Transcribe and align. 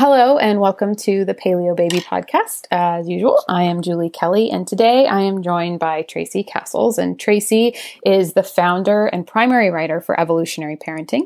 Hello, 0.00 0.38
and 0.38 0.60
welcome 0.60 0.94
to 0.94 1.24
the 1.24 1.34
Paleo 1.34 1.74
Baby 1.76 1.98
podcast. 1.98 2.66
As 2.70 3.08
usual, 3.08 3.42
I 3.48 3.64
am 3.64 3.82
Julie 3.82 4.10
Kelly, 4.10 4.48
and 4.48 4.64
today 4.64 5.08
I 5.08 5.22
am 5.22 5.42
joined 5.42 5.80
by 5.80 6.02
Tracy 6.02 6.44
Cassels. 6.44 6.98
And 6.98 7.18
Tracy 7.18 7.74
is 8.06 8.34
the 8.34 8.44
founder 8.44 9.06
and 9.06 9.26
primary 9.26 9.70
writer 9.70 10.00
for 10.00 10.18
Evolutionary 10.20 10.76
Parenting. 10.76 11.22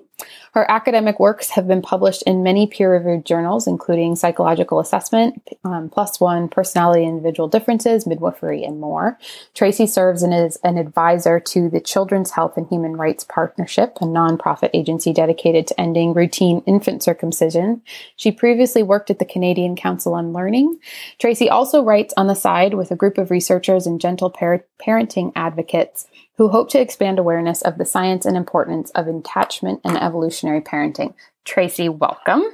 Her 0.53 0.71
academic 0.71 1.19
works 1.19 1.51
have 1.51 1.67
been 1.67 1.81
published 1.81 2.23
in 2.23 2.43
many 2.43 2.67
peer 2.67 2.93
reviewed 2.93 3.25
journals, 3.25 3.67
including 3.67 4.17
Psychological 4.17 4.81
Assessment, 4.81 5.43
um, 5.65 5.91
One, 6.19 6.49
Personality 6.49 7.05
and 7.05 7.17
Individual 7.17 7.49
Differences, 7.49 8.07
Midwifery, 8.07 8.63
and 8.63 8.79
more. 8.79 9.19
Tracy 9.55 9.87
serves 9.87 10.23
as 10.23 10.57
an 10.63 10.77
advisor 10.77 11.41
to 11.41 11.71
the 11.71 11.81
Children's 11.81 12.33
Health 12.33 12.59
and 12.59 12.69
Human 12.69 12.97
Rights 12.97 13.25
Partnership, 13.25 13.97
a 14.01 14.05
nonprofit 14.05 14.71
agency 14.75 15.13
dedicated 15.13 15.67
to 15.69 15.81
ending 15.81 16.13
routine 16.13 16.63
infant 16.67 17.03
circumcision. 17.03 17.81
She 18.17 18.31
previously 18.31 18.83
worked 18.83 19.11
at 19.11 19.19
the 19.19 19.25
Canadian 19.25 19.75
Council 19.75 20.13
on 20.15 20.33
Learning. 20.33 20.79
Tracy 21.19 21.49
also 21.49 21.83
writes 21.83 22.13
on 22.17 22.27
the 22.27 22.35
side 22.35 22.75
with 22.75 22.91
a 22.91 22.97
group 22.97 23.17
of 23.17 23.31
researchers 23.31 23.87
and 23.87 24.01
gentle 24.01 24.29
par- 24.29 24.67
parenting 24.79 25.33
advocates 25.35 26.07
who 26.37 26.49
hope 26.49 26.71
to 26.71 26.81
expand 26.81 27.19
awareness 27.19 27.63
of 27.63 27.79
the 27.79 27.85
science 27.85 28.27
and 28.27 28.37
importance 28.37 28.91
of 28.91 29.07
attachment 29.07 29.81
and 29.85 29.97
evolutionary 29.97 30.61
parenting. 30.61 31.15
Tracy, 31.45 31.89
welcome. 31.89 32.45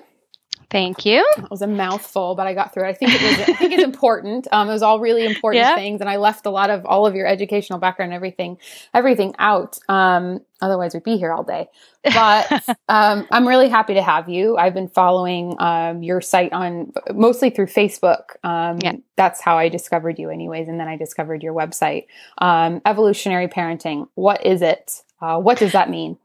Thank 0.71 1.07
you. 1.07 1.27
It 1.39 1.51
was 1.51 1.63
a 1.63 1.67
mouthful, 1.67 2.35
but 2.35 2.47
I 2.47 2.53
got 2.53 2.75
through 2.75 2.85
it. 2.85 2.89
I 2.89 2.93
think 2.93 3.13
it 3.15 3.23
was. 3.23 3.49
I 3.49 3.53
think 3.55 3.73
it's 3.73 3.83
important. 3.83 4.47
Um, 4.53 4.69
it 4.69 4.73
was 4.73 4.83
all 4.83 5.01
really 5.01 5.25
important 5.25 5.65
yeah. 5.65 5.75
things, 5.75 6.03
and 6.03 6.11
I 6.11 6.17
left 6.17 6.45
a 6.45 6.51
lot 6.51 6.69
of 6.69 6.85
all 6.85 7.07
of 7.07 7.15
your 7.15 7.27
educational 7.27 7.79
background, 7.79 8.13
everything, 8.13 8.59
everything 8.93 9.35
out. 9.39 9.79
Um, 9.89 10.41
otherwise, 10.61 10.93
we'd 10.93 11.05
be 11.05 11.17
here 11.17 11.33
all 11.33 11.43
day. 11.43 11.71
But 12.05 12.53
um, 12.89 13.27
I'm 13.31 13.49
really 13.49 13.71
happy 13.71 13.95
to 13.95 14.03
have 14.03 14.29
you. 14.29 14.59
I've 14.59 14.75
been 14.75 14.89
following 14.89 15.57
um, 15.59 16.03
your 16.03 16.21
site 16.21 16.53
on 16.53 16.93
mostly 17.15 17.49
through 17.49 17.67
Facebook. 17.67 18.37
Um, 18.45 18.79
yeah. 18.83 18.97
That's 19.17 19.41
how 19.41 19.57
I 19.57 19.71
discovered 19.71 20.19
you, 20.19 20.29
anyways, 20.29 20.69
and 20.69 20.79
then 20.79 20.87
I 20.87 20.97
discovered 20.97 21.43
your 21.43 21.55
website. 21.55 22.09
Um, 22.39 22.83
evolutionary 22.85 23.49
parenting. 23.49 24.09
What 24.17 24.45
is 24.45 24.61
it? 24.61 25.03
Uh, 25.23 25.39
what 25.39 25.59
does 25.59 25.73
that 25.73 25.89
mean? 25.89 26.19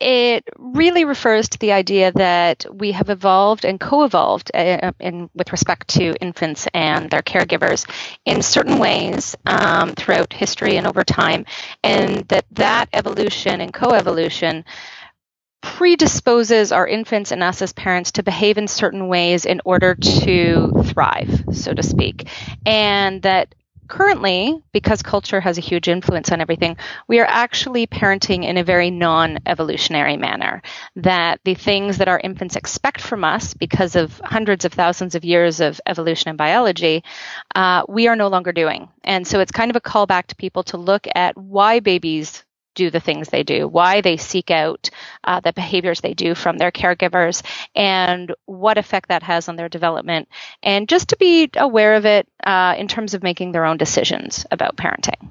It 0.00 0.44
really 0.58 1.04
refers 1.04 1.48
to 1.50 1.58
the 1.58 1.72
idea 1.72 2.12
that 2.12 2.66
we 2.72 2.92
have 2.92 3.10
evolved 3.10 3.64
and 3.64 3.80
co-evolved 3.80 4.50
uh, 4.54 4.92
in, 5.00 5.30
with 5.34 5.52
respect 5.52 5.88
to 5.88 6.14
infants 6.20 6.66
and 6.74 7.10
their 7.10 7.22
caregivers 7.22 7.88
in 8.24 8.42
certain 8.42 8.78
ways 8.78 9.36
um, 9.46 9.92
throughout 9.92 10.32
history 10.32 10.76
and 10.76 10.86
over 10.86 11.04
time, 11.04 11.46
and 11.82 12.28
that 12.28 12.46
that 12.52 12.88
evolution 12.92 13.60
and 13.60 13.72
co-evolution 13.72 14.64
predisposes 15.60 16.70
our 16.70 16.86
infants 16.86 17.32
and 17.32 17.42
us 17.42 17.62
as 17.62 17.72
parents 17.72 18.12
to 18.12 18.22
behave 18.22 18.58
in 18.58 18.68
certain 18.68 19.08
ways 19.08 19.44
in 19.44 19.60
order 19.64 19.94
to 19.96 20.72
thrive, 20.84 21.44
so 21.52 21.74
to 21.74 21.82
speak, 21.82 22.28
and 22.64 23.22
that 23.22 23.54
currently, 23.88 24.62
because 24.72 25.02
culture 25.02 25.40
has 25.40 25.58
a 25.58 25.62
huge 25.62 25.88
influence 25.88 26.30
on 26.30 26.40
everything, 26.40 26.76
we 27.08 27.20
are 27.20 27.26
actually 27.26 27.86
parenting 27.86 28.44
in 28.44 28.56
a 28.56 28.64
very 28.64 28.90
non 28.90 29.38
evolutionary 29.46 30.16
manner. 30.16 30.62
That 30.96 31.40
the 31.44 31.54
things 31.54 31.98
that 31.98 32.08
our 32.08 32.20
infants 32.20 32.56
expect 32.56 33.00
from 33.00 33.24
us, 33.24 33.54
because 33.54 33.96
of 33.96 34.20
hundreds 34.24 34.64
of 34.64 34.72
thousands 34.72 35.14
of 35.14 35.24
years 35.24 35.60
of 35.60 35.80
evolution 35.86 36.28
and 36.28 36.38
biology, 36.38 37.02
uh, 37.54 37.84
we 37.88 38.08
are 38.08 38.16
no 38.16 38.28
longer 38.28 38.52
doing. 38.52 38.88
And 39.04 39.26
so 39.26 39.40
it's 39.40 39.52
kind 39.52 39.70
of 39.70 39.76
a 39.76 39.80
callback 39.80 40.26
to 40.26 40.36
people 40.36 40.62
to 40.64 40.76
look 40.76 41.06
at 41.14 41.36
why 41.36 41.80
babies 41.80 42.44
do 42.78 42.90
the 42.90 43.00
things 43.00 43.28
they 43.28 43.42
do, 43.42 43.66
why 43.66 44.00
they 44.00 44.16
seek 44.16 44.50
out 44.50 44.88
uh, 45.24 45.40
the 45.40 45.52
behaviors 45.52 46.00
they 46.00 46.14
do 46.14 46.34
from 46.36 46.56
their 46.58 46.70
caregivers, 46.70 47.42
and 47.74 48.32
what 48.46 48.78
effect 48.78 49.08
that 49.08 49.24
has 49.24 49.48
on 49.48 49.56
their 49.56 49.68
development, 49.68 50.28
and 50.62 50.88
just 50.88 51.08
to 51.08 51.16
be 51.16 51.50
aware 51.56 51.94
of 51.94 52.06
it 52.06 52.28
uh, 52.44 52.74
in 52.78 52.86
terms 52.86 53.14
of 53.14 53.22
making 53.22 53.50
their 53.52 53.64
own 53.64 53.76
decisions 53.76 54.46
about 54.52 54.76
parenting. 54.76 55.28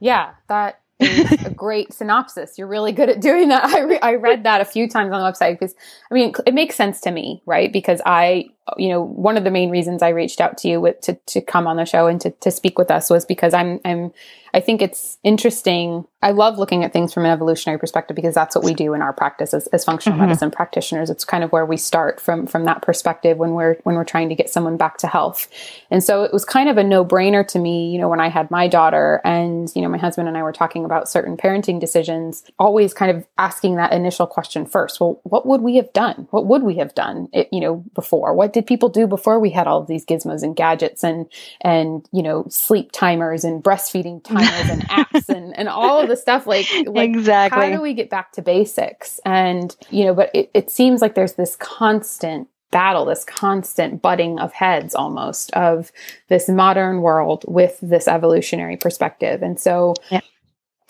Yeah, 0.00 0.32
that 0.48 0.80
is 0.98 1.46
a 1.46 1.50
great 1.64 1.92
synopsis. 1.92 2.58
You're 2.58 2.66
really 2.66 2.92
good 2.92 3.08
at 3.08 3.20
doing 3.20 3.48
that. 3.48 3.64
I, 3.64 3.80
re- 3.80 4.00
I 4.00 4.14
read 4.16 4.42
that 4.44 4.60
a 4.60 4.64
few 4.64 4.88
times 4.88 5.12
on 5.12 5.20
the 5.20 5.26
website 5.30 5.58
because, 5.58 5.76
I 6.10 6.14
mean, 6.14 6.32
it 6.44 6.54
makes 6.54 6.74
sense 6.74 7.00
to 7.02 7.12
me, 7.12 7.40
right? 7.46 7.72
Because 7.72 8.02
I 8.04 8.46
you 8.76 8.88
know, 8.88 9.02
one 9.02 9.36
of 9.36 9.44
the 9.44 9.50
main 9.50 9.70
reasons 9.70 10.02
I 10.02 10.10
reached 10.10 10.40
out 10.40 10.58
to 10.58 10.68
you 10.68 10.80
with, 10.80 11.00
to, 11.02 11.14
to 11.26 11.40
come 11.40 11.66
on 11.66 11.76
the 11.76 11.84
show 11.84 12.06
and 12.06 12.20
to, 12.20 12.30
to 12.30 12.50
speak 12.50 12.78
with 12.78 12.90
us 12.90 13.10
was 13.10 13.24
because 13.24 13.54
I'm, 13.54 13.80
I'm, 13.84 14.12
I 14.54 14.60
think 14.60 14.82
it's 14.82 15.18
interesting. 15.24 16.06
I 16.20 16.32
love 16.32 16.58
looking 16.58 16.84
at 16.84 16.92
things 16.92 17.12
from 17.12 17.24
an 17.24 17.30
evolutionary 17.30 17.78
perspective 17.78 18.14
because 18.14 18.34
that's 18.34 18.54
what 18.54 18.64
we 18.64 18.74
do 18.74 18.92
in 18.92 19.00
our 19.00 19.12
practice 19.14 19.54
as, 19.54 19.66
as 19.68 19.84
functional 19.84 20.18
mm-hmm. 20.18 20.26
medicine 20.26 20.50
practitioners. 20.50 21.08
It's 21.08 21.24
kind 21.24 21.42
of 21.42 21.50
where 21.52 21.64
we 21.64 21.78
start 21.78 22.20
from, 22.20 22.46
from 22.46 22.64
that 22.66 22.82
perspective 22.82 23.38
when 23.38 23.52
we're, 23.52 23.76
when 23.84 23.96
we're 23.96 24.04
trying 24.04 24.28
to 24.28 24.34
get 24.34 24.50
someone 24.50 24.76
back 24.76 24.98
to 24.98 25.06
health. 25.06 25.48
And 25.90 26.04
so 26.04 26.22
it 26.22 26.32
was 26.32 26.44
kind 26.44 26.68
of 26.68 26.76
a 26.76 26.84
no 26.84 27.04
brainer 27.04 27.46
to 27.48 27.58
me, 27.58 27.90
you 27.90 27.98
know, 27.98 28.10
when 28.10 28.20
I 28.20 28.28
had 28.28 28.50
my 28.50 28.68
daughter 28.68 29.22
and, 29.24 29.72
you 29.74 29.80
know, 29.80 29.88
my 29.88 29.98
husband 29.98 30.28
and 30.28 30.36
I 30.36 30.42
were 30.42 30.52
talking 30.52 30.84
about 30.84 31.08
certain 31.08 31.36
parenting 31.36 31.80
decisions, 31.80 32.44
always 32.58 32.92
kind 32.92 33.16
of 33.16 33.26
asking 33.38 33.76
that 33.76 33.92
initial 33.92 34.26
question 34.26 34.66
first. 34.66 35.00
Well, 35.00 35.18
what 35.24 35.46
would 35.46 35.62
we 35.62 35.76
have 35.76 35.92
done? 35.94 36.28
What 36.30 36.46
would 36.46 36.62
we 36.62 36.76
have 36.76 36.94
done, 36.94 37.28
it, 37.32 37.48
you 37.50 37.60
know, 37.60 37.84
before? 37.94 38.34
What 38.34 38.51
did 38.52 38.66
people 38.66 38.88
do 38.88 39.06
before 39.06 39.38
we 39.40 39.50
had 39.50 39.66
all 39.66 39.80
of 39.80 39.86
these 39.86 40.04
gizmos 40.04 40.42
and 40.42 40.56
gadgets 40.56 41.02
and 41.02 41.26
and 41.60 42.08
you 42.12 42.22
know 42.22 42.44
sleep 42.48 42.92
timers 42.92 43.44
and 43.44 43.62
breastfeeding 43.62 44.22
timers 44.22 44.70
and 44.70 44.82
apps 44.88 45.28
and 45.28 45.56
and 45.56 45.68
all 45.68 46.00
of 46.00 46.08
the 46.08 46.16
stuff 46.16 46.46
like, 46.46 46.66
like 46.86 47.10
exactly 47.10 47.60
how 47.60 47.76
do 47.76 47.80
we 47.80 47.94
get 47.94 48.10
back 48.10 48.32
to 48.32 48.42
basics 48.42 49.20
and 49.24 49.76
you 49.90 50.04
know 50.04 50.14
but 50.14 50.30
it, 50.34 50.50
it 50.54 50.70
seems 50.70 51.00
like 51.00 51.14
there's 51.14 51.34
this 51.34 51.56
constant 51.56 52.48
battle, 52.72 53.04
this 53.04 53.24
constant 53.24 54.02
butting 54.02 54.40
of 54.40 54.52
heads 54.52 54.96
almost 54.96 55.52
of 55.52 55.92
this 56.26 56.48
modern 56.48 57.02
world 57.02 57.44
with 57.46 57.78
this 57.80 58.08
evolutionary 58.08 58.76
perspective. 58.76 59.42
And 59.42 59.60
so, 59.60 59.94
yeah. 60.10 60.20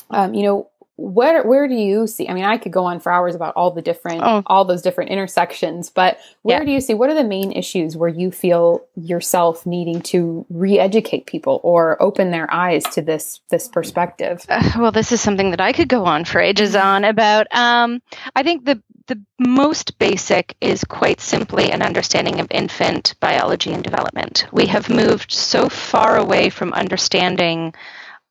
um, 0.09 0.33
you 0.33 0.45
know, 0.45 0.71
where 1.03 1.43
where 1.43 1.67
do 1.67 1.75
you 1.75 2.07
see 2.07 2.29
i 2.29 2.33
mean 2.33 2.45
i 2.45 2.57
could 2.57 2.71
go 2.71 2.85
on 2.85 3.01
for 3.01 3.11
hours 3.11 3.35
about 3.35 3.53
all 3.57 3.73
the 3.73 3.83
different 3.83 4.23
oh. 4.23 4.43
all 4.47 4.65
those 4.65 4.83
different 4.83 5.11
intersections 5.11 5.91
but 5.91 6.19
where 6.43 6.61
yeah. 6.61 6.65
do 6.65 6.71
you 6.71 6.81
see 6.81 6.95
what 6.95 7.11
are 7.11 7.15
the 7.15 7.25
main 7.25 7.51
issues 7.51 7.97
where 7.97 8.09
you 8.09 8.31
feel 8.31 8.87
yourself 8.95 9.67
needing 9.67 10.01
to 10.01 10.47
re-educate 10.49 11.27
people 11.27 11.61
or 11.65 12.01
open 12.01 12.31
their 12.31 12.49
eyes 12.53 12.85
to 12.85 13.03
this 13.03 13.41
this 13.51 13.67
perspective 13.67 14.45
uh, 14.49 14.71
well 14.79 14.93
this 14.93 15.11
is 15.11 15.21
something 15.21 15.51
that 15.51 15.61
i 15.61 15.73
could 15.73 15.89
go 15.89 16.05
on 16.05 16.25
for 16.25 16.41
ages 16.41 16.75
mm-hmm. 16.75 16.87
on 16.87 17.05
about 17.05 17.53
um, 17.53 18.01
i 18.37 18.45
think 18.45 18.65
the 18.65 18.81
the 19.09 19.21
most 19.41 19.99
basic 19.99 20.57
is 20.61 20.85
quite 20.85 21.21
simply 21.21 21.73
an 21.73 21.83
understanding 21.83 22.39
of 22.39 22.47
infant 22.53 23.15
biology 23.19 23.73
and 23.73 23.83
development 23.83 24.47
we 24.53 24.67
have 24.67 24.89
moved 24.89 25.33
so 25.33 25.69
far 25.69 26.17
away 26.17 26.49
from 26.49 26.73
understanding 26.73 27.75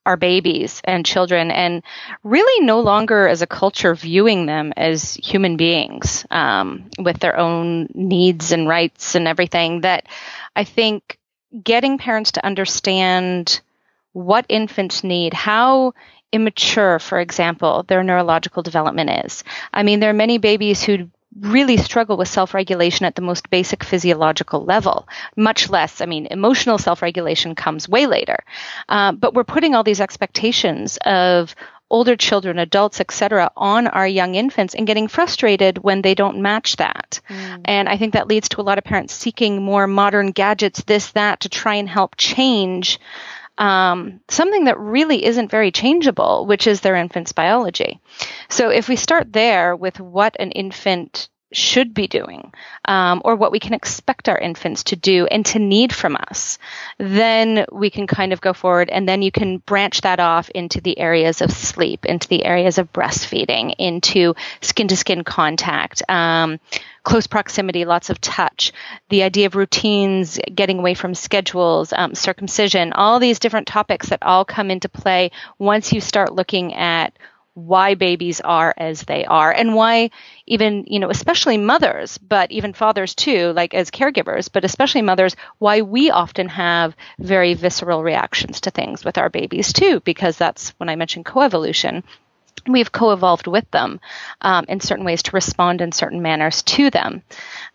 our 0.05 0.17
babies 0.17 0.81
and 0.83 1.05
children 1.05 1.51
and 1.51 1.83
really 2.23 2.65
no 2.65 2.79
longer 2.79 3.27
as 3.27 3.41
a 3.41 3.47
culture 3.47 3.93
viewing 3.93 4.45
them 4.45 4.73
as 4.75 5.13
human 5.15 5.57
beings 5.57 6.25
um, 6.31 6.89
with 6.97 7.19
their 7.19 7.37
own 7.37 7.87
needs 7.93 8.51
and 8.51 8.67
rights 8.67 9.15
and 9.15 9.27
everything 9.27 9.81
that 9.81 10.07
i 10.55 10.63
think 10.63 11.19
getting 11.63 11.97
parents 11.97 12.31
to 12.31 12.45
understand 12.45 13.61
what 14.13 14.45
infants 14.49 15.03
need 15.03 15.33
how 15.33 15.93
immature 16.31 16.99
for 16.99 17.19
example 17.19 17.83
their 17.83 18.03
neurological 18.03 18.63
development 18.63 19.25
is. 19.25 19.43
I 19.73 19.83
mean 19.83 19.99
there 19.99 20.09
are 20.09 20.13
many 20.13 20.37
babies 20.37 20.81
who 20.83 21.09
really 21.39 21.77
struggle 21.77 22.17
with 22.17 22.27
self 22.27 22.53
regulation 22.53 23.05
at 23.05 23.15
the 23.15 23.21
most 23.21 23.49
basic 23.49 23.83
physiological 23.83 24.63
level, 24.63 25.07
much 25.35 25.69
less, 25.69 26.01
I 26.01 26.05
mean, 26.05 26.27
emotional 26.29 26.77
self 26.77 27.01
regulation 27.01 27.55
comes 27.55 27.87
way 27.87 28.05
later. 28.05 28.43
Uh, 28.89 29.13
but 29.13 29.33
we're 29.33 29.43
putting 29.43 29.75
all 29.75 29.83
these 29.83 30.01
expectations 30.01 30.97
of 31.05 31.55
older 31.91 32.15
children, 32.15 32.57
adults, 32.57 33.01
etc., 33.01 33.51
on 33.55 33.85
our 33.85 34.07
young 34.07 34.35
infants 34.35 34.73
and 34.73 34.87
getting 34.87 35.09
frustrated 35.09 35.77
when 35.77 36.01
they 36.01 36.15
don't 36.15 36.41
match 36.41 36.77
that. 36.77 37.19
Mm. 37.27 37.61
And 37.65 37.89
I 37.89 37.97
think 37.97 38.13
that 38.13 38.27
leads 38.27 38.49
to 38.49 38.61
a 38.61 38.63
lot 38.63 38.77
of 38.77 38.85
parents 38.85 39.13
seeking 39.13 39.61
more 39.61 39.87
modern 39.87 40.31
gadgets, 40.31 40.83
this, 40.83 41.11
that, 41.11 41.41
to 41.41 41.49
try 41.49 41.75
and 41.75 41.89
help 41.89 42.15
change 42.17 42.97
um, 43.57 44.21
something 44.29 44.65
that 44.65 44.79
really 44.79 45.25
isn't 45.25 45.51
very 45.51 45.71
changeable, 45.71 46.45
which 46.45 46.67
is 46.67 46.81
their 46.81 46.95
infant's 46.95 47.31
biology. 47.31 47.99
So 48.49 48.69
if 48.69 48.87
we 48.87 48.95
start 48.95 49.33
there 49.33 49.75
with 49.75 49.99
what 49.99 50.35
an 50.39 50.51
infant 50.51 51.29
should 51.51 51.93
be 51.93 52.07
doing 52.07 52.51
um, 52.85 53.21
or 53.25 53.35
what 53.35 53.51
we 53.51 53.59
can 53.59 53.73
expect 53.73 54.29
our 54.29 54.37
infants 54.37 54.83
to 54.83 54.95
do 54.95 55.25
and 55.27 55.45
to 55.45 55.59
need 55.59 55.93
from 55.93 56.15
us 56.15 56.57
then 56.97 57.65
we 57.71 57.89
can 57.89 58.07
kind 58.07 58.33
of 58.33 58.41
go 58.41 58.53
forward 58.53 58.89
and 58.89 59.07
then 59.07 59.21
you 59.21 59.31
can 59.31 59.57
branch 59.57 60.01
that 60.01 60.19
off 60.19 60.49
into 60.51 60.81
the 60.81 60.97
areas 60.97 61.41
of 61.41 61.51
sleep 61.51 62.05
into 62.05 62.27
the 62.27 62.45
areas 62.45 62.77
of 62.77 62.91
breastfeeding 62.93 63.73
into 63.77 64.33
skin 64.61 64.87
to 64.87 64.95
skin 64.95 65.23
contact 65.23 66.01
um, 66.09 66.59
close 67.03 67.27
proximity, 67.27 67.85
lots 67.85 68.09
of 68.09 68.21
touch, 68.21 68.71
the 69.09 69.23
idea 69.23 69.47
of 69.47 69.55
routines, 69.55 70.39
getting 70.53 70.79
away 70.79 70.93
from 70.93 71.15
schedules, 71.15 71.93
um, 71.93 72.13
circumcision, 72.13 72.93
all 72.93 73.19
these 73.19 73.39
different 73.39 73.67
topics 73.67 74.09
that 74.09 74.21
all 74.21 74.45
come 74.45 74.69
into 74.69 74.89
play 74.89 75.31
once 75.57 75.91
you 75.91 76.01
start 76.01 76.33
looking 76.33 76.73
at 76.73 77.17
why 77.53 77.95
babies 77.95 78.39
are 78.41 78.73
as 78.77 79.01
they 79.03 79.25
are 79.25 79.51
and 79.51 79.75
why 79.75 80.09
even 80.47 80.85
you 80.87 80.99
know 80.99 81.09
especially 81.09 81.57
mothers 81.57 82.17
but 82.17 82.49
even 82.49 82.71
fathers 82.71 83.13
too 83.13 83.51
like 83.53 83.73
as 83.73 83.91
caregivers 83.91 84.49
but 84.51 84.63
especially 84.63 85.01
mothers 85.01 85.35
why 85.57 85.81
we 85.81 86.09
often 86.09 86.47
have 86.47 86.95
very 87.19 87.53
visceral 87.53 88.03
reactions 88.03 88.61
to 88.61 88.71
things 88.71 89.03
with 89.03 89.17
our 89.17 89.29
babies 89.29 89.73
too 89.73 89.99
because 90.01 90.37
that's 90.37 90.69
when 90.77 90.87
i 90.87 90.95
mentioned 90.95 91.25
coevolution 91.25 92.03
we've 92.67 92.91
co-evolved 92.91 93.47
with 93.47 93.69
them 93.71 93.99
um, 94.41 94.65
in 94.67 94.79
certain 94.79 95.05
ways 95.05 95.23
to 95.23 95.31
respond 95.31 95.81
in 95.81 95.91
certain 95.91 96.21
manners 96.21 96.61
to 96.63 96.89
them. 96.89 97.23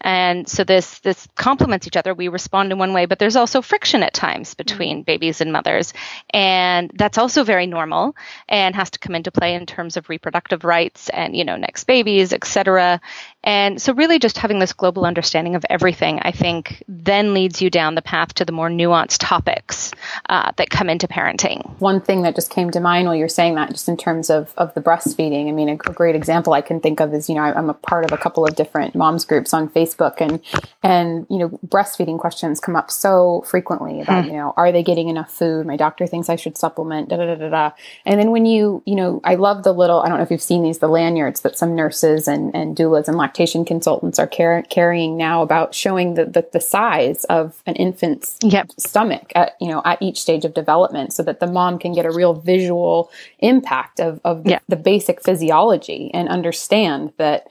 And 0.01 0.49
so 0.49 0.65
this 0.65 1.01
this 1.01 1.27
complements 1.35 1.87
each 1.87 1.97
other. 1.97 2.15
We 2.15 2.29
respond 2.29 2.73
in 2.73 2.79
one 2.79 2.93
way 2.93 3.07
but 3.07 3.19
there's 3.19 3.37
also 3.37 3.63
friction 3.63 4.03
at 4.03 4.15
times 4.15 4.55
between 4.55 4.99
mm-hmm. 4.99 5.05
babies 5.05 5.41
and 5.41 5.53
mothers. 5.53 5.93
And 6.31 6.91
that's 6.95 7.19
also 7.19 7.45
very 7.45 7.67
normal 7.67 8.15
and 8.49 8.75
has 8.75 8.91
to 8.91 8.99
come 8.99 9.15
into 9.15 9.31
play 9.31 9.55
in 9.55 9.67
terms 9.67 9.97
of 9.97 10.09
reproductive 10.09 10.65
rights 10.65 11.09
and 11.09 11.37
you 11.37 11.45
know 11.45 11.57
next 11.57 11.85
babies 11.85 12.33
etc 12.33 13.01
and 13.47 13.81
so 13.81 13.95
really 13.95 14.19
just 14.19 14.37
having 14.37 14.59
this 14.59 14.75
global 14.75 15.07
understanding 15.07 15.55
of 15.55 15.65
everything 15.71 16.19
i 16.23 16.31
think 16.31 16.83
then 16.89 17.33
leads 17.33 17.63
you 17.63 17.71
down 17.71 17.95
the 17.95 18.03
path 18.03 18.35
to 18.35 18.45
the 18.45 18.53
more 18.53 18.69
nuanced 18.69 19.19
topics 19.21 19.93
uh, 20.29 20.53
that 20.57 20.69
come 20.69 20.91
into 20.91 21.09
parenting 21.09 21.67
one 21.79 22.01
thing 22.01 22.23
that 22.23 22.35
just 22.35 22.51
came 22.51 22.71
to 22.71 22.81
mind 22.81 23.07
while 23.07 23.15
you're 23.15 23.29
saying 23.29 23.55
that 23.55 23.71
just 23.71 23.89
in 23.89 23.97
terms 23.97 24.31
of, 24.31 24.53
of 24.57 24.75
the 24.75 24.81
breastfeeding. 24.81 25.49
I 25.49 25.53
mean, 25.53 25.69
a, 25.69 25.75
a 25.75 25.93
great 25.93 26.17
example 26.17 26.53
I 26.53 26.61
can 26.61 26.81
think 26.81 27.01
of 27.01 27.15
is, 27.15 27.29
you 27.29 27.35
know, 27.35 27.43
I, 27.43 27.57
am 27.57 27.71
a 27.71 27.75
part 27.75 28.05
of 28.05 28.13
a 28.13 28.17
couple 28.17 28.45
of 28.45 28.57
different 28.57 28.95
moms 28.95 29.25
groups 29.25 29.55
on 29.55 29.69
Facebook 29.69 30.21
and, 30.21 30.41
and, 30.83 31.27
you 31.31 31.39
know, 31.39 31.49
breastfeeding 31.67 32.19
questions 32.19 32.61
come 32.61 32.77
up 32.77 32.91
so 32.91 33.45
frequently 33.47 34.01
about, 34.01 34.25
hmm. 34.25 34.31
you 34.31 34.37
know, 34.37 34.55
are 34.57 34.73
they 34.73 34.83
getting 34.83 35.09
enough 35.09 35.31
food? 35.31 35.67
My 35.67 35.77
doctor 35.77 36.07
thinks 36.07 36.29
I 36.29 36.37
should 36.37 36.59
supplement, 36.59 37.09
da, 37.09 37.17
da, 37.17 37.27
da, 37.27 37.35
da, 37.35 37.49
da. 37.49 37.71
And 38.05 38.19
then 38.19 38.31
when 38.31 38.47
you, 38.47 38.83
you 38.87 38.97
know, 38.97 39.21
I 39.25 39.37
love 39.37 39.63
the 39.63 39.73
little, 39.73 40.01
I 40.01 40.09
don't 40.09 40.19
know 40.19 40.25
if 40.25 40.31
you've 40.31 40.43
seen 40.43 40.63
these, 40.63 40.79
the 40.79 40.89
lanyards 40.89 41.43
that 41.43 41.59
some 41.59 41.75
nurses 41.75 42.27
and, 42.27 42.55
and 42.55 42.77
doulas 42.77 43.09
and 43.09 43.17
lactation 43.17 43.36
consultants 43.65 44.19
are 44.19 44.27
car- 44.27 44.65
carrying 44.71 45.17
now 45.17 45.43
about 45.43 45.75
showing 45.75 46.15
the, 46.15 46.25
the, 46.25 46.49
the 46.53 46.61
size 46.61 47.25
of 47.25 47.63
an 47.67 47.75
infant's 47.77 48.39
yep. 48.43 48.71
stomach 48.79 49.33
at, 49.35 49.53
you 49.61 49.69
know, 49.69 49.83
at 49.85 50.01
each 50.01 50.21
stage 50.21 50.45
of 50.45 50.55
development 50.55 51.13
so 51.13 51.23
that 51.23 51.41
the 51.41 51.47
mom 51.47 51.79
can 51.79 51.93
get 51.93 52.07
a 52.07 52.11
real 52.11 52.35
visual 52.35 53.11
impact 53.39 54.01
of, 54.01 54.21
of 54.25 54.45
the, 54.45 54.61
the 54.69 54.77
basic 54.77 55.23
physiology 55.23 56.11
and 56.15 56.29
understand 56.29 57.13
that 57.19 57.47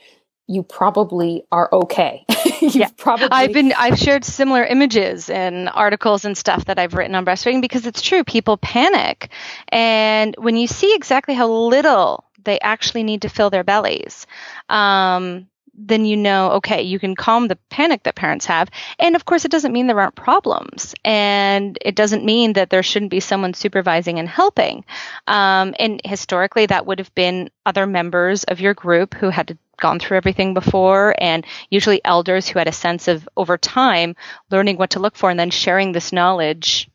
you 0.47 0.63
probably 0.63 1.43
are 1.51 1.69
okay. 1.73 2.25
yeah, 2.61 2.89
probably. 2.97 3.27
I've 3.31 3.53
been 3.53 3.73
I've 3.73 3.97
shared 3.97 4.23
similar 4.23 4.63
images 4.63 5.29
and 5.29 5.69
articles 5.69 6.25
and 6.25 6.37
stuff 6.37 6.65
that 6.65 6.77
I've 6.77 6.93
written 6.93 7.15
on 7.15 7.25
breastfeeding 7.25 7.61
because 7.61 7.85
it's 7.85 8.01
true. 8.01 8.23
People 8.23 8.57
panic, 8.57 9.29
and 9.69 10.35
when 10.37 10.55
you 10.55 10.67
see 10.67 10.95
exactly 10.95 11.33
how 11.33 11.49
little 11.49 12.25
they 12.43 12.59
actually 12.59 13.03
need 13.03 13.23
to 13.23 13.29
fill 13.29 13.49
their 13.49 13.63
bellies, 13.63 14.27
um, 14.69 15.47
then 15.77 16.05
you 16.05 16.17
know, 16.17 16.51
okay, 16.53 16.81
you 16.81 16.99
can 16.99 17.15
calm 17.15 17.47
the 17.47 17.57
panic 17.69 18.03
that 18.03 18.15
parents 18.15 18.45
have. 18.45 18.69
And 18.99 19.15
of 19.15 19.25
course, 19.25 19.45
it 19.45 19.51
doesn't 19.51 19.73
mean 19.73 19.87
there 19.87 19.99
aren't 19.99 20.15
problems. 20.15 20.95
And 21.03 21.77
it 21.81 21.95
doesn't 21.95 22.25
mean 22.25 22.53
that 22.53 22.69
there 22.69 22.83
shouldn't 22.83 23.11
be 23.11 23.19
someone 23.19 23.53
supervising 23.53 24.19
and 24.19 24.27
helping. 24.27 24.85
Um, 25.27 25.75
and 25.77 26.01
historically, 26.03 26.65
that 26.67 26.85
would 26.85 26.99
have 26.99 27.13
been 27.15 27.49
other 27.65 27.85
members 27.85 28.43
of 28.45 28.61
your 28.61 28.73
group 28.73 29.13
who 29.13 29.29
had 29.29 29.57
gone 29.77 29.99
through 29.99 30.17
everything 30.17 30.53
before 30.53 31.13
and 31.17 31.45
usually 31.69 31.99
elders 32.05 32.47
who 32.47 32.59
had 32.59 32.67
a 32.67 32.71
sense 32.71 33.09
of 33.09 33.27
over 33.35 33.57
time 33.57 34.15
learning 34.49 34.77
what 34.77 34.91
to 34.91 34.99
look 34.99 35.17
for 35.17 35.29
and 35.29 35.37
then 35.37 35.49
sharing 35.49 35.91
this 35.91 36.13
knowledge 36.13 36.89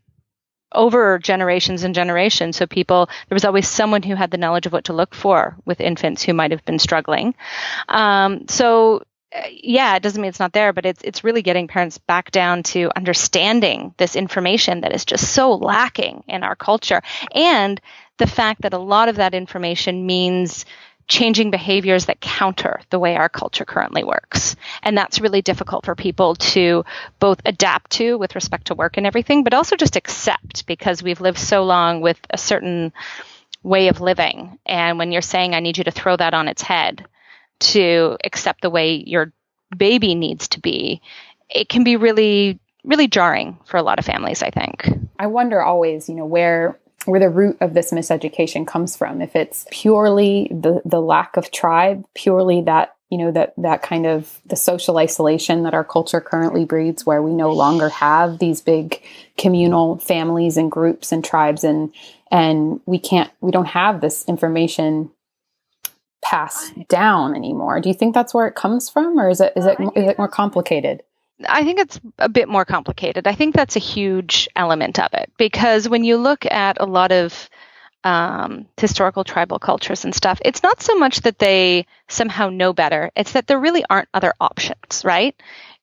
over 0.73 1.19
generations 1.19 1.85
and 1.85 1.95
generations. 1.95 2.57
So 2.57 2.67
people, 2.67 3.09
there 3.29 3.37
was 3.37 3.45
always 3.45 3.69
someone 3.69 4.03
who 4.03 4.15
had 4.15 4.31
the 4.31 4.39
knowledge 4.39 4.67
of 4.67 4.73
what 4.73 4.85
to 4.85 4.93
look 4.93 5.15
for 5.15 5.57
with 5.65 5.81
infants 5.81 6.23
who 6.23 6.35
might 6.35 6.51
have 6.51 6.65
been 6.65 6.79
struggling. 6.79 7.35
Um, 7.89 8.47
so 8.49 9.03
uh, 9.35 9.43
yeah, 9.51 9.95
it 9.95 10.03
doesn't 10.03 10.21
mean 10.21 10.29
it's 10.29 10.41
not 10.41 10.53
there, 10.53 10.73
but 10.73 10.85
it's 10.85 11.03
it's 11.03 11.23
really 11.23 11.43
getting 11.43 11.69
parents 11.69 11.99
back 11.99 12.33
down 12.33 12.65
to 12.65 12.91
understanding 12.97 13.95
this 13.97 14.17
information 14.17 14.81
that 14.81 14.93
is 14.93 15.05
just 15.05 15.33
so 15.33 15.55
lacking 15.55 16.25
in 16.27 16.43
our 16.43 16.57
culture, 16.57 17.01
and 17.33 17.81
the 18.19 18.27
fact 18.27 18.63
that 18.63 18.75
a 18.75 18.79
lot 18.79 19.09
of 19.09 19.17
that 19.17 19.33
information 19.33 20.05
means 20.05 20.65
changing 21.11 21.51
behaviors 21.51 22.07
that 22.07 22.21
counter 22.21 22.81
the 22.91 22.99
way 22.99 23.17
our 23.17 23.29
culture 23.29 23.65
currently 23.65 24.05
works. 24.05 24.55
And 24.83 24.97
that's 24.97 25.21
really 25.21 25.43
difficult 25.43 25.85
for 25.85 25.97
people 25.97 26.37
to 26.37 26.85
both 27.19 27.43
adapt 27.45 27.91
to 27.93 28.17
with 28.17 28.37
respect 28.37 28.69
to 28.69 28.77
work 28.77 28.97
and 28.97 29.07
everything, 29.07 29.43
but 29.43 29.53
also 29.53 29.75
just 29.75 29.97
accept 29.97 30.67
because 30.67 31.03
we've 31.03 31.21
lived 31.21 31.39
so 31.39 31.65
long 31.65 32.01
with 32.01 32.19
a 32.31 32.39
certain 32.39 32.93
way 33.65 33.89
of 33.89 34.01
living. 34.01 34.59
And 34.65 34.99
when 34.99 35.11
you're 35.11 35.21
saying, 35.21 35.53
I 35.53 35.61
need 35.61 35.79
you 35.79 35.85
to 35.85 35.91
throw 35.91 36.17
that 36.17 36.33
on 36.33 36.47
its 36.47 36.63
head 36.63 37.05
to 37.59 38.17
accept 38.25 38.63
the 38.63 38.71
way 38.71 39.03
your 39.05 39.33
baby 39.77 40.15
needs 40.15 40.47
to 40.49 40.61
be, 40.61 41.03
it 41.51 41.69
can 41.69 41.83
be 41.83 41.97
really, 41.97 42.61
really 42.85 43.09
jarring 43.09 43.59
for 43.65 43.79
a 43.79 43.83
lot 43.83 43.99
of 43.99 44.05
families, 44.05 44.45
I 44.45 44.51
think. 44.51 44.89
I 45.19 45.27
wonder 45.27 45.61
always, 45.61 46.09
you 46.09 46.15
know, 46.15 46.25
where 46.25 46.79
where 47.05 47.21
the 47.21 47.31
root 47.31 47.57
of 47.61 47.75
this 47.75 47.93
miseducation 47.93 48.67
comes 48.67 48.97
from. 48.97 49.23
If 49.23 49.35
it's 49.35 49.67
purely 49.71 50.49
the 50.51 50.83
the 50.85 51.01
lack 51.01 51.37
of 51.37 51.51
tribe, 51.51 52.05
purely 52.15 52.63
that 52.63 52.95
you 53.11 53.19
know 53.19 53.33
that 53.33 53.55
that 53.57 53.83
kind 53.83 54.07
of 54.07 54.41
the 54.47 54.57
social 54.57 54.99
isolation 54.99 55.65
that 55.65 55.75
our 55.75 55.85
culture 55.85 56.21
currently 56.21 56.65
breeds 56.65 57.05
where 57.05 57.23
we 57.23 57.33
no 57.33 57.53
longer 57.53 57.89
have 57.89 58.39
these 58.39 58.61
big 58.61 59.03
communal 59.37 59.99
families 59.99 60.57
and 60.57 60.71
groups 60.71 61.11
and 61.11 61.25
tribes 61.25 61.65
and 61.65 61.93
and 62.31 62.81
we 62.87 62.99
can't 62.99 63.31
we 63.41 63.51
don't 63.51 63.67
have 63.67 64.01
this 64.01 64.25
information 64.27 65.11
passed 66.23 66.73
down 66.89 67.35
anymore. 67.35 67.81
Do 67.81 67.89
you 67.89 67.95
think 67.95 68.15
that's 68.15 68.35
where 68.35 68.47
it 68.47 68.55
comes 68.55 68.89
from 68.89 69.19
or 69.19 69.31
is 69.31 69.41
it 69.41 69.53
is 69.57 69.67
it 69.67 69.79
is 69.81 70.09
it 70.09 70.19
more 70.19 70.29
complicated 70.29 71.03
I 71.49 71.65
think 71.65 71.81
it's 71.81 72.01
a 72.19 72.29
bit 72.29 72.49
more 72.49 72.65
complicated. 72.65 73.27
I 73.27 73.35
think 73.35 73.55
that's 73.55 73.77
a 73.77 73.81
huge 73.81 74.49
element 74.57 74.99
of 74.99 75.13
it 75.15 75.33
because 75.39 75.89
when 75.89 76.05
you 76.05 76.17
look 76.17 76.45
at 76.47 76.81
a 76.81 76.87
lot 76.87 77.13
of 77.13 77.49
um, 78.05 78.67
historical 78.77 79.25
tribal 79.25 79.59
cultures 79.59 80.05
and 80.05 80.15
stuff, 80.15 80.41
it's 80.45 80.63
not 80.63 80.83
so 80.83 80.97
much 80.97 81.21
that 81.23 81.39
they 81.39 81.87
somehow 82.09 82.49
know 82.49 82.73
better, 82.73 83.11
it's 83.17 83.33
that 83.33 83.47
there 83.47 83.61
really 83.61 83.85
aren't 83.89 84.09
other 84.15 84.33
options, 84.41 85.05
right? 85.05 85.35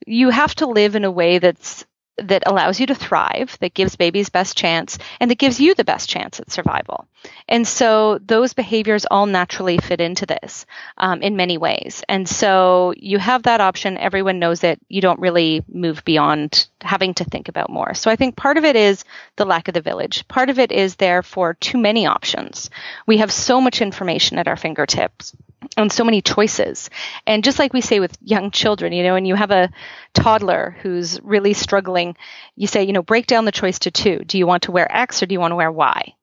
You 0.06 0.30
have 0.30 0.56
to 0.56 0.68
live 0.68 0.96
in 0.96 1.06
a 1.06 1.12
way 1.12 1.40
that's 1.40 1.86
that 2.18 2.44
allows 2.48 2.80
you 2.80 2.88
to 2.88 2.96
thrive, 2.96 3.56
that 3.60 3.76
gives 3.76 3.96
babies 3.96 4.30
best 4.30 4.58
chance, 4.58 4.98
and 5.20 5.30
that 5.30 5.38
gives 5.38 5.60
you 5.60 5.76
the 5.76 5.84
best 5.84 6.10
chance 6.10 6.40
at 6.40 6.52
survival. 6.52 7.08
And 7.48 7.68
so 7.68 8.20
those 8.20 8.54
behaviors 8.54 9.06
all 9.10 9.26
naturally 9.26 9.78
fit 9.78 10.02
into 10.02 10.26
this 10.26 10.66
um, 10.98 11.22
in 11.22 11.36
many 11.36 11.58
ways. 11.58 12.04
And 12.10 12.28
so 12.28 12.94
you 12.98 13.20
have 13.20 13.44
that 13.44 13.62
option. 13.62 13.98
Everyone 13.98 14.40
knows 14.40 14.64
it. 14.64 14.80
You 14.90 15.02
don't 15.02 15.20
really 15.20 15.64
move 15.72 16.04
beyond 16.06 16.68
having 16.82 17.14
to 17.16 17.24
think 17.24 17.50
about 17.50 17.70
more. 17.70 17.94
So 17.94 18.12
I 18.12 18.16
think 18.16 18.36
part 18.36 18.58
of 18.58 18.66
it 18.66 18.76
is 18.76 19.04
the 19.36 19.46
lack 19.46 19.68
of 19.68 19.74
the 19.74 19.82
village. 19.82 20.28
Part 20.28 20.50
of 20.50 20.60
it 20.60 20.72
is 20.72 20.96
there 20.96 21.24
for 21.24 21.54
too 21.54 21.78
many 21.78 22.06
options. 22.06 22.70
We 23.06 23.18
have 23.18 23.32
so 23.32 23.62
much 23.62 23.82
information 23.82 24.38
at 24.38 24.48
our 24.48 24.58
fingertips 24.58 25.36
and 25.76 25.92
so 25.92 26.04
many 26.04 26.22
choices. 26.22 26.90
And 27.26 27.44
just 27.44 27.60
like 27.60 27.74
we 27.74 27.82
say 27.82 28.00
with 28.00 28.18
young 28.22 28.52
children, 28.52 28.94
you 28.94 29.04
know, 29.04 29.16
and 29.16 29.28
you 29.28 29.36
have 29.36 29.52
a 29.52 29.70
toddler 30.14 30.78
who's 30.82 31.22
really 31.22 31.54
struggling, 31.54 32.16
you 32.56 32.68
say, 32.68 32.84
you 32.84 32.94
know, 32.94 33.02
break 33.02 33.28
down 33.28 33.46
the 33.46 33.52
choice 33.52 33.80
to 33.80 33.92
two. 33.92 34.20
Do 34.20 34.38
you 34.38 34.48
want 34.48 34.64
to 34.64 34.72
wear 34.72 34.92
X 34.92 35.24
or 35.24 35.26
do 35.26 35.34
you 35.34 35.40
want 35.40 35.52
to 35.52 35.56
wear 35.56 35.72
Y? 35.72 36.14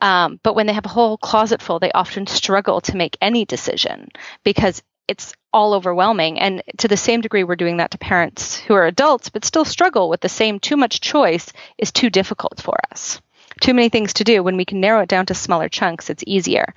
Um, 0.00 0.40
but 0.42 0.54
when 0.54 0.66
they 0.66 0.72
have 0.72 0.86
a 0.86 0.90
whole 0.90 1.16
closet 1.16 1.62
full, 1.62 1.78
they 1.78 1.92
often 1.92 2.26
struggle 2.26 2.80
to 2.82 2.96
make 2.96 3.16
any 3.20 3.44
decision 3.44 4.08
because 4.44 4.82
it's 5.08 5.32
all 5.52 5.72
overwhelming. 5.72 6.38
And 6.38 6.62
to 6.78 6.88
the 6.88 6.96
same 6.96 7.20
degree, 7.20 7.44
we're 7.44 7.56
doing 7.56 7.78
that 7.78 7.92
to 7.92 7.98
parents 7.98 8.56
who 8.56 8.74
are 8.74 8.86
adults, 8.86 9.30
but 9.30 9.44
still 9.44 9.64
struggle 9.64 10.08
with 10.08 10.20
the 10.20 10.28
same 10.28 10.58
too 10.58 10.76
much 10.76 11.00
choice 11.00 11.52
is 11.78 11.92
too 11.92 12.10
difficult 12.10 12.60
for 12.60 12.76
us 12.90 13.20
too 13.60 13.74
many 13.74 13.88
things 13.88 14.14
to 14.14 14.24
do. 14.24 14.42
When 14.42 14.56
we 14.56 14.64
can 14.64 14.80
narrow 14.80 15.02
it 15.02 15.08
down 15.08 15.26
to 15.26 15.34
smaller 15.34 15.68
chunks, 15.68 16.10
it's 16.10 16.24
easier. 16.26 16.74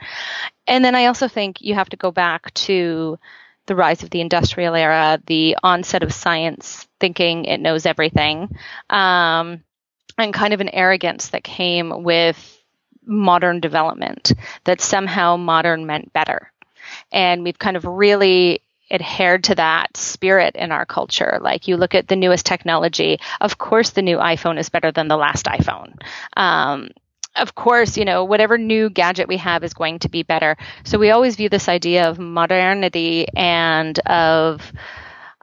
And 0.68 0.84
then 0.84 0.96
I 0.96 1.08
also 1.08 1.28
think 1.28 1.62
you 1.62 1.76
have 1.76 1.90
to 1.90 1.98
go 1.98 2.12
back 2.12 2.54
to 2.54 3.20
the 3.66 3.76
rise 3.76 4.04
of 4.04 4.10
the 4.10 4.22
industrial 4.22 4.76
era, 4.76 5.22
the 5.26 5.58
onset 5.62 6.04
of 6.04 6.14
science 6.14 6.88
thinking 7.00 7.46
it 7.46 7.60
knows 7.60 7.86
everything, 7.86 8.56
um, 8.90 9.64
and 10.18 10.34
kind 10.34 10.54
of 10.54 10.62
an 10.62 10.70
arrogance 10.70 11.30
that 11.30 11.44
came 11.44 12.04
with 12.04 12.59
modern 13.10 13.60
development 13.60 14.32
that 14.64 14.80
somehow 14.80 15.36
modern 15.36 15.86
meant 15.86 16.14
better. 16.14 16.52
And 17.12 17.44
we've 17.44 17.60
kind 17.60 17.76
of 17.76 17.84
really 17.84 18.62
adhered 18.92 19.44
to 19.46 19.56
that 19.56 19.96
spirit 19.98 20.56
in 20.56 20.72
our 20.72 20.86
culture. 20.86 21.40
Like 21.42 21.68
you 21.68 21.78
look 21.78 21.96
at 21.96 22.08
the 22.08 22.16
newest 22.16 22.46
technology, 22.46 23.20
of 23.42 23.58
course, 23.58 23.92
the 23.92 24.02
new 24.02 24.18
iPhone 24.18 24.60
is 24.60 24.70
better 24.70 24.92
than 24.92 25.08
the 25.08 25.18
last 25.18 25.46
iPhone. 25.46 25.94
Um, 26.36 26.90
of 27.36 27.56
course, 27.56 27.98
you 27.98 28.06
know, 28.06 28.24
whatever 28.24 28.58
new 28.58 28.90
gadget 28.90 29.28
we 29.28 29.38
have 29.38 29.64
is 29.64 29.74
going 29.74 30.00
to 30.00 30.10
be 30.10 30.24
better. 30.24 30.58
So 30.84 30.98
we 30.98 31.12
always 31.12 31.36
view 31.36 31.50
this 31.50 31.70
idea 31.70 32.10
of 32.10 32.20
modernity 32.20 33.28
and 33.36 33.98
of 34.00 34.72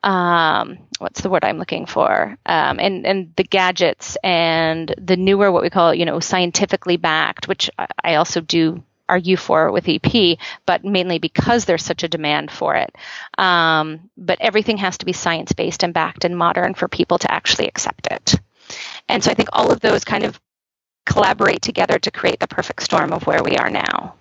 um, 0.06 0.78
what's 0.98 1.20
the 1.20 1.28
word 1.28 1.44
I'm 1.44 1.58
looking 1.58 1.84
for? 1.84 2.38
Um, 2.46 2.78
and 2.78 3.04
and 3.04 3.32
the 3.34 3.42
gadgets 3.42 4.16
and 4.22 4.94
the 4.96 5.16
newer 5.16 5.50
what 5.50 5.62
we 5.62 5.70
call 5.70 5.92
you 5.92 6.04
know 6.04 6.20
scientifically 6.20 6.96
backed, 6.96 7.48
which 7.48 7.68
I 8.02 8.14
also 8.14 8.40
do 8.40 8.84
argue 9.08 9.36
for 9.36 9.72
with 9.72 9.88
EP, 9.88 10.38
but 10.64 10.84
mainly 10.84 11.18
because 11.18 11.64
there's 11.64 11.84
such 11.84 12.04
a 12.04 12.08
demand 12.08 12.52
for 12.52 12.76
it. 12.76 12.94
Um, 13.36 14.10
but 14.16 14.38
everything 14.40 14.76
has 14.78 14.98
to 14.98 15.06
be 15.06 15.12
science 15.12 15.52
based 15.52 15.82
and 15.82 15.92
backed 15.92 16.24
and 16.24 16.38
modern 16.38 16.74
for 16.74 16.86
people 16.86 17.18
to 17.18 17.30
actually 17.30 17.66
accept 17.66 18.06
it. 18.08 18.36
And 19.08 19.22
so 19.22 19.30
I 19.30 19.34
think 19.34 19.48
all 19.52 19.72
of 19.72 19.80
those 19.80 20.04
kind 20.04 20.24
of 20.24 20.40
collaborate 21.04 21.62
together 21.62 21.98
to 21.98 22.10
create 22.10 22.40
the 22.40 22.48
perfect 22.48 22.82
storm 22.82 23.12
of 23.12 23.26
where 23.26 23.42
we 23.42 23.56
are 23.56 23.70
now. 23.70 24.14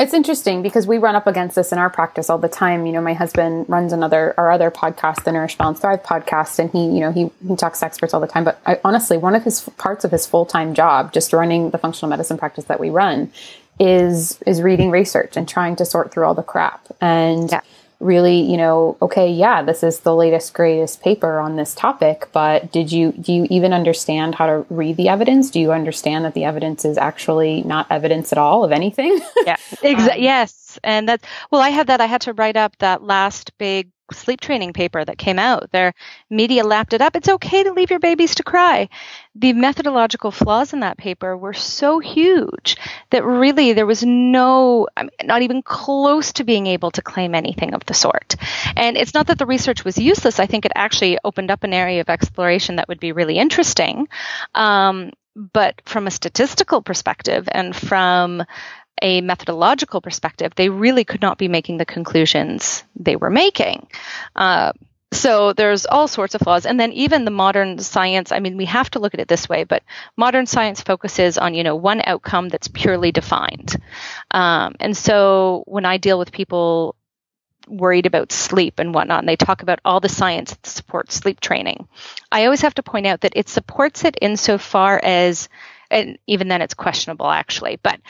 It's 0.00 0.14
interesting 0.14 0.62
because 0.62 0.86
we 0.86 0.96
run 0.96 1.14
up 1.14 1.26
against 1.26 1.56
this 1.56 1.72
in 1.72 1.78
our 1.78 1.90
practice 1.90 2.30
all 2.30 2.38
the 2.38 2.48
time. 2.48 2.86
You 2.86 2.92
know, 2.92 3.02
my 3.02 3.12
husband 3.12 3.66
runs 3.68 3.92
another 3.92 4.32
our 4.38 4.50
other 4.50 4.70
podcast, 4.70 5.24
the 5.24 5.32
Nourish 5.32 5.58
Balance 5.58 5.78
Thrive 5.78 6.02
podcast, 6.02 6.58
and 6.58 6.70
he, 6.70 6.86
you 6.86 7.00
know, 7.00 7.12
he 7.12 7.30
he 7.46 7.54
talks 7.54 7.80
to 7.80 7.84
experts 7.84 8.14
all 8.14 8.20
the 8.20 8.26
time. 8.26 8.42
But 8.42 8.62
I, 8.64 8.80
honestly, 8.82 9.18
one 9.18 9.34
of 9.34 9.44
his 9.44 9.60
parts 9.76 10.06
of 10.06 10.10
his 10.10 10.26
full 10.26 10.46
time 10.46 10.72
job, 10.72 11.12
just 11.12 11.34
running 11.34 11.68
the 11.68 11.76
functional 11.76 12.08
medicine 12.08 12.38
practice 12.38 12.64
that 12.64 12.80
we 12.80 12.88
run, 12.88 13.30
is 13.78 14.40
is 14.46 14.62
reading 14.62 14.90
research 14.90 15.36
and 15.36 15.46
trying 15.46 15.76
to 15.76 15.84
sort 15.84 16.10
through 16.10 16.24
all 16.24 16.34
the 16.34 16.42
crap 16.42 16.86
and. 17.02 17.50
Yeah 17.50 17.60
really, 18.00 18.40
you 18.40 18.56
know, 18.56 18.96
okay, 19.02 19.30
yeah, 19.30 19.62
this 19.62 19.82
is 19.82 20.00
the 20.00 20.14
latest, 20.14 20.54
greatest 20.54 21.02
paper 21.02 21.38
on 21.38 21.56
this 21.56 21.74
topic, 21.74 22.28
but 22.32 22.72
did 22.72 22.90
you, 22.90 23.12
do 23.12 23.32
you 23.32 23.46
even 23.50 23.72
understand 23.74 24.34
how 24.34 24.46
to 24.46 24.66
read 24.70 24.96
the 24.96 25.08
evidence? 25.08 25.50
Do 25.50 25.60
you 25.60 25.70
understand 25.70 26.24
that 26.24 26.32
the 26.32 26.44
evidence 26.44 26.84
is 26.84 26.96
actually 26.96 27.62
not 27.62 27.86
evidence 27.90 28.32
at 28.32 28.38
all 28.38 28.64
of 28.64 28.72
anything? 28.72 29.20
yeah, 29.46 29.56
exactly. 29.82 30.12
Um, 30.12 30.22
yes. 30.22 30.78
And 30.82 31.08
that's, 31.08 31.26
well, 31.50 31.60
I 31.60 31.68
had 31.68 31.88
that, 31.88 32.00
I 32.00 32.06
had 32.06 32.22
to 32.22 32.32
write 32.32 32.56
up 32.56 32.76
that 32.78 33.02
last 33.02 33.56
big 33.58 33.90
sleep 34.12 34.40
training 34.40 34.72
paper 34.72 35.04
that 35.04 35.18
came 35.18 35.38
out. 35.38 35.70
Their 35.70 35.94
media 36.30 36.64
lapped 36.64 36.92
it 36.92 37.02
up. 37.02 37.16
It's 37.16 37.28
okay 37.28 37.62
to 37.62 37.72
leave 37.72 37.90
your 37.90 37.98
babies 37.98 38.34
to 38.36 38.42
cry. 38.42 38.88
The 39.36 39.52
methodological 39.52 40.32
flaws 40.32 40.72
in 40.72 40.80
that 40.80 40.98
paper 40.98 41.36
were 41.36 41.52
so 41.52 42.00
huge 42.00 42.76
that 43.10 43.24
really 43.24 43.72
there 43.72 43.86
was 43.86 44.02
no, 44.04 44.88
I 44.96 45.04
mean, 45.04 45.10
not 45.22 45.42
even 45.42 45.62
close 45.62 46.32
to 46.34 46.44
being 46.44 46.66
able 46.66 46.90
to 46.92 47.02
claim 47.02 47.34
anything 47.34 47.72
of 47.72 47.84
the 47.86 47.94
sort. 47.94 48.34
And 48.76 48.96
it's 48.96 49.14
not 49.14 49.28
that 49.28 49.38
the 49.38 49.46
research 49.46 49.84
was 49.84 49.98
useless. 49.98 50.40
I 50.40 50.46
think 50.46 50.64
it 50.64 50.72
actually 50.74 51.18
opened 51.22 51.50
up 51.50 51.62
an 51.62 51.72
area 51.72 52.00
of 52.00 52.08
exploration 52.08 52.76
that 52.76 52.88
would 52.88 53.00
be 53.00 53.12
really 53.12 53.38
interesting. 53.38 54.08
Um, 54.54 55.12
but 55.36 55.80
from 55.84 56.06
a 56.06 56.10
statistical 56.10 56.82
perspective 56.82 57.48
and 57.52 57.74
from 57.74 58.42
a 59.00 59.20
methodological 59.20 60.00
perspective, 60.00 60.52
they 60.56 60.68
really 60.68 61.04
could 61.04 61.22
not 61.22 61.38
be 61.38 61.48
making 61.48 61.78
the 61.78 61.86
conclusions 61.86 62.84
they 62.96 63.16
were 63.16 63.30
making. 63.30 63.86
Uh, 64.36 64.72
so 65.12 65.52
there's 65.52 65.86
all 65.86 66.06
sorts 66.06 66.34
of 66.34 66.40
flaws 66.40 66.66
and 66.66 66.78
then 66.78 66.92
even 66.92 67.24
the 67.24 67.30
modern 67.30 67.78
science 67.78 68.32
i 68.32 68.38
mean 68.38 68.56
we 68.56 68.64
have 68.64 68.90
to 68.90 68.98
look 68.98 69.14
at 69.14 69.20
it 69.20 69.28
this 69.28 69.48
way 69.48 69.64
but 69.64 69.82
modern 70.16 70.46
science 70.46 70.80
focuses 70.80 71.36
on 71.38 71.54
you 71.54 71.64
know 71.64 71.76
one 71.76 72.00
outcome 72.04 72.48
that's 72.48 72.68
purely 72.68 73.12
defined 73.12 73.76
um, 74.30 74.74
and 74.80 74.96
so 74.96 75.64
when 75.66 75.84
i 75.84 75.96
deal 75.96 76.18
with 76.18 76.32
people 76.32 76.94
worried 77.68 78.06
about 78.06 78.32
sleep 78.32 78.78
and 78.78 78.94
whatnot 78.94 79.20
and 79.20 79.28
they 79.28 79.36
talk 79.36 79.62
about 79.62 79.80
all 79.84 80.00
the 80.00 80.08
science 80.08 80.52
that 80.52 80.66
supports 80.66 81.14
sleep 81.14 81.40
training 81.40 81.86
i 82.32 82.44
always 82.44 82.62
have 82.62 82.74
to 82.74 82.82
point 82.82 83.06
out 83.06 83.20
that 83.20 83.32
it 83.36 83.48
supports 83.48 84.04
it 84.04 84.16
insofar 84.20 85.00
as 85.02 85.48
and 85.90 86.18
even 86.26 86.48
then 86.48 86.62
it's 86.62 86.74
questionable 86.74 87.28
actually. 87.28 87.78
But 87.82 88.00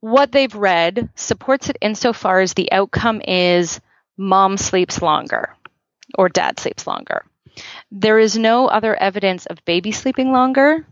what 0.00 0.32
they've 0.32 0.54
read 0.54 1.08
supports 1.14 1.68
it 1.68 1.78
insofar 1.80 2.40
as 2.40 2.54
the 2.54 2.72
outcome 2.72 3.22
is 3.26 3.80
mom 4.16 4.56
sleeps 4.56 5.00
longer 5.00 5.54
or 6.14 6.28
dad 6.28 6.58
sleeps 6.58 6.86
longer. 6.86 7.24
There 7.90 8.18
is 8.18 8.38
no 8.38 8.68
other 8.68 8.94
evidence 8.94 9.46
of 9.46 9.64
baby 9.64 9.92
sleeping 9.92 10.32
longer. 10.32 10.86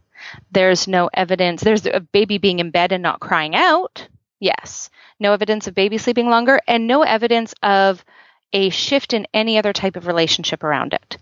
There's 0.50 0.88
no 0.88 1.08
evidence, 1.12 1.62
there's 1.62 1.86
a 1.86 2.00
baby 2.00 2.38
being 2.38 2.58
in 2.58 2.70
bed 2.70 2.92
and 2.92 3.02
not 3.02 3.20
crying 3.20 3.54
out. 3.54 4.08
Yes. 4.40 4.90
No 5.20 5.32
evidence 5.32 5.66
of 5.66 5.74
baby 5.74 5.98
sleeping 5.98 6.28
longer 6.28 6.60
and 6.66 6.86
no 6.86 7.02
evidence 7.02 7.54
of 7.62 8.04
a 8.52 8.70
shift 8.70 9.12
in 9.12 9.26
any 9.32 9.58
other 9.58 9.72
type 9.72 9.96
of 9.96 10.06
relationship 10.06 10.62
around 10.62 10.92
it. 10.92 11.18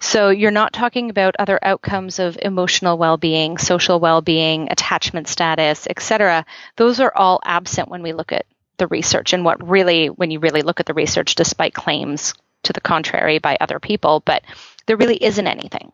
So 0.00 0.28
you're 0.30 0.50
not 0.50 0.72
talking 0.72 1.10
about 1.10 1.34
other 1.38 1.58
outcomes 1.62 2.18
of 2.18 2.38
emotional 2.40 2.98
well-being, 2.98 3.58
social 3.58 3.98
well-being, 3.98 4.68
attachment 4.70 5.28
status, 5.28 5.86
etc. 5.88 6.44
Those 6.76 7.00
are 7.00 7.12
all 7.14 7.40
absent 7.44 7.88
when 7.88 8.02
we 8.02 8.12
look 8.12 8.32
at 8.32 8.46
the 8.76 8.86
research 8.88 9.32
and 9.32 9.44
what 9.44 9.66
really 9.66 10.08
when 10.08 10.30
you 10.30 10.40
really 10.40 10.62
look 10.62 10.80
at 10.80 10.86
the 10.86 10.94
research 10.94 11.34
despite 11.34 11.74
claims 11.74 12.34
to 12.64 12.72
the 12.72 12.80
contrary 12.80 13.38
by 13.38 13.56
other 13.60 13.78
people, 13.78 14.20
but 14.24 14.42
there 14.86 14.96
really 14.96 15.22
isn't 15.22 15.46
anything. 15.46 15.92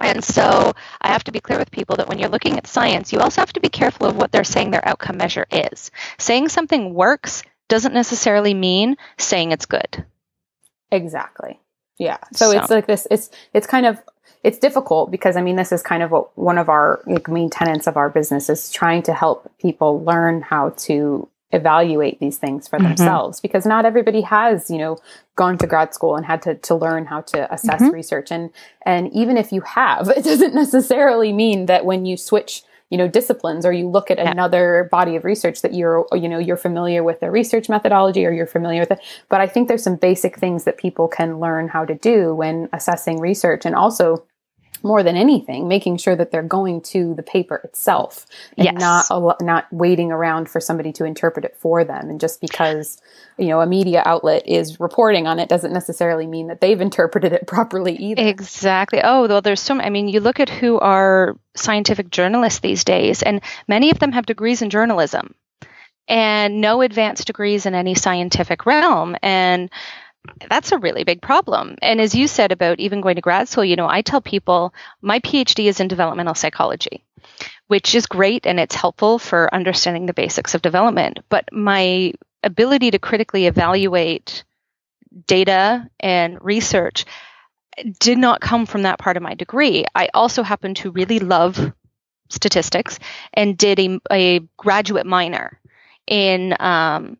And 0.00 0.22
so 0.22 0.74
I 1.00 1.08
have 1.08 1.24
to 1.24 1.32
be 1.32 1.40
clear 1.40 1.58
with 1.58 1.70
people 1.70 1.96
that 1.96 2.08
when 2.08 2.18
you're 2.18 2.28
looking 2.28 2.56
at 2.56 2.66
science, 2.66 3.12
you 3.12 3.18
also 3.18 3.40
have 3.40 3.52
to 3.54 3.60
be 3.60 3.68
careful 3.68 4.06
of 4.06 4.16
what 4.16 4.30
they're 4.30 4.44
saying 4.44 4.70
their 4.70 4.86
outcome 4.86 5.16
measure 5.16 5.46
is. 5.50 5.90
Saying 6.18 6.48
something 6.48 6.94
works 6.94 7.42
doesn't 7.68 7.94
necessarily 7.94 8.54
mean 8.54 8.96
saying 9.18 9.52
it's 9.52 9.66
good. 9.66 10.04
Exactly. 10.90 11.60
Yeah. 11.98 12.18
So, 12.32 12.52
so, 12.52 12.58
it's 12.58 12.70
like 12.70 12.86
this, 12.86 13.06
it's, 13.10 13.30
it's 13.52 13.66
kind 13.66 13.86
of, 13.86 14.00
it's 14.44 14.58
difficult 14.58 15.10
because 15.10 15.36
I 15.36 15.42
mean, 15.42 15.56
this 15.56 15.72
is 15.72 15.82
kind 15.82 16.02
of 16.02 16.12
what 16.12 16.36
one 16.38 16.58
of 16.58 16.68
our 16.68 17.02
like, 17.06 17.28
main 17.28 17.50
tenets 17.50 17.88
of 17.88 17.96
our 17.96 18.08
business 18.08 18.48
is 18.48 18.70
trying 18.70 19.02
to 19.02 19.12
help 19.12 19.50
people 19.58 20.04
learn 20.04 20.42
how 20.42 20.70
to 20.70 21.28
evaluate 21.52 22.20
these 22.20 22.36
things 22.36 22.68
for 22.68 22.78
mm-hmm. 22.78 22.88
themselves 22.88 23.40
because 23.40 23.64
not 23.64 23.84
everybody 23.84 24.20
has, 24.20 24.70
you 24.70 24.78
know, 24.78 24.98
gone 25.36 25.56
to 25.58 25.66
grad 25.66 25.94
school 25.94 26.16
and 26.16 26.26
had 26.26 26.42
to, 26.42 26.54
to 26.56 26.74
learn 26.74 27.06
how 27.06 27.20
to 27.22 27.52
assess 27.52 27.80
mm-hmm. 27.80 27.94
research. 27.94 28.30
And, 28.30 28.50
and 28.82 29.10
even 29.12 29.36
if 29.36 29.52
you 29.52 29.62
have, 29.62 30.08
it 30.16 30.24
doesn't 30.24 30.54
necessarily 30.54 31.32
mean 31.32 31.66
that 31.66 31.84
when 31.84 32.04
you 32.04 32.16
switch 32.16 32.62
you 32.90 32.96
know 32.96 33.06
disciplines 33.06 33.66
or 33.66 33.72
you 33.72 33.88
look 33.88 34.10
at 34.10 34.18
yeah. 34.18 34.30
another 34.30 34.88
body 34.90 35.14
of 35.16 35.24
research 35.24 35.60
that 35.60 35.74
you're 35.74 36.06
you 36.12 36.28
know 36.28 36.38
you're 36.38 36.56
familiar 36.56 37.02
with 37.02 37.20
the 37.20 37.30
research 37.30 37.68
methodology 37.68 38.24
or 38.24 38.32
you're 38.32 38.46
familiar 38.46 38.80
with 38.80 38.90
it 38.90 39.00
but 39.28 39.42
i 39.42 39.46
think 39.46 39.68
there's 39.68 39.82
some 39.82 39.96
basic 39.96 40.38
things 40.38 40.64
that 40.64 40.78
people 40.78 41.06
can 41.06 41.38
learn 41.38 41.68
how 41.68 41.84
to 41.84 41.94
do 41.94 42.34
when 42.34 42.68
assessing 42.72 43.20
research 43.20 43.66
and 43.66 43.74
also 43.74 44.24
more 44.82 45.02
than 45.02 45.16
anything, 45.16 45.68
making 45.68 45.96
sure 45.98 46.16
that 46.16 46.30
they're 46.30 46.42
going 46.42 46.80
to 46.82 47.14
the 47.14 47.22
paper 47.22 47.60
itself 47.64 48.26
and 48.56 48.66
yes. 48.66 49.10
not 49.10 49.42
not 49.42 49.66
waiting 49.72 50.12
around 50.12 50.48
for 50.48 50.60
somebody 50.60 50.92
to 50.92 51.04
interpret 51.04 51.44
it 51.44 51.56
for 51.56 51.84
them. 51.84 52.10
And 52.10 52.20
just 52.20 52.40
because 52.40 53.00
you 53.36 53.48
know 53.48 53.60
a 53.60 53.66
media 53.66 54.02
outlet 54.04 54.46
is 54.46 54.80
reporting 54.80 55.26
on 55.26 55.38
it 55.38 55.48
doesn't 55.48 55.72
necessarily 55.72 56.26
mean 56.26 56.48
that 56.48 56.60
they've 56.60 56.80
interpreted 56.80 57.32
it 57.32 57.46
properly 57.46 57.96
either. 57.96 58.22
Exactly. 58.22 59.00
Oh, 59.02 59.26
well, 59.26 59.42
there's 59.42 59.60
so. 59.60 59.78
I 59.78 59.90
mean, 59.90 60.08
you 60.08 60.20
look 60.20 60.40
at 60.40 60.48
who 60.48 60.78
are 60.78 61.36
scientific 61.54 62.10
journalists 62.10 62.60
these 62.60 62.84
days, 62.84 63.22
and 63.22 63.40
many 63.66 63.90
of 63.90 63.98
them 63.98 64.12
have 64.12 64.26
degrees 64.26 64.62
in 64.62 64.70
journalism 64.70 65.34
and 66.08 66.60
no 66.60 66.80
advanced 66.80 67.26
degrees 67.26 67.66
in 67.66 67.74
any 67.74 67.94
scientific 67.94 68.66
realm 68.66 69.14
and 69.22 69.70
that's 70.48 70.72
a 70.72 70.78
really 70.78 71.04
big 71.04 71.22
problem. 71.22 71.76
And 71.82 72.00
as 72.00 72.14
you 72.14 72.26
said 72.26 72.52
about 72.52 72.80
even 72.80 73.00
going 73.00 73.16
to 73.16 73.22
grad 73.22 73.48
school, 73.48 73.64
you 73.64 73.76
know, 73.76 73.88
I 73.88 74.02
tell 74.02 74.20
people 74.20 74.74
my 75.00 75.20
PhD 75.20 75.66
is 75.66 75.80
in 75.80 75.88
developmental 75.88 76.34
psychology, 76.34 77.04
which 77.66 77.94
is 77.94 78.06
great 78.06 78.46
and 78.46 78.60
it's 78.60 78.74
helpful 78.74 79.18
for 79.18 79.52
understanding 79.54 80.06
the 80.06 80.14
basics 80.14 80.54
of 80.54 80.62
development. 80.62 81.20
But 81.28 81.48
my 81.52 82.12
ability 82.42 82.90
to 82.92 82.98
critically 82.98 83.46
evaluate 83.46 84.44
data 85.26 85.88
and 86.00 86.38
research 86.42 87.04
did 88.00 88.18
not 88.18 88.40
come 88.40 88.66
from 88.66 88.82
that 88.82 88.98
part 88.98 89.16
of 89.16 89.22
my 89.22 89.34
degree. 89.34 89.84
I 89.94 90.08
also 90.12 90.42
happen 90.42 90.74
to 90.74 90.90
really 90.90 91.20
love 91.20 91.72
statistics 92.28 92.98
and 93.32 93.56
did 93.56 93.78
a, 93.78 94.00
a 94.10 94.40
graduate 94.56 95.06
minor 95.06 95.60
in, 96.06 96.54
um, 96.58 97.18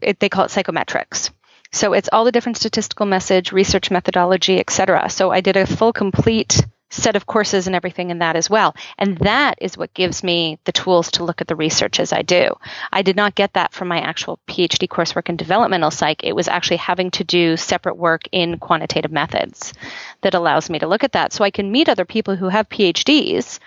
it, 0.00 0.20
they 0.20 0.28
call 0.28 0.44
it 0.44 0.50
psychometrics. 0.50 1.30
So 1.72 1.92
it's 1.92 2.08
all 2.12 2.24
the 2.24 2.32
different 2.32 2.56
statistical 2.56 3.06
message, 3.06 3.52
research 3.52 3.90
methodology, 3.90 4.58
etc. 4.58 5.10
So 5.10 5.30
I 5.30 5.40
did 5.40 5.56
a 5.56 5.66
full 5.66 5.92
complete 5.92 6.60
set 6.90 7.16
of 7.16 7.26
courses 7.26 7.66
and 7.66 7.76
everything 7.76 8.10
in 8.10 8.20
that 8.20 8.36
as 8.36 8.48
well. 8.48 8.74
And 8.96 9.18
that 9.18 9.58
is 9.60 9.76
what 9.76 9.92
gives 9.94 10.24
me 10.24 10.58
the 10.64 10.72
tools 10.72 11.10
to 11.12 11.24
look 11.24 11.40
at 11.40 11.48
the 11.48 11.56
research 11.56 12.00
as 12.00 12.12
I 12.12 12.22
do. 12.22 12.54
I 12.90 13.02
did 13.02 13.16
not 13.16 13.34
get 13.34 13.52
that 13.54 13.74
from 13.74 13.88
my 13.88 14.00
actual 14.00 14.38
PhD 14.48 14.88
coursework 14.88 15.28
in 15.28 15.36
developmental 15.36 15.90
psych. 15.90 16.24
It 16.24 16.34
was 16.34 16.48
actually 16.48 16.78
having 16.78 17.10
to 17.12 17.24
do 17.24 17.56
separate 17.56 17.96
work 17.96 18.22
in 18.32 18.58
quantitative 18.58 19.12
methods 19.12 19.74
that 20.22 20.34
allows 20.34 20.70
me 20.70 20.78
to 20.78 20.86
look 20.86 21.04
at 21.04 21.12
that. 21.12 21.32
So 21.32 21.44
I 21.44 21.50
can 21.50 21.70
meet 21.70 21.88
other 21.88 22.06
people 22.06 22.36
who 22.36 22.48
have 22.48 22.68
PhDs 22.68 23.58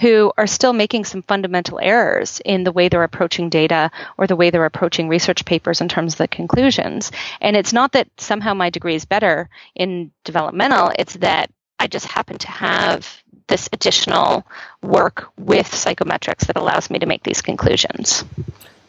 who 0.00 0.32
are 0.38 0.46
still 0.46 0.72
making 0.72 1.04
some 1.04 1.22
fundamental 1.22 1.78
errors 1.80 2.40
in 2.44 2.64
the 2.64 2.72
way 2.72 2.88
they're 2.88 3.02
approaching 3.02 3.48
data 3.48 3.90
or 4.16 4.26
the 4.26 4.36
way 4.36 4.50
they're 4.50 4.64
approaching 4.64 5.08
research 5.08 5.44
papers 5.44 5.80
in 5.80 5.88
terms 5.88 6.14
of 6.14 6.18
the 6.18 6.28
conclusions. 6.28 7.10
And 7.40 7.56
it's 7.56 7.72
not 7.72 7.92
that 7.92 8.08
somehow 8.18 8.54
my 8.54 8.70
degree 8.70 8.94
is 8.94 9.04
better 9.04 9.48
in 9.74 10.12
developmental, 10.24 10.92
it's 10.98 11.14
that 11.14 11.50
I 11.78 11.86
just 11.86 12.06
happen 12.06 12.38
to 12.38 12.50
have 12.50 13.22
this 13.46 13.68
additional 13.72 14.46
work 14.82 15.30
with 15.38 15.66
psychometrics 15.68 16.46
that 16.46 16.56
allows 16.56 16.90
me 16.90 16.98
to 16.98 17.06
make 17.06 17.22
these 17.22 17.40
conclusions. 17.40 18.24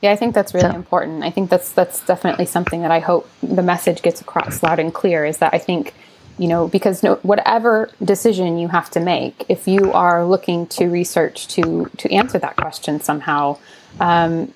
Yeah, 0.02 0.12
I 0.12 0.16
think 0.16 0.34
that's 0.34 0.54
really 0.54 0.70
so. 0.70 0.76
important. 0.76 1.24
I 1.24 1.30
think 1.30 1.50
that's 1.50 1.72
that's 1.72 2.06
definitely 2.06 2.46
something 2.46 2.82
that 2.84 2.92
I 2.92 3.00
hope 3.00 3.30
the 3.44 3.64
message 3.64 4.02
gets 4.02 4.22
across 4.22 4.64
loud 4.64 4.80
and 4.80 4.94
clear 4.94 5.26
is 5.26 5.40
that 5.40 5.54
I 5.54 5.58
think 5.58 5.94
you 6.40 6.48
know 6.48 6.68
because 6.68 7.04
no, 7.04 7.16
whatever 7.22 7.92
decision 8.04 8.58
you 8.58 8.68
have 8.68 8.90
to 8.90 9.00
make 9.00 9.46
if 9.50 9.68
you 9.68 9.94
are 9.94 10.26
looking 10.26 10.66
to 10.66 10.88
research 10.88 11.48
to 11.48 11.86
to 11.98 12.12
answer 12.12 12.40
that 12.40 12.56
question 12.56 13.00
somehow 13.00 13.56
um, 14.00 14.52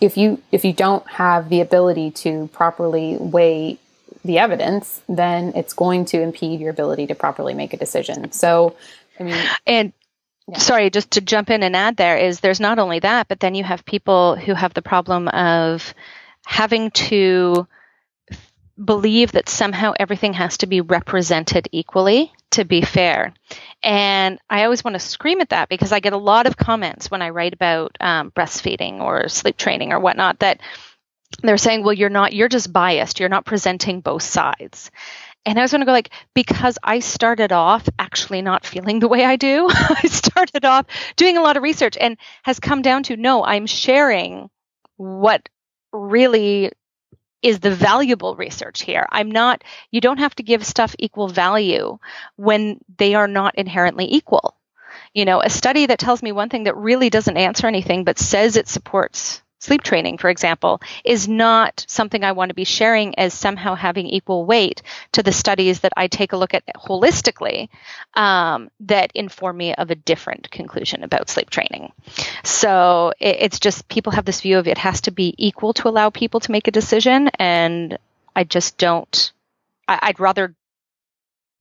if 0.00 0.16
you 0.16 0.42
if 0.50 0.64
you 0.64 0.72
don't 0.72 1.06
have 1.08 1.48
the 1.48 1.60
ability 1.60 2.10
to 2.10 2.48
properly 2.52 3.16
weigh 3.18 3.78
the 4.24 4.38
evidence, 4.38 5.00
then 5.08 5.52
it's 5.56 5.72
going 5.72 6.04
to 6.06 6.20
impede 6.20 6.60
your 6.60 6.70
ability 6.70 7.08
to 7.08 7.14
properly 7.14 7.54
make 7.54 7.72
a 7.72 7.76
decision. 7.76 8.30
So, 8.32 8.76
I 9.18 9.24
mean, 9.24 9.44
and 9.66 9.92
yeah. 10.48 10.58
sorry, 10.58 10.90
just 10.90 11.12
to 11.12 11.20
jump 11.20 11.50
in 11.50 11.62
and 11.62 11.74
add 11.74 11.96
there 11.96 12.16
is 12.16 12.40
there's 12.40 12.60
not 12.60 12.78
only 12.78 13.00
that, 13.00 13.28
but 13.28 13.40
then 13.40 13.54
you 13.54 13.64
have 13.64 13.84
people 13.84 14.36
who 14.36 14.54
have 14.54 14.74
the 14.74 14.82
problem 14.82 15.28
of 15.28 15.94
having 16.44 16.90
to 16.92 17.66
believe 18.82 19.32
that 19.32 19.48
somehow 19.48 19.92
everything 19.98 20.32
has 20.34 20.58
to 20.58 20.66
be 20.66 20.80
represented 20.80 21.68
equally 21.72 22.32
to 22.52 22.64
be 22.64 22.82
fair. 22.82 23.34
And 23.82 24.38
I 24.48 24.64
always 24.64 24.84
want 24.84 24.94
to 24.94 25.00
scream 25.00 25.40
at 25.40 25.50
that 25.50 25.68
because 25.68 25.90
I 25.90 26.00
get 26.00 26.12
a 26.12 26.18
lot 26.18 26.46
of 26.46 26.56
comments 26.56 27.10
when 27.10 27.22
I 27.22 27.30
write 27.30 27.54
about 27.54 27.96
um, 28.00 28.30
breastfeeding 28.30 29.00
or 29.00 29.28
sleep 29.28 29.56
training 29.56 29.92
or 29.92 30.00
whatnot 30.00 30.38
that 30.40 30.60
they're 31.42 31.58
saying, 31.58 31.82
well, 31.82 31.94
you're 31.94 32.10
not, 32.10 32.34
you're 32.34 32.48
just 32.48 32.72
biased. 32.72 33.18
You're 33.18 33.30
not 33.30 33.46
presenting 33.46 34.00
both 34.00 34.22
sides. 34.22 34.90
And 35.44 35.58
I 35.58 35.62
was 35.62 35.72
going 35.72 35.80
to 35.80 35.86
go 35.86 35.92
like, 35.92 36.10
because 36.34 36.78
I 36.82 37.00
started 37.00 37.52
off 37.52 37.88
actually 37.98 38.42
not 38.42 38.66
feeling 38.66 39.00
the 39.00 39.08
way 39.08 39.24
I 39.24 39.36
do. 39.36 39.68
I 39.72 40.06
started 40.08 40.64
off 40.64 40.86
doing 41.16 41.36
a 41.36 41.42
lot 41.42 41.56
of 41.56 41.62
research 41.62 41.96
and 41.98 42.16
has 42.42 42.60
come 42.60 42.82
down 42.82 43.02
to 43.04 43.16
no, 43.16 43.44
I'm 43.44 43.66
sharing 43.66 44.50
what 44.96 45.48
really 45.92 46.70
is 47.42 47.60
the 47.60 47.74
valuable 47.74 48.36
research 48.36 48.82
here. 48.82 49.06
I'm 49.10 49.30
not, 49.30 49.64
you 49.90 50.00
don't 50.00 50.18
have 50.18 50.34
to 50.36 50.42
give 50.42 50.64
stuff 50.64 50.94
equal 50.98 51.28
value 51.28 51.98
when 52.36 52.78
they 52.98 53.14
are 53.14 53.28
not 53.28 53.56
inherently 53.56 54.06
equal. 54.12 54.56
You 55.14 55.24
know, 55.24 55.42
a 55.42 55.50
study 55.50 55.86
that 55.86 55.98
tells 55.98 56.22
me 56.22 56.32
one 56.32 56.48
thing 56.48 56.64
that 56.64 56.76
really 56.76 57.10
doesn't 57.10 57.36
answer 57.36 57.66
anything 57.66 58.04
but 58.04 58.18
says 58.18 58.56
it 58.56 58.68
supports 58.68 59.42
sleep 59.62 59.82
training, 59.82 60.18
for 60.18 60.28
example, 60.28 60.80
is 61.04 61.28
not 61.28 61.84
something 61.86 62.24
I 62.24 62.32
want 62.32 62.48
to 62.48 62.54
be 62.54 62.64
sharing 62.64 63.16
as 63.16 63.32
somehow 63.32 63.76
having 63.76 64.06
equal 64.06 64.44
weight 64.44 64.82
to 65.12 65.22
the 65.22 65.30
studies 65.30 65.80
that 65.80 65.92
I 65.96 66.08
take 66.08 66.32
a 66.32 66.36
look 66.36 66.52
at 66.52 66.64
holistically 66.76 67.68
um, 68.14 68.70
that 68.80 69.12
inform 69.14 69.56
me 69.56 69.72
of 69.74 69.92
a 69.92 69.94
different 69.94 70.50
conclusion 70.50 71.04
about 71.04 71.30
sleep 71.30 71.48
training. 71.48 71.92
So 72.42 73.12
it, 73.20 73.36
it's 73.40 73.60
just 73.60 73.88
people 73.88 74.12
have 74.12 74.24
this 74.24 74.40
view 74.40 74.58
of 74.58 74.66
it 74.66 74.78
has 74.78 75.02
to 75.02 75.12
be 75.12 75.32
equal 75.38 75.72
to 75.74 75.88
allow 75.88 76.10
people 76.10 76.40
to 76.40 76.50
make 76.50 76.66
a 76.66 76.72
decision, 76.72 77.30
and 77.38 77.98
I 78.34 78.42
just 78.42 78.78
don't. 78.78 79.32
I, 79.86 80.08
would 80.08 80.20
rather 80.20 80.54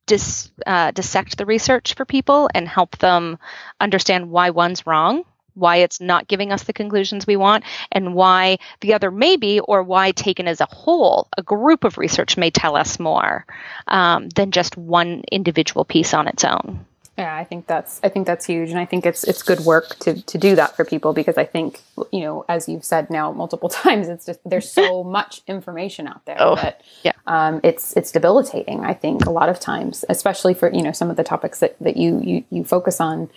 dis, 0.08 0.52
uh, 0.66 0.92
dissect 0.92 1.38
the 1.38 1.46
research 1.46 1.94
for 1.94 2.06
people 2.06 2.50
and 2.56 2.68
help 2.68 2.98
them 2.98 3.38
understand 3.80 4.32
why 4.32 4.50
one's 4.52 4.88
wrong 4.88 5.24
why 5.54 5.78
it's 5.78 6.02
not 6.02 6.28
giving 6.28 6.52
us 6.52 6.64
the 6.64 6.74
conclusions 6.74 7.28
we 7.28 7.36
want, 7.36 7.64
and 7.92 8.14
why 8.14 8.58
the 8.82 8.94
other 8.94 9.12
may 9.12 9.38
be, 9.38 9.60
or 9.60 9.84
why 9.84 10.12
taken 10.12 10.48
as 10.48 10.62
a 10.62 10.68
whole, 10.70 11.28
a 11.38 11.44
group 11.44 11.84
of 11.84 11.98
research 11.98 12.38
may 12.38 12.50
tell 12.50 12.76
us 12.76 13.00
more 13.00 13.46
um, 13.88 14.30
than 14.30 14.52
just 14.52 14.78
one 14.78 15.24
individual 15.32 15.86
piece 15.86 16.14
on 16.14 16.28
its 16.28 16.44
own. 16.44 16.86
Yeah, 17.18 17.36
I 17.36 17.44
think 17.44 17.68
that's 17.68 18.00
I 18.04 18.10
think 18.10 18.26
that's 18.26 18.46
huge, 18.46 18.70
and 18.70 18.80
I 18.80 18.86
think 18.86 19.06
it's 19.06 19.24
it's 19.26 19.44
good 19.44 19.60
work 19.60 19.96
to 20.00 20.22
to 20.22 20.38
do 20.38 20.56
that 20.56 20.76
for 20.76 20.86
people 20.86 21.12
because 21.14 21.38
I 21.38 21.46
think 21.46 21.82
you 22.12 22.22
know 22.22 22.46
as 22.48 22.70
you've 22.70 22.86
said 22.86 23.10
now 23.10 23.32
multiple 23.32 23.70
times, 23.84 24.08
it's 24.08 24.26
just 24.26 24.40
there's 24.46 24.72
so 24.72 25.04
much 25.20 25.42
information 25.46 26.08
out 26.08 26.26
there 26.26 26.38
oh, 26.40 26.56
that 26.56 26.82
yeah. 27.04 27.12
um, 27.28 27.60
it's 27.64 27.96
it's 27.98 28.12
debilitating. 28.12 28.86
I 28.86 28.94
think 28.94 29.26
a 29.26 29.30
lot 29.30 29.50
of 29.50 29.60
times, 29.60 30.06
especially 30.08 30.54
for 30.54 30.74
you 30.74 30.82
know 30.82 30.94
some 30.94 31.12
of 31.12 31.18
the 31.18 31.24
topics 31.24 31.60
that 31.60 31.76
that 31.80 31.98
you 31.98 32.22
you 32.24 32.44
you 32.50 32.64
focus 32.64 33.02
on 33.02 33.30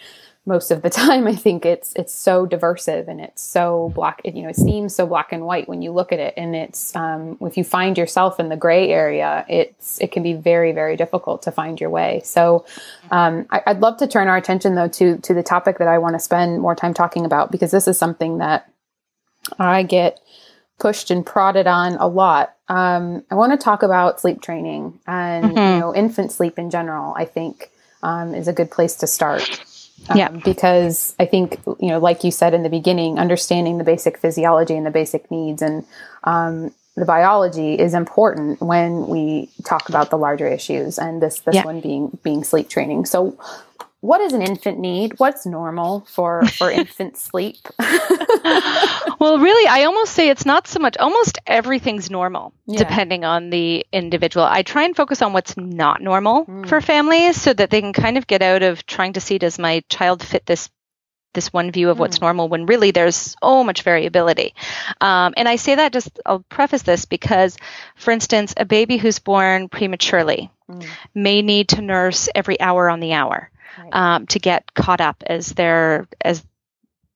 most 0.47 0.71
of 0.71 0.83
the 0.83 0.91
time 1.05 1.27
i 1.27 1.35
think 1.35 1.65
it's 1.65 1.93
it's 1.97 2.13
so 2.13 2.47
diversive 2.47 3.09
and 3.09 3.21
it's 3.21 3.43
so 3.43 3.93
black 3.95 4.21
you 4.25 4.43
know 4.43 4.49
it 4.49 4.57
seems 4.57 4.95
so 4.95 5.07
black 5.07 5.33
and 5.33 5.45
white 5.45 5.69
when 5.69 5.83
you 5.83 5.93
look 5.93 6.13
at 6.13 6.19
it. 6.19 6.35
And 6.37 6.55
it's 6.55 6.95
um, 6.97 7.37
if 7.41 7.57
you 7.57 7.65
find 7.65 7.97
yourself 7.99 8.41
in 8.41 8.49
the 8.49 8.57
gray 8.57 8.91
area 8.91 9.45
it's 9.49 10.01
it 10.01 10.13
can 10.13 10.23
be 10.23 10.35
very 10.35 10.73
very 10.73 10.97
difficult 10.97 11.43
to 11.43 11.53
find 11.53 11.81
your 11.81 11.91
way. 11.91 12.21
So 12.25 12.65
um, 13.11 13.47
I, 13.51 13.63
would 13.67 13.81
love 13.81 13.99
to 13.99 14.07
turn 14.07 14.29
our 14.29 14.37
attention 14.37 14.75
though 14.75 14.89
to 14.89 15.19
to 15.19 15.35
the 15.35 15.43
topic 15.43 15.79
that 15.79 15.89
i 15.89 15.99
want 15.99 16.15
to 16.15 16.21
spend 16.21 16.61
more 16.61 16.75
time 16.75 16.95
talking 16.95 17.25
about 17.25 17.51
because 17.51 17.71
this 17.71 17.89
is 17.89 17.99
something 17.99 18.39
that 18.39 18.71
i 19.59 19.83
get 19.83 20.21
pushed 20.79 21.11
and 21.11 21.25
prodded 21.25 21.67
on 21.67 21.95
a 21.95 22.07
lot. 22.07 22.57
Um, 22.69 23.25
i 23.31 23.35
want 23.35 23.53
to 23.53 23.63
talk 23.63 23.83
about 23.83 24.21
sleep 24.21 24.41
training 24.41 24.99
and 25.07 25.45
mm-hmm. 25.45 25.59
you 25.59 25.81
know 25.81 25.95
infant 25.95 26.33
sleep 26.33 26.59
in 26.59 26.71
general 26.71 27.15
i 27.17 27.25
think 27.25 27.71
um, 28.03 28.35
is 28.35 28.49
a 28.49 28.53
good 28.53 28.71
place 28.71 28.97
to 28.97 29.07
start 29.07 29.63
um, 30.09 30.19
yeah. 30.19 30.29
Because 30.29 31.15
I 31.19 31.27
think, 31.27 31.61
you 31.81 31.89
know, 31.89 31.99
like 31.99 32.25
you 32.25 32.31
said 32.31 32.55
in 32.55 32.63
the 32.63 32.69
beginning, 32.69 33.19
understanding 33.19 33.79
the 33.79 33.85
basic 33.85 34.19
physiology 34.19 34.77
and 34.77 34.85
the 34.85 34.91
basic 34.91 35.31
needs 35.31 35.63
and 35.63 35.85
um, 36.25 36.75
the 36.97 37.05
biology 37.05 37.75
is 37.75 37.95
important 37.95 38.61
when 38.61 39.09
we 39.09 39.51
talk 39.65 39.89
about 39.89 40.11
the 40.11 40.17
larger 40.17 40.47
issues 40.47 40.99
and 40.99 41.21
this 41.21 41.41
this 41.41 41.57
yeah. 41.57 41.65
one 41.65 41.81
being 41.81 42.17
being 42.23 42.45
sleep 42.45 42.69
training. 42.69 43.05
So 43.05 43.37
what 44.05 44.19
does 44.19 44.35
an 44.35 44.43
infant 44.43 44.79
need? 44.79 45.15
What's 45.17 45.47
normal 45.47 46.05
for 46.07 46.45
for 46.45 46.71
infant 46.83 47.17
sleep? 47.17 47.57
well, 47.79 49.39
really, 49.39 49.67
I 49.67 49.85
almost 49.87 50.13
say 50.13 50.29
it's 50.29 50.45
not 50.45 50.69
so 50.69 50.79
much. 50.79 50.99
Almost 50.99 51.39
everything's 51.47 52.11
normal, 52.11 52.53
yeah. 52.67 52.79
depending 52.79 53.25
on 53.25 53.49
the 53.49 53.87
individual. 53.93 54.45
I 54.45 54.61
try 54.61 54.83
and 54.83 54.95
focus 54.95 55.23
on 55.23 55.33
what's 55.33 55.57
not 55.57 56.03
normal 56.03 56.45
mm. 56.45 56.69
for 56.69 56.83
families, 56.83 57.41
so 57.41 57.55
that 57.55 57.71
they 57.71 57.81
can 57.81 57.95
kind 57.95 58.19
of 58.19 58.27
get 58.27 58.43
out 58.43 58.63
of 58.63 58.85
trying 58.85 59.15
to 59.15 59.23
see 59.23 59.39
does 59.39 59.59
my 59.59 59.83
child 59.89 60.23
fit 60.23 60.45
this 60.45 60.69
this 61.33 61.51
one 61.51 61.73
view 61.73 61.89
of 61.89 61.99
what's 61.99 62.19
mm. 62.19 62.23
normal 62.23 62.49
when 62.51 62.67
really 62.67 62.91
there's 62.91 63.35
so 63.43 63.65
much 63.65 63.83
variability. 63.83 64.55
Um, 65.01 65.33
and 65.37 65.49
I 65.49 65.57
say 65.57 65.75
that 65.75 65.93
just, 65.93 66.21
I'll 66.25 66.45
preface 66.49 66.83
this 66.83 67.07
because, 67.07 67.57
for 67.97 68.13
instance, 68.13 68.55
a 68.57 68.65
baby 68.65 68.99
who's 68.99 69.19
born 69.19 69.69
prematurely 69.69 70.53
mm. 70.71 70.87
may 71.13 71.43
need 71.43 71.71
to 71.71 71.83
nurse 71.83 72.29
every 72.37 72.61
hour 72.61 72.89
on 72.89 73.01
the 73.01 73.15
hour 73.15 73.51
um, 73.93 74.27
to 74.29 74.39
get 74.39 74.73
caught 74.75 75.01
up 75.01 75.23
as 75.27 75.49
they're 75.51 76.07
as 76.21 76.45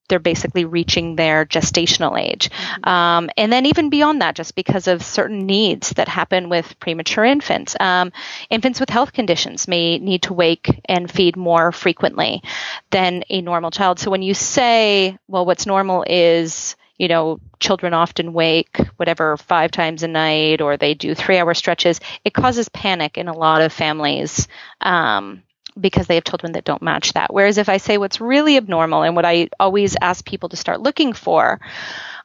they're 0.08 0.18
basically 0.18 0.64
reaching 0.64 1.16
their 1.16 1.44
gestational 1.44 2.18
age. 2.18 2.50
Mm-hmm. 2.50 2.88
Um, 2.88 3.30
and 3.36 3.52
then 3.52 3.66
even 3.66 3.90
beyond 3.90 4.22
that, 4.22 4.34
just 4.34 4.54
because 4.54 4.88
of 4.88 5.02
certain 5.02 5.46
needs 5.46 5.90
that 5.90 6.08
happen 6.08 6.48
with 6.48 6.78
premature 6.80 7.24
infants. 7.24 7.76
Um, 7.78 8.12
infants 8.50 8.80
with 8.80 8.88
health 8.88 9.12
conditions 9.12 9.68
may 9.68 9.98
need 9.98 10.22
to 10.22 10.32
wake 10.32 10.80
and 10.86 11.10
feed 11.10 11.36
more 11.36 11.72
frequently 11.72 12.42
than 12.90 13.22
a 13.28 13.42
normal 13.42 13.70
child. 13.70 13.98
So 13.98 14.10
when 14.10 14.22
you 14.22 14.34
say, 14.34 15.18
well, 15.28 15.44
what's 15.44 15.66
normal 15.66 16.04
is 16.08 16.74
you 16.98 17.06
know, 17.06 17.38
children 17.60 17.94
often 17.94 18.32
wake 18.32 18.76
whatever 18.96 19.36
five 19.36 19.70
times 19.70 20.02
a 20.02 20.08
night 20.08 20.60
or 20.60 20.76
they 20.76 20.94
do 20.94 21.14
three 21.14 21.38
hour 21.38 21.54
stretches. 21.54 22.00
It 22.24 22.34
causes 22.34 22.68
panic 22.68 23.16
in 23.16 23.28
a 23.28 23.36
lot 23.36 23.62
of 23.62 23.72
families. 23.72 24.48
Um, 24.80 25.44
because 25.80 26.06
they 26.06 26.16
have 26.16 26.24
children 26.24 26.52
that 26.52 26.64
don't 26.64 26.82
match 26.82 27.12
that. 27.14 27.32
Whereas 27.32 27.58
if 27.58 27.68
I 27.68 27.76
say 27.76 27.98
what's 27.98 28.20
really 28.20 28.56
abnormal 28.56 29.02
and 29.02 29.16
what 29.16 29.24
I 29.24 29.48
always 29.58 29.96
ask 30.00 30.24
people 30.24 30.48
to 30.50 30.56
start 30.56 30.80
looking 30.80 31.12
for 31.12 31.60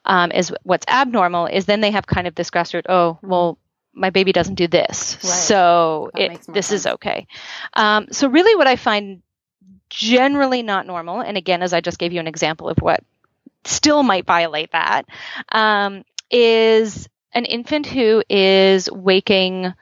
um, 0.04 0.32
is 0.32 0.52
what's 0.62 0.86
abnormal, 0.88 1.46
is 1.46 1.66
then 1.66 1.80
they 1.80 1.90
have 1.90 2.06
kind 2.06 2.26
of 2.26 2.34
this 2.34 2.50
grassroots, 2.50 2.86
oh, 2.88 3.18
well, 3.22 3.58
my 3.92 4.10
baby 4.10 4.32
doesn't 4.32 4.56
do 4.56 4.66
this. 4.66 5.18
Right. 5.22 5.30
So 5.30 6.10
it, 6.14 6.40
this 6.52 6.66
sense. 6.66 6.80
is 6.80 6.86
okay. 6.86 7.26
Um, 7.74 8.08
so 8.10 8.28
really 8.28 8.56
what 8.56 8.66
I 8.66 8.76
find 8.76 9.22
generally 9.88 10.62
not 10.62 10.86
normal, 10.86 11.20
and 11.20 11.36
again, 11.36 11.62
as 11.62 11.72
I 11.72 11.80
just 11.80 11.98
gave 11.98 12.12
you 12.12 12.20
an 12.20 12.26
example 12.26 12.68
of 12.68 12.78
what 12.78 13.04
still 13.64 14.02
might 14.02 14.26
violate 14.26 14.72
that, 14.72 15.06
um, 15.50 16.04
is 16.30 17.08
an 17.32 17.44
infant 17.44 17.86
who 17.86 18.22
is 18.28 18.90
waking 18.90 19.72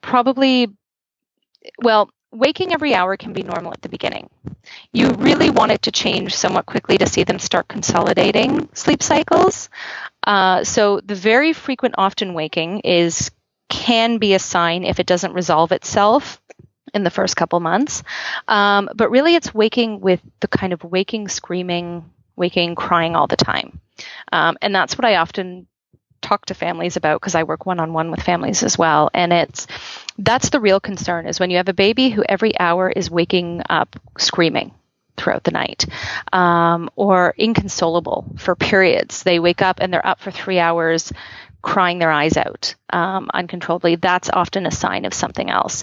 probably 0.00 0.68
well 1.78 2.10
waking 2.34 2.72
every 2.72 2.94
hour 2.94 3.16
can 3.16 3.32
be 3.32 3.42
normal 3.42 3.72
at 3.72 3.82
the 3.82 3.88
beginning. 3.88 4.28
You 4.92 5.10
really 5.10 5.50
want 5.50 5.72
it 5.72 5.82
to 5.82 5.92
change 5.92 6.34
somewhat 6.34 6.66
quickly 6.66 6.98
to 6.98 7.06
see 7.06 7.24
them 7.24 7.38
start 7.38 7.68
consolidating 7.68 8.68
sleep 8.74 9.02
cycles. 9.02 9.68
Uh, 10.26 10.64
so 10.64 11.00
the 11.00 11.14
very 11.14 11.52
frequent, 11.52 11.94
often 11.98 12.34
waking 12.34 12.80
is 12.80 13.30
can 13.68 14.18
be 14.18 14.34
a 14.34 14.38
sign 14.38 14.84
if 14.84 15.00
it 15.00 15.06
doesn't 15.06 15.32
resolve 15.32 15.72
itself 15.72 16.40
in 16.92 17.04
the 17.04 17.10
first 17.10 17.36
couple 17.36 17.60
months. 17.60 18.02
Um, 18.46 18.88
but 18.94 19.10
really, 19.10 19.34
it's 19.34 19.54
waking 19.54 20.00
with 20.00 20.20
the 20.40 20.48
kind 20.48 20.72
of 20.72 20.84
waking, 20.84 21.28
screaming, 21.28 22.10
waking, 22.36 22.74
crying 22.74 23.16
all 23.16 23.26
the 23.26 23.36
time. 23.36 23.80
Um, 24.32 24.56
and 24.60 24.74
that's 24.74 24.98
what 24.98 25.04
I 25.04 25.16
often 25.16 25.66
talk 26.22 26.46
to 26.46 26.54
families 26.54 26.96
about 26.96 27.20
because 27.20 27.34
I 27.34 27.42
work 27.42 27.66
one 27.66 27.80
on 27.80 27.92
one 27.92 28.10
with 28.10 28.22
families 28.22 28.62
as 28.62 28.78
well. 28.78 29.10
And 29.12 29.32
it's 29.32 29.66
that's 30.18 30.50
the 30.50 30.60
real 30.60 30.80
concern 30.80 31.26
is 31.26 31.40
when 31.40 31.50
you 31.50 31.56
have 31.56 31.68
a 31.68 31.74
baby 31.74 32.10
who 32.10 32.24
every 32.28 32.58
hour 32.58 32.88
is 32.88 33.10
waking 33.10 33.62
up 33.68 33.96
screaming 34.18 34.72
throughout 35.16 35.44
the 35.44 35.50
night 35.50 35.86
um, 36.32 36.90
or 36.96 37.34
inconsolable 37.36 38.26
for 38.38 38.54
periods. 38.54 39.22
They 39.22 39.38
wake 39.38 39.62
up 39.62 39.78
and 39.80 39.92
they're 39.92 40.06
up 40.06 40.20
for 40.20 40.30
three 40.30 40.58
hours 40.58 41.12
crying 41.62 41.98
their 41.98 42.10
eyes 42.10 42.36
out 42.36 42.74
um, 42.90 43.30
uncontrollably. 43.32 43.96
That's 43.96 44.28
often 44.30 44.66
a 44.66 44.70
sign 44.70 45.04
of 45.04 45.14
something 45.14 45.50
else. 45.50 45.82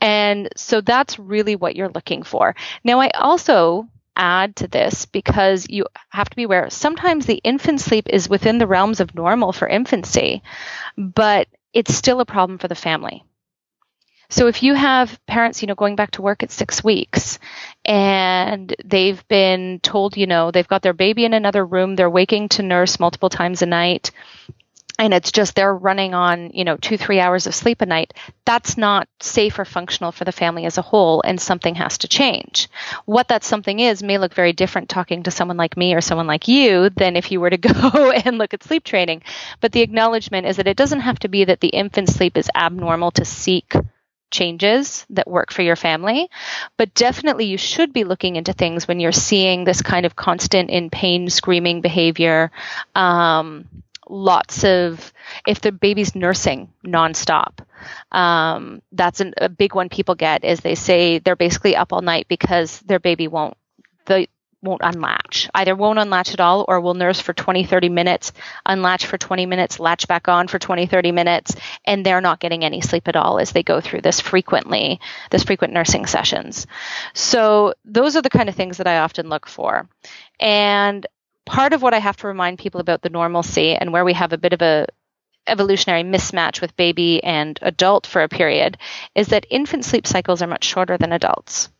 And 0.00 0.48
so 0.56 0.80
that's 0.80 1.18
really 1.18 1.54
what 1.54 1.76
you're 1.76 1.90
looking 1.90 2.22
for. 2.22 2.56
Now, 2.82 3.00
I 3.00 3.10
also 3.10 3.88
add 4.16 4.56
to 4.56 4.68
this 4.68 5.06
because 5.06 5.68
you 5.68 5.86
have 6.08 6.28
to 6.30 6.36
be 6.36 6.42
aware 6.44 6.68
sometimes 6.70 7.26
the 7.26 7.40
infant 7.44 7.80
sleep 7.80 8.08
is 8.08 8.28
within 8.28 8.58
the 8.58 8.66
realms 8.66 9.00
of 9.00 9.14
normal 9.14 9.52
for 9.52 9.68
infancy, 9.68 10.42
but 10.96 11.46
it's 11.72 11.94
still 11.94 12.20
a 12.20 12.26
problem 12.26 12.58
for 12.58 12.66
the 12.66 12.74
family. 12.74 13.22
So 14.30 14.46
if 14.46 14.62
you 14.62 14.74
have 14.74 15.18
parents, 15.26 15.62
you 15.62 15.68
know, 15.68 15.74
going 15.74 15.96
back 15.96 16.10
to 16.12 16.22
work 16.22 16.42
at 16.42 16.50
six 16.50 16.84
weeks 16.84 17.38
and 17.84 18.74
they've 18.84 19.26
been 19.28 19.80
told, 19.80 20.16
you 20.18 20.26
know, 20.26 20.50
they've 20.50 20.68
got 20.68 20.82
their 20.82 20.92
baby 20.92 21.24
in 21.24 21.32
another 21.32 21.64
room, 21.64 21.96
they're 21.96 22.10
waking 22.10 22.50
to 22.50 22.62
nurse 22.62 23.00
multiple 23.00 23.30
times 23.30 23.62
a 23.62 23.66
night, 23.66 24.10
and 24.98 25.14
it's 25.14 25.30
just 25.32 25.54
they're 25.54 25.74
running 25.74 26.12
on 26.12 26.50
you 26.52 26.64
know 26.64 26.76
two 26.76 26.98
three 26.98 27.20
hours 27.20 27.46
of 27.46 27.54
sleep 27.54 27.80
a 27.80 27.86
night 27.86 28.12
that's 28.44 28.76
not 28.76 29.08
safe 29.20 29.58
or 29.58 29.64
functional 29.64 30.10
for 30.10 30.24
the 30.24 30.32
family 30.32 30.64
as 30.64 30.76
a 30.76 30.82
whole 30.82 31.22
and 31.22 31.40
something 31.40 31.76
has 31.76 31.98
to 31.98 32.08
change. 32.08 32.68
What 33.04 33.28
that 33.28 33.44
something 33.44 33.78
is 33.78 34.02
may 34.02 34.18
look 34.18 34.34
very 34.34 34.52
different 34.52 34.88
talking 34.88 35.22
to 35.22 35.30
someone 35.30 35.56
like 35.56 35.76
me 35.76 35.94
or 35.94 36.00
someone 36.00 36.26
like 36.26 36.48
you 36.48 36.90
than 36.90 37.16
if 37.16 37.30
you 37.30 37.40
were 37.40 37.50
to 37.50 37.56
go 37.58 38.10
and 38.10 38.38
look 38.38 38.54
at 38.54 38.64
sleep 38.64 38.84
training. 38.84 39.22
But 39.60 39.72
the 39.72 39.82
acknowledgement 39.82 40.46
is 40.46 40.56
that 40.56 40.66
it 40.66 40.76
doesn't 40.76 41.00
have 41.00 41.18
to 41.20 41.28
be 41.28 41.44
that 41.44 41.60
the 41.60 41.68
infant 41.68 42.08
sleep 42.08 42.36
is 42.36 42.50
abnormal 42.54 43.12
to 43.12 43.24
seek 43.24 43.74
changes 44.30 45.06
that 45.10 45.28
work 45.28 45.52
for 45.52 45.62
your 45.62 45.76
family. 45.76 46.28
But 46.76 46.94
definitely, 46.94 47.46
you 47.46 47.58
should 47.58 47.92
be 47.92 48.04
looking 48.04 48.36
into 48.36 48.52
things 48.52 48.86
when 48.86 49.00
you're 49.00 49.12
seeing 49.12 49.64
this 49.64 49.82
kind 49.82 50.06
of 50.06 50.16
constant 50.16 50.70
in 50.70 50.90
pain, 50.90 51.30
screaming 51.30 51.80
behavior. 51.80 52.50
Um, 52.94 53.68
lots 54.08 54.64
of 54.64 55.12
if 55.46 55.60
the 55.60 55.72
baby's 55.72 56.14
nursing 56.14 56.72
nonstop. 56.84 57.60
Um, 58.10 58.82
that's 58.92 59.20
an, 59.20 59.34
a 59.36 59.48
big 59.48 59.74
one 59.74 59.88
people 59.88 60.14
get 60.14 60.44
is 60.44 60.60
they 60.60 60.74
say 60.74 61.18
they're 61.18 61.36
basically 61.36 61.76
up 61.76 61.92
all 61.92 62.02
night 62.02 62.26
because 62.28 62.80
their 62.80 62.98
baby 62.98 63.28
won't 63.28 63.56
the 64.06 64.26
won't 64.62 64.80
unlatch. 64.82 65.48
Either 65.54 65.74
won't 65.74 65.98
unlatch 65.98 66.34
at 66.34 66.40
all 66.40 66.64
or 66.68 66.80
will 66.80 66.94
nurse 66.94 67.20
for 67.20 67.32
20 67.32 67.64
30 67.64 67.88
minutes 67.88 68.32
unlatch 68.66 69.06
for 69.06 69.16
20 69.16 69.46
minutes 69.46 69.78
latch 69.78 70.08
back 70.08 70.28
on 70.28 70.48
for 70.48 70.58
20 70.58 70.86
30 70.86 71.12
minutes 71.12 71.54
and 71.84 72.04
they're 72.04 72.20
not 72.20 72.40
getting 72.40 72.64
any 72.64 72.80
sleep 72.80 73.06
at 73.08 73.16
all 73.16 73.38
as 73.38 73.52
they 73.52 73.62
go 73.62 73.80
through 73.80 74.00
this 74.00 74.20
frequently 74.20 75.00
this 75.30 75.44
frequent 75.44 75.72
nursing 75.72 76.06
sessions. 76.06 76.66
So 77.14 77.74
those 77.84 78.16
are 78.16 78.22
the 78.22 78.30
kind 78.30 78.48
of 78.48 78.54
things 78.54 78.78
that 78.78 78.86
i 78.86 78.98
often 78.98 79.28
look 79.28 79.46
for. 79.46 79.88
And 80.40 81.06
part 81.46 81.72
of 81.72 81.82
what 81.82 81.94
I 81.94 81.98
have 81.98 82.16
to 82.18 82.26
remind 82.26 82.58
people 82.58 82.80
about 82.80 83.02
the 83.02 83.10
normalcy 83.10 83.74
and 83.74 83.92
where 83.92 84.04
we 84.04 84.12
have 84.12 84.32
a 84.32 84.38
bit 84.38 84.52
of 84.52 84.62
a 84.62 84.86
evolutionary 85.46 86.02
mismatch 86.02 86.60
with 86.60 86.76
baby 86.76 87.22
and 87.24 87.58
adult 87.62 88.06
for 88.06 88.22
a 88.22 88.28
period 88.28 88.76
is 89.14 89.28
that 89.28 89.46
infant 89.50 89.84
sleep 89.84 90.06
cycles 90.06 90.42
are 90.42 90.46
much 90.46 90.64
shorter 90.64 90.98
than 90.98 91.12
adults. 91.12 91.70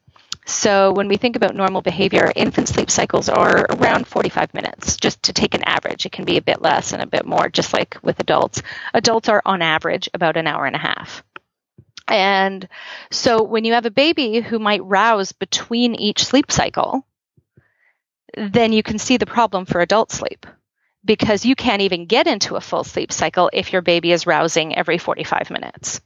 So 0.48 0.92
when 0.92 1.08
we 1.08 1.18
think 1.18 1.36
about 1.36 1.54
normal 1.54 1.82
behavior, 1.82 2.32
infant 2.34 2.68
sleep 2.68 2.90
cycles 2.90 3.28
are 3.28 3.66
around 3.68 4.06
45 4.06 4.54
minutes, 4.54 4.96
just 4.96 5.24
to 5.24 5.34
take 5.34 5.54
an 5.54 5.62
average. 5.64 6.06
It 6.06 6.12
can 6.12 6.24
be 6.24 6.38
a 6.38 6.42
bit 6.42 6.62
less 6.62 6.94
and 6.94 7.02
a 7.02 7.06
bit 7.06 7.26
more, 7.26 7.50
just 7.50 7.74
like 7.74 7.98
with 8.02 8.18
adults. 8.18 8.62
Adults 8.94 9.28
are 9.28 9.42
on 9.44 9.60
average 9.60 10.08
about 10.14 10.38
an 10.38 10.46
hour 10.46 10.64
and 10.64 10.74
a 10.74 10.78
half. 10.78 11.22
And 12.08 12.66
so 13.10 13.42
when 13.42 13.66
you 13.66 13.74
have 13.74 13.84
a 13.84 13.90
baby 13.90 14.40
who 14.40 14.58
might 14.58 14.82
rouse 14.82 15.32
between 15.32 15.94
each 15.94 16.24
sleep 16.24 16.50
cycle, 16.50 17.06
then 18.34 18.72
you 18.72 18.82
can 18.82 18.98
see 18.98 19.18
the 19.18 19.26
problem 19.26 19.66
for 19.66 19.82
adult 19.82 20.10
sleep 20.10 20.46
because 21.04 21.44
you 21.44 21.54
can't 21.54 21.82
even 21.82 22.06
get 22.06 22.26
into 22.26 22.56
a 22.56 22.60
full 22.60 22.84
sleep 22.84 23.12
cycle 23.12 23.50
if 23.52 23.72
your 23.72 23.82
baby 23.82 24.12
is 24.12 24.26
rousing 24.26 24.74
every 24.76 24.98
45 24.98 25.50
minutes. 25.50 26.00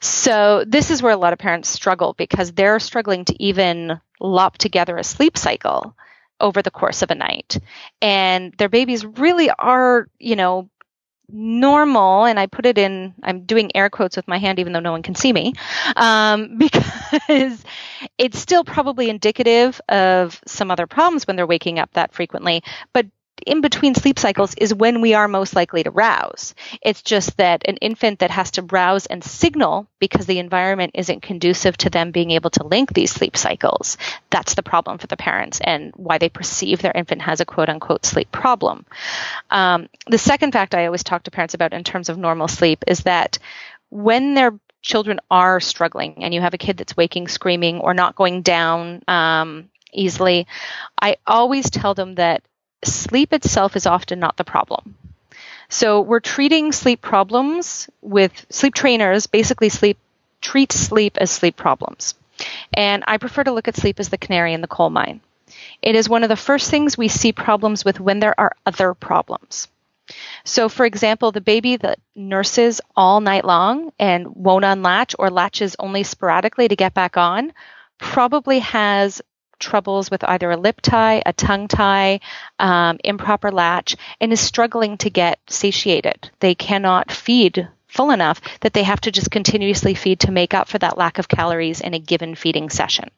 So, 0.00 0.64
this 0.66 0.90
is 0.90 1.02
where 1.02 1.12
a 1.12 1.16
lot 1.16 1.32
of 1.32 1.38
parents 1.38 1.68
struggle 1.68 2.14
because 2.14 2.52
they're 2.52 2.78
struggling 2.78 3.24
to 3.26 3.42
even 3.42 4.00
lop 4.20 4.58
together 4.58 4.96
a 4.96 5.04
sleep 5.04 5.36
cycle 5.36 5.94
over 6.40 6.62
the 6.62 6.70
course 6.70 7.02
of 7.02 7.10
a 7.10 7.14
night. 7.14 7.58
And 8.00 8.54
their 8.58 8.68
babies 8.68 9.04
really 9.04 9.50
are, 9.50 10.08
you 10.18 10.36
know, 10.36 10.70
normal, 11.30 12.24
and 12.24 12.40
I 12.40 12.46
put 12.46 12.64
it 12.64 12.78
in, 12.78 13.14
I'm 13.22 13.44
doing 13.44 13.76
air 13.76 13.90
quotes 13.90 14.16
with 14.16 14.28
my 14.28 14.38
hand 14.38 14.58
even 14.58 14.72
though 14.72 14.80
no 14.80 14.92
one 14.92 15.02
can 15.02 15.14
see 15.14 15.32
me, 15.32 15.52
um, 15.96 16.56
because 16.58 17.62
it's 18.16 18.38
still 18.38 18.64
probably 18.64 19.10
indicative 19.10 19.80
of 19.88 20.40
some 20.46 20.70
other 20.70 20.86
problems 20.86 21.26
when 21.26 21.36
they're 21.36 21.46
waking 21.46 21.78
up 21.78 21.92
that 21.94 22.14
frequently. 22.14 22.62
But 22.92 23.06
in 23.46 23.60
between 23.60 23.94
sleep 23.94 24.18
cycles 24.18 24.54
is 24.54 24.74
when 24.74 25.00
we 25.00 25.14
are 25.14 25.28
most 25.28 25.54
likely 25.54 25.82
to 25.82 25.90
rouse. 25.90 26.54
It's 26.82 27.02
just 27.02 27.36
that 27.36 27.62
an 27.66 27.76
infant 27.76 28.20
that 28.20 28.30
has 28.30 28.52
to 28.52 28.62
rouse 28.62 29.06
and 29.06 29.22
signal 29.22 29.86
because 29.98 30.26
the 30.26 30.38
environment 30.38 30.92
isn't 30.94 31.22
conducive 31.22 31.76
to 31.78 31.90
them 31.90 32.10
being 32.10 32.30
able 32.30 32.50
to 32.50 32.66
link 32.66 32.92
these 32.92 33.12
sleep 33.12 33.36
cycles. 33.36 33.96
That's 34.30 34.54
the 34.54 34.62
problem 34.62 34.98
for 34.98 35.06
the 35.06 35.16
parents 35.16 35.60
and 35.62 35.92
why 35.96 36.18
they 36.18 36.28
perceive 36.28 36.80
their 36.80 36.92
infant 36.94 37.22
has 37.22 37.40
a 37.40 37.46
quote 37.46 37.68
unquote 37.68 38.04
sleep 38.04 38.30
problem. 38.32 38.86
Um, 39.50 39.88
the 40.06 40.18
second 40.18 40.52
fact 40.52 40.74
I 40.74 40.86
always 40.86 41.04
talk 41.04 41.24
to 41.24 41.30
parents 41.30 41.54
about 41.54 41.72
in 41.72 41.84
terms 41.84 42.08
of 42.08 42.18
normal 42.18 42.48
sleep 42.48 42.84
is 42.86 43.00
that 43.00 43.38
when 43.90 44.34
their 44.34 44.58
children 44.82 45.20
are 45.30 45.60
struggling 45.60 46.22
and 46.22 46.32
you 46.32 46.40
have 46.40 46.54
a 46.54 46.58
kid 46.58 46.76
that's 46.76 46.96
waking 46.96 47.28
screaming 47.28 47.80
or 47.80 47.94
not 47.94 48.14
going 48.14 48.42
down 48.42 49.02
um, 49.08 49.68
easily, 49.92 50.46
I 51.00 51.16
always 51.26 51.70
tell 51.70 51.94
them 51.94 52.14
that 52.16 52.42
sleep 52.84 53.32
itself 53.32 53.76
is 53.76 53.86
often 53.86 54.20
not 54.20 54.36
the 54.36 54.44
problem. 54.44 54.94
So 55.68 56.00
we're 56.00 56.20
treating 56.20 56.72
sleep 56.72 57.02
problems 57.02 57.90
with 58.00 58.46
sleep 58.50 58.74
trainers, 58.74 59.26
basically 59.26 59.68
sleep 59.68 59.98
treat 60.40 60.72
sleep 60.72 61.16
as 61.18 61.30
sleep 61.30 61.56
problems. 61.56 62.14
And 62.72 63.02
I 63.06 63.18
prefer 63.18 63.44
to 63.44 63.52
look 63.52 63.68
at 63.68 63.76
sleep 63.76 63.98
as 63.98 64.08
the 64.08 64.18
canary 64.18 64.54
in 64.54 64.60
the 64.60 64.68
coal 64.68 64.90
mine. 64.90 65.20
It 65.82 65.94
is 65.94 66.08
one 66.08 66.22
of 66.22 66.28
the 66.28 66.36
first 66.36 66.70
things 66.70 66.96
we 66.96 67.08
see 67.08 67.32
problems 67.32 67.84
with 67.84 68.00
when 68.00 68.20
there 68.20 68.38
are 68.38 68.52
other 68.64 68.94
problems. 68.94 69.68
So, 70.44 70.68
for 70.68 70.86
example, 70.86 71.32
the 71.32 71.40
baby 71.40 71.76
that 71.76 71.98
nurses 72.14 72.80
all 72.96 73.20
night 73.20 73.44
long 73.44 73.92
and 73.98 74.28
won't 74.34 74.64
unlatch 74.64 75.14
or 75.18 75.30
latches 75.30 75.76
only 75.78 76.02
sporadically 76.02 76.68
to 76.68 76.76
get 76.76 76.94
back 76.94 77.16
on 77.16 77.52
probably 77.98 78.60
has 78.60 79.20
troubles 79.58 80.10
with 80.10 80.24
either 80.24 80.50
a 80.50 80.56
lip 80.56 80.80
tie, 80.80 81.22
a 81.24 81.32
tongue 81.32 81.68
tie, 81.68 82.20
um, 82.58 82.98
improper 83.04 83.50
latch, 83.50 83.96
and 84.20 84.32
is 84.32 84.40
struggling 84.40 84.96
to 84.98 85.10
get 85.10 85.38
satiated. 85.48 86.30
They 86.40 86.54
cannot 86.54 87.12
feed 87.12 87.68
full 87.86 88.10
enough 88.10 88.40
that 88.60 88.72
they 88.72 88.82
have 88.82 89.00
to 89.00 89.10
just 89.10 89.30
continuously 89.30 89.94
feed 89.94 90.20
to 90.20 90.30
make 90.30 90.54
up 90.54 90.68
for 90.68 90.78
that 90.78 90.98
lack 90.98 91.18
of 91.18 91.28
calories 91.28 91.80
in 91.80 91.94
a 91.94 91.98
given 91.98 92.34
feeding 92.34 92.70
session. 92.70 93.10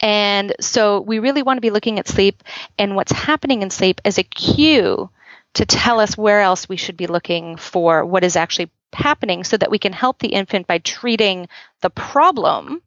And 0.00 0.54
so 0.60 1.00
we 1.00 1.18
really 1.18 1.42
want 1.42 1.56
to 1.56 1.62
be 1.62 1.70
looking 1.70 1.98
at 1.98 2.08
sleep 2.08 2.42
and 2.78 2.94
what's 2.94 3.12
happening 3.12 3.62
in 3.62 3.70
sleep 3.70 4.00
as 4.04 4.18
a 4.18 4.22
cue 4.22 5.10
to 5.54 5.66
tell 5.66 6.00
us 6.00 6.16
where 6.16 6.40
else 6.40 6.68
we 6.68 6.76
should 6.76 6.96
be 6.96 7.06
looking 7.06 7.56
for 7.56 8.04
what 8.04 8.24
is 8.24 8.36
actually 8.36 8.70
happening 8.92 9.44
so 9.44 9.56
that 9.56 9.70
we 9.70 9.78
can 9.78 9.92
help 9.92 10.18
the 10.18 10.28
infant 10.28 10.66
by 10.66 10.78
treating 10.78 11.48
the 11.80 11.90
problem 11.90 12.82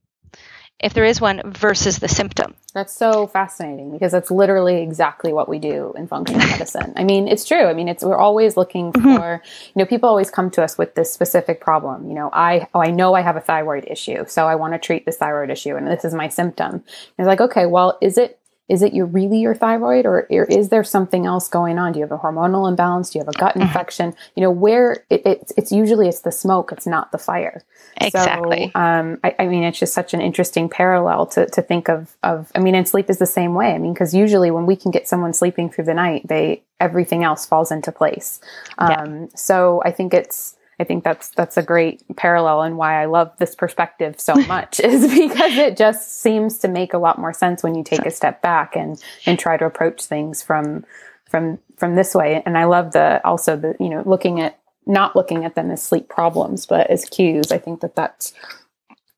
if 0.81 0.93
there 0.93 1.05
is 1.05 1.21
one 1.21 1.41
versus 1.45 1.99
the 1.99 2.07
symptom. 2.07 2.55
That's 2.73 2.95
so 2.95 3.27
fascinating 3.27 3.91
because 3.91 4.11
that's 4.11 4.31
literally 4.31 4.81
exactly 4.81 5.33
what 5.33 5.49
we 5.49 5.59
do 5.59 5.93
in 5.97 6.07
functional 6.07 6.45
medicine. 6.47 6.93
I 6.95 7.03
mean, 7.03 7.27
it's 7.27 7.45
true. 7.45 7.65
I 7.65 7.73
mean, 7.73 7.87
it's 7.87 8.03
we're 8.03 8.17
always 8.17 8.57
looking 8.57 8.91
mm-hmm. 8.91 9.15
for, 9.15 9.41
you 9.43 9.79
know, 9.79 9.85
people 9.85 10.09
always 10.09 10.31
come 10.31 10.49
to 10.51 10.63
us 10.63 10.77
with 10.77 10.95
this 10.95 11.13
specific 11.13 11.61
problem. 11.61 12.07
You 12.07 12.15
know, 12.15 12.29
I 12.33 12.67
oh, 12.73 12.81
I 12.81 12.91
know 12.91 13.13
I 13.13 13.21
have 13.21 13.35
a 13.35 13.41
thyroid 13.41 13.85
issue, 13.87 14.25
so 14.27 14.47
I 14.47 14.55
want 14.55 14.73
to 14.73 14.79
treat 14.79 15.05
this 15.05 15.17
thyroid 15.17 15.49
issue 15.49 15.75
and 15.75 15.87
this 15.87 16.05
is 16.05 16.13
my 16.13 16.29
symptom. 16.29 16.71
And 16.71 16.83
it's 17.17 17.27
like, 17.27 17.41
okay, 17.41 17.65
well, 17.65 17.97
is 18.01 18.17
it 18.17 18.39
is 18.71 18.81
it 18.81 18.93
your 18.93 19.05
really 19.05 19.39
your 19.39 19.53
thyroid 19.53 20.05
or, 20.05 20.25
or, 20.31 20.45
is 20.45 20.69
there 20.69 20.83
something 20.83 21.25
else 21.25 21.49
going 21.49 21.77
on? 21.77 21.91
Do 21.91 21.99
you 21.99 22.05
have 22.05 22.11
a 22.13 22.17
hormonal 22.17 22.69
imbalance? 22.69 23.09
Do 23.09 23.19
you 23.19 23.25
have 23.25 23.27
a 23.27 23.37
gut 23.37 23.51
mm-hmm. 23.51 23.63
infection? 23.63 24.13
You 24.35 24.43
know 24.43 24.51
where 24.51 25.03
it, 25.09 25.21
it's, 25.25 25.51
it's 25.57 25.71
usually 25.73 26.07
it's 26.07 26.21
the 26.21 26.31
smoke 26.31 26.71
it's 26.71 26.87
not 26.87 27.11
the 27.11 27.17
fire. 27.17 27.65
Exactly. 27.99 28.71
so, 28.73 28.79
um, 28.79 29.19
I, 29.25 29.35
I, 29.39 29.47
mean 29.47 29.63
it's 29.63 29.77
just 29.77 29.93
such 29.93 30.13
an 30.13 30.21
interesting 30.21 30.69
parallel 30.69 31.25
to, 31.27 31.47
to 31.47 31.61
think 31.61 31.89
of 31.89 32.15
of 32.23 32.49
i 32.55 32.59
mean 32.59 32.73
and 32.73 32.87
sleep 32.87 33.09
is 33.09 33.19
the 33.19 33.25
same 33.25 33.53
way. 33.55 33.73
I 33.73 33.77
mean 33.77 33.93
because 33.93 34.13
usually 34.13 34.51
when 34.51 34.65
we 34.65 34.77
can 34.77 34.89
get 34.89 35.05
someone 35.05 35.33
sleeping 35.33 35.69
through 35.69 35.85
the 35.85 35.93
night 35.93 36.29
they 36.29 36.63
everything 36.79 37.25
else 37.25 37.45
falls 37.45 37.71
into 37.71 37.91
place. 37.91 38.39
Um, 38.77 38.89
yeah. 38.89 39.25
so 39.35 39.81
i 39.83 39.91
think 39.91 40.13
it's 40.13 40.55
I 40.81 40.83
think 40.83 41.03
that's 41.03 41.29
that's 41.29 41.57
a 41.57 41.61
great 41.61 42.03
parallel 42.17 42.63
and 42.63 42.75
why 42.75 42.99
I 42.99 43.05
love 43.05 43.31
this 43.37 43.53
perspective 43.53 44.19
so 44.19 44.33
much 44.47 44.79
is 44.79 45.13
because 45.13 45.55
it 45.55 45.77
just 45.77 46.21
seems 46.21 46.57
to 46.59 46.67
make 46.67 46.93
a 46.93 46.97
lot 46.97 47.19
more 47.19 47.33
sense 47.33 47.61
when 47.61 47.75
you 47.75 47.83
take 47.83 48.03
a 48.03 48.09
step 48.09 48.41
back 48.41 48.75
and 48.75 49.01
and 49.27 49.37
try 49.37 49.57
to 49.57 49.65
approach 49.65 50.03
things 50.03 50.41
from 50.41 50.83
from 51.29 51.59
from 51.77 51.95
this 51.95 52.15
way. 52.15 52.41
And 52.47 52.57
I 52.57 52.65
love 52.65 52.93
the 52.93 53.21
also 53.23 53.55
the 53.55 53.75
you 53.79 53.89
know 53.89 54.01
looking 54.07 54.41
at 54.41 54.59
not 54.87 55.15
looking 55.15 55.45
at 55.45 55.53
them 55.53 55.69
as 55.69 55.83
sleep 55.83 56.09
problems 56.09 56.65
but 56.65 56.89
as 56.89 57.05
cues. 57.05 57.51
I 57.51 57.59
think 57.59 57.81
that 57.81 57.95
that's 57.95 58.33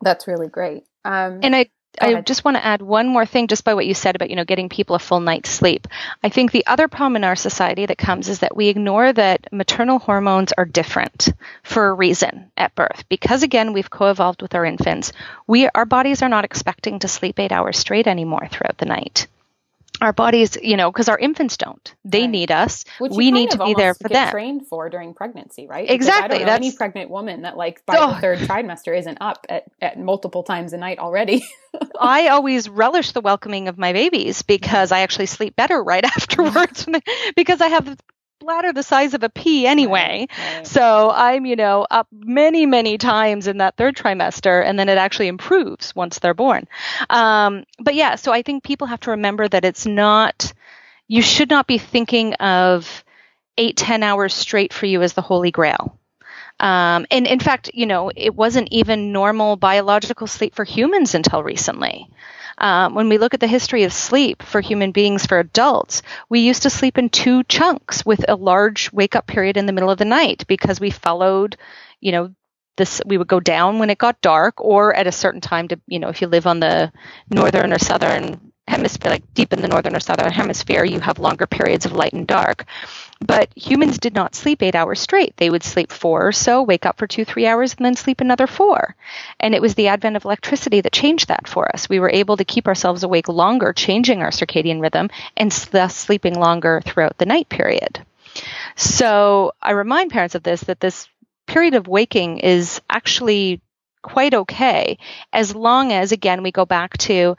that's 0.01 0.27
really 0.27 0.49
great. 0.49 0.83
Um, 1.05 1.39
and 1.43 1.55
I 1.55 1.69
I 2.01 2.21
just 2.21 2.43
want 2.43 2.57
to 2.57 2.65
add 2.65 2.81
one 2.81 3.07
more 3.07 3.25
thing 3.25 3.47
just 3.47 3.63
by 3.63 3.73
what 3.73 3.85
you 3.85 3.93
said 3.93 4.15
about, 4.15 4.29
you 4.29 4.35
know, 4.35 4.45
getting 4.45 4.69
people 4.69 4.95
a 4.95 4.99
full 4.99 5.19
night's 5.19 5.49
sleep. 5.49 5.87
I 6.23 6.29
think 6.29 6.51
the 6.51 6.65
other 6.65 6.87
problem 6.87 7.15
in 7.15 7.23
our 7.23 7.35
society 7.35 7.85
that 7.85 7.97
comes 7.97 8.29
is 8.29 8.39
that 8.39 8.55
we 8.55 8.67
ignore 8.67 9.13
that 9.13 9.47
maternal 9.51 9.99
hormones 9.99 10.53
are 10.53 10.65
different 10.65 11.29
for 11.63 11.87
a 11.87 11.93
reason 11.93 12.51
at 12.57 12.75
birth. 12.75 13.03
Because 13.09 13.43
again, 13.43 13.73
we've 13.73 13.89
co-evolved 13.89 14.41
with 14.41 14.55
our 14.55 14.65
infants. 14.65 15.11
We 15.47 15.69
our 15.69 15.85
bodies 15.85 16.21
are 16.21 16.29
not 16.29 16.45
expecting 16.45 16.99
to 16.99 17.07
sleep 17.07 17.39
8 17.39 17.51
hours 17.51 17.77
straight 17.77 18.07
anymore 18.07 18.47
throughout 18.49 18.77
the 18.77 18.85
night 18.85 19.27
our 20.03 20.13
bodies, 20.13 20.57
you 20.61 20.77
know, 20.77 20.91
because 20.91 21.09
our 21.09 21.17
infants 21.17 21.57
don't. 21.57 21.95
They 22.05 22.21
right. 22.21 22.29
need 22.29 22.51
us. 22.51 22.85
We 22.99 23.31
need 23.31 23.51
to 23.51 23.57
be 23.57 23.73
there 23.73 23.93
for 23.93 24.09
them. 24.09 24.31
Trained 24.31 24.67
for 24.67 24.89
during 24.89 25.13
pregnancy, 25.13 25.67
right? 25.67 25.87
Because 25.87 26.07
exactly. 26.07 26.35
I 26.35 26.39
don't 26.39 26.47
know 26.47 26.53
any 26.53 26.71
pregnant 26.71 27.09
woman 27.09 27.43
that, 27.43 27.57
like, 27.57 27.85
by 27.85 27.97
oh. 27.97 28.13
the 28.13 28.21
third 28.21 28.39
trimester, 28.39 28.97
isn't 28.97 29.17
up 29.21 29.45
at, 29.49 29.65
at 29.81 29.99
multiple 29.99 30.43
times 30.43 30.73
a 30.73 30.77
night 30.77 30.99
already. 30.99 31.45
I 31.99 32.27
always 32.27 32.69
relish 32.69 33.11
the 33.11 33.21
welcoming 33.21 33.67
of 33.67 33.77
my 33.77 33.93
babies 33.93 34.41
because 34.41 34.89
mm-hmm. 34.89 34.99
I 34.99 35.01
actually 35.01 35.27
sleep 35.27 35.55
better 35.55 35.81
right 35.81 36.03
afterwards 36.17 36.85
because 37.35 37.61
I 37.61 37.67
have 37.67 37.97
bladder 38.43 38.73
the 38.73 38.83
size 38.83 39.13
of 39.13 39.23
a 39.23 39.29
pea 39.29 39.65
anyway. 39.65 40.27
Right, 40.29 40.55
right. 40.57 40.67
So 40.67 41.09
I'm, 41.09 41.45
you 41.45 41.55
know, 41.55 41.87
up 41.89 42.07
many, 42.11 42.65
many 42.65 42.97
times 42.97 43.47
in 43.47 43.57
that 43.57 43.77
third 43.77 43.95
trimester, 43.95 44.63
and 44.63 44.77
then 44.77 44.89
it 44.89 44.97
actually 44.97 45.27
improves 45.27 45.95
once 45.95 46.19
they're 46.19 46.33
born. 46.33 46.67
Um, 47.09 47.63
but 47.79 47.95
yeah, 47.95 48.15
so 48.15 48.31
I 48.31 48.41
think 48.41 48.63
people 48.63 48.87
have 48.87 48.99
to 49.01 49.11
remember 49.11 49.47
that 49.47 49.65
it's 49.65 49.85
not, 49.85 50.53
you 51.07 51.21
should 51.21 51.49
not 51.49 51.67
be 51.67 51.77
thinking 51.77 52.33
of 52.35 53.03
eight, 53.57 53.77
ten 53.77 54.03
hours 54.03 54.33
straight 54.33 54.73
for 54.73 54.85
you 54.85 55.01
as 55.01 55.13
the 55.13 55.21
holy 55.21 55.51
grail. 55.51 55.97
Um, 56.59 57.05
and 57.11 57.27
in 57.27 57.39
fact, 57.39 57.71
you 57.73 57.85
know, 57.85 58.11
it 58.15 58.35
wasn't 58.35 58.69
even 58.71 59.11
normal 59.11 59.55
biological 59.55 60.27
sleep 60.27 60.55
for 60.55 60.63
humans 60.63 61.15
until 61.15 61.43
recently. 61.43 62.09
Um, 62.57 62.93
when 62.93 63.09
we 63.09 63.17
look 63.17 63.33
at 63.33 63.39
the 63.39 63.47
history 63.47 63.83
of 63.83 63.91
sleep 63.91 64.43
for 64.43 64.61
human 64.61 64.91
beings, 64.91 65.25
for 65.25 65.39
adults, 65.39 66.03
we 66.29 66.41
used 66.41 66.63
to 66.63 66.69
sleep 66.69 66.97
in 66.97 67.09
two 67.09 67.43
chunks 67.43 68.05
with 68.05 68.23
a 68.29 68.35
large 68.35 68.91
wake 68.93 69.15
up 69.15 69.25
period 69.27 69.57
in 69.57 69.65
the 69.65 69.73
middle 69.73 69.89
of 69.89 69.97
the 69.97 70.05
night 70.05 70.45
because 70.47 70.79
we 70.79 70.91
followed, 70.91 71.57
you 71.99 72.11
know, 72.11 72.33
this 72.77 73.01
we 73.05 73.17
would 73.17 73.27
go 73.27 73.39
down 73.39 73.79
when 73.79 73.89
it 73.89 73.97
got 73.97 74.21
dark 74.21 74.59
or 74.59 74.95
at 74.95 75.07
a 75.07 75.11
certain 75.11 75.41
time 75.41 75.67
to 75.67 75.79
you 75.87 75.99
know 75.99 76.09
if 76.09 76.21
you 76.21 76.27
live 76.27 76.47
on 76.47 76.59
the 76.59 76.91
northern 77.29 77.71
or 77.71 77.79
southern 77.79 78.51
hemisphere 78.67 79.11
like 79.11 79.33
deep 79.33 79.53
in 79.53 79.61
the 79.61 79.67
northern 79.67 79.95
or 79.95 79.99
southern 79.99 80.31
hemisphere 80.31 80.83
you 80.83 80.99
have 80.99 81.19
longer 81.19 81.45
periods 81.45 81.85
of 81.85 81.91
light 81.91 82.13
and 82.13 82.25
dark 82.25 82.65
but 83.25 83.49
humans 83.55 83.97
did 83.97 84.13
not 84.13 84.35
sleep 84.35 84.61
eight 84.61 84.75
hours 84.75 84.99
straight. 84.99 85.35
They 85.37 85.49
would 85.49 85.63
sleep 85.63 85.91
four 85.91 86.27
or 86.27 86.31
so, 86.31 86.61
wake 86.61 86.85
up 86.85 86.97
for 86.97 87.07
two, 87.07 87.25
three 87.25 87.47
hours, 87.47 87.73
and 87.75 87.85
then 87.85 87.95
sleep 87.95 88.21
another 88.21 88.47
four. 88.47 88.95
And 89.39 89.55
it 89.55 89.61
was 89.61 89.75
the 89.75 89.87
advent 89.87 90.15
of 90.15 90.25
electricity 90.25 90.81
that 90.81 90.91
changed 90.91 91.29
that 91.29 91.47
for 91.47 91.73
us. 91.73 91.87
We 91.87 91.99
were 91.99 92.09
able 92.09 92.37
to 92.37 92.45
keep 92.45 92.67
ourselves 92.67 93.03
awake 93.03 93.27
longer, 93.27 93.71
changing 93.73 94.21
our 94.21 94.31
circadian 94.31 94.81
rhythm, 94.81 95.09
and 95.37 95.51
thus 95.71 95.95
sleeping 95.95 96.35
longer 96.35 96.81
throughout 96.85 97.17
the 97.17 97.25
night 97.25 97.49
period. 97.49 98.03
So 98.75 99.53
I 99.61 99.71
remind 99.71 100.11
parents 100.11 100.35
of 100.35 100.43
this 100.43 100.61
that 100.61 100.79
this 100.79 101.07
period 101.47 101.75
of 101.75 101.87
waking 101.87 102.39
is 102.39 102.81
actually 102.89 103.61
quite 104.01 104.33
okay 104.33 104.97
as 105.31 105.55
long 105.55 105.93
as, 105.93 106.11
again, 106.11 106.43
we 106.43 106.51
go 106.51 106.65
back 106.65 106.97
to 106.97 107.37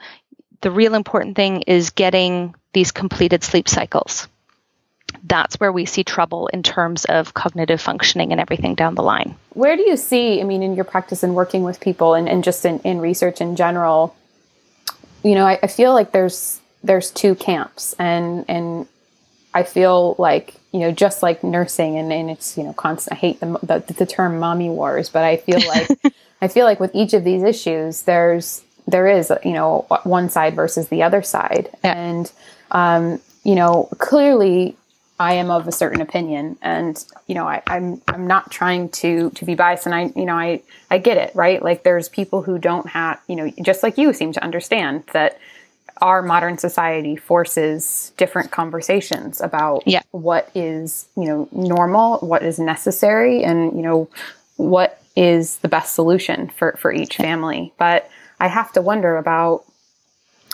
the 0.60 0.70
real 0.70 0.94
important 0.94 1.36
thing 1.36 1.62
is 1.62 1.90
getting 1.90 2.54
these 2.72 2.90
completed 2.90 3.44
sleep 3.44 3.68
cycles 3.68 4.28
that's 5.22 5.58
where 5.60 5.72
we 5.72 5.86
see 5.86 6.04
trouble 6.04 6.48
in 6.48 6.62
terms 6.62 7.04
of 7.06 7.34
cognitive 7.34 7.80
functioning 7.80 8.32
and 8.32 8.40
everything 8.40 8.74
down 8.74 8.94
the 8.94 9.02
line. 9.02 9.36
Where 9.50 9.76
do 9.76 9.82
you 9.82 9.96
see, 9.96 10.40
I 10.40 10.44
mean, 10.44 10.62
in 10.62 10.74
your 10.74 10.84
practice 10.84 11.22
and 11.22 11.34
working 11.34 11.62
with 11.62 11.80
people 11.80 12.14
and, 12.14 12.28
and 12.28 12.44
just 12.44 12.64
in, 12.64 12.80
in 12.80 13.00
research 13.00 13.40
in 13.40 13.56
general, 13.56 14.14
you 15.22 15.34
know, 15.34 15.46
I, 15.46 15.58
I 15.62 15.66
feel 15.66 15.92
like 15.92 16.12
there's 16.12 16.60
there's 16.82 17.10
two 17.10 17.34
camps 17.34 17.94
and 17.98 18.44
and 18.48 18.86
I 19.54 19.62
feel 19.62 20.16
like, 20.18 20.54
you 20.72 20.80
know, 20.80 20.90
just 20.90 21.22
like 21.22 21.42
nursing 21.42 21.96
and, 21.96 22.12
and 22.12 22.30
it's, 22.30 22.58
you 22.58 22.64
know, 22.64 22.72
constant 22.72 23.16
I 23.16 23.20
hate 23.20 23.40
the, 23.40 23.58
the, 23.62 23.94
the 23.94 24.06
term 24.06 24.38
mommy 24.38 24.68
wars, 24.68 25.08
but 25.08 25.24
I 25.24 25.36
feel 25.36 25.60
like 25.66 25.88
I 26.42 26.48
feel 26.48 26.66
like 26.66 26.80
with 26.80 26.94
each 26.94 27.14
of 27.14 27.24
these 27.24 27.42
issues 27.42 28.02
there's 28.02 28.62
there 28.86 29.08
is, 29.08 29.32
you 29.44 29.52
know, 29.52 29.86
one 30.02 30.28
side 30.28 30.54
versus 30.54 30.88
the 30.88 31.02
other 31.02 31.22
side. 31.22 31.70
Yeah. 31.82 31.94
And 31.94 32.32
um, 32.70 33.20
you 33.44 33.54
know, 33.54 33.88
clearly 33.98 34.76
I 35.18 35.34
am 35.34 35.50
of 35.50 35.68
a 35.68 35.72
certain 35.72 36.00
opinion, 36.00 36.58
and 36.60 37.02
you 37.28 37.36
know, 37.36 37.46
I, 37.46 37.62
am 37.68 38.02
I'm, 38.08 38.14
I'm 38.14 38.26
not 38.26 38.50
trying 38.50 38.88
to 38.90 39.30
to 39.30 39.44
be 39.44 39.54
biased, 39.54 39.86
and 39.86 39.94
I 39.94 40.12
you 40.16 40.24
know 40.24 40.34
I 40.34 40.62
I 40.90 40.98
get 40.98 41.16
it, 41.16 41.34
right? 41.36 41.62
Like 41.62 41.84
there's 41.84 42.08
people 42.08 42.42
who 42.42 42.58
don't 42.58 42.88
have 42.88 43.20
you 43.28 43.36
know 43.36 43.50
just 43.62 43.84
like 43.84 43.96
you 43.96 44.12
seem 44.12 44.32
to 44.32 44.42
understand 44.42 45.04
that 45.12 45.38
our 46.00 46.20
modern 46.20 46.58
society 46.58 47.14
forces 47.14 48.12
different 48.16 48.50
conversations 48.50 49.40
about 49.40 49.84
yeah. 49.86 50.02
what 50.10 50.50
is 50.52 51.06
you 51.16 51.26
know 51.26 51.48
normal, 51.52 52.18
what 52.18 52.42
is 52.42 52.58
necessary, 52.58 53.44
and 53.44 53.76
you 53.76 53.82
know 53.82 54.08
what 54.56 55.00
is 55.14 55.58
the 55.58 55.68
best 55.68 55.94
solution 55.94 56.48
for 56.48 56.76
for 56.80 56.92
each 56.92 57.18
family. 57.18 57.72
But 57.78 58.10
I 58.40 58.48
have 58.48 58.72
to 58.72 58.82
wonder 58.82 59.16
about 59.16 59.64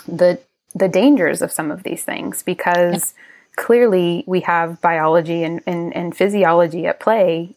the 0.07 0.39
the 0.75 0.87
dangers 0.87 1.41
of 1.41 1.51
some 1.51 1.71
of 1.71 1.81
these 1.81 2.03
things 2.03 2.43
because. 2.43 3.15
Yeah 3.15 3.23
clearly 3.61 4.23
we 4.25 4.39
have 4.41 4.81
biology 4.81 5.43
and, 5.43 5.61
and, 5.67 5.95
and 5.95 6.17
physiology 6.17 6.87
at 6.87 6.99
play 6.99 7.55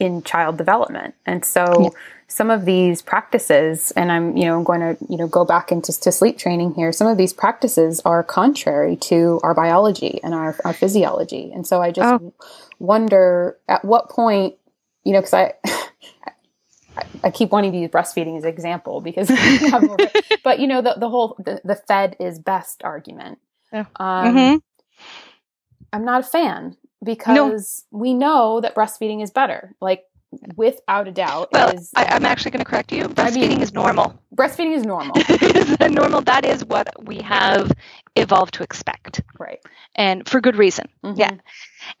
in 0.00 0.20
child 0.22 0.58
development. 0.58 1.14
And 1.24 1.44
so 1.44 1.64
yeah. 1.82 1.88
some 2.26 2.50
of 2.50 2.64
these 2.64 3.00
practices, 3.00 3.92
and 3.92 4.10
I'm, 4.10 4.36
you 4.36 4.44
know, 4.44 4.58
I'm 4.58 4.64
going 4.64 4.80
to, 4.80 4.96
you 5.08 5.16
know, 5.16 5.28
go 5.28 5.44
back 5.44 5.70
into 5.70 5.98
to 6.00 6.10
sleep 6.10 6.36
training 6.36 6.74
here. 6.74 6.90
Some 6.90 7.06
of 7.06 7.16
these 7.16 7.32
practices 7.32 8.00
are 8.04 8.24
contrary 8.24 8.96
to 9.02 9.38
our 9.44 9.54
biology 9.54 10.20
and 10.24 10.34
our, 10.34 10.56
our 10.64 10.72
physiology. 10.72 11.52
And 11.54 11.64
so 11.64 11.80
I 11.80 11.92
just 11.92 12.22
oh. 12.22 12.34
wonder 12.80 13.56
at 13.68 13.84
what 13.84 14.10
point, 14.10 14.56
you 15.04 15.12
know, 15.12 15.22
cause 15.22 15.32
I, 15.32 15.54
I 17.22 17.30
keep 17.30 17.52
wanting 17.52 17.70
to 17.70 17.78
use 17.78 17.90
breastfeeding 17.90 18.36
as 18.36 18.42
an 18.42 18.50
example 18.50 19.00
because, 19.00 19.28
but 20.42 20.58
you 20.58 20.66
know, 20.66 20.82
the, 20.82 20.96
the 20.98 21.08
whole, 21.08 21.36
the, 21.38 21.60
the 21.62 21.76
fed 21.76 22.16
is 22.18 22.40
best 22.40 22.82
argument. 22.82 23.38
Um, 23.72 23.84
mm-hmm. 23.96 24.56
I'm 25.92 26.04
not 26.04 26.20
a 26.20 26.24
fan 26.24 26.76
because 27.04 27.84
no. 27.90 27.98
we 27.98 28.14
know 28.14 28.60
that 28.60 28.74
breastfeeding 28.74 29.22
is 29.22 29.30
better. 29.30 29.74
Like 29.80 30.04
without 30.56 31.08
a 31.08 31.12
doubt. 31.12 31.48
Well, 31.52 31.74
is, 31.74 31.90
I, 31.94 32.16
am 32.16 32.24
actually 32.24 32.52
going 32.52 32.64
to 32.64 32.70
correct 32.70 32.92
you. 32.92 33.04
Breastfeeding 33.04 33.44
I 33.44 33.48
mean, 33.48 33.62
is 33.62 33.72
normal. 33.72 34.18
Breastfeeding 34.34 34.74
is 34.74 34.84
normal. 34.84 35.16
is 35.28 35.78
normal. 35.92 36.20
That 36.22 36.44
is 36.44 36.64
what 36.64 36.88
we 37.06 37.18
have 37.18 37.72
evolved 38.16 38.54
to 38.54 38.62
expect. 38.62 39.22
Right. 39.38 39.60
And 39.94 40.28
for 40.28 40.40
good 40.40 40.56
reason. 40.56 40.88
Mm-hmm. 41.04 41.20
Yeah. 41.20 41.36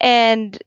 And 0.00 0.58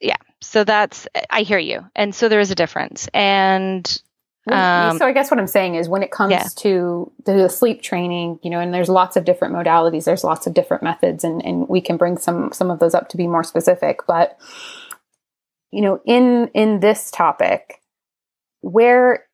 yeah, 0.00 0.16
so 0.40 0.64
that's 0.64 1.06
I 1.30 1.42
hear 1.42 1.58
you. 1.58 1.86
And 1.94 2.14
so 2.14 2.28
there 2.28 2.40
is 2.40 2.50
a 2.50 2.56
difference. 2.56 3.08
And 3.14 4.02
um, 4.50 4.98
so 4.98 5.06
I 5.06 5.12
guess 5.12 5.30
what 5.30 5.38
I'm 5.38 5.46
saying 5.46 5.76
is 5.76 5.88
when 5.88 6.02
it 6.02 6.10
comes 6.10 6.32
yeah. 6.32 6.46
to 6.56 7.12
the 7.24 7.48
sleep 7.48 7.80
training, 7.80 8.40
you 8.42 8.50
know, 8.50 8.58
and 8.58 8.74
there's 8.74 8.88
lots 8.88 9.16
of 9.16 9.24
different 9.24 9.54
modalities, 9.54 10.04
there's 10.04 10.24
lots 10.24 10.48
of 10.48 10.54
different 10.54 10.82
methods, 10.82 11.22
and, 11.22 11.44
and 11.44 11.68
we 11.68 11.80
can 11.80 11.96
bring 11.96 12.18
some 12.18 12.50
some 12.52 12.70
of 12.70 12.80
those 12.80 12.94
up 12.94 13.08
to 13.10 13.16
be 13.16 13.28
more 13.28 13.44
specific. 13.44 14.00
But 14.06 14.36
you 15.70 15.80
know, 15.80 16.00
in 16.04 16.50
in 16.54 16.80
this 16.80 17.10
topic, 17.12 17.80
where 18.62 19.26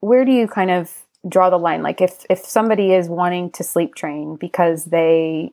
where 0.00 0.24
do 0.24 0.32
you 0.32 0.48
kind 0.48 0.70
of 0.70 1.04
draw 1.28 1.50
the 1.50 1.58
line? 1.58 1.82
Like 1.82 2.00
if 2.00 2.24
if 2.30 2.38
somebody 2.38 2.94
is 2.94 3.10
wanting 3.10 3.50
to 3.52 3.64
sleep 3.64 3.94
train 3.94 4.36
because 4.40 4.86
they 4.86 5.52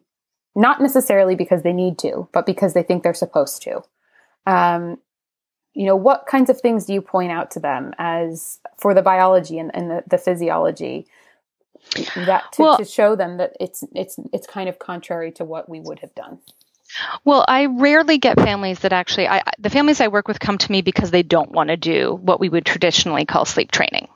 not 0.56 0.80
necessarily 0.80 1.36
because 1.36 1.64
they 1.64 1.74
need 1.74 1.98
to, 2.00 2.30
but 2.32 2.46
because 2.46 2.74
they 2.74 2.84
think 2.84 3.04
they're 3.04 3.14
supposed 3.14 3.64
to. 3.64 3.82
Um, 4.46 4.98
you 5.74 5.86
know 5.86 5.96
what 5.96 6.26
kinds 6.28 6.50
of 6.50 6.60
things 6.60 6.86
do 6.86 6.94
you 6.94 7.02
point 7.02 7.32
out 7.32 7.52
to 7.52 7.60
them 7.60 7.94
as 7.98 8.60
for 8.78 8.94
the 8.94 9.02
biology 9.02 9.60
and, 9.60 9.74
and 9.76 9.90
the, 9.90 10.04
the 10.08 10.18
physiology 10.18 11.08
that 12.16 12.52
to, 12.54 12.62
well, 12.62 12.78
to 12.78 12.86
show 12.86 13.16
them 13.16 13.38
that 13.38 13.56
it's 13.60 13.84
it's 13.94 14.18
it's 14.32 14.48
kind 14.48 14.70
of 14.70 14.80
contrary 14.80 15.32
to 15.32 15.44
what 15.44 15.68
we 15.68 15.80
would 15.80 16.00
have 16.00 16.14
done 16.16 16.40
well, 17.26 17.44
I 17.48 17.66
rarely 17.66 18.18
get 18.18 18.40
families 18.40 18.80
that 18.80 18.94
actually, 18.94 19.28
I, 19.28 19.42
the 19.60 19.70
families 19.70 20.02
I 20.02 20.08
work 20.10 20.28
with 20.28 20.40
come 20.40 20.58
to 20.60 20.72
me 20.72 20.82
because 20.82 21.12
they 21.12 21.24
don't 21.24 21.52
want 21.52 21.70
to 21.70 21.78
do 21.78 22.20
what 22.22 22.40
we 22.40 22.50
would 22.50 22.66
traditionally 22.66 23.26
call 23.26 23.46
sleep 23.46 23.72
training. 23.72 24.08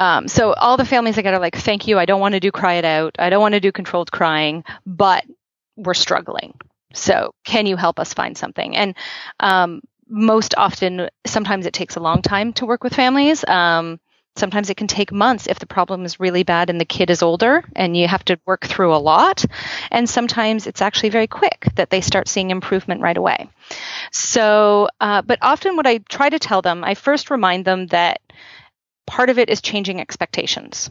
Um, 0.00 0.28
so 0.28 0.52
all 0.52 0.76
the 0.76 0.84
families 0.84 1.18
I 1.18 1.22
get 1.22 1.34
are 1.34 1.40
like, 1.40 1.56
thank 1.56 1.86
you, 1.86 1.98
I 1.98 2.06
don't 2.06 2.20
want 2.20 2.34
to 2.34 2.40
do 2.40 2.50
cry 2.50 2.74
it 2.74 2.84
out, 2.84 3.16
I 3.18 3.30
don't 3.30 3.40
want 3.40 3.54
to 3.54 3.60
do 3.60 3.72
controlled 3.72 4.10
crying, 4.10 4.64
but 4.86 5.24
we're 5.76 5.94
struggling. 5.94 6.54
So 6.94 7.34
can 7.44 7.66
you 7.66 7.76
help 7.76 8.00
us 8.00 8.14
find 8.14 8.36
something? 8.36 8.74
And 8.74 8.96
um, 9.40 9.82
most 10.08 10.54
often, 10.56 11.08
sometimes 11.26 11.66
it 11.66 11.72
takes 11.72 11.96
a 11.96 12.00
long 12.00 12.22
time 12.22 12.52
to 12.54 12.66
work 12.66 12.82
with 12.82 12.94
families. 12.94 13.44
Um, 13.46 14.00
sometimes 14.36 14.70
it 14.70 14.76
can 14.76 14.86
take 14.86 15.12
months 15.12 15.46
if 15.46 15.58
the 15.58 15.66
problem 15.66 16.04
is 16.04 16.20
really 16.20 16.44
bad 16.44 16.70
and 16.70 16.80
the 16.80 16.84
kid 16.84 17.10
is 17.10 17.22
older 17.22 17.64
and 17.74 17.96
you 17.96 18.08
have 18.08 18.24
to 18.26 18.38
work 18.46 18.64
through 18.66 18.94
a 18.94 18.96
lot. 18.96 19.44
And 19.90 20.08
sometimes 20.08 20.66
it's 20.66 20.82
actually 20.82 21.10
very 21.10 21.26
quick 21.26 21.66
that 21.74 21.90
they 21.90 22.00
start 22.00 22.28
seeing 22.28 22.50
improvement 22.50 23.02
right 23.02 23.16
away. 23.16 23.48
So, 24.12 24.88
uh, 25.00 25.22
but 25.22 25.38
often 25.42 25.76
what 25.76 25.86
I 25.86 25.98
try 25.98 26.30
to 26.30 26.38
tell 26.38 26.62
them, 26.62 26.84
I 26.84 26.94
first 26.94 27.30
remind 27.30 27.64
them 27.64 27.86
that 27.88 28.20
part 29.06 29.30
of 29.30 29.38
it 29.38 29.50
is 29.50 29.60
changing 29.60 30.00
expectations. 30.00 30.90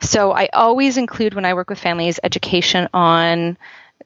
So 0.00 0.32
I 0.32 0.48
always 0.52 0.96
include 0.96 1.34
when 1.34 1.44
I 1.44 1.54
work 1.54 1.70
with 1.70 1.78
families 1.78 2.18
education 2.22 2.88
on 2.92 3.56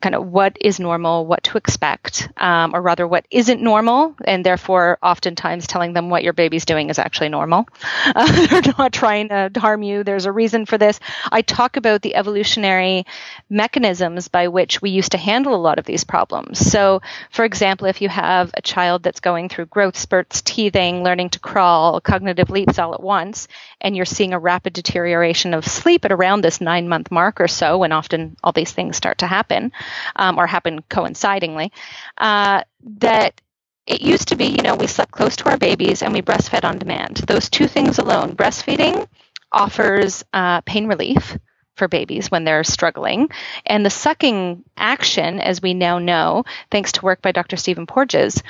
kind 0.01 0.15
of 0.15 0.27
what 0.27 0.57
is 0.61 0.81
normal, 0.81 1.27
what 1.27 1.43
to 1.45 1.57
expect, 1.59 2.29
um, 2.37 2.75
or 2.75 2.83
rather 2.83 3.07
what 3.07 3.27
isn't 3.31 3.63
normal, 3.63 4.15
and 4.25 4.45
therefore 4.45 4.99
oftentimes 5.03 5.67
telling 5.67 5.93
them 5.93 6.11
what 6.11 6.23
your 6.23 6.33
baby's 6.33 6.65
doing 6.65 6.91
is 6.91 6.99
actually 6.99 7.29
normal. 7.29 7.67
Uh, 8.15 8.47
they're 8.47 8.73
not 8.79 8.93
trying 8.93 9.29
to 9.29 9.51
harm 9.59 9.83
you. 9.83 10.05
There's 10.05 10.27
a 10.27 10.33
reason 10.33 10.65
for 10.65 10.79
this. 10.79 11.01
I 11.31 11.43
talk 11.43 11.77
about 11.77 12.03
the 12.03 12.15
evolutionary 12.15 13.05
mechanisms 13.51 14.29
by 14.29 14.49
which 14.49 14.81
we 14.81 14.91
used 14.91 15.13
to 15.13 15.19
handle 15.19 15.55
a 15.55 15.57
lot 15.57 15.79
of 15.79 15.85
these 15.85 16.05
problems. 16.05 16.59
So, 16.59 17.03
for 17.31 17.45
example, 17.45 17.89
if 17.89 18.01
you 18.01 18.09
have 18.09 18.53
a 18.55 18.63
child 18.63 19.03
that's 19.03 19.21
going 19.21 19.49
through 19.49 19.67
growth 19.67 19.97
spurts, 19.99 20.41
teething, 20.41 21.03
learning 21.03 21.31
to 21.31 21.41
crawl, 21.41 22.01
cognitive 22.01 22.49
leaps 22.49 22.79
all 22.79 22.95
at 22.95 23.03
once, 23.03 23.49
and 23.81 23.97
you're 23.97 24.07
seeing 24.07 24.33
a 24.33 24.39
rapid 24.39 24.73
deterioration 24.73 25.53
of 25.53 25.67
sleep 25.67 26.05
at 26.05 26.13
around 26.13 26.43
this 26.43 26.61
nine 26.61 26.89
month 26.89 27.11
mark 27.11 27.41
or 27.41 27.49
so, 27.49 27.79
when 27.79 27.93
often 27.93 28.37
all 28.43 28.53
these 28.53 28.73
things 28.73 28.97
start 28.97 29.19
to 29.19 29.27
happen 29.27 29.73
um, 30.17 30.39
or 30.39 30.47
happen 30.47 30.83
coincidingly, 30.89 31.73
uh, 32.19 32.63
that 32.99 33.41
it 33.87 34.01
used 34.01 34.29
to 34.29 34.37
be, 34.37 34.47
you 34.47 34.63
know, 34.63 34.75
we 34.75 34.87
slept 34.87 35.13
close 35.13 35.37
to 35.37 35.49
our 35.49 35.57
babies 35.57 36.03
and 36.03 36.13
we 36.13 36.23
breastfed 36.23 36.65
on 36.65 36.79
demand. 36.79 37.19
Those 37.19 37.49
two 37.49 37.69
things 37.69 37.99
alone, 37.99 38.35
breastfeeding 38.35 39.07
offers 39.53 40.25
uh, 40.33 40.61
pain 40.63 40.87
relief 40.87 41.39
for 41.77 41.89
babies 41.89 42.31
when 42.31 42.45
they're 42.45 42.65
struggling. 42.65 43.29
And 43.65 43.85
the 43.85 43.91
sucking 43.91 44.65
action, 44.77 45.41
as 45.41 45.63
we 45.63 45.75
now 45.75 45.99
know, 45.99 46.45
thanks 46.71 46.93
to 46.93 47.05
work 47.05 47.23
by 47.23 47.33
Dr. 47.33 47.57
Stephen 47.57 47.87
Porges, 47.87 48.43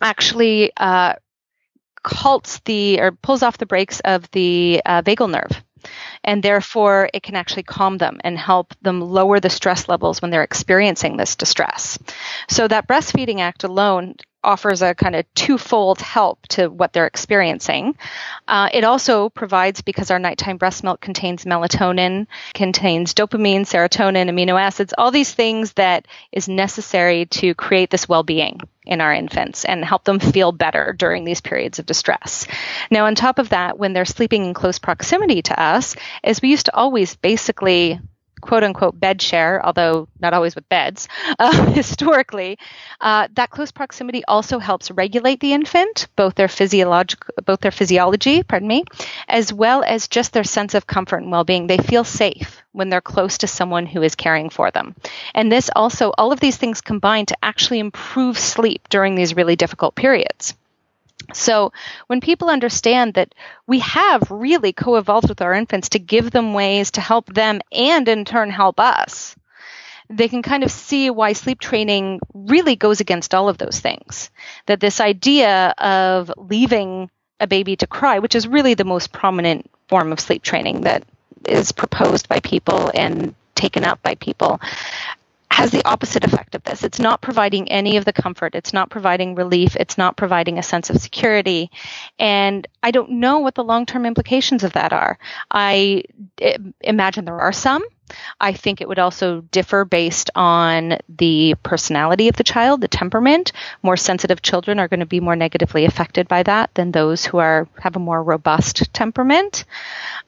actually 0.00 0.72
uh, 0.76 1.14
halts 2.04 2.60
the 2.64 3.00
or 3.00 3.12
pulls 3.12 3.42
off 3.42 3.58
the 3.58 3.66
brakes 3.66 4.00
of 4.00 4.30
the 4.32 4.82
uh, 4.84 5.02
vagal 5.02 5.30
nerve 5.30 5.62
and 6.24 6.42
therefore 6.42 7.08
it 7.12 7.22
can 7.22 7.36
actually 7.36 7.62
calm 7.62 7.98
them 7.98 8.18
and 8.24 8.38
help 8.38 8.74
them 8.82 9.00
lower 9.00 9.40
the 9.40 9.50
stress 9.50 9.88
levels 9.88 10.20
when 10.20 10.30
they're 10.30 10.42
experiencing 10.42 11.16
this 11.16 11.36
distress. 11.36 11.98
So 12.48 12.68
that 12.68 12.88
breastfeeding 12.88 13.40
act 13.40 13.64
alone 13.64 14.14
offers 14.48 14.80
a 14.80 14.94
kind 14.94 15.14
of 15.14 15.26
twofold 15.34 16.00
help 16.00 16.40
to 16.48 16.68
what 16.68 16.94
they're 16.94 17.06
experiencing. 17.06 17.94
Uh, 18.48 18.70
it 18.72 18.82
also 18.82 19.28
provides, 19.28 19.82
because 19.82 20.10
our 20.10 20.18
nighttime 20.18 20.56
breast 20.56 20.82
milk 20.82 21.02
contains 21.02 21.44
melatonin, 21.44 22.26
contains 22.54 23.12
dopamine, 23.12 23.60
serotonin, 23.60 24.30
amino 24.30 24.58
acids, 24.58 24.94
all 24.96 25.10
these 25.10 25.34
things 25.34 25.74
that 25.74 26.08
is 26.32 26.48
necessary 26.48 27.26
to 27.26 27.54
create 27.54 27.90
this 27.90 28.08
well 28.08 28.22
being 28.22 28.58
in 28.86 29.02
our 29.02 29.12
infants 29.12 29.66
and 29.66 29.84
help 29.84 30.04
them 30.04 30.18
feel 30.18 30.50
better 30.50 30.94
during 30.98 31.24
these 31.24 31.42
periods 31.42 31.78
of 31.78 31.84
distress. 31.84 32.46
Now, 32.90 33.04
on 33.04 33.14
top 33.14 33.38
of 33.38 33.50
that, 33.50 33.78
when 33.78 33.92
they're 33.92 34.06
sleeping 34.06 34.46
in 34.46 34.54
close 34.54 34.78
proximity 34.78 35.42
to 35.42 35.62
us, 35.62 35.94
as 36.24 36.40
we 36.40 36.48
used 36.48 36.66
to 36.66 36.74
always 36.74 37.16
basically 37.16 38.00
quote 38.38 38.64
unquote 38.64 38.98
bed 38.98 39.20
share, 39.20 39.64
although 39.64 40.08
not 40.20 40.34
always 40.34 40.54
with 40.54 40.68
beds, 40.68 41.08
uh, 41.38 41.66
historically, 41.72 42.58
uh, 43.00 43.28
that 43.34 43.50
close 43.50 43.72
proximity 43.72 44.24
also 44.26 44.58
helps 44.58 44.90
regulate 44.90 45.40
the 45.40 45.52
infant, 45.52 46.08
both 46.16 46.34
their 46.34 46.48
physiological, 46.48 47.34
both 47.44 47.60
their 47.60 47.70
physiology, 47.70 48.42
pardon 48.42 48.68
me, 48.68 48.84
as 49.28 49.52
well 49.52 49.82
as 49.82 50.08
just 50.08 50.32
their 50.32 50.44
sense 50.44 50.74
of 50.74 50.86
comfort 50.86 51.22
and 51.22 51.30
well-being. 51.30 51.66
They 51.66 51.78
feel 51.78 52.04
safe 52.04 52.62
when 52.72 52.88
they're 52.88 53.00
close 53.00 53.38
to 53.38 53.46
someone 53.46 53.86
who 53.86 54.02
is 54.02 54.14
caring 54.14 54.50
for 54.50 54.70
them. 54.70 54.94
And 55.34 55.50
this 55.50 55.70
also, 55.74 56.12
all 56.16 56.32
of 56.32 56.40
these 56.40 56.56
things 56.56 56.80
combine 56.80 57.26
to 57.26 57.36
actually 57.42 57.80
improve 57.80 58.38
sleep 58.38 58.88
during 58.88 59.14
these 59.14 59.36
really 59.36 59.56
difficult 59.56 59.94
periods. 59.94 60.54
So, 61.34 61.72
when 62.06 62.20
people 62.20 62.48
understand 62.48 63.14
that 63.14 63.34
we 63.66 63.80
have 63.80 64.30
really 64.30 64.72
co 64.72 64.96
evolved 64.96 65.28
with 65.28 65.42
our 65.42 65.52
infants 65.52 65.90
to 65.90 65.98
give 65.98 66.30
them 66.30 66.54
ways 66.54 66.92
to 66.92 67.00
help 67.00 67.26
them 67.32 67.60
and 67.72 68.08
in 68.08 68.24
turn 68.24 68.50
help 68.50 68.80
us, 68.80 69.36
they 70.08 70.28
can 70.28 70.42
kind 70.42 70.64
of 70.64 70.70
see 70.70 71.10
why 71.10 71.34
sleep 71.34 71.60
training 71.60 72.20
really 72.32 72.76
goes 72.76 73.00
against 73.00 73.34
all 73.34 73.48
of 73.48 73.58
those 73.58 73.78
things. 73.78 74.30
That 74.66 74.80
this 74.80 75.00
idea 75.00 75.74
of 75.78 76.32
leaving 76.36 77.10
a 77.40 77.46
baby 77.46 77.76
to 77.76 77.86
cry, 77.86 78.18
which 78.18 78.34
is 78.34 78.48
really 78.48 78.74
the 78.74 78.84
most 78.84 79.12
prominent 79.12 79.70
form 79.88 80.12
of 80.12 80.20
sleep 80.20 80.42
training 80.42 80.82
that 80.82 81.04
is 81.46 81.72
proposed 81.72 82.28
by 82.28 82.40
people 82.40 82.90
and 82.94 83.34
taken 83.54 83.84
up 83.84 84.02
by 84.02 84.14
people, 84.14 84.60
has 85.58 85.72
the 85.72 85.84
opposite 85.84 86.24
effect 86.24 86.54
of 86.54 86.62
this. 86.62 86.84
It's 86.84 87.00
not 87.00 87.20
providing 87.20 87.68
any 87.68 87.96
of 87.96 88.04
the 88.04 88.12
comfort. 88.12 88.54
It's 88.54 88.72
not 88.72 88.90
providing 88.90 89.34
relief. 89.34 89.74
It's 89.74 89.98
not 89.98 90.16
providing 90.16 90.56
a 90.56 90.62
sense 90.62 90.88
of 90.88 90.98
security. 90.98 91.72
And 92.16 92.64
I 92.80 92.92
don't 92.92 93.10
know 93.10 93.40
what 93.40 93.56
the 93.56 93.64
long 93.64 93.84
term 93.84 94.06
implications 94.06 94.62
of 94.62 94.74
that 94.74 94.92
are. 94.92 95.18
I 95.50 96.04
eh, 96.40 96.58
imagine 96.80 97.24
there 97.24 97.40
are 97.40 97.52
some. 97.52 97.82
I 98.40 98.52
think 98.52 98.80
it 98.80 98.88
would 98.88 98.98
also 98.98 99.42
differ 99.50 99.84
based 99.84 100.30
on 100.34 100.98
the 101.08 101.56
personality 101.62 102.28
of 102.28 102.36
the 102.36 102.44
child, 102.44 102.80
the 102.80 102.88
temperament. 102.88 103.52
More 103.82 103.96
sensitive 103.96 104.40
children 104.42 104.78
are 104.78 104.88
going 104.88 105.00
to 105.00 105.06
be 105.06 105.20
more 105.20 105.36
negatively 105.36 105.84
affected 105.84 106.28
by 106.28 106.42
that 106.44 106.72
than 106.74 106.92
those 106.92 107.26
who 107.26 107.38
are 107.38 107.68
have 107.80 107.96
a 107.96 108.00
more 108.00 108.22
robust 108.22 108.92
temperament. 108.94 109.64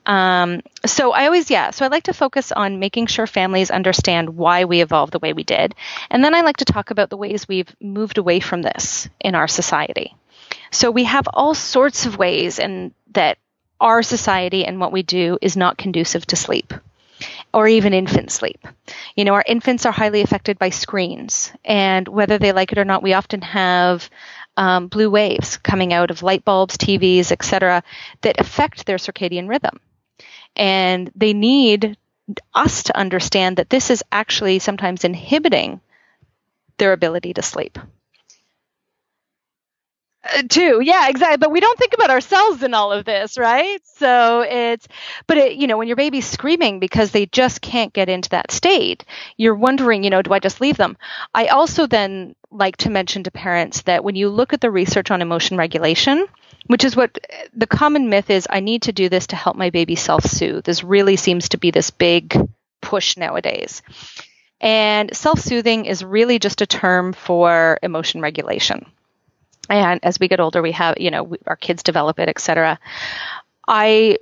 Um, 0.06 0.62
so 0.86 1.12
I 1.12 1.26
always, 1.26 1.50
yeah, 1.50 1.70
so 1.70 1.84
I 1.84 1.88
like 1.88 2.04
to 2.04 2.14
focus 2.14 2.52
on 2.52 2.78
making 2.78 3.06
sure 3.06 3.26
families 3.26 3.70
understand 3.70 4.30
why 4.36 4.64
we 4.64 4.80
evolved 4.80 5.12
the 5.12 5.18
way 5.18 5.32
we 5.32 5.44
did, 5.44 5.74
and 6.10 6.24
then 6.24 6.34
I 6.34 6.40
like 6.40 6.58
to 6.58 6.64
talk 6.64 6.90
about 6.90 7.10
the 7.10 7.16
ways 7.16 7.46
we've 7.46 7.74
moved 7.80 8.18
away 8.18 8.40
from 8.40 8.62
this 8.62 9.08
in 9.20 9.34
our 9.34 9.48
society. 9.48 10.14
So 10.70 10.90
we 10.90 11.04
have 11.04 11.28
all 11.32 11.54
sorts 11.54 12.06
of 12.06 12.18
ways, 12.18 12.58
and 12.58 12.92
that 13.12 13.38
our 13.80 14.02
society 14.02 14.64
and 14.64 14.80
what 14.80 14.92
we 14.92 15.02
do 15.02 15.38
is 15.40 15.56
not 15.56 15.78
conducive 15.78 16.26
to 16.26 16.36
sleep 16.36 16.72
or 17.52 17.66
even 17.68 17.92
infant 17.92 18.30
sleep. 18.30 18.66
You 19.16 19.24
know, 19.24 19.34
our 19.34 19.44
infants 19.46 19.84
are 19.84 19.92
highly 19.92 20.22
affected 20.22 20.58
by 20.58 20.70
screens, 20.70 21.52
and 21.64 22.08
whether 22.08 22.38
they 22.38 22.52
like 22.52 22.72
it 22.72 22.78
or 22.78 22.84
not, 22.84 23.02
we 23.02 23.12
often 23.12 23.42
have 23.42 24.08
um, 24.56 24.88
blue 24.88 25.10
waves 25.10 25.56
coming 25.58 25.92
out 25.92 26.10
of 26.10 26.22
light 26.22 26.44
bulbs, 26.44 26.76
TVs, 26.76 27.32
etc., 27.32 27.82
that 28.22 28.40
affect 28.40 28.86
their 28.86 28.98
circadian 28.98 29.48
rhythm. 29.48 29.78
And 30.60 31.10
they 31.16 31.34
need 31.34 31.98
us 32.54 32.84
to 32.84 32.96
understand 32.96 33.56
that 33.56 33.70
this 33.70 33.90
is 33.90 34.04
actually 34.12 34.60
sometimes 34.60 35.04
inhibiting 35.04 35.80
their 36.78 36.92
ability 36.92 37.34
to 37.34 37.42
sleep. 37.42 37.78
Uh, 40.22 40.42
too. 40.48 40.80
Yeah 40.82 41.08
exactly. 41.08 41.38
But 41.38 41.50
we 41.50 41.60
don't 41.60 41.78
think 41.78 41.94
about 41.94 42.10
ourselves 42.10 42.62
in 42.62 42.74
all 42.74 42.92
of 42.92 43.06
this 43.06 43.38
right? 43.38 43.80
So 43.84 44.42
it's 44.42 44.86
but 45.26 45.38
it, 45.38 45.52
you 45.56 45.66
know 45.66 45.78
when 45.78 45.88
your 45.88 45.96
baby's 45.96 46.26
screaming 46.26 46.78
because 46.78 47.10
they 47.10 47.26
just 47.26 47.62
can't 47.62 47.92
get 47.92 48.08
into 48.10 48.28
that 48.30 48.50
state 48.50 49.04
you're 49.38 49.54
wondering 49.54 50.04
you 50.04 50.10
know 50.10 50.20
do 50.20 50.32
i 50.32 50.38
just 50.38 50.60
leave 50.60 50.76
them? 50.76 50.98
I 51.34 51.46
also 51.46 51.86
then 51.86 52.34
like 52.50 52.76
to 52.78 52.90
mention 52.90 53.22
to 53.24 53.30
parents 53.30 53.82
that 53.82 54.04
when 54.04 54.14
you 54.14 54.28
look 54.28 54.52
at 54.52 54.60
the 54.60 54.70
research 54.70 55.10
on 55.10 55.22
emotion 55.22 55.56
regulation 55.56 56.26
which 56.66 56.84
is 56.84 56.94
what 56.96 57.16
the 57.54 57.66
common 57.66 58.10
myth 58.10 58.28
is 58.28 58.46
i 58.50 58.60
need 58.60 58.82
to 58.82 58.92
do 58.92 59.08
this 59.08 59.28
to 59.28 59.36
help 59.36 59.56
my 59.56 59.70
baby 59.70 59.96
self-soothe. 59.96 60.64
This 60.64 60.84
really 60.84 61.16
seems 61.16 61.48
to 61.50 61.58
be 61.58 61.70
this 61.70 61.90
big 61.90 62.36
push 62.82 63.16
nowadays. 63.16 63.82
And 64.60 65.16
self-soothing 65.16 65.86
is 65.86 66.04
really 66.04 66.38
just 66.38 66.60
a 66.60 66.66
term 66.66 67.14
for 67.14 67.78
emotion 67.82 68.20
regulation 68.20 68.84
and 69.70 70.00
as 70.02 70.18
we 70.20 70.28
get 70.28 70.40
older 70.40 70.60
we 70.60 70.72
have 70.72 70.96
you 70.98 71.10
know 71.10 71.22
we, 71.22 71.38
our 71.46 71.56
kids 71.56 71.82
develop 71.82 72.18
it 72.18 72.28
etc 72.28 72.78
i 73.66 74.16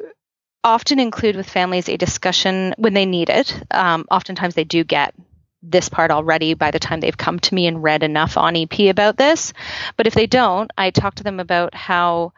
often 0.65 0.99
include 0.99 1.37
with 1.37 1.49
families 1.49 1.89
a 1.89 1.97
discussion 1.97 2.75
when 2.77 2.95
they 2.95 3.07
need 3.07 3.31
it. 3.31 3.61
Um, 3.71 4.07
oftentimes 4.11 4.55
they 4.55 4.65
do 4.65 4.85
get 4.85 5.15
this 5.63 5.89
part 5.89 6.11
already 6.11 6.55
by 6.55 6.71
the 6.71 6.79
time 6.79 7.01
they've 7.01 7.17
come 7.17 7.39
to 7.41 7.55
me 7.55 7.67
and 7.67 7.83
read 7.83 8.03
enough 8.03 8.37
on 8.37 8.55
ep 8.57 8.79
about 8.79 9.17
this. 9.17 9.53
But 9.97 10.07
if 10.07 10.15
they 10.15 10.27
don't 10.27 10.71
i 10.79 10.91
talk 10.91 11.17
to 11.17 11.25
them 11.25 11.41
about 11.41 11.75
how 11.75 12.33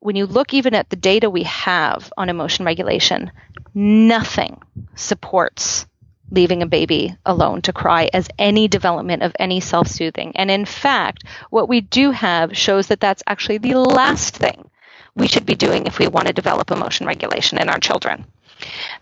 when 0.00 0.16
you 0.16 0.26
look 0.26 0.52
even 0.52 0.74
at 0.74 0.90
the 0.90 0.96
data 0.96 1.30
we 1.30 1.44
have 1.44 2.12
on 2.16 2.28
emotion 2.28 2.64
regulation 2.64 3.30
nothing 3.74 4.60
supports 4.94 5.86
leaving 6.30 6.62
a 6.62 6.66
baby 6.66 7.16
alone 7.26 7.62
to 7.62 7.72
cry 7.72 8.08
as 8.12 8.28
any 8.38 8.68
development 8.68 9.22
of 9.22 9.34
any 9.38 9.60
self 9.60 9.88
soothing. 9.88 10.32
And 10.36 10.50
in 10.50 10.64
fact, 10.64 11.24
what 11.50 11.68
we 11.68 11.80
do 11.80 12.10
have 12.10 12.56
shows 12.56 12.88
that 12.88 13.00
that's 13.00 13.22
actually 13.26 13.58
the 13.58 13.74
last 13.74 14.36
thing 14.36 14.70
we 15.14 15.28
should 15.28 15.46
be 15.46 15.54
doing 15.54 15.86
if 15.86 15.98
we 15.98 16.08
want 16.08 16.26
to 16.28 16.32
develop 16.32 16.70
emotion 16.70 17.06
regulation 17.06 17.58
in 17.58 17.68
our 17.68 17.78
children. 17.78 18.24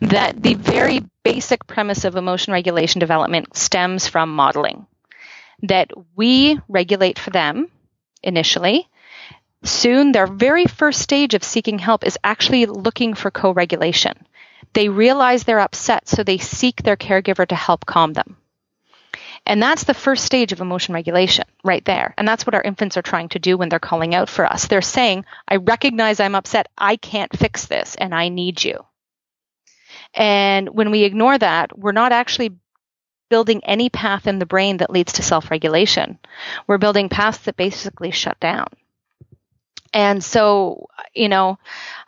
That 0.00 0.42
the 0.42 0.54
very 0.54 1.04
basic 1.22 1.66
premise 1.66 2.04
of 2.04 2.16
emotion 2.16 2.52
regulation 2.52 3.00
development 3.00 3.56
stems 3.56 4.06
from 4.06 4.34
modeling. 4.34 4.86
That 5.62 5.90
we 6.14 6.60
regulate 6.68 7.18
for 7.18 7.30
them 7.30 7.68
initially. 8.22 8.88
Soon, 9.64 10.12
their 10.12 10.28
very 10.28 10.66
first 10.66 11.00
stage 11.00 11.34
of 11.34 11.42
seeking 11.42 11.80
help 11.80 12.04
is 12.04 12.18
actually 12.22 12.66
looking 12.66 13.14
for 13.14 13.30
co 13.30 13.50
regulation. 13.50 14.14
They 14.72 14.88
realize 14.88 15.44
they're 15.44 15.60
upset, 15.60 16.08
so 16.08 16.22
they 16.22 16.38
seek 16.38 16.82
their 16.82 16.96
caregiver 16.96 17.46
to 17.46 17.54
help 17.54 17.86
calm 17.86 18.12
them. 18.12 18.36
And 19.46 19.62
that's 19.62 19.84
the 19.84 19.94
first 19.94 20.24
stage 20.24 20.52
of 20.52 20.60
emotion 20.60 20.94
regulation 20.94 21.46
right 21.64 21.84
there. 21.84 22.14
And 22.18 22.28
that's 22.28 22.44
what 22.44 22.54
our 22.54 22.62
infants 22.62 22.96
are 22.96 23.02
trying 23.02 23.30
to 23.30 23.38
do 23.38 23.56
when 23.56 23.70
they're 23.70 23.78
calling 23.78 24.14
out 24.14 24.28
for 24.28 24.44
us. 24.44 24.66
They're 24.66 24.82
saying, 24.82 25.24
I 25.48 25.56
recognize 25.56 26.20
I'm 26.20 26.34
upset. 26.34 26.68
I 26.76 26.96
can't 26.96 27.36
fix 27.36 27.66
this 27.66 27.94
and 27.94 28.14
I 28.14 28.28
need 28.28 28.62
you. 28.62 28.84
And 30.14 30.68
when 30.68 30.90
we 30.90 31.04
ignore 31.04 31.38
that, 31.38 31.78
we're 31.78 31.92
not 31.92 32.12
actually 32.12 32.58
building 33.30 33.62
any 33.64 33.88
path 33.88 34.26
in 34.26 34.38
the 34.38 34.46
brain 34.46 34.78
that 34.78 34.90
leads 34.90 35.14
to 35.14 35.22
self 35.22 35.50
regulation. 35.50 36.18
We're 36.66 36.78
building 36.78 37.08
paths 37.08 37.38
that 37.38 37.56
basically 37.56 38.10
shut 38.10 38.38
down. 38.40 38.68
And 39.92 40.22
so, 40.22 40.88
you 41.14 41.28
know, 41.28 41.58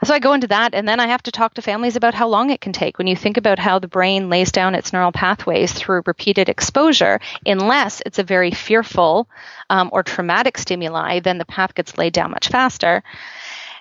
so 0.05 0.13
I 0.13 0.19
go 0.19 0.35
into 0.35 0.49
that, 0.49 0.75
and 0.75 0.87
then 0.87 1.01
I 1.01 1.07
have 1.07 1.23
to 1.25 1.31
talk 1.31 1.55
to 1.55 1.63
families 1.63 1.97
about 1.97 2.15
how 2.15 2.29
long 2.29 2.51
it 2.51 2.61
can 2.61 2.73
take. 2.73 2.99
When 2.99 3.07
you 3.07 3.17
think 3.17 3.37
about 3.37 3.59
how 3.59 3.79
the 3.79 3.89
brain 3.89 4.29
lays 4.29 4.53
down 4.53 4.75
its 4.75 4.93
neural 4.93 5.13
pathways 5.13 5.73
through 5.73 6.03
repeated 6.07 6.49
exposure, 6.49 7.21
unless 7.47 8.03
it's 8.05 8.19
a 8.19 8.23
very 8.23 8.51
fearful 8.51 9.29
um, 9.71 9.89
or 9.93 10.03
traumatic 10.03 10.59
stimuli, 10.59 11.21
then 11.21 11.39
the 11.39 11.47
path 11.47 11.75
gets 11.75 11.97
laid 11.97 12.13
down 12.13 12.33
much 12.33 12.49
faster. 12.49 13.03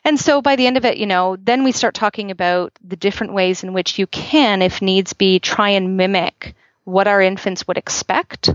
And 0.06 0.18
so 0.18 0.42
by 0.42 0.56
the 0.56 0.66
end 0.66 0.78
of 0.78 0.86
it, 0.86 0.98
you 0.98 1.06
know, 1.06 1.36
then 1.36 1.64
we 1.64 1.74
start 1.74 1.94
talking 1.94 2.32
about 2.32 2.72
the 2.82 2.96
different 2.96 3.34
ways 3.34 3.64
in 3.64 3.74
which 3.74 4.00
you 4.00 4.08
can, 4.08 4.62
if 4.62 4.82
needs 4.82 5.12
be, 5.14 5.40
try 5.40 5.70
and 5.72 5.98
mimic 5.98 6.56
what 6.86 7.08
our 7.08 7.22
infants 7.22 7.68
would 7.68 7.78
expect 7.78 8.50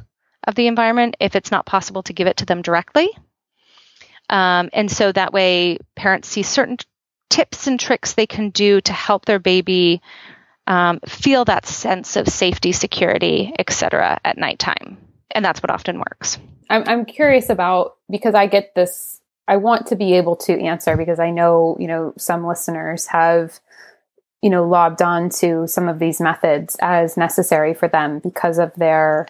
of 0.46 0.54
the 0.54 0.66
environment 0.66 1.16
if 1.20 1.36
it's 1.36 1.50
not 1.50 1.66
possible 1.66 2.02
to 2.04 2.12
give 2.12 2.26
it 2.26 2.38
to 2.38 2.46
them 2.46 2.62
directly. 2.62 3.10
Um, 4.28 4.70
and 4.72 4.90
so 4.90 5.12
that 5.12 5.32
way, 5.32 5.78
parents 5.96 6.28
see 6.28 6.42
certain 6.42 6.78
tips 7.30 7.66
and 7.66 7.78
tricks 7.78 8.14
they 8.14 8.26
can 8.26 8.50
do 8.50 8.80
to 8.80 8.92
help 8.92 9.24
their 9.24 9.38
baby 9.38 10.00
um, 10.66 11.00
feel 11.06 11.44
that 11.44 11.66
sense 11.66 12.16
of 12.16 12.28
safety, 12.28 12.72
security, 12.72 13.52
etc. 13.58 14.18
at 14.24 14.38
nighttime. 14.38 14.98
And 15.30 15.44
that's 15.44 15.62
what 15.62 15.70
often 15.70 15.98
works. 15.98 16.38
I'm, 16.70 16.84
I'm 16.86 17.04
curious 17.04 17.50
about 17.50 17.96
because 18.10 18.34
I 18.34 18.46
get 18.46 18.74
this. 18.74 19.20
I 19.46 19.56
want 19.56 19.88
to 19.88 19.96
be 19.96 20.14
able 20.14 20.36
to 20.36 20.58
answer 20.58 20.96
because 20.96 21.18
I 21.18 21.30
know 21.30 21.76
you 21.78 21.86
know 21.86 22.14
some 22.16 22.46
listeners 22.46 23.06
have 23.08 23.60
you 24.40 24.48
know 24.48 24.66
lobbed 24.66 25.02
on 25.02 25.28
to 25.40 25.66
some 25.66 25.88
of 25.88 25.98
these 25.98 26.20
methods 26.20 26.76
as 26.80 27.16
necessary 27.16 27.74
for 27.74 27.88
them 27.88 28.20
because 28.20 28.58
of 28.58 28.72
their 28.76 29.26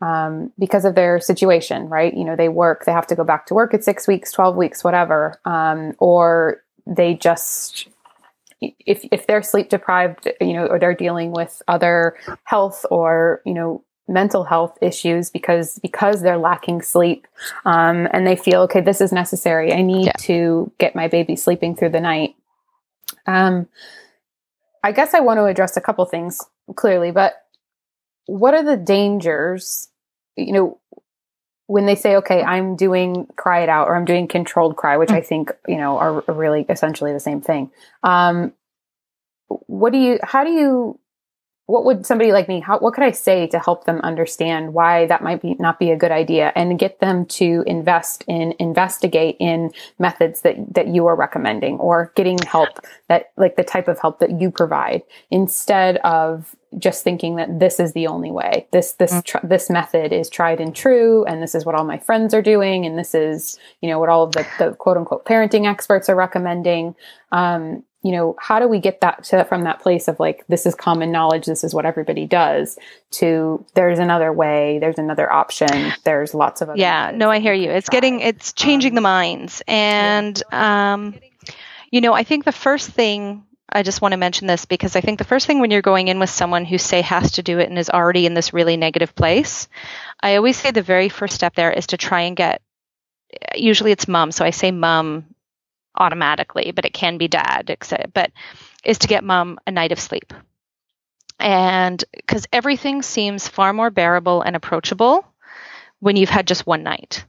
um, 0.00 0.52
because 0.58 0.84
of 0.84 0.94
their 0.94 1.20
situation, 1.20 1.88
right? 1.88 2.14
You 2.14 2.24
know, 2.24 2.36
they 2.36 2.48
work, 2.48 2.84
they 2.84 2.92
have 2.92 3.06
to 3.08 3.16
go 3.16 3.24
back 3.24 3.46
to 3.46 3.54
work 3.54 3.74
at 3.74 3.84
six 3.84 4.06
weeks, 4.06 4.32
12 4.32 4.56
weeks, 4.56 4.84
whatever. 4.84 5.40
Um, 5.44 5.94
or 5.98 6.62
they 6.86 7.14
just, 7.14 7.88
if, 8.60 9.04
if 9.10 9.26
they're 9.26 9.42
sleep 9.42 9.68
deprived, 9.68 10.28
you 10.40 10.52
know, 10.52 10.66
or 10.66 10.78
they're 10.78 10.94
dealing 10.94 11.32
with 11.32 11.62
other 11.68 12.16
health 12.44 12.86
or, 12.90 13.42
you 13.44 13.54
know, 13.54 13.82
mental 14.08 14.42
health 14.42 14.78
issues 14.80 15.28
because 15.28 15.78
because 15.80 16.22
they're 16.22 16.38
lacking 16.38 16.80
sleep 16.80 17.26
um, 17.66 18.08
and 18.10 18.26
they 18.26 18.36
feel 18.36 18.62
okay 18.62 18.80
this 18.80 19.02
is 19.02 19.12
necessary 19.12 19.70
i 19.70 19.82
need 19.82 20.06
yeah. 20.06 20.12
to 20.18 20.72
get 20.78 20.96
my 20.96 21.06
baby 21.06 21.36
sleeping 21.36 21.76
through 21.76 21.90
the 21.90 22.00
night 22.00 22.34
um, 23.26 23.68
i 24.82 24.90
guess 24.90 25.12
i 25.12 25.20
want 25.20 25.36
to 25.36 25.44
address 25.44 25.76
a 25.76 25.80
couple 25.80 26.02
things 26.06 26.40
clearly 26.74 27.10
but 27.10 27.47
what 28.28 28.52
are 28.52 28.62
the 28.62 28.76
dangers 28.76 29.88
you 30.36 30.52
know 30.52 30.78
when 31.66 31.86
they 31.86 31.94
say 31.94 32.16
okay 32.16 32.42
i'm 32.42 32.76
doing 32.76 33.26
cry 33.36 33.62
it 33.62 33.70
out 33.70 33.88
or 33.88 33.96
i'm 33.96 34.04
doing 34.04 34.28
controlled 34.28 34.76
cry 34.76 34.98
which 34.98 35.10
i 35.10 35.22
think 35.22 35.50
you 35.66 35.76
know 35.76 35.96
are 35.96 36.22
really 36.28 36.66
essentially 36.68 37.12
the 37.12 37.20
same 37.20 37.40
thing. 37.40 37.70
Um 38.02 38.52
what 39.48 39.94
do 39.94 39.98
you 39.98 40.18
how 40.22 40.44
do 40.44 40.50
you 40.50 41.00
what 41.68 41.84
would 41.84 42.06
somebody 42.06 42.32
like 42.32 42.48
me 42.48 42.60
how 42.60 42.78
what 42.78 42.94
could 42.94 43.04
i 43.04 43.10
say 43.10 43.46
to 43.46 43.58
help 43.58 43.84
them 43.84 44.00
understand 44.00 44.72
why 44.72 45.06
that 45.06 45.22
might 45.22 45.40
be 45.42 45.54
not 45.58 45.78
be 45.78 45.90
a 45.90 45.96
good 45.96 46.10
idea 46.10 46.50
and 46.56 46.78
get 46.78 46.98
them 47.00 47.26
to 47.26 47.62
invest 47.66 48.24
in 48.26 48.54
investigate 48.58 49.36
in 49.38 49.70
methods 49.98 50.40
that 50.40 50.56
that 50.74 50.88
you 50.88 51.06
are 51.06 51.14
recommending 51.14 51.78
or 51.78 52.10
getting 52.16 52.38
help 52.38 52.68
that 53.08 53.32
like 53.36 53.56
the 53.56 53.62
type 53.62 53.86
of 53.86 53.98
help 54.00 54.18
that 54.18 54.40
you 54.40 54.50
provide 54.50 55.02
instead 55.30 55.98
of 55.98 56.56
just 56.78 57.04
thinking 57.04 57.36
that 57.36 57.58
this 57.58 57.78
is 57.78 57.92
the 57.92 58.06
only 58.06 58.30
way 58.30 58.66
this 58.72 58.92
this 58.92 59.12
mm. 59.12 59.24
tr- 59.24 59.46
this 59.46 59.68
method 59.68 60.10
is 60.10 60.30
tried 60.30 60.60
and 60.60 60.74
true 60.74 61.24
and 61.26 61.42
this 61.42 61.54
is 61.54 61.66
what 61.66 61.74
all 61.74 61.84
my 61.84 61.98
friends 61.98 62.32
are 62.32 62.42
doing 62.42 62.86
and 62.86 62.98
this 62.98 63.14
is 63.14 63.58
you 63.82 63.90
know 63.90 63.98
what 63.98 64.08
all 64.08 64.24
of 64.24 64.32
the, 64.32 64.46
the 64.58 64.72
quote 64.76 64.96
unquote 64.96 65.26
parenting 65.26 65.66
experts 65.66 66.08
are 66.08 66.16
recommending 66.16 66.94
um, 67.30 67.84
you 68.02 68.12
know 68.12 68.36
how 68.38 68.58
do 68.58 68.68
we 68.68 68.78
get 68.78 69.00
that 69.00 69.24
to 69.24 69.44
from 69.44 69.64
that 69.64 69.80
place 69.80 70.08
of 70.08 70.18
like 70.20 70.46
this 70.46 70.66
is 70.66 70.74
common 70.74 71.10
knowledge 71.10 71.46
this 71.46 71.64
is 71.64 71.74
what 71.74 71.84
everybody 71.84 72.26
does 72.26 72.78
to 73.10 73.64
there's 73.74 73.98
another 73.98 74.32
way 74.32 74.78
there's 74.78 74.98
another 74.98 75.30
option 75.30 75.92
there's 76.04 76.34
lots 76.34 76.60
of 76.60 76.76
yeah 76.76 77.10
no 77.14 77.30
i 77.30 77.38
hear 77.38 77.52
you 77.54 77.70
it's 77.70 77.88
try. 77.88 77.96
getting 77.96 78.20
it's 78.20 78.52
changing 78.52 78.92
um, 78.92 78.94
the 78.96 79.00
minds 79.00 79.62
and 79.66 80.42
yeah. 80.52 80.92
um 80.92 81.14
you 81.90 82.00
know 82.00 82.12
i 82.12 82.22
think 82.22 82.44
the 82.44 82.52
first 82.52 82.90
thing 82.90 83.44
I 83.70 83.82
just 83.82 84.00
want 84.00 84.12
to 84.12 84.18
mention 84.18 84.46
this 84.46 84.64
because 84.64 84.96
I 84.96 85.02
think 85.02 85.18
the 85.18 85.26
first 85.26 85.46
thing 85.46 85.60
when 85.60 85.70
you're 85.70 85.82
going 85.82 86.08
in 86.08 86.18
with 86.18 86.30
someone 86.30 86.64
who 86.64 86.78
say 86.78 87.02
has 87.02 87.32
to 87.32 87.42
do 87.42 87.58
it 87.58 87.68
and 87.68 87.78
is 87.78 87.90
already 87.90 88.24
in 88.24 88.32
this 88.32 88.54
really 88.54 88.78
negative 88.78 89.14
place, 89.14 89.68
I 90.20 90.36
always 90.36 90.56
say 90.56 90.70
the 90.70 90.80
very 90.80 91.10
first 91.10 91.34
step 91.34 91.54
there 91.54 91.70
is 91.70 91.88
to 91.88 91.98
try 91.98 92.22
and 92.22 92.34
get 92.34 92.62
usually 93.54 93.92
it's 93.92 94.08
mom, 94.08 94.32
so 94.32 94.42
I 94.44 94.50
say 94.50 94.70
mom 94.70 95.26
automatically, 95.98 96.72
but 96.72 96.84
it 96.84 96.94
can 96.94 97.18
be 97.18 97.28
dad, 97.28 97.66
etc. 97.68 98.06
But 98.12 98.30
is 98.84 98.98
to 98.98 99.08
get 99.08 99.24
mom 99.24 99.58
a 99.66 99.70
night 99.70 99.92
of 99.92 100.00
sleep. 100.00 100.32
And 101.38 102.02
because 102.14 102.46
everything 102.52 103.02
seems 103.02 103.46
far 103.46 103.72
more 103.72 103.90
bearable 103.90 104.42
and 104.42 104.56
approachable 104.56 105.24
when 106.00 106.16
you've 106.16 106.30
had 106.30 106.46
just 106.46 106.66
one 106.66 106.82
night. 106.82 107.24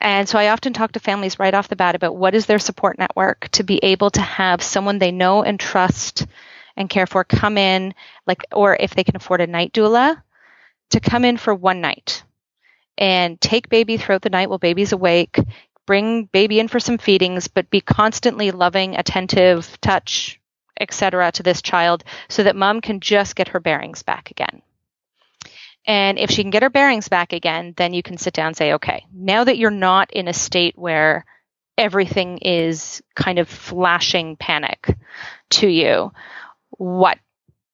And 0.00 0.28
so 0.28 0.38
I 0.38 0.48
often 0.48 0.72
talk 0.72 0.92
to 0.92 1.00
families 1.00 1.38
right 1.38 1.54
off 1.54 1.68
the 1.68 1.76
bat 1.76 1.94
about 1.94 2.16
what 2.16 2.34
is 2.34 2.46
their 2.46 2.58
support 2.58 2.98
network 2.98 3.48
to 3.52 3.62
be 3.62 3.78
able 3.82 4.10
to 4.10 4.20
have 4.20 4.62
someone 4.62 4.98
they 4.98 5.12
know 5.12 5.42
and 5.42 5.58
trust 5.58 6.26
and 6.76 6.90
care 6.90 7.06
for 7.06 7.24
come 7.24 7.56
in, 7.56 7.94
like, 8.26 8.42
or 8.52 8.76
if 8.78 8.94
they 8.94 9.04
can 9.04 9.16
afford 9.16 9.40
a 9.40 9.46
night 9.46 9.72
doula, 9.72 10.22
to 10.90 11.00
come 11.00 11.24
in 11.24 11.36
for 11.36 11.54
one 11.54 11.80
night 11.80 12.22
and 12.98 13.40
take 13.40 13.68
baby 13.68 13.96
throughout 13.96 14.22
the 14.22 14.30
night 14.30 14.48
while 14.48 14.58
baby's 14.58 14.92
awake, 14.92 15.38
bring 15.86 16.24
baby 16.24 16.60
in 16.60 16.68
for 16.68 16.80
some 16.80 16.98
feedings, 16.98 17.48
but 17.48 17.70
be 17.70 17.80
constantly 17.80 18.50
loving, 18.50 18.96
attentive, 18.96 19.80
touch, 19.80 20.40
etc. 20.78 21.32
to 21.32 21.42
this 21.42 21.62
child 21.62 22.04
so 22.28 22.42
that 22.42 22.56
mom 22.56 22.80
can 22.80 23.00
just 23.00 23.36
get 23.36 23.48
her 23.48 23.60
bearings 23.60 24.02
back 24.02 24.30
again. 24.30 24.62
And 25.86 26.18
if 26.18 26.30
she 26.30 26.42
can 26.42 26.50
get 26.50 26.64
her 26.64 26.70
bearings 26.70 27.08
back 27.08 27.32
again, 27.32 27.72
then 27.76 27.94
you 27.94 28.02
can 28.02 28.18
sit 28.18 28.34
down 28.34 28.48
and 28.48 28.56
say, 28.56 28.72
okay, 28.74 29.06
now 29.14 29.44
that 29.44 29.56
you're 29.56 29.70
not 29.70 30.12
in 30.12 30.26
a 30.26 30.32
state 30.32 30.76
where 30.76 31.24
everything 31.78 32.38
is 32.38 33.02
kind 33.14 33.38
of 33.38 33.48
flashing 33.48 34.36
panic 34.36 34.96
to 35.50 35.68
you, 35.68 36.12
what 36.70 37.18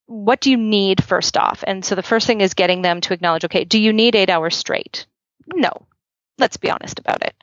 what 0.06 0.40
do 0.40 0.50
you 0.50 0.58
need 0.58 1.02
first 1.02 1.38
off? 1.38 1.64
And 1.66 1.82
so 1.82 1.94
the 1.94 2.02
first 2.02 2.26
thing 2.26 2.42
is 2.42 2.52
getting 2.52 2.82
them 2.82 3.00
to 3.02 3.14
acknowledge, 3.14 3.46
okay, 3.46 3.64
do 3.64 3.80
you 3.80 3.94
need 3.94 4.14
eight 4.14 4.28
hours 4.28 4.54
straight? 4.54 5.06
No. 5.46 5.86
Let's 6.38 6.56
be 6.56 6.70
honest 6.70 6.98
about 6.98 7.22
it. 7.22 7.34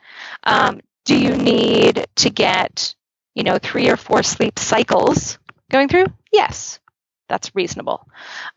Um, 0.43 0.81
do 1.05 1.17
you 1.17 1.35
need 1.35 2.07
to 2.17 2.29
get, 2.29 2.95
you 3.35 3.43
know, 3.43 3.57
three 3.57 3.89
or 3.89 3.97
four 3.97 4.23
sleep 4.23 4.59
cycles 4.59 5.39
going 5.71 5.87
through? 5.87 6.07
Yes, 6.31 6.79
that's 7.27 7.55
reasonable. 7.55 8.07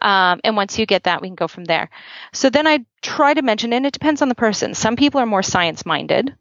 Um, 0.01 0.41
and 0.45 0.57
once 0.57 0.79
you 0.79 0.87
get 0.87 1.05
that, 1.05 1.23
we 1.23 1.29
can 1.29 1.35
go 1.35 1.49
from 1.49 1.65
there. 1.65 1.91
So 2.33 2.51
then 2.51 2.67
I 2.67 2.85
try 3.03 3.35
to 3.35 3.43
mention, 3.43 3.73
and 3.73 3.87
it 3.87 3.93
depends 3.93 4.23
on 4.23 4.29
the 4.29 4.35
person. 4.35 4.75
Some 4.75 4.97
people 4.97 5.21
are 5.21 5.27
more 5.27 5.43
science 5.43 5.87
minded 5.87 6.35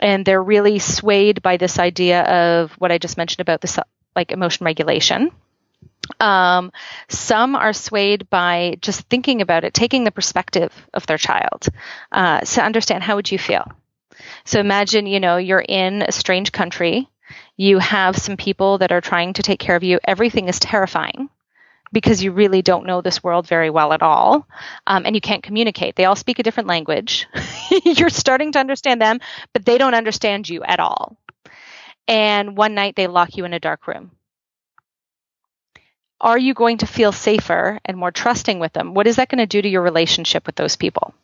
and 0.00 0.24
they're 0.24 0.42
really 0.42 0.78
swayed 0.78 1.42
by 1.42 1.56
this 1.56 1.78
idea 1.78 2.22
of 2.22 2.72
what 2.72 2.90
I 2.90 2.98
just 2.98 3.16
mentioned 3.16 3.40
about 3.40 3.60
this 3.60 3.78
like 4.16 4.32
emotion 4.32 4.64
regulation. 4.64 5.30
Um, 6.18 6.72
some 7.08 7.54
are 7.54 7.72
swayed 7.72 8.28
by 8.30 8.76
just 8.80 9.02
thinking 9.02 9.42
about 9.42 9.64
it, 9.64 9.74
taking 9.74 10.04
the 10.04 10.10
perspective 10.10 10.72
of 10.92 11.06
their 11.06 11.18
child 11.18 11.68
uh, 12.12 12.40
to 12.40 12.62
understand 12.62 13.02
how 13.02 13.16
would 13.16 13.30
you 13.30 13.38
feel. 13.38 13.64
So 14.44 14.60
imagine, 14.60 15.06
you 15.06 15.20
know, 15.20 15.36
you're 15.36 15.64
in 15.66 16.02
a 16.02 16.12
strange 16.12 16.52
country. 16.52 17.08
You 17.56 17.78
have 17.78 18.16
some 18.16 18.36
people 18.36 18.78
that 18.78 18.92
are 18.92 19.00
trying 19.00 19.34
to 19.34 19.42
take 19.42 19.60
care 19.60 19.76
of 19.76 19.84
you. 19.84 20.00
Everything 20.04 20.48
is 20.48 20.58
terrifying 20.58 21.30
because 21.92 22.22
you 22.22 22.32
really 22.32 22.62
don't 22.62 22.86
know 22.86 23.00
this 23.00 23.22
world 23.22 23.46
very 23.46 23.70
well 23.70 23.92
at 23.92 24.02
all 24.02 24.46
um, 24.86 25.04
and 25.06 25.14
you 25.14 25.20
can't 25.20 25.42
communicate. 25.42 25.96
They 25.96 26.04
all 26.04 26.16
speak 26.16 26.38
a 26.38 26.42
different 26.42 26.68
language. 26.68 27.26
You're 27.84 28.10
starting 28.10 28.52
to 28.52 28.58
understand 28.58 29.00
them, 29.00 29.20
but 29.52 29.64
they 29.64 29.78
don't 29.78 29.94
understand 29.94 30.48
you 30.48 30.62
at 30.62 30.80
all. 30.80 31.16
And 32.06 32.56
one 32.56 32.74
night 32.74 32.96
they 32.96 33.06
lock 33.06 33.36
you 33.36 33.44
in 33.44 33.54
a 33.54 33.60
dark 33.60 33.86
room. 33.86 34.12
Are 36.20 36.38
you 36.38 36.54
going 36.54 36.78
to 36.78 36.86
feel 36.86 37.12
safer 37.12 37.78
and 37.84 37.96
more 37.96 38.10
trusting 38.10 38.58
with 38.58 38.72
them? 38.72 38.94
What 38.94 39.06
is 39.06 39.16
that 39.16 39.28
going 39.28 39.38
to 39.38 39.46
do 39.46 39.62
to 39.62 39.68
your 39.68 39.82
relationship 39.82 40.46
with 40.46 40.56
those 40.56 40.76
people? 40.76 41.14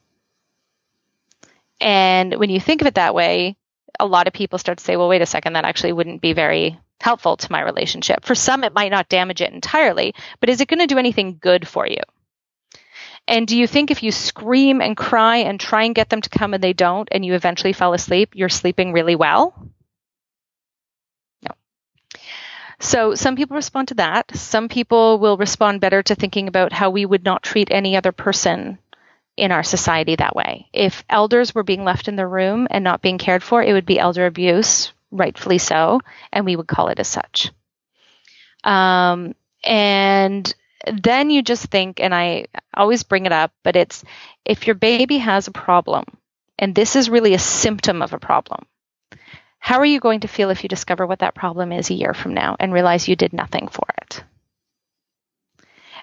And 1.81 2.35
when 2.35 2.51
you 2.51 2.61
think 2.61 2.81
of 2.81 2.87
it 2.87 2.95
that 2.95 3.15
way, 3.15 3.57
a 4.01 4.07
lot 4.07 4.27
of 4.27 4.33
people 4.33 4.59
start 4.59 4.79
to 4.79 4.85
say, 4.85 4.97
well, 4.97 5.09
wait 5.09 5.23
a 5.23 5.27
second, 5.27 5.53
that 5.55 5.65
actually 5.65 5.93
wouldn't 5.93 6.23
be 6.23 6.33
very 6.33 6.79
helpful 7.01 7.37
to 7.37 7.53
my 7.53 7.61
relationship. 7.61 8.25
For 8.25 8.35
some, 8.35 8.65
it 8.65 8.75
might 8.75 8.91
not 8.91 9.09
damage 9.09 9.43
it 9.43 9.53
entirely, 9.53 10.15
but 10.41 10.49
is 10.49 10.61
it 10.61 10.69
going 10.69 10.81
to 10.81 10.87
do 10.87 10.99
anything 10.99 11.39
good 11.41 11.69
for 11.69 11.87
you? 11.87 12.01
And 13.29 13.47
do 13.47 13.59
you 13.59 13.67
think 13.67 13.91
if 13.91 14.03
you 14.03 14.13
scream 14.13 14.81
and 14.81 14.97
cry 14.97 15.39
and 15.39 15.59
try 15.59 15.85
and 15.85 15.95
get 15.95 16.09
them 16.09 16.21
to 16.21 16.31
come 16.31 16.55
and 16.55 16.63
they 16.63 16.73
don't, 16.73 17.09
and 17.11 17.25
you 17.25 17.35
eventually 17.35 17.73
fall 17.73 17.93
asleep, 17.93 18.31
you're 18.35 18.49
sleeping 18.49 18.93
really 18.93 19.17
well? 19.17 19.55
No. 21.43 21.51
So 22.79 23.15
some 23.15 23.37
people 23.37 23.57
respond 23.57 23.89
to 23.89 23.95
that. 23.95 24.37
Some 24.37 24.69
people 24.69 25.19
will 25.19 25.37
respond 25.37 25.81
better 25.81 26.03
to 26.03 26.15
thinking 26.15 26.49
about 26.49 26.73
how 26.73 26.91
we 26.91 27.07
would 27.07 27.25
not 27.25 27.43
treat 27.43 27.69
any 27.71 27.97
other 27.97 28.13
person 28.13 28.79
in 29.37 29.53
our 29.53 29.63
society 29.63 30.17
that 30.17 30.37
way. 30.37 30.69
If 30.73 31.05
elders 31.09 31.55
were 31.55 31.63
being 31.63 31.85
left 31.85 32.09
in 32.09 32.17
the 32.17 32.27
room 32.27 32.67
and 32.71 32.83
not 32.85 33.03
being 33.03 33.19
cared 33.19 33.43
for, 33.43 33.63
it 33.63 33.73
would 33.73 33.87
be 33.87 33.99
elder 33.99 34.27
abuse, 34.27 34.93
rightfully 35.11 35.59
so, 35.59 36.01
and 36.33 36.45
we 36.45 36.57
would 36.57 36.67
call 36.67 36.89
it 36.89 36.99
as 36.99 37.09
such. 37.09 37.51
Um, 38.65 39.35
and 39.65 40.55
then 40.91 41.31
you 41.31 41.43
just 41.43 41.67
think, 41.67 42.01
and 42.01 42.15
I 42.15 42.47
always 42.75 43.03
bring 43.03 43.27
it 43.27 43.33
up, 43.33 43.53
but 43.63 43.77
it's 43.77 44.05
if 44.45 44.67
your 44.67 44.75
baby 44.75 45.19
has 45.19 45.49
a 45.49 45.53
problem, 45.53 46.05
and 46.59 46.75
this 46.75 46.97
is 46.97 47.11
really 47.11 47.35
a 47.35 47.39
symptom 47.39 48.03
of 48.03 48.13
a 48.13 48.19
problem, 48.19 48.67
how 49.67 49.81
are 49.81 49.85
you 49.85 49.99
going 49.99 50.21
to 50.21 50.29
feel 50.29 50.51
if 50.51 50.63
you 50.63 50.69
discover 50.69 51.05
what 51.05 51.19
that 51.19 51.35
problem 51.35 51.73
is 51.73 51.91
a 51.91 51.95
year 51.95 52.15
from 52.15 52.35
now 52.35 52.55
and 52.61 52.73
realize 52.73 53.09
you 53.09 53.17
did 53.17 53.33
nothing 53.33 53.67
for 53.67 53.85
it? 54.01 54.23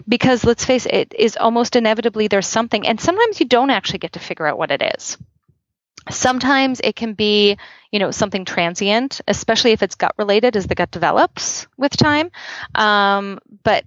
Because 0.05 0.43
let's 0.43 0.65
face 0.65 0.85
it, 0.85 0.93
it 0.93 1.15
is 1.17 1.37
almost 1.37 1.77
inevitably 1.77 2.27
there's 2.27 2.45
something, 2.45 2.85
and 2.85 2.99
sometimes 2.99 3.39
you 3.39 3.45
don't 3.45 3.69
actually 3.69 3.99
get 3.99 4.11
to 4.13 4.19
figure 4.19 4.45
out 4.45 4.57
what 4.57 4.71
it 4.71 4.81
is. 4.97 5.17
Sometimes 6.11 6.81
it 6.83 6.97
can 6.97 7.13
be, 7.13 7.57
you 7.89 7.99
know, 7.99 8.11
something 8.11 8.43
transient, 8.43 9.21
especially 9.29 9.71
if 9.71 9.81
it's 9.81 9.95
gut 9.95 10.13
related 10.17 10.57
as 10.57 10.67
the 10.67 10.75
gut 10.75 10.91
develops 10.91 11.65
with 11.77 11.95
time. 11.95 12.31
Um, 12.75 13.39
but 13.63 13.85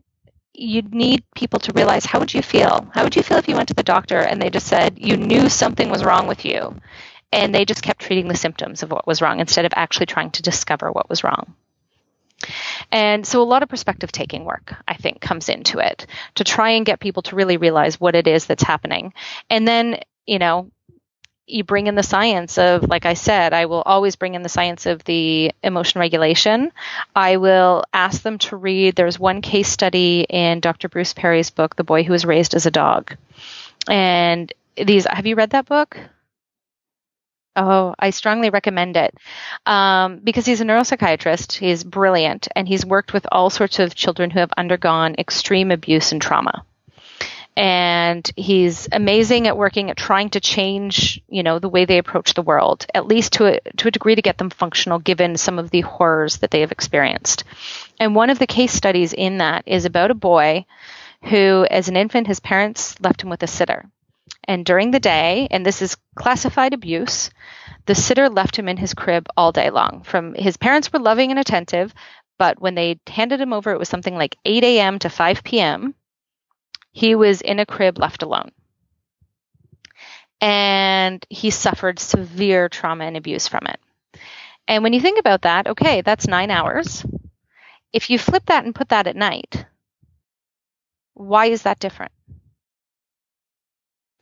you 0.55 0.81
need 0.81 1.23
people 1.35 1.61
to 1.61 1.73
realize 1.75 2.07
how 2.07 2.19
would 2.19 2.33
you 2.33 2.41
feel? 2.41 2.89
How 2.95 3.05
would 3.05 3.15
you 3.15 3.23
feel 3.23 3.37
if 3.37 3.47
you 3.47 3.55
went 3.55 3.69
to 3.69 3.75
the 3.75 3.83
doctor 3.83 4.17
and 4.17 4.41
they 4.41 4.49
just 4.49 4.69
said 4.69 4.97
you 4.97 5.19
knew 5.19 5.51
something 5.51 5.91
was 5.91 6.03
wrong 6.03 6.27
with 6.27 6.47
you 6.47 6.75
and 7.33 7.55
they 7.55 7.65
just 7.65 7.83
kept 7.83 8.01
treating 8.01 8.29
the 8.29 8.37
symptoms 8.37 8.83
of 8.83 8.91
what 8.91 9.07
was 9.07 9.21
wrong 9.21 9.41
instead 9.41 9.65
of 9.65 9.73
actually 9.77 10.07
trying 10.07 10.31
to 10.33 10.43
discover 10.43 10.91
what 10.91 11.09
was 11.09 11.25
wrong? 11.25 11.55
And 12.93 13.27
so 13.27 13.43
a 13.43 13.45
lot 13.45 13.63
of 13.63 13.69
perspective 13.69 14.13
taking 14.13 14.45
work, 14.45 14.75
I 14.87 14.95
think, 14.95 15.21
comes 15.21 15.49
into 15.49 15.79
it 15.79 16.07
to 16.37 16.45
try 16.45 16.71
and 16.71 16.87
get 16.87 17.01
people 17.01 17.23
to 17.23 17.37
really 17.37 17.57
realize 17.57 17.99
what 18.01 18.15
it 18.15 18.27
is 18.27 18.47
that's 18.47 18.63
happening. 18.63 19.15
And 19.51 19.67
then, 19.67 20.01
you 20.27 20.39
know, 20.39 20.71
you 21.47 21.63
bring 21.63 21.87
in 21.87 21.95
the 21.95 22.03
science 22.03 22.59
of, 22.59 22.89
like 22.89 23.07
I 23.07 23.15
said, 23.15 23.53
I 23.53 23.67
will 23.67 23.83
always 23.83 24.17
bring 24.17 24.35
in 24.35 24.43
the 24.43 24.49
science 24.49 24.85
of 24.85 25.05
the 25.05 25.53
emotion 25.63 26.01
regulation. 26.01 26.73
I 27.15 27.37
will 27.37 27.85
ask 27.93 28.23
them 28.23 28.39
to 28.39 28.57
read. 28.57 28.97
There's 28.97 29.19
one 29.19 29.43
case 29.43 29.69
study 29.69 30.27
in 30.29 30.61
Dr. 30.61 30.89
Bruce 30.89 31.15
Perry's 31.15 31.51
book, 31.51 31.77
The 31.77 31.85
Boy 31.85 32.03
Who 32.03 32.13
Was 32.13 32.25
Raised 32.25 32.55
as 32.55 32.67
a 32.67 32.71
Dog. 32.71 33.17
And 33.89 34.53
these, 34.77 35.07
have 35.07 35.27
you 35.27 35.37
read 35.37 35.51
that 35.51 35.67
book? 35.67 35.99
Oh, 37.57 37.95
I 37.99 38.11
strongly 38.11 38.51
recommend 38.51 38.97
it. 38.99 39.15
Um, 39.65 40.21
because 40.23 40.45
he's 40.45 40.61
a 40.61 40.65
neuropsychiatrist. 40.65 41.55
He's 41.55 41.83
brilliant 41.83 42.49
and 42.55 42.69
he's 42.69 42.85
worked 42.85 43.15
with 43.15 43.27
all 43.33 43.49
sorts 43.49 43.79
of 43.79 43.95
children 43.95 44.31
who 44.31 44.41
have 44.41 44.53
undergone 44.59 45.15
extreme 45.19 45.71
abuse 45.71 46.13
and 46.13 46.21
trauma. 46.21 46.65
And 47.57 48.31
he's 48.37 48.87
amazing 48.93 49.47
at 49.47 49.57
working 49.57 49.91
at 49.91 49.97
trying 49.97 50.29
to 50.31 50.41
change 50.41 51.23
you 51.27 51.43
know 51.43 51.59
the 51.59 51.71
way 51.71 51.87
they 51.87 51.97
approach 51.97 52.35
the 52.35 52.43
world 52.43 52.85
at 52.93 53.07
least 53.07 53.33
to 53.35 53.47
a, 53.47 53.61
to 53.79 53.89
a 53.89 53.91
degree 53.91 54.15
to 54.15 54.21
get 54.21 54.37
them 54.37 54.51
functional 54.51 54.99
given 54.99 55.39
some 55.39 55.59
of 55.59 55.71
the 55.71 55.81
horrors 55.81 56.37
that 56.39 56.51
they 56.51 56.61
have 56.61 56.71
experienced. 56.73 57.45
And 57.99 58.15
one 58.15 58.29
of 58.29 58.39
the 58.39 58.47
case 58.47 58.73
studies 58.73 59.15
in 59.15 59.39
that 59.39 59.63
is 59.65 59.87
about 59.87 60.11
a 60.11 60.15
boy 60.15 60.67
who 61.23 61.67
as 61.71 61.89
an 61.89 61.97
infant 61.97 62.27
his 62.27 62.41
parents 62.41 63.01
left 63.01 63.23
him 63.23 63.31
with 63.31 63.43
a 63.43 63.47
sitter 63.47 63.87
and 64.49 64.65
during 64.65 64.91
the 64.91 65.01
day 65.01 65.49
and 65.51 65.65
this 65.65 65.83
is 65.83 65.97
classified 66.15 66.75
abuse 66.75 67.31
the 67.87 67.95
sitter 67.95 68.29
left 68.29 68.57
him 68.59 68.69
in 68.69 68.77
his 68.77 68.95
crib 68.95 69.27
all 69.37 69.53
day 69.53 69.71
long 69.71 70.03
from 70.05 70.35
his 70.35 70.57
parents 70.57 70.93
were 70.93 70.99
loving 70.99 71.31
and 71.31 71.39
attentive 71.39 71.95
but 72.39 72.61
when 72.61 72.75
they 72.75 72.99
handed 73.07 73.41
him 73.41 73.53
over 73.53 73.71
it 73.71 73.79
was 73.79 73.89
something 73.89 74.15
like 74.15 74.37
8 74.45 74.65
a.m 74.65 74.99
to 74.99 75.09
5 75.09 75.45
p.m 75.45 75.95
he 76.97 77.15
was 77.15 77.43
in 77.43 77.59
a 77.59 77.67
crib 77.67 77.99
left 77.99 78.23
alone. 78.23 78.53
And 80.41 81.23
he 81.29 81.51
suffered 81.51 81.99
severe 81.99 82.71
trauma 82.71 83.05
and 83.05 83.19
abuse 83.19 83.49
from 83.49 83.67
it. 83.67 83.79
And 84.67 84.83
when 84.83 84.95
you 84.95 85.01
think 85.03 85.19
about 85.19 85.43
that, 85.43 85.67
okay, 85.67 86.01
that's 86.01 86.27
nine 86.27 86.51
hours. 86.51 87.05
If 87.93 88.09
you 88.09 88.19
flip 88.19 88.47
that 88.47 88.65
and 88.65 88.75
put 88.75 88.89
that 88.89 89.07
at 89.07 89.15
night, 89.15 89.67
why 91.13 91.47
is 91.47 91.65
that 91.65 91.81
different? 91.81 92.13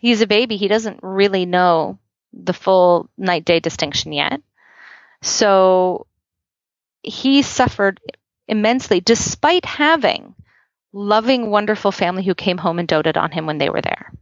He's 0.04 0.20
a 0.20 0.26
baby. 0.26 0.58
He 0.58 0.68
doesn't 0.68 1.00
really 1.02 1.46
know 1.46 1.98
the 2.34 2.52
full 2.52 3.08
night 3.16 3.46
day 3.46 3.58
distinction 3.58 4.12
yet. 4.12 4.42
So 5.22 6.06
he 7.02 7.40
suffered 7.40 8.00
immensely 8.46 9.00
despite 9.00 9.64
having 9.64 10.34
loving, 10.92 11.48
wonderful 11.48 11.90
family 11.90 12.22
who 12.22 12.34
came 12.34 12.58
home 12.58 12.78
and 12.78 12.86
doted 12.86 13.16
on 13.16 13.30
him 13.30 13.46
when 13.46 13.56
they 13.56 13.70
were 13.70 13.80
there. 13.80 14.12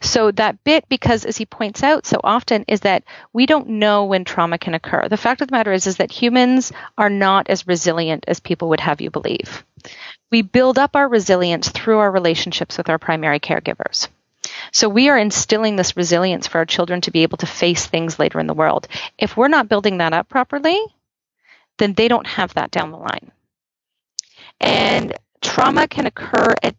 So 0.00 0.30
that 0.32 0.62
bit, 0.64 0.88
because 0.88 1.24
as 1.24 1.36
he 1.36 1.46
points 1.46 1.82
out 1.82 2.06
so 2.06 2.20
often, 2.22 2.64
is 2.68 2.80
that 2.80 3.04
we 3.32 3.46
don't 3.46 3.68
know 3.68 4.04
when 4.04 4.24
trauma 4.24 4.58
can 4.58 4.74
occur. 4.74 5.08
The 5.08 5.16
fact 5.16 5.40
of 5.40 5.48
the 5.48 5.52
matter 5.52 5.72
is, 5.72 5.86
is 5.86 5.96
that 5.96 6.10
humans 6.10 6.72
are 6.98 7.10
not 7.10 7.48
as 7.48 7.66
resilient 7.66 8.24
as 8.28 8.40
people 8.40 8.68
would 8.70 8.80
have 8.80 9.00
you 9.00 9.10
believe. 9.10 9.64
We 10.30 10.42
build 10.42 10.78
up 10.78 10.96
our 10.96 11.08
resilience 11.08 11.68
through 11.68 11.98
our 11.98 12.10
relationships 12.10 12.78
with 12.78 12.88
our 12.88 12.98
primary 12.98 13.40
caregivers. 13.40 14.08
So 14.72 14.88
we 14.88 15.08
are 15.08 15.18
instilling 15.18 15.76
this 15.76 15.96
resilience 15.96 16.46
for 16.46 16.58
our 16.58 16.66
children 16.66 17.00
to 17.02 17.10
be 17.10 17.22
able 17.22 17.38
to 17.38 17.46
face 17.46 17.86
things 17.86 18.18
later 18.18 18.40
in 18.40 18.46
the 18.46 18.54
world. 18.54 18.88
If 19.18 19.36
we're 19.36 19.48
not 19.48 19.68
building 19.68 19.98
that 19.98 20.12
up 20.12 20.28
properly, 20.28 20.80
then 21.78 21.94
they 21.94 22.08
don't 22.08 22.26
have 22.26 22.54
that 22.54 22.70
down 22.70 22.90
the 22.90 22.98
line. 22.98 23.30
And 24.60 25.14
trauma 25.40 25.88
can 25.88 26.06
occur 26.06 26.54
at 26.62 26.74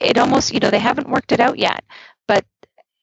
it 0.00 0.18
almost, 0.18 0.52
you 0.52 0.60
know, 0.60 0.70
they 0.70 0.78
haven't 0.78 1.08
worked 1.08 1.32
it 1.32 1.40
out 1.40 1.58
yet, 1.58 1.84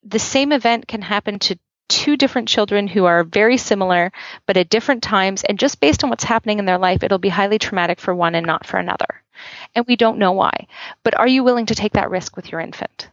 the 0.05 0.19
same 0.19 0.51
event 0.51 0.87
can 0.87 1.01
happen 1.01 1.39
to 1.39 1.57
two 1.87 2.17
different 2.17 2.47
children 2.47 2.87
who 2.87 3.05
are 3.05 3.23
very 3.23 3.57
similar, 3.57 4.11
but 4.45 4.57
at 4.57 4.69
different 4.69 5.03
times. 5.03 5.43
And 5.43 5.59
just 5.59 5.79
based 5.79 6.03
on 6.03 6.09
what's 6.09 6.23
happening 6.23 6.59
in 6.59 6.65
their 6.65 6.77
life, 6.77 7.03
it'll 7.03 7.17
be 7.17 7.29
highly 7.29 7.59
traumatic 7.59 7.99
for 7.99 8.15
one 8.15 8.35
and 8.35 8.45
not 8.45 8.65
for 8.65 8.77
another. 8.77 9.21
And 9.75 9.85
we 9.87 9.95
don't 9.95 10.17
know 10.17 10.31
why. 10.31 10.67
But 11.03 11.17
are 11.17 11.27
you 11.27 11.43
willing 11.43 11.67
to 11.67 11.75
take 11.75 11.93
that 11.93 12.09
risk 12.09 12.35
with 12.35 12.51
your 12.51 12.61
infant? 12.61 13.09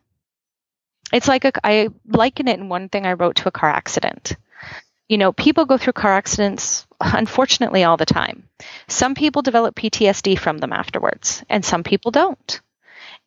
It's 1.12 1.28
like 1.28 1.44
a, 1.44 1.52
I 1.62 1.88
liken 2.06 2.48
it 2.48 2.58
in 2.58 2.68
one 2.68 2.88
thing 2.88 3.04
I 3.04 3.12
wrote 3.12 3.36
to 3.36 3.48
a 3.48 3.52
car 3.52 3.68
accident 3.68 4.36
you 5.12 5.18
know, 5.18 5.30
people 5.30 5.66
go 5.66 5.76
through 5.76 5.92
car 5.92 6.14
accidents, 6.14 6.86
unfortunately, 7.00 7.84
all 7.84 7.98
the 7.98 8.06
time. 8.06 8.48
Some 8.88 9.14
people 9.14 9.42
develop 9.42 9.74
PTSD 9.74 10.38
from 10.38 10.56
them 10.56 10.72
afterwards, 10.72 11.44
and 11.50 11.62
some 11.62 11.82
people 11.82 12.10
don't. 12.10 12.60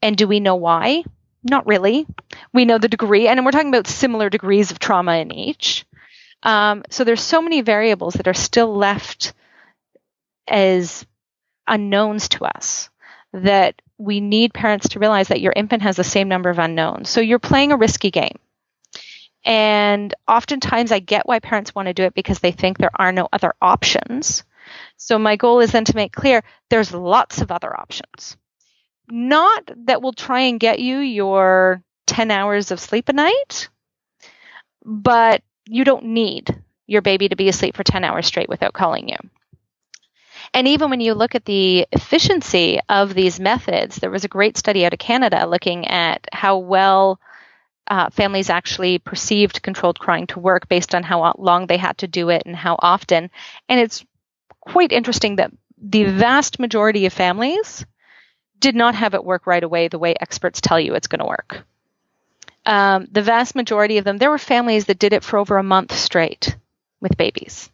And 0.02 0.18
do 0.18 0.28
we 0.28 0.40
know 0.40 0.56
why? 0.56 1.04
Not 1.46 1.68
really. 1.68 2.08
We 2.54 2.66
know 2.66 2.80
the 2.80 2.88
degree, 2.88 3.28
and 3.28 3.46
we're 3.46 3.52
talking 3.52 3.70
about 3.70 3.88
similar 3.88 4.30
degrees 4.32 4.72
of 4.72 4.80
trauma 4.80 5.18
in 5.18 5.32
each. 5.32 5.86
Um, 6.42 6.84
so 6.90 7.04
there's 7.04 7.22
so 7.22 7.42
many 7.42 7.62
variables 7.62 8.16
that 8.16 8.28
are 8.28 8.34
still 8.34 8.76
left 8.76 9.34
as 10.48 11.06
unknowns 11.68 12.30
to 12.30 12.46
us 12.46 12.90
that 13.32 13.82
we 13.98 14.22
need 14.22 14.54
parents 14.54 14.90
to 14.90 15.00
realize 15.00 15.28
that 15.28 15.42
your 15.42 15.54
infant 15.56 15.84
has 15.84 15.96
the 15.96 16.04
same 16.04 16.28
number 16.28 16.50
of 16.50 16.60
unknowns. 16.60 17.10
So 17.10 17.22
you're 17.22 17.40
playing 17.40 17.72
a 17.72 17.78
risky 17.78 18.10
game. 18.10 18.38
And 19.44 20.14
oftentimes 20.28 20.92
I 20.92 21.00
get 21.00 21.28
why 21.28 21.40
parents 21.40 21.76
want 21.76 21.88
to 21.88 21.94
do 21.94 22.04
it 22.04 22.16
because 22.16 22.40
they 22.40 22.52
think 22.52 22.78
there 22.78 22.90
are 22.96 23.12
no 23.12 23.30
other 23.32 23.54
options. 23.62 24.44
So 24.98 25.20
my 25.20 25.36
goal 25.36 25.60
is 25.60 25.72
then 25.72 25.86
to 25.86 25.96
make 25.96 26.12
clear 26.12 26.44
there's 26.70 26.92
lots 26.92 27.42
of 27.42 27.52
other 27.52 27.80
options. 27.80 28.36
Not 29.10 29.70
that 29.86 30.02
will 30.02 30.14
try 30.14 30.42
and 30.42 30.60
get 30.60 30.80
you 30.80 30.98
your 30.98 31.82
10 32.08 32.32
hours 32.32 32.72
of 32.72 32.80
sleep 32.80 33.10
a 33.10 33.14
night, 33.14 33.70
but 34.84 35.42
you 35.68 35.84
don't 35.84 36.06
need 36.06 36.56
your 36.88 37.02
baby 37.02 37.30
to 37.30 37.36
be 37.36 37.50
asleep 37.50 37.76
for 37.76 37.84
10 37.84 38.04
hours 38.04 38.26
straight 38.26 38.50
without 38.50 38.74
calling 38.74 39.10
you. 39.10 39.18
And 40.54 40.68
even 40.68 40.90
when 40.90 41.02
you 41.02 41.14
look 41.14 41.36
at 41.36 41.46
the 41.46 41.88
efficiency 41.92 42.80
of 42.88 43.14
these 43.14 43.40
methods, 43.40 43.98
there 43.98 44.12
was 44.12 44.24
a 44.24 44.30
great 44.30 44.58
study 44.58 44.86
out 44.86 44.94
of 44.94 45.00
Canada 45.00 45.46
looking 45.48 45.88
at 45.88 46.26
how 46.32 46.60
well 46.60 47.20
uh, 47.88 48.10
families 48.10 48.50
actually 48.50 48.98
perceived 49.00 49.62
controlled 49.62 50.00
crying 50.00 50.28
to 50.28 50.40
work 50.40 50.68
based 50.68 50.96
on 50.96 51.04
how 51.04 51.34
long 51.38 51.68
they 51.68 51.78
had 51.78 51.98
to 52.00 52.08
do 52.08 52.30
it 52.30 52.44
and 52.46 52.56
how 52.56 52.76
often. 52.80 53.30
And 53.70 53.80
it's 53.80 54.06
quite 54.62 54.92
interesting 54.92 55.38
that 55.38 55.52
the 55.78 56.06
vast 56.06 56.60
majority 56.60 57.06
of 57.06 57.14
families 57.14 57.86
did 58.60 58.76
not 58.76 58.96
have 58.96 59.14
it 59.14 59.24
work 59.24 59.48
right 59.48 59.64
away 59.64 59.88
the 59.88 60.00
way 60.00 60.16
experts 60.20 60.62
tell 60.62 60.80
you 60.80 60.94
it's 60.96 61.08
going 61.08 61.20
to 61.20 61.26
work. 61.26 61.66
Um, 62.66 63.08
the 63.12 63.22
vast 63.22 63.56
majority 63.56 63.98
of 63.98 64.06
them, 64.06 64.18
there 64.18 64.32
were 64.32 64.40
families 64.40 64.86
that 64.86 65.00
did 65.00 65.14
it 65.14 65.24
for 65.24 65.38
over 65.38 65.58
a 65.58 65.64
month 65.64 65.96
straight 65.96 66.58
with 67.00 67.18
babies 67.18 67.70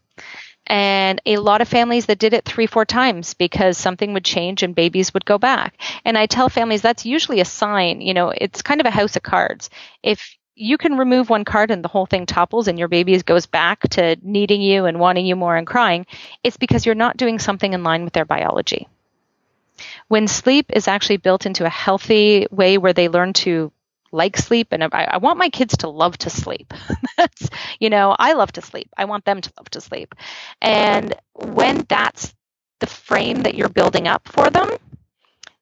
and 0.72 1.22
a 1.26 1.38
lot 1.38 1.60
of 1.62 1.68
families 1.68 2.06
that 2.06 2.18
did 2.18 2.34
it 2.34 2.46
three, 2.46 2.66
four 2.66 2.86
times 2.86 3.34
because 3.34 3.78
something 3.78 4.14
would 4.14 4.24
change 4.24 4.64
and 4.64 4.74
babies 4.74 5.14
would 5.14 5.26
go 5.26 5.38
back. 5.38 5.76
And 6.06 6.18
I 6.18 6.28
tell 6.28 6.48
families 6.48 6.82
that's 6.82 7.06
usually 7.06 7.42
a 7.42 7.46
sign, 7.46 8.00
you 8.00 8.14
know, 8.14 8.30
it's 8.30 8.62
kind 8.62 8.80
of 8.80 8.88
a 8.88 8.92
house 8.92 9.18
of 9.18 9.24
cards. 9.24 9.70
If 10.02 10.38
you 10.56 10.78
can 10.78 10.98
remove 10.98 11.30
one 11.30 11.44
card 11.44 11.72
and 11.72 11.84
the 11.84 11.90
whole 11.90 12.06
thing 12.06 12.26
topples 12.26 12.70
and 12.70 12.80
your 12.80 12.88
baby 12.88 13.20
goes 13.22 13.46
back 13.46 13.82
to 13.90 14.18
needing 14.22 14.62
you 14.62 14.86
and 14.86 14.98
wanting 14.98 15.26
you 15.26 15.36
more 15.36 15.58
and 15.58 15.68
crying, 15.68 16.06
it's 16.42 16.58
because 16.58 16.86
you're 16.86 16.96
not 16.96 17.18
doing 17.18 17.38
something 17.38 17.74
in 17.74 17.84
line 17.84 18.06
with 18.06 18.14
their 18.14 18.26
biology. 18.26 18.88
When 20.08 20.28
sleep 20.28 20.68
is 20.74 20.88
actually 20.88 21.18
built 21.18 21.46
into 21.46 21.66
a 21.66 21.70
healthy 21.70 22.48
way 22.52 22.78
where 22.78 22.94
they 22.94 23.10
learn 23.10 23.34
to 23.34 23.72
like 24.12 24.38
sleep 24.38 24.70
and 24.72 24.84
I, 24.84 25.08
I 25.12 25.18
want 25.18 25.40
my 25.40 25.50
kids 25.50 25.78
to 25.78 25.90
love 25.90 26.18
to 26.20 26.30
sleep. 26.30 26.74
that's, 27.18 27.50
you 27.80 27.90
know, 27.90 28.16
I 28.18 28.34
love 28.34 28.52
to 28.54 28.62
sleep. 28.62 28.90
I 28.98 29.06
want 29.06 29.26
them 29.26 29.42
to 29.42 29.52
love 29.58 29.70
to 29.72 29.82
sleep. 29.82 30.16
And 30.62 31.16
when 31.34 31.86
that's 31.88 32.34
the 32.80 32.88
frame 32.88 33.44
that 33.44 33.56
you're 33.56 33.70
building 33.70 34.08
up 34.08 34.28
for 34.28 34.50
them, 34.50 34.70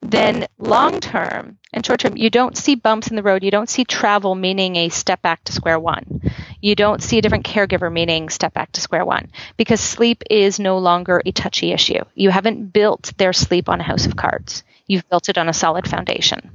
then 0.01 0.47
long 0.57 0.99
term 0.99 1.57
and 1.73 1.85
short 1.85 1.99
term, 1.99 2.17
you 2.17 2.29
don't 2.29 2.57
see 2.57 2.75
bumps 2.75 3.09
in 3.09 3.15
the 3.15 3.23
road. 3.23 3.43
You 3.43 3.51
don't 3.51 3.69
see 3.69 3.83
travel 3.83 4.33
meaning 4.33 4.75
a 4.77 4.89
step 4.89 5.21
back 5.21 5.43
to 5.45 5.51
square 5.51 5.79
one. 5.79 6.21
You 6.61 6.75
don't 6.75 7.01
see 7.01 7.17
a 7.17 7.21
different 7.21 7.45
caregiver 7.45 7.91
meaning 7.91 8.29
step 8.29 8.53
back 8.53 8.71
to 8.73 8.81
square 8.81 9.05
one 9.05 9.31
because 9.57 9.79
sleep 9.79 10.23
is 10.29 10.59
no 10.59 10.77
longer 10.77 11.21
a 11.25 11.31
touchy 11.31 11.71
issue. 11.71 12.03
You 12.15 12.29
haven't 12.29 12.73
built 12.73 13.13
their 13.17 13.33
sleep 13.33 13.69
on 13.69 13.79
a 13.79 13.83
house 13.83 14.05
of 14.05 14.15
cards. 14.15 14.63
You've 14.87 15.07
built 15.09 15.29
it 15.29 15.37
on 15.37 15.49
a 15.49 15.53
solid 15.53 15.87
foundation. 15.87 16.49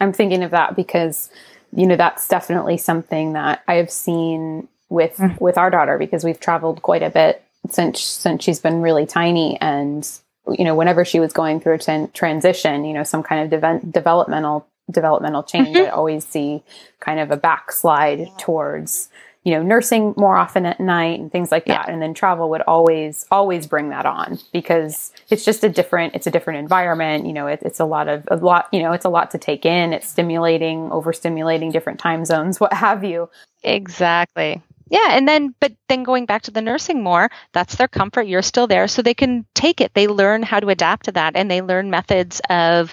I'm 0.00 0.12
thinking 0.12 0.42
of 0.42 0.52
that 0.52 0.76
because, 0.76 1.30
you 1.74 1.86
know, 1.86 1.96
that's 1.96 2.26
definitely 2.26 2.78
something 2.78 3.34
that 3.34 3.62
I 3.68 3.74
have 3.74 3.90
seen 3.90 4.68
with 4.88 5.16
mm. 5.18 5.40
with 5.40 5.56
our 5.56 5.70
daughter 5.70 5.98
because 5.98 6.24
we've 6.24 6.40
traveled 6.40 6.82
quite 6.82 7.02
a 7.02 7.10
bit 7.10 7.44
since 7.68 8.00
since 8.00 8.42
she's 8.42 8.60
been 8.60 8.82
really 8.82 9.06
tiny 9.06 9.60
and 9.60 10.08
you 10.48 10.64
know, 10.64 10.74
whenever 10.74 11.04
she 11.04 11.20
was 11.20 11.32
going 11.32 11.60
through 11.60 11.74
a 11.74 11.78
t- 11.78 12.06
transition, 12.12 12.84
you 12.84 12.94
know, 12.94 13.04
some 13.04 13.22
kind 13.22 13.52
of 13.52 13.60
de- 13.60 13.90
developmental 13.90 14.66
developmental 14.90 15.42
change, 15.42 15.68
mm-hmm. 15.68 15.86
I 15.86 15.90
always 15.90 16.24
see 16.24 16.62
kind 17.00 17.20
of 17.20 17.30
a 17.30 17.36
backslide 17.36 18.28
towards 18.38 19.08
you 19.44 19.52
know 19.52 19.62
nursing 19.62 20.12
more 20.16 20.36
often 20.36 20.66
at 20.66 20.80
night 20.80 21.18
and 21.18 21.32
things 21.32 21.50
like 21.50 21.64
that. 21.66 21.86
Yeah. 21.86 21.92
and 21.92 22.02
then 22.02 22.12
travel 22.14 22.50
would 22.50 22.60
always 22.62 23.26
always 23.30 23.66
bring 23.66 23.88
that 23.90 24.06
on 24.06 24.38
because 24.52 25.12
it's 25.30 25.44
just 25.44 25.64
a 25.64 25.68
different 25.68 26.14
it's 26.14 26.26
a 26.26 26.30
different 26.30 26.58
environment. 26.58 27.26
You 27.26 27.32
know 27.32 27.46
it, 27.46 27.60
it's 27.62 27.80
a 27.80 27.86
lot 27.86 28.08
of 28.08 28.26
a 28.30 28.36
lot 28.36 28.68
you 28.72 28.82
know 28.82 28.92
it's 28.92 29.04
a 29.04 29.10
lot 29.10 29.30
to 29.30 29.38
take 29.38 29.64
in. 29.64 29.92
It's 29.92 30.08
stimulating 30.08 30.90
overstimulating 30.90 31.72
different 31.72 31.98
time 31.98 32.24
zones 32.24 32.60
what 32.60 32.72
have 32.72 33.04
you. 33.04 33.30
Exactly. 33.62 34.62
Yeah, 34.90 35.10
and 35.10 35.26
then 35.26 35.54
but 35.60 35.72
then 35.88 36.02
going 36.02 36.26
back 36.26 36.42
to 36.42 36.50
the 36.50 36.60
nursing 36.60 37.00
more, 37.00 37.30
that's 37.52 37.76
their 37.76 37.86
comfort. 37.86 38.22
You're 38.22 38.42
still 38.42 38.66
there, 38.66 38.88
so 38.88 39.02
they 39.02 39.14
can 39.14 39.46
take 39.54 39.80
it. 39.80 39.94
They 39.94 40.08
learn 40.08 40.42
how 40.42 40.58
to 40.58 40.68
adapt 40.68 41.04
to 41.04 41.12
that, 41.12 41.36
and 41.36 41.48
they 41.48 41.62
learn 41.62 41.90
methods 41.90 42.40
of 42.50 42.92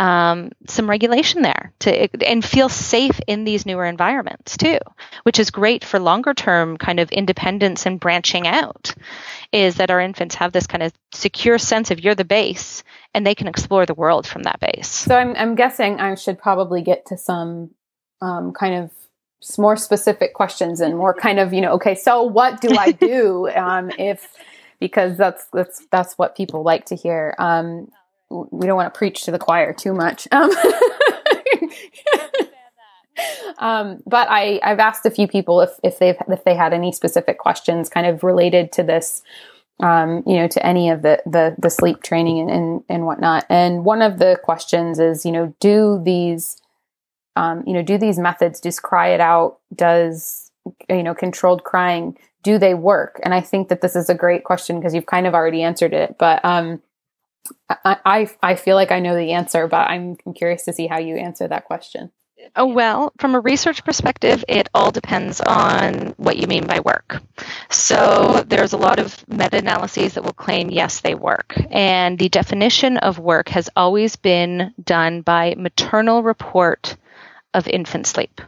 um, 0.00 0.50
some 0.66 0.88
regulation 0.88 1.42
there 1.42 1.74
to 1.80 2.26
and 2.26 2.42
feel 2.42 2.70
safe 2.70 3.20
in 3.26 3.44
these 3.44 3.66
newer 3.66 3.84
environments 3.84 4.56
too, 4.56 4.78
which 5.24 5.38
is 5.38 5.50
great 5.50 5.84
for 5.84 6.00
longer 6.00 6.32
term 6.32 6.78
kind 6.78 6.98
of 6.98 7.12
independence 7.12 7.84
and 7.84 8.00
branching 8.00 8.46
out. 8.46 8.94
Is 9.52 9.76
that 9.76 9.90
our 9.90 10.00
infants 10.00 10.36
have 10.36 10.52
this 10.52 10.66
kind 10.66 10.82
of 10.82 10.94
secure 11.12 11.58
sense 11.58 11.90
of 11.90 12.00
you're 12.00 12.14
the 12.14 12.24
base, 12.24 12.82
and 13.12 13.26
they 13.26 13.34
can 13.34 13.46
explore 13.46 13.84
the 13.84 13.94
world 13.94 14.26
from 14.26 14.44
that 14.44 14.58
base. 14.58 14.88
So 14.88 15.14
I'm, 15.14 15.36
I'm 15.36 15.54
guessing 15.54 16.00
I 16.00 16.14
should 16.14 16.38
probably 16.38 16.80
get 16.80 17.04
to 17.06 17.18
some 17.18 17.72
um, 18.22 18.52
kind 18.52 18.76
of 18.76 18.90
more 19.58 19.76
specific 19.76 20.32
questions 20.32 20.80
and 20.80 20.96
more 20.96 21.14
kind 21.14 21.38
of 21.38 21.52
you 21.52 21.60
know 21.62 21.72
okay 21.72 21.94
so 21.94 22.22
what 22.22 22.60
do 22.60 22.76
i 22.76 22.92
do 23.10 23.48
um, 23.50 23.90
if 23.98 24.34
because 24.80 25.16
that's 25.16 25.46
that's 25.52 25.86
that's 25.90 26.14
what 26.18 26.36
people 26.36 26.62
like 26.62 26.84
to 26.86 26.94
hear 26.94 27.34
um, 27.38 27.90
we 28.30 28.66
don't 28.66 28.76
want 28.76 28.92
to 28.92 28.96
preach 28.96 29.24
to 29.24 29.30
the 29.30 29.38
choir 29.38 29.72
too 29.72 29.92
much 29.92 30.28
um, 30.32 30.50
um, 33.58 34.02
but 34.06 34.28
I, 34.30 34.60
I've 34.62 34.78
asked 34.78 35.06
a 35.06 35.10
few 35.10 35.28
people 35.28 35.60
if, 35.60 35.70
if 35.82 35.98
they've 35.98 36.16
if 36.28 36.44
they 36.44 36.54
had 36.54 36.72
any 36.72 36.92
specific 36.92 37.38
questions 37.38 37.88
kind 37.88 38.06
of 38.06 38.22
related 38.22 38.72
to 38.72 38.82
this, 38.82 39.22
um, 39.80 40.22
you 40.26 40.36
know, 40.36 40.48
to 40.48 40.64
any 40.66 40.90
of 40.90 41.02
the 41.02 41.22
the, 41.26 41.54
the 41.58 41.70
sleep 41.70 42.02
training 42.02 42.40
and, 42.40 42.50
and 42.50 42.84
and 42.88 43.06
whatnot. 43.06 43.44
And 43.48 43.84
one 43.84 44.02
of 44.02 44.18
the 44.18 44.38
questions 44.42 44.98
is, 44.98 45.24
you 45.24 45.32
know, 45.32 45.54
do 45.60 46.00
these 46.02 46.60
um, 47.36 47.62
you 47.66 47.72
know, 47.72 47.82
do 47.82 47.96
these 47.96 48.18
methods, 48.18 48.60
just 48.60 48.82
cry 48.82 49.08
it 49.08 49.20
out, 49.20 49.58
does, 49.74 50.50
you 50.88 51.02
know, 51.02 51.14
controlled 51.14 51.64
crying, 51.64 52.18
do 52.42 52.58
they 52.58 52.74
work? 52.74 53.20
And 53.22 53.32
I 53.32 53.40
think 53.40 53.68
that 53.68 53.82
this 53.82 53.94
is 53.94 54.10
a 54.10 54.14
great 54.14 54.44
question 54.44 54.78
because 54.78 54.94
you've 54.94 55.06
kind 55.06 55.26
of 55.26 55.34
already 55.34 55.62
answered 55.62 55.94
it, 55.94 56.16
but, 56.18 56.44
um, 56.44 56.82
I, 57.68 58.28
I, 58.42 58.54
feel 58.54 58.76
like 58.76 58.92
I 58.92 59.00
know 59.00 59.16
the 59.16 59.32
answer, 59.32 59.66
but 59.66 59.88
I'm, 59.88 60.16
I'm 60.26 60.34
curious 60.34 60.64
to 60.64 60.72
see 60.72 60.86
how 60.86 60.98
you 60.98 61.16
answer 61.16 61.48
that 61.48 61.64
question. 61.64 62.12
Oh, 62.56 62.66
well, 62.66 63.12
from 63.18 63.34
a 63.34 63.40
research 63.40 63.84
perspective, 63.84 64.44
it 64.48 64.68
all 64.74 64.90
depends 64.90 65.40
on 65.40 66.14
what 66.16 66.36
you 66.36 66.46
mean 66.46 66.66
by 66.66 66.80
work. 66.80 67.22
So 67.68 68.44
there's 68.46 68.72
a 68.72 68.78
lot 68.78 68.98
of 68.98 69.28
meta 69.28 69.58
analyses 69.58 70.14
that 70.14 70.24
will 70.24 70.32
claim, 70.32 70.70
yes, 70.70 71.00
they 71.00 71.14
work. 71.14 71.54
And 71.70 72.18
the 72.18 72.28
definition 72.28 72.96
of 72.96 73.18
work 73.18 73.50
has 73.50 73.68
always 73.76 74.16
been 74.16 74.74
done 74.82 75.20
by 75.20 75.54
maternal 75.56 76.22
report 76.22 76.96
of 77.54 77.68
infant 77.68 78.06
sleep. 78.06 78.40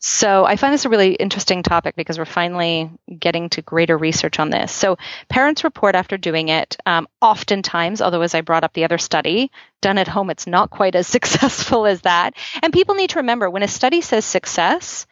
So 0.00 0.44
I 0.44 0.56
find 0.56 0.72
this 0.72 0.84
a 0.84 0.88
really 0.88 1.14
interesting 1.14 1.62
topic 1.62 1.96
because 1.96 2.18
we're 2.18 2.24
finally 2.24 2.90
getting 3.18 3.48
to 3.50 3.62
greater 3.62 3.96
research 3.96 4.38
on 4.38 4.50
this. 4.50 4.72
So 4.72 4.96
parents 5.28 5.64
report 5.64 5.94
after 5.94 6.16
doing 6.16 6.48
it. 6.48 6.76
Um, 6.86 7.08
oftentimes, 7.20 8.00
although 8.00 8.22
as 8.22 8.34
I 8.34 8.42
brought 8.42 8.64
up 8.64 8.72
the 8.72 8.84
other 8.84 8.98
study, 8.98 9.50
done 9.80 9.98
at 9.98 10.08
home, 10.08 10.30
it's 10.30 10.46
not 10.46 10.70
quite 10.70 10.94
as 10.94 11.06
successful 11.18 11.86
as 11.86 12.02
that. 12.02 12.34
And 12.62 12.72
people 12.72 12.94
need 12.94 13.10
to 13.10 13.20
remember 13.20 13.50
when 13.50 13.62
a 13.62 13.68
study 13.68 14.00
says 14.00 14.24
success, 14.24 15.06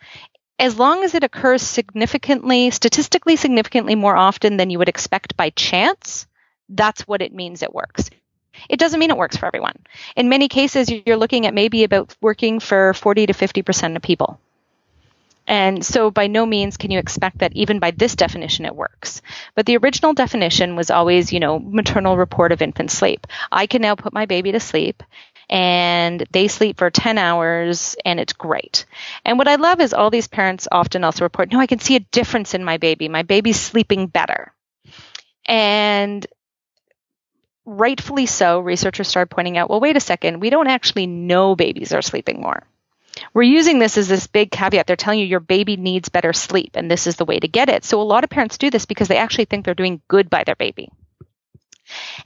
as 0.59 0.79
long 0.79 1.05
as 1.05 1.15
it 1.15 1.25
occurs 1.25 1.63
significantly, 1.63 2.71
statistically 2.71 3.37
significantly 3.37 3.95
more 3.95 4.17
often 4.17 4.57
than 4.57 4.71
you 4.71 4.79
would 4.79 4.89
expect 4.89 5.37
by 5.37 5.51
chance, 5.51 6.27
that's 6.69 7.03
what 7.03 7.23
it 7.23 7.35
means 7.35 7.63
it 7.63 7.75
works. 7.75 8.09
It 8.69 8.79
doesn't 8.79 8.99
mean 8.99 9.11
it 9.11 9.19
works 9.19 9.37
for 9.37 9.47
everyone. 9.47 9.77
In 10.17 10.29
many 10.29 10.49
cases, 10.49 10.91
you're 10.91 11.17
looking 11.17 11.47
at 11.47 11.55
maybe 11.55 11.85
about 11.85 12.17
working 12.21 12.61
for 12.61 12.95
40 12.95 13.27
to 13.27 13.33
50% 13.35 13.97
of 13.97 14.03
people. 14.03 14.41
And 15.47 15.85
so, 15.85 16.11
by 16.11 16.27
no 16.27 16.45
means 16.45 16.77
can 16.77 16.91
you 16.91 16.99
expect 16.99 17.39
that 17.39 17.53
even 17.55 17.79
by 17.79 17.93
this 17.93 18.17
definition 18.17 18.65
it 18.65 18.75
works. 18.75 19.23
But 19.55 19.67
the 19.67 19.77
original 19.77 20.13
definition 20.13 20.77
was 20.77 20.91
always, 20.91 21.33
you 21.33 21.41
know, 21.41 21.59
maternal 21.59 22.17
report 22.17 22.53
of 22.53 22.63
infant 22.63 22.91
sleep. 22.91 23.27
I 23.53 23.67
can 23.67 23.83
now 23.83 23.95
put 23.95 24.13
my 24.13 24.27
baby 24.27 24.53
to 24.53 24.61
sleep 24.61 25.03
and 25.49 26.25
they 26.33 26.49
sleep 26.49 26.79
for 26.79 26.91
10 26.91 27.19
hours 27.19 27.97
and 28.05 28.19
it's 28.19 28.33
great. 28.33 28.85
And 29.25 29.39
what 29.39 29.49
I 29.49 29.57
love 29.57 29.81
is 29.81 29.95
all 29.95 30.11
these 30.11 30.29
parents 30.29 30.67
often 30.71 31.05
also 31.05 31.25
report, 31.25 31.53
no, 31.53 31.61
I 31.61 31.67
can 31.67 31.79
see 31.79 31.97
a 31.97 32.01
difference 32.01 32.55
in 32.55 32.65
my 32.65 32.79
baby. 32.79 33.09
My 33.09 33.23
baby's 33.23 33.61
sleeping 33.61 34.09
better. 34.09 34.53
And 35.47 36.27
rightfully 37.67 38.27
so, 38.27 38.61
researchers 38.61 39.09
started 39.09 39.31
pointing 39.35 39.59
out 39.59 39.69
well, 39.69 39.81
wait 39.81 39.97
a 39.97 40.01
second, 40.01 40.41
we 40.41 40.51
don't 40.51 40.69
actually 40.69 41.07
know 41.07 41.55
babies 41.55 41.93
are 41.93 42.03
sleeping 42.03 42.41
more. 42.41 42.63
We're 43.35 43.43
using 43.43 43.79
this 43.79 43.99
as 43.99 44.09
this 44.09 44.27
big 44.27 44.51
caveat. 44.51 44.87
They're 44.87 44.97
telling 44.97 45.21
you 45.21 45.27
your 45.27 45.41
baby 45.41 45.77
needs 45.77 46.09
better 46.09 46.33
sleep, 46.33 46.73
and 46.75 46.91
this 46.91 47.07
is 47.07 47.17
the 47.17 47.25
way 47.25 47.39
to 47.39 47.49
get 47.49 47.69
it. 47.69 47.85
So, 47.85 48.01
a 48.01 48.05
lot 48.05 48.25
of 48.25 48.31
parents 48.31 48.59
do 48.59 48.71
this 48.71 48.87
because 48.87 49.09
they 49.09 49.17
actually 49.17 49.47
think 49.47 49.64
they're 49.64 49.75
doing 49.75 50.01
good 50.09 50.31
by 50.31 50.45
their 50.45 50.57
baby. 50.57 50.91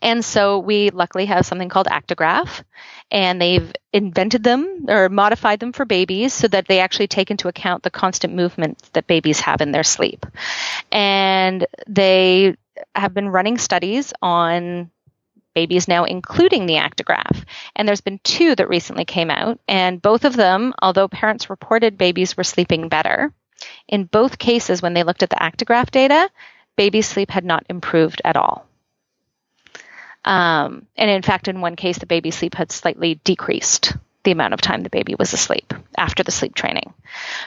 And 0.01 0.25
so, 0.25 0.59
we 0.59 0.91
luckily 0.91 1.27
have 1.27 1.47
something 1.47 1.69
called 1.69 1.87
Actigraph, 1.87 2.63
and 3.11 3.41
they've 3.41 3.73
invented 3.93 4.43
them 4.43 4.87
or 4.89 5.09
modified 5.09 5.61
them 5.61 5.73
for 5.73 5.85
babies 5.85 6.33
so 6.33 6.49
that 6.49 6.67
they 6.67 6.81
actually 6.81 7.09
take 7.09 7.31
into 7.31 7.49
account 7.49 7.83
the 7.83 7.91
constant 7.91 8.35
movement 8.35 8.83
that 8.93 9.07
babies 9.07 9.41
have 9.41 9.61
in 9.61 9.73
their 9.73 9.85
sleep. 9.85 10.27
And 10.91 11.67
they 11.87 12.57
have 12.95 13.13
been 13.13 13.29
running 13.29 13.59
studies 13.59 14.13
on 14.23 14.91
babies 15.55 15.89
now, 15.89 16.05
including 16.05 16.67
the 16.67 16.75
actigraph. 16.75 17.45
And 17.75 17.87
there's 17.87 18.01
been 18.01 18.21
two 18.23 18.55
that 18.55 18.69
recently 18.69 19.05
came 19.05 19.31
out, 19.31 19.61
and 19.67 20.01
both 20.01 20.25
of 20.25 20.37
them, 20.37 20.75
although 20.81 21.09
parents 21.09 21.51
reported 21.51 21.99
babies 21.99 22.37
were 22.37 22.45
sleeping 22.45 22.89
better, 22.89 23.33
in 23.89 24.05
both 24.05 24.39
cases, 24.39 24.81
when 24.81 24.95
they 24.95 25.03
looked 25.03 25.23
at 25.23 25.31
the 25.31 25.37
actigraph 25.37 25.91
data, 25.91 26.31
baby 26.77 27.03
sleep 27.03 27.31
had 27.31 27.45
not 27.45 27.67
improved 27.69 28.23
at 28.25 28.37
all. 28.37 28.67
Um, 30.25 30.87
and 30.97 31.11
in 31.11 31.23
fact, 31.23 31.49
in 31.49 31.61
one 31.61 31.77
case, 31.77 31.99
the 31.99 32.07
baby 32.07 32.31
sleep 32.31 32.55
had 32.55 32.73
slightly 32.73 33.21
decreased 33.25 33.95
the 34.23 34.33
amount 34.33 34.55
of 34.55 34.61
time 34.61 34.83
the 34.83 34.91
baby 34.91 35.15
was 35.19 35.33
asleep 35.33 35.73
after 35.97 36.23
the 36.23 36.31
sleep 36.31 36.55
training. 36.55 36.93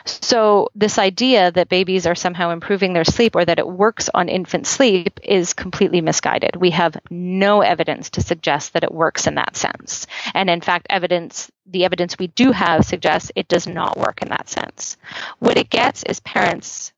So, 0.06 0.70
this 0.76 0.98
idea 0.98 1.52
that 1.52 1.70
babies 1.70 2.08
are 2.08 2.16
somehow 2.16 2.50
improving 2.52 2.94
their 2.94 3.04
sleep 3.04 3.36
or 3.36 3.46
that 3.46 3.60
it 3.60 3.68
works 3.68 4.10
on 4.14 4.28
infant 4.30 4.66
sleep 4.66 5.20
is 5.24 5.54
completely 5.54 6.02
misguided. 6.02 6.56
We 6.56 6.72
have 6.72 6.98
no 7.10 7.62
evidence 7.62 8.10
to 8.12 8.22
suggest 8.22 8.74
that 8.74 8.84
it 8.84 8.92
works 8.92 9.28
in 9.28 9.36
that 9.36 9.56
sense. 9.56 10.08
And 10.34 10.50
in 10.50 10.62
fact, 10.62 10.88
evidence 10.90 11.52
the 11.66 11.86
evidence 11.86 12.18
we 12.20 12.28
do 12.28 12.52
have 12.52 12.86
suggests 12.86 13.32
it 13.36 13.48
does 13.48 13.68
not 13.68 13.98
work 13.98 14.22
in 14.22 14.30
that 14.30 14.50
sense. 14.50 14.98
What 15.40 15.58
it 15.58 15.70
gets 15.70 16.04
is 16.04 16.20
parents 16.20 16.92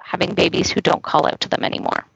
having 0.00 0.34
babies 0.34 0.70
who 0.70 0.80
don't 0.80 1.02
call 1.02 1.26
out 1.26 1.40
to 1.40 1.48
them 1.48 1.64
anymore. 1.64 2.06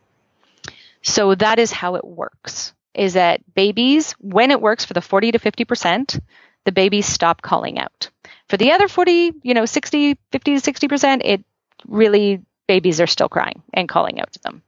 So 1.03 1.35
that 1.37 1.59
is 1.59 1.73
how 1.73 1.95
it 1.95 2.05
works. 2.05 2.73
Is 2.95 3.15
that 3.15 3.41
babies, 3.55 4.13
when 4.19 4.51
it 4.51 4.61
works 4.61 4.85
for 4.85 4.95
the 4.95 5.01
40 5.01 5.33
to 5.33 5.39
50%, 5.39 6.21
the 6.67 6.73
babies 6.73 7.07
stop 7.07 7.41
calling 7.41 7.79
out. 7.79 8.11
For 8.49 8.59
the 8.59 8.73
other 8.73 8.89
40, 8.89 9.33
you 9.43 9.55
know, 9.55 9.65
60, 9.65 10.19
50 10.33 10.61
to 10.61 10.73
60%, 10.73 11.23
it 11.25 11.45
really, 11.87 12.43
babies 12.69 13.01
are 13.01 13.07
still 13.07 13.29
crying 13.29 13.63
and 13.73 13.89
calling 13.89 14.21
out 14.21 14.33
to 14.33 14.41
them. 14.41 14.63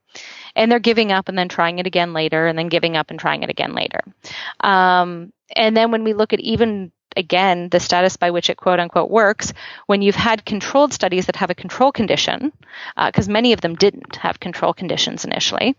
And 0.56 0.72
they're 0.72 0.78
giving 0.78 1.12
up 1.12 1.28
and 1.28 1.36
then 1.36 1.48
trying 1.48 1.78
it 1.78 1.86
again 1.86 2.12
later 2.14 2.46
and 2.46 2.58
then 2.58 2.68
giving 2.68 2.96
up 2.96 3.10
and 3.10 3.20
trying 3.20 3.42
it 3.42 3.50
again 3.50 3.74
later. 3.74 4.00
Um, 4.60 5.32
and 5.54 5.76
then 5.76 5.90
when 5.90 6.04
we 6.04 6.14
look 6.14 6.32
at 6.32 6.40
even 6.40 6.92
again 7.16 7.68
the 7.70 7.80
status 7.80 8.16
by 8.16 8.30
which 8.30 8.50
it 8.50 8.56
quote 8.56 8.78
unquote 8.78 9.10
works 9.10 9.52
when 9.86 10.02
you've 10.02 10.14
had 10.14 10.44
controlled 10.44 10.92
studies 10.92 11.26
that 11.26 11.36
have 11.36 11.50
a 11.50 11.54
control 11.54 11.90
condition 11.90 12.52
because 13.06 13.28
uh, 13.28 13.32
many 13.32 13.54
of 13.54 13.62
them 13.62 13.74
didn't 13.74 14.16
have 14.16 14.38
control 14.38 14.74
conditions 14.74 15.24
initially 15.24 15.74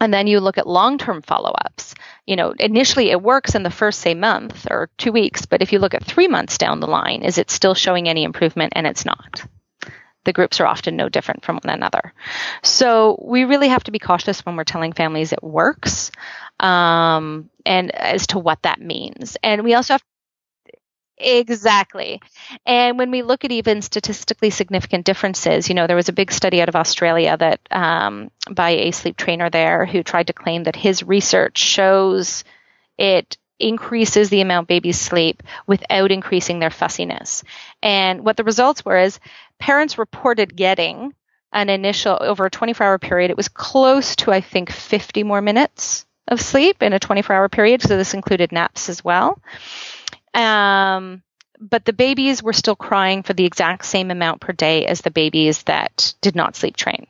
and 0.00 0.12
then 0.12 0.26
you 0.26 0.40
look 0.40 0.58
at 0.58 0.66
long-term 0.66 1.22
follow-ups. 1.22 1.94
You 2.26 2.36
know 2.36 2.54
initially 2.58 3.10
it 3.10 3.22
works 3.22 3.54
in 3.54 3.62
the 3.62 3.70
first 3.70 4.00
say 4.00 4.14
month 4.14 4.66
or 4.70 4.90
two 4.98 5.12
weeks 5.12 5.46
but 5.46 5.62
if 5.62 5.72
you 5.72 5.78
look 5.78 5.94
at 5.94 6.04
three 6.04 6.28
months 6.28 6.58
down 6.58 6.80
the 6.80 6.86
line 6.86 7.22
is 7.22 7.38
it 7.38 7.50
still 7.50 7.74
showing 7.74 8.08
any 8.08 8.24
improvement? 8.24 8.72
And 8.76 8.86
it's 8.86 9.04
not. 9.04 9.44
The 10.24 10.32
groups 10.34 10.60
are 10.60 10.66
often 10.66 10.96
no 10.96 11.08
different 11.08 11.44
from 11.44 11.56
one 11.56 11.74
another. 11.74 12.12
So 12.62 13.18
we 13.26 13.44
really 13.44 13.68
have 13.68 13.84
to 13.84 13.90
be 13.90 13.98
cautious 13.98 14.44
when 14.44 14.54
we're 14.54 14.64
telling 14.64 14.92
families 14.92 15.32
it 15.32 15.42
works 15.42 16.10
um, 16.60 17.48
and 17.64 17.90
as 17.94 18.26
to 18.28 18.38
what 18.38 18.62
that 18.62 18.80
means. 18.80 19.38
And 19.42 19.64
we 19.64 19.74
also 19.74 19.94
have 19.94 20.02
Exactly. 21.20 22.20
And 22.64 22.98
when 22.98 23.10
we 23.10 23.22
look 23.22 23.44
at 23.44 23.52
even 23.52 23.82
statistically 23.82 24.50
significant 24.50 25.04
differences, 25.04 25.68
you 25.68 25.74
know, 25.74 25.86
there 25.86 25.96
was 25.96 26.08
a 26.08 26.14
big 26.14 26.32
study 26.32 26.62
out 26.62 26.68
of 26.70 26.76
Australia 26.76 27.36
that 27.36 27.60
um, 27.70 28.30
by 28.50 28.70
a 28.70 28.90
sleep 28.90 29.16
trainer 29.16 29.50
there 29.50 29.84
who 29.84 30.02
tried 30.02 30.28
to 30.28 30.32
claim 30.32 30.64
that 30.64 30.76
his 30.76 31.02
research 31.02 31.58
shows 31.58 32.42
it 32.96 33.36
increases 33.58 34.30
the 34.30 34.40
amount 34.40 34.66
babies 34.68 34.98
sleep 34.98 35.42
without 35.66 36.10
increasing 36.10 36.58
their 36.58 36.70
fussiness. 36.70 37.44
And 37.82 38.24
what 38.24 38.38
the 38.38 38.44
results 38.44 38.84
were 38.84 38.98
is 38.98 39.20
parents 39.58 39.98
reported 39.98 40.56
getting 40.56 41.12
an 41.52 41.68
initial 41.68 42.16
over 42.20 42.46
a 42.46 42.50
24 42.50 42.86
hour 42.86 42.98
period, 42.98 43.30
it 43.30 43.36
was 43.36 43.48
close 43.48 44.16
to, 44.16 44.32
I 44.32 44.40
think, 44.40 44.70
50 44.70 45.22
more 45.24 45.42
minutes 45.42 46.06
of 46.28 46.40
sleep 46.40 46.82
in 46.82 46.92
a 46.92 46.98
24 46.98 47.36
hour 47.36 47.48
period. 47.50 47.82
So 47.82 47.96
this 47.96 48.14
included 48.14 48.52
naps 48.52 48.88
as 48.88 49.04
well. 49.04 49.38
Um, 50.34 51.22
but 51.60 51.84
the 51.84 51.92
babies 51.92 52.42
were 52.42 52.52
still 52.52 52.76
crying 52.76 53.22
for 53.22 53.34
the 53.34 53.44
exact 53.44 53.84
same 53.84 54.10
amount 54.10 54.40
per 54.40 54.52
day 54.52 54.86
as 54.86 55.02
the 55.02 55.10
babies 55.10 55.62
that 55.64 56.14
did 56.20 56.34
not 56.34 56.56
sleep 56.56 56.76
train. 56.76 57.06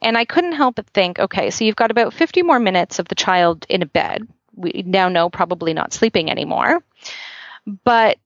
And 0.00 0.16
I 0.16 0.24
couldn't 0.24 0.52
help 0.52 0.76
but 0.76 0.86
think, 0.88 1.18
okay, 1.18 1.50
so 1.50 1.64
you've 1.64 1.76
got 1.76 1.90
about 1.90 2.14
50 2.14 2.42
more 2.42 2.58
minutes 2.58 2.98
of 2.98 3.08
the 3.08 3.14
child 3.14 3.66
in 3.68 3.82
a 3.82 3.86
bed. 3.86 4.26
We 4.54 4.82
now 4.86 5.08
know 5.08 5.30
probably 5.30 5.72
not 5.72 5.92
sleeping 5.92 6.30
anymore, 6.30 6.82
but 7.84 8.18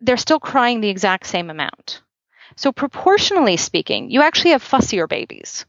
they're 0.00 0.16
still 0.16 0.40
crying 0.40 0.80
the 0.80 0.88
exact 0.88 1.26
same 1.26 1.50
amount. 1.50 2.02
So, 2.56 2.70
proportionally 2.72 3.56
speaking, 3.56 4.10
you 4.10 4.20
actually 4.20 4.50
have 4.50 4.62
fussier 4.62 5.08
babies. 5.08 5.64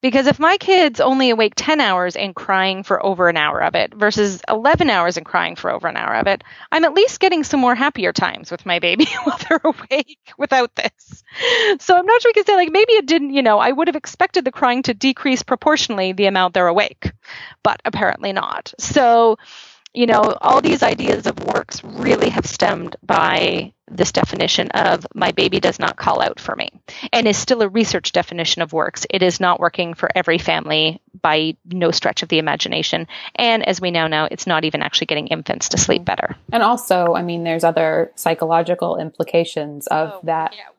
Because 0.00 0.28
if 0.28 0.38
my 0.38 0.56
kid's 0.58 1.00
only 1.00 1.30
awake 1.30 1.54
10 1.56 1.80
hours 1.80 2.14
and 2.14 2.34
crying 2.34 2.84
for 2.84 3.04
over 3.04 3.28
an 3.28 3.36
hour 3.36 3.60
of 3.60 3.74
it 3.74 3.92
versus 3.92 4.40
11 4.48 4.90
hours 4.90 5.16
and 5.16 5.26
crying 5.26 5.56
for 5.56 5.70
over 5.70 5.88
an 5.88 5.96
hour 5.96 6.14
of 6.14 6.28
it, 6.28 6.44
I'm 6.70 6.84
at 6.84 6.94
least 6.94 7.18
getting 7.18 7.42
some 7.42 7.58
more 7.58 7.74
happier 7.74 8.12
times 8.12 8.50
with 8.52 8.64
my 8.64 8.78
baby 8.78 9.06
while 9.24 9.38
they're 9.48 9.60
awake 9.64 10.32
without 10.38 10.74
this. 10.76 11.24
So 11.80 11.96
I'm 11.96 12.06
not 12.06 12.22
sure 12.22 12.28
we 12.28 12.34
can 12.34 12.44
say, 12.44 12.54
like, 12.54 12.70
maybe 12.70 12.92
it 12.92 13.06
didn't, 13.06 13.30
you 13.30 13.42
know, 13.42 13.58
I 13.58 13.72
would 13.72 13.88
have 13.88 13.96
expected 13.96 14.44
the 14.44 14.52
crying 14.52 14.82
to 14.84 14.94
decrease 14.94 15.42
proportionally 15.42 16.12
the 16.12 16.26
amount 16.26 16.54
they're 16.54 16.68
awake, 16.68 17.10
but 17.64 17.80
apparently 17.84 18.32
not. 18.32 18.72
So, 18.78 19.38
you 19.98 20.06
know, 20.06 20.38
all 20.40 20.60
these 20.60 20.84
ideas 20.84 21.26
of 21.26 21.42
works 21.42 21.82
really 21.82 22.28
have 22.28 22.46
stemmed 22.46 22.94
by 23.02 23.72
this 23.90 24.12
definition 24.12 24.70
of 24.70 25.04
my 25.12 25.32
baby 25.32 25.58
does 25.58 25.80
not 25.80 25.96
call 25.96 26.22
out 26.22 26.38
for 26.38 26.54
me 26.54 26.68
and 27.12 27.26
is 27.26 27.36
still 27.36 27.62
a 27.62 27.68
research 27.68 28.12
definition 28.12 28.62
of 28.62 28.72
works. 28.72 29.06
It 29.10 29.24
is 29.24 29.40
not 29.40 29.58
working 29.58 29.94
for 29.94 30.08
every 30.14 30.38
family 30.38 31.02
by 31.20 31.56
no 31.64 31.90
stretch 31.90 32.22
of 32.22 32.28
the 32.28 32.38
imagination. 32.38 33.08
And 33.34 33.66
as 33.66 33.80
we 33.80 33.90
now 33.90 34.06
know, 34.06 34.28
it's 34.30 34.46
not 34.46 34.64
even 34.64 34.82
actually 34.82 35.06
getting 35.08 35.26
infants 35.26 35.70
to 35.70 35.78
sleep 35.78 36.02
mm-hmm. 36.02 36.04
better. 36.04 36.36
And 36.52 36.62
also, 36.62 37.14
I 37.16 37.22
mean, 37.22 37.42
there's 37.42 37.64
other 37.64 38.12
psychological 38.14 38.98
implications 38.98 39.88
of 39.88 40.12
oh, 40.14 40.20
that. 40.22 40.54
Yeah 40.56 40.77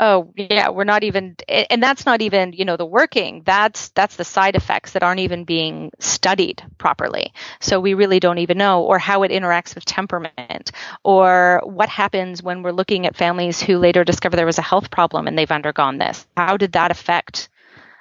oh 0.00 0.32
yeah 0.34 0.70
we're 0.70 0.82
not 0.82 1.04
even 1.04 1.36
and 1.48 1.82
that's 1.82 2.06
not 2.06 2.22
even 2.22 2.52
you 2.54 2.64
know 2.64 2.76
the 2.76 2.86
working. 2.86 3.42
That's 3.44 3.90
that's 3.90 4.16
the 4.16 4.24
side 4.24 4.56
effects 4.56 4.92
that 4.92 5.02
aren't 5.02 5.20
even 5.20 5.44
being 5.44 5.92
studied 6.00 6.62
properly. 6.78 7.32
So 7.60 7.78
we 7.78 7.94
really 7.94 8.18
don't 8.18 8.38
even 8.38 8.58
know 8.58 8.82
or 8.82 8.98
how 8.98 9.22
it 9.22 9.30
interacts 9.30 9.74
with 9.74 9.84
temperament 9.84 10.72
or 11.04 11.60
what 11.64 11.88
happens 11.88 12.42
when 12.42 12.62
we're 12.62 12.72
looking 12.72 13.06
at 13.06 13.14
families 13.14 13.60
who 13.60 13.78
later 13.78 14.02
discover 14.02 14.36
there 14.36 14.46
was 14.46 14.58
a 14.58 14.62
health 14.62 14.90
problem 14.90 15.28
and 15.28 15.38
they've 15.38 15.50
undergone 15.50 15.98
this. 15.98 16.26
How 16.36 16.56
did 16.56 16.72
that 16.72 16.90
affect 16.90 17.50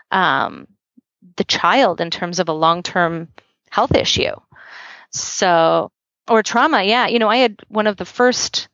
um, 0.10 0.68
the 1.36 1.44
child 1.44 2.02
in 2.02 2.10
terms 2.10 2.40
of 2.40 2.48
a 2.48 2.54
long-term 2.54 3.28
health 3.70 3.94
issue? 3.94 4.34
So 5.12 5.92
or 6.30 6.44
trauma 6.44 6.84
yeah. 6.84 7.08
You 7.08 7.20
know 7.20 7.30
i 7.30 7.38
had 7.38 7.58
one 7.68 7.88
of 7.88 7.98
the 7.98 8.06
first 8.06 8.69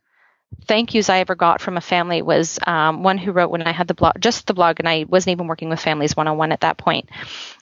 thank 0.68 0.94
yous 0.94 1.10
I 1.10 1.20
ever 1.20 1.36
got 1.36 1.62
from 1.62 1.78
a 1.78 1.82
family 1.82 2.22
was 2.22 2.60
um, 2.66 3.04
one 3.04 3.18
who 3.18 3.32
wrote 3.32 3.52
when 3.52 3.62
I 3.62 3.72
had 3.72 3.88
the 3.88 3.94
blog, 3.94 4.20
just 4.20 4.48
the 4.48 4.54
blog, 4.54 4.80
and 4.80 4.90
I 4.90 5.06
wasn't 5.08 5.34
even 5.34 5.48
working 5.48 5.70
with 5.70 5.80
families 5.80 6.16
one 6.16 6.28
on 6.28 6.38
one 6.38 6.52
at 6.52 6.62
that 6.62 6.78
point. 6.78 7.10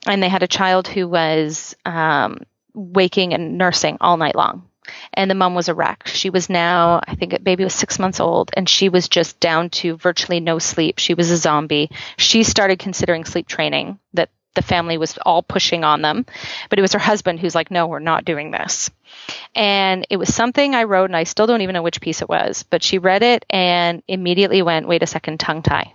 And 0.05 0.21
they 0.21 0.29
had 0.29 0.43
a 0.43 0.47
child 0.47 0.87
who 0.87 1.07
was 1.07 1.75
um, 1.85 2.39
waking 2.73 3.33
and 3.33 3.57
nursing 3.57 3.97
all 4.01 4.17
night 4.17 4.35
long. 4.35 4.69
And 5.13 5.31
the 5.31 5.35
mom 5.35 5.55
was 5.55 5.69
a 5.69 5.73
wreck. 5.73 6.03
She 6.07 6.29
was 6.29 6.49
now, 6.49 6.99
I 7.07 7.15
think, 7.15 7.41
baby 7.41 7.63
was 7.63 7.73
six 7.73 7.99
months 7.99 8.19
old, 8.19 8.51
and 8.53 8.67
she 8.67 8.89
was 8.89 9.07
just 9.07 9.39
down 9.39 9.69
to 9.71 9.95
virtually 9.95 10.41
no 10.41 10.59
sleep. 10.59 10.99
She 10.99 11.13
was 11.13 11.31
a 11.31 11.37
zombie. 11.37 11.89
She 12.17 12.43
started 12.43 12.79
considering 12.79 13.23
sleep 13.23 13.47
training 13.47 13.99
that 14.13 14.29
the 14.55 14.61
family 14.61 14.97
was 14.97 15.17
all 15.25 15.43
pushing 15.43 15.83
on 15.83 16.01
them. 16.01 16.25
But 16.69 16.79
it 16.79 16.81
was 16.81 16.93
her 16.93 16.99
husband 16.99 17.39
who's 17.39 17.55
like, 17.55 17.71
no, 17.71 17.87
we're 17.87 17.99
not 17.99 18.25
doing 18.25 18.51
this. 18.51 18.89
And 19.55 20.05
it 20.09 20.17
was 20.17 20.33
something 20.33 20.75
I 20.75 20.83
wrote, 20.83 21.09
and 21.09 21.15
I 21.15 21.23
still 21.23 21.47
don't 21.47 21.61
even 21.61 21.73
know 21.73 21.83
which 21.83 22.01
piece 22.01 22.21
it 22.21 22.29
was, 22.29 22.63
but 22.63 22.83
she 22.83 22.97
read 22.97 23.23
it 23.23 23.45
and 23.49 24.03
immediately 24.07 24.61
went, 24.61 24.87
wait 24.87 25.03
a 25.03 25.07
second, 25.07 25.39
tongue 25.39 25.63
tie. 25.63 25.93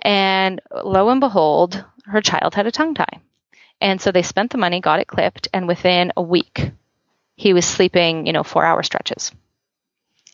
And 0.00 0.60
lo 0.84 1.08
and 1.08 1.20
behold, 1.20 1.84
her 2.04 2.20
child 2.20 2.54
had 2.54 2.66
a 2.66 2.72
tongue 2.72 2.94
tie. 2.94 3.20
And 3.80 4.00
so 4.00 4.12
they 4.12 4.22
spent 4.22 4.52
the 4.52 4.58
money, 4.58 4.80
got 4.80 5.00
it 5.00 5.08
clipped, 5.08 5.48
and 5.52 5.68
within 5.68 6.12
a 6.16 6.22
week, 6.22 6.70
he 7.36 7.52
was 7.52 7.66
sleeping, 7.66 8.26
you 8.26 8.32
know, 8.32 8.42
four 8.42 8.64
hour 8.64 8.82
stretches 8.82 9.32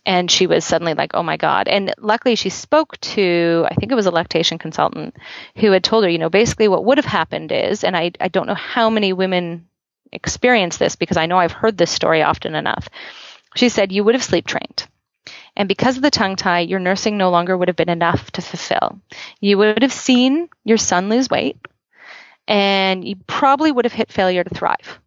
and 0.04 0.30
she 0.30 0.46
was 0.46 0.64
suddenly 0.64 0.94
like, 0.94 1.12
oh 1.14 1.22
my 1.22 1.36
God. 1.36 1.68
And 1.68 1.94
luckily, 1.98 2.34
she 2.34 2.48
spoke 2.48 2.98
to, 3.00 3.66
I 3.70 3.74
think 3.74 3.92
it 3.92 3.96
was 3.96 4.06
a 4.06 4.10
lactation 4.10 4.58
consultant 4.58 5.16
who 5.56 5.70
had 5.70 5.84
told 5.84 6.04
her, 6.04 6.10
you 6.10 6.18
know, 6.18 6.30
basically 6.30 6.68
what 6.68 6.84
would 6.84 6.98
have 6.98 7.04
happened 7.04 7.52
is, 7.52 7.84
and 7.84 7.96
I, 7.96 8.12
I 8.20 8.28
don't 8.28 8.46
know 8.46 8.54
how 8.54 8.90
many 8.90 9.12
women 9.12 9.68
experience 10.10 10.76
this 10.76 10.96
because 10.96 11.16
I 11.16 11.26
know 11.26 11.38
I've 11.38 11.52
heard 11.52 11.78
this 11.78 11.90
story 11.90 12.22
often 12.22 12.54
enough. 12.54 12.88
She 13.54 13.68
said, 13.68 13.92
you 13.92 14.02
would 14.04 14.14
have 14.14 14.24
sleep 14.24 14.46
trained. 14.46 14.86
And 15.54 15.68
because 15.68 15.96
of 15.96 16.02
the 16.02 16.10
tongue 16.10 16.36
tie, 16.36 16.60
your 16.60 16.80
nursing 16.80 17.16
no 17.16 17.30
longer 17.30 17.56
would 17.56 17.68
have 17.68 17.76
been 17.76 17.88
enough 17.88 18.30
to 18.32 18.42
fulfill. 18.42 18.98
You 19.40 19.58
would 19.58 19.82
have 19.82 19.92
seen 19.92 20.48
your 20.64 20.78
son 20.78 21.08
lose 21.08 21.28
weight, 21.28 21.58
and 22.48 23.06
you 23.06 23.16
probably 23.26 23.70
would 23.70 23.84
have 23.84 23.92
hit 23.92 24.10
failure 24.10 24.42
to 24.42 24.54
thrive. 24.54 24.98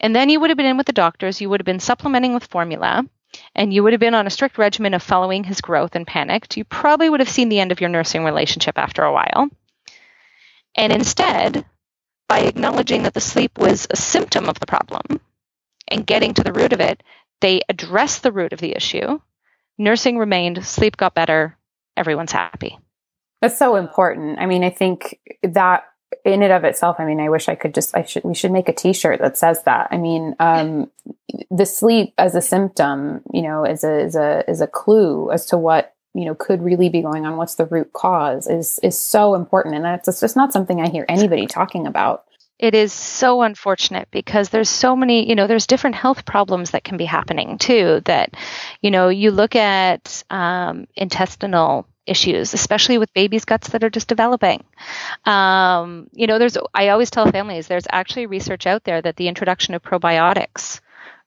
And 0.00 0.16
then 0.16 0.30
you 0.30 0.40
would 0.40 0.50
have 0.50 0.56
been 0.56 0.66
in 0.66 0.76
with 0.76 0.86
the 0.86 0.92
doctors, 0.92 1.40
you 1.40 1.48
would 1.50 1.60
have 1.60 1.66
been 1.66 1.78
supplementing 1.78 2.34
with 2.34 2.46
formula, 2.46 3.06
and 3.54 3.72
you 3.72 3.82
would 3.82 3.92
have 3.92 4.00
been 4.00 4.14
on 4.14 4.26
a 4.26 4.30
strict 4.30 4.58
regimen 4.58 4.94
of 4.94 5.02
following 5.02 5.44
his 5.44 5.60
growth 5.60 5.94
and 5.94 6.06
panicked, 6.06 6.56
you 6.56 6.64
probably 6.64 7.08
would 7.08 7.20
have 7.20 7.28
seen 7.28 7.48
the 7.48 7.60
end 7.60 7.72
of 7.72 7.80
your 7.80 7.90
nursing 7.90 8.24
relationship 8.24 8.78
after 8.78 9.02
a 9.02 9.12
while. 9.12 9.48
And 10.74 10.92
instead, 10.92 11.64
by 12.28 12.40
acknowledging 12.40 13.04
that 13.04 13.14
the 13.14 13.20
sleep 13.20 13.58
was 13.58 13.86
a 13.90 13.96
symptom 13.96 14.48
of 14.48 14.58
the 14.58 14.66
problem 14.66 15.20
and 15.88 16.06
getting 16.06 16.34
to 16.34 16.42
the 16.42 16.52
root 16.52 16.72
of 16.72 16.80
it, 16.80 17.02
they 17.40 17.60
addressed 17.68 18.22
the 18.22 18.32
root 18.32 18.52
of 18.52 18.60
the 18.60 18.74
issue. 18.74 19.20
Nursing 19.78 20.18
remained, 20.18 20.64
sleep 20.64 20.96
got 20.96 21.14
better, 21.14 21.56
everyone's 21.96 22.32
happy. 22.32 22.78
That's 23.40 23.58
so 23.58 23.76
important. 23.76 24.38
I 24.38 24.46
mean, 24.46 24.64
I 24.64 24.70
think 24.70 25.18
that 25.42 25.84
in 26.24 26.42
and 26.42 26.52
of 26.52 26.64
itself, 26.64 26.96
I 26.98 27.04
mean, 27.04 27.20
I 27.20 27.28
wish 27.28 27.48
I 27.48 27.54
could 27.54 27.74
just, 27.74 27.96
I 27.96 28.04
should, 28.04 28.24
we 28.24 28.34
should 28.34 28.52
make 28.52 28.68
a 28.68 28.72
t-shirt 28.72 29.20
that 29.20 29.38
says 29.38 29.62
that. 29.64 29.88
I 29.90 29.96
mean, 29.96 30.34
um, 30.40 30.90
the 31.50 31.66
sleep 31.66 32.14
as 32.18 32.34
a 32.34 32.40
symptom, 32.40 33.22
you 33.32 33.42
know, 33.42 33.64
is 33.64 33.84
a, 33.84 34.00
is 34.00 34.16
a, 34.16 34.44
is 34.48 34.60
a 34.60 34.66
clue 34.66 35.30
as 35.30 35.46
to 35.46 35.58
what, 35.58 35.94
you 36.14 36.24
know, 36.24 36.34
could 36.34 36.62
really 36.62 36.88
be 36.88 37.02
going 37.02 37.26
on. 37.26 37.36
What's 37.36 37.56
the 37.56 37.66
root 37.66 37.92
cause 37.92 38.46
is, 38.46 38.78
is 38.82 38.98
so 38.98 39.34
important. 39.34 39.74
And 39.74 39.84
that's 39.84 40.20
just 40.20 40.36
not 40.36 40.52
something 40.52 40.80
I 40.80 40.88
hear 40.88 41.04
anybody 41.08 41.46
talking 41.46 41.86
about. 41.86 42.24
It 42.56 42.74
is 42.74 42.92
so 42.92 43.42
unfortunate 43.42 44.08
because 44.12 44.50
there's 44.50 44.68
so 44.68 44.94
many, 44.94 45.28
you 45.28 45.34
know, 45.34 45.48
there's 45.48 45.66
different 45.66 45.96
health 45.96 46.24
problems 46.24 46.70
that 46.70 46.84
can 46.84 46.96
be 46.96 47.04
happening 47.04 47.58
too. 47.58 48.00
That, 48.04 48.34
you 48.80 48.92
know, 48.92 49.08
you 49.08 49.32
look 49.32 49.56
at 49.56 50.22
um, 50.30 50.86
intestinal 50.94 51.88
issues, 52.06 52.54
especially 52.54 52.98
with 52.98 53.12
babies' 53.14 53.44
guts 53.44 53.68
that 53.68 53.84
are 53.84 53.90
just 53.90 54.08
developing. 54.08 54.64
Um, 55.24 56.08
you 56.12 56.26
know, 56.26 56.38
there's 56.38 56.56
I 56.74 56.88
always 56.88 57.10
tell 57.10 57.30
families 57.30 57.66
there's 57.66 57.86
actually 57.90 58.26
research 58.26 58.66
out 58.66 58.84
there 58.84 59.00
that 59.02 59.16
the 59.16 59.28
introduction 59.28 59.74
of 59.74 59.82
probiotics 59.82 60.80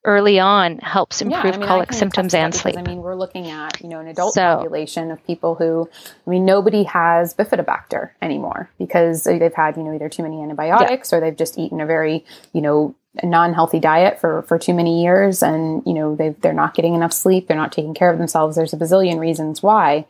early 0.08 0.40
on 0.40 0.80
helps 0.80 1.22
improve 1.22 1.44
yeah, 1.44 1.52
I 1.52 1.58
mean, 1.58 1.68
colic 1.68 1.94
symptoms 1.94 2.34
and 2.34 2.52
because, 2.52 2.62
sleep. 2.62 2.78
I 2.78 2.82
mean, 2.82 3.00
we're 3.00 3.16
looking 3.16 3.52
at 3.52 3.80
you 3.82 3.90
know 3.90 4.00
an 4.00 4.08
adult 4.08 4.34
So- 4.34 4.42
population 4.42 5.12
of 5.12 5.24
people 5.28 5.54
who, 5.56 5.88
I 6.26 6.30
mean, 6.30 6.46
nobody 6.46 6.84
has 6.84 7.36
bifidobacter 7.36 8.12
anymore 8.22 8.72
because 8.80 9.26
they've 9.26 9.54
had 9.54 9.78
you 9.78 9.84
know 9.84 9.94
either 9.94 10.10
too 10.10 10.24
many 10.24 10.42
antibiotics 10.42 11.14
or 11.14 11.20
they've 11.20 11.36
just 11.36 11.60
eaten 11.60 11.82
a 11.82 11.86
very 11.86 12.26
you 12.54 12.62
know 12.62 12.96
non-healthy 13.24 13.80
diet 13.80 14.20
for 14.20 14.44
for 14.44 14.58
too 14.58 14.74
many 14.74 15.04
years, 15.04 15.44
and 15.44 15.84
you 15.86 15.94
know 15.94 16.16
they 16.16 16.30
they're 16.30 16.54
not 16.54 16.74
getting 16.74 16.96
enough 16.96 17.14
sleep, 17.14 17.48
they're 17.48 17.58
not 17.58 17.72
taking 17.72 17.94
care 17.94 18.10
of 18.10 18.18
themselves. 18.18 18.56
There's 18.56 18.74
a 18.74 18.78
bazillion 18.78 19.20
reasons 19.20 19.62
why, 19.62 20.06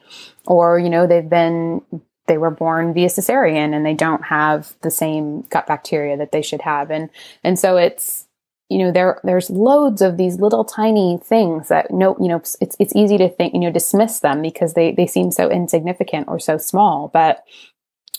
or 0.45 0.79
you 0.79 0.89
know 0.89 1.07
they've 1.07 1.27
been 1.27 1.81
they 2.27 2.37
were 2.37 2.51
born 2.51 2.93
via 2.93 3.07
cesarean 3.07 3.73
and 3.73 3.85
they 3.85 3.93
don't 3.93 4.25
have 4.25 4.75
the 4.81 4.91
same 4.91 5.41
gut 5.43 5.65
bacteria 5.65 6.17
that 6.17 6.31
they 6.31 6.41
should 6.41 6.61
have, 6.61 6.91
and 6.91 7.09
and 7.43 7.57
so 7.57 7.77
it's 7.77 8.26
you 8.69 8.79
know 8.79 8.91
there 8.91 9.19
there's 9.23 9.49
loads 9.49 10.01
of 10.01 10.17
these 10.17 10.39
little 10.39 10.65
tiny 10.65 11.19
things 11.23 11.69
that 11.69 11.91
no 11.91 12.17
you 12.19 12.27
know 12.27 12.41
it's 12.59 12.77
it's 12.79 12.95
easy 12.95 13.17
to 13.17 13.29
think 13.29 13.53
you 13.53 13.59
know 13.59 13.71
dismiss 13.71 14.19
them 14.19 14.41
because 14.41 14.73
they 14.73 14.91
they 14.91 15.07
seem 15.07 15.31
so 15.31 15.49
insignificant 15.49 16.27
or 16.27 16.39
so 16.39 16.57
small. 16.57 17.09
But 17.13 17.43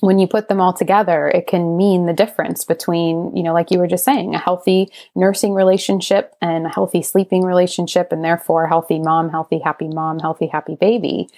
when 0.00 0.20
you 0.20 0.28
put 0.28 0.48
them 0.48 0.60
all 0.60 0.72
together 0.72 1.28
it 1.28 1.46
can 1.46 1.76
mean 1.76 2.06
the 2.06 2.12
difference 2.12 2.64
between 2.64 3.34
you 3.36 3.42
know 3.42 3.52
like 3.52 3.70
you 3.70 3.78
were 3.78 3.86
just 3.86 4.04
saying 4.04 4.34
a 4.34 4.38
healthy 4.38 4.90
nursing 5.14 5.54
relationship 5.54 6.34
and 6.40 6.66
a 6.66 6.70
healthy 6.70 7.02
sleeping 7.02 7.42
relationship 7.42 8.12
and 8.12 8.24
therefore 8.24 8.68
healthy 8.68 8.98
mom 8.98 9.28
healthy 9.28 9.58
happy 9.58 9.88
mom 9.88 10.18
healthy 10.18 10.46
happy 10.46 10.76
baby 10.76 11.28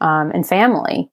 um, 0.00 0.30
and 0.32 0.46
family. 0.46 1.10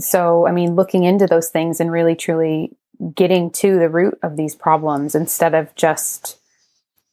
So 0.00 0.46
i 0.46 0.52
mean 0.52 0.74
looking 0.74 1.04
into 1.04 1.26
those 1.26 1.50
things 1.50 1.80
and 1.80 1.92
really 1.92 2.14
truly 2.14 2.72
getting 3.14 3.50
to 3.50 3.78
the 3.78 3.88
root 3.88 4.18
of 4.22 4.36
these 4.36 4.54
problems 4.54 5.14
instead 5.14 5.54
of 5.54 5.74
just 5.74 6.38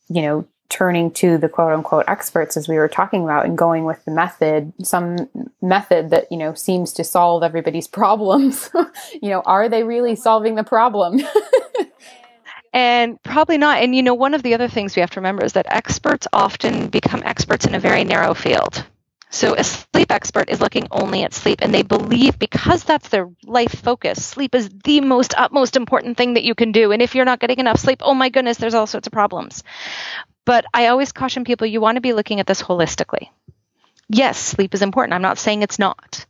you 0.10 0.22
know, 0.22 0.48
turning 0.70 1.12
to 1.12 1.38
the 1.38 1.48
quote 1.48 1.72
unquote 1.72 2.06
experts 2.08 2.58
as 2.58 2.68
we 2.68 2.76
were 2.76 2.88
talking 2.88 3.24
about 3.24 3.46
and 3.46 3.58
going 3.58 3.86
with 3.86 4.04
the 4.06 4.12
method, 4.12 4.74
some 4.82 5.18
method 5.62 6.10
that, 6.10 6.32
you 6.32 6.38
know, 6.38 6.54
seems 6.54 6.92
to 6.94 7.04
solve 7.04 7.44
everybody's 7.44 7.88
problems. 8.02 8.70
you 9.22 9.30
know, 9.30 9.42
are 9.46 9.70
they 9.70 9.84
really 9.84 10.16
solving 10.16 10.56
the 10.56 10.64
problem? 10.64 11.22
And 12.76 13.24
probably 13.24 13.58
not. 13.58 13.82
And 13.82 13.96
you 13.96 14.04
know, 14.04 14.14
one 14.14 14.34
of 14.34 14.44
the 14.44 14.54
other 14.54 14.68
things 14.68 14.98
we 14.98 15.00
have 15.00 15.12
to 15.12 15.22
remember 15.22 15.46
is 15.46 15.54
that 15.54 15.66
experts 15.70 16.28
often 16.34 16.90
become 16.90 17.24
experts 17.24 17.66
in 17.66 17.74
a 17.74 17.80
very 17.80 18.04
narrow 18.04 18.34
field. 18.34 18.86
So 19.36 19.54
a 19.54 19.66
sleep 19.66 20.14
expert 20.14 20.50
is 20.50 20.62
looking 20.62 20.88
only 20.92 21.24
at 21.24 21.34
sleep 21.34 21.60
and 21.62 21.74
they 21.74 21.84
believe 21.84 22.40
because 22.40 22.86
that's 22.86 23.10
their 23.10 23.30
life 23.44 23.82
focus, 23.84 24.26
sleep 24.26 24.56
is 24.56 24.70
the 24.86 25.02
most 25.02 25.34
utmost 25.38 25.76
important 25.76 26.16
thing 26.16 26.36
that 26.36 26.46
you 26.46 26.56
can 26.56 26.72
do. 26.72 26.94
And 26.94 27.02
if 27.02 27.16
you're 27.16 27.26
not 27.26 27.42
getting 27.42 27.60
enough 27.60 27.78
sleep, 27.78 28.00
oh 28.02 28.14
my 28.14 28.30
goodness, 28.30 28.56
there's 28.56 28.74
all 28.74 28.88
sorts 28.88 29.08
of 29.08 29.12
problems. 29.12 29.62
But 30.46 30.64
I 30.74 30.88
always 30.88 31.12
caution 31.12 31.44
people 31.44 31.68
you 31.68 31.82
want 31.82 31.98
to 31.98 32.02
be 32.02 32.14
looking 32.14 32.40
at 32.40 32.48
this 32.48 32.62
holistically. 32.62 33.28
Yes, 34.08 34.40
sleep 34.40 34.74
is 34.74 34.82
important. 34.82 35.14
I'm 35.14 35.22
not 35.22 35.38
saying 35.38 35.64
it's 35.64 35.80
not. 35.80 36.26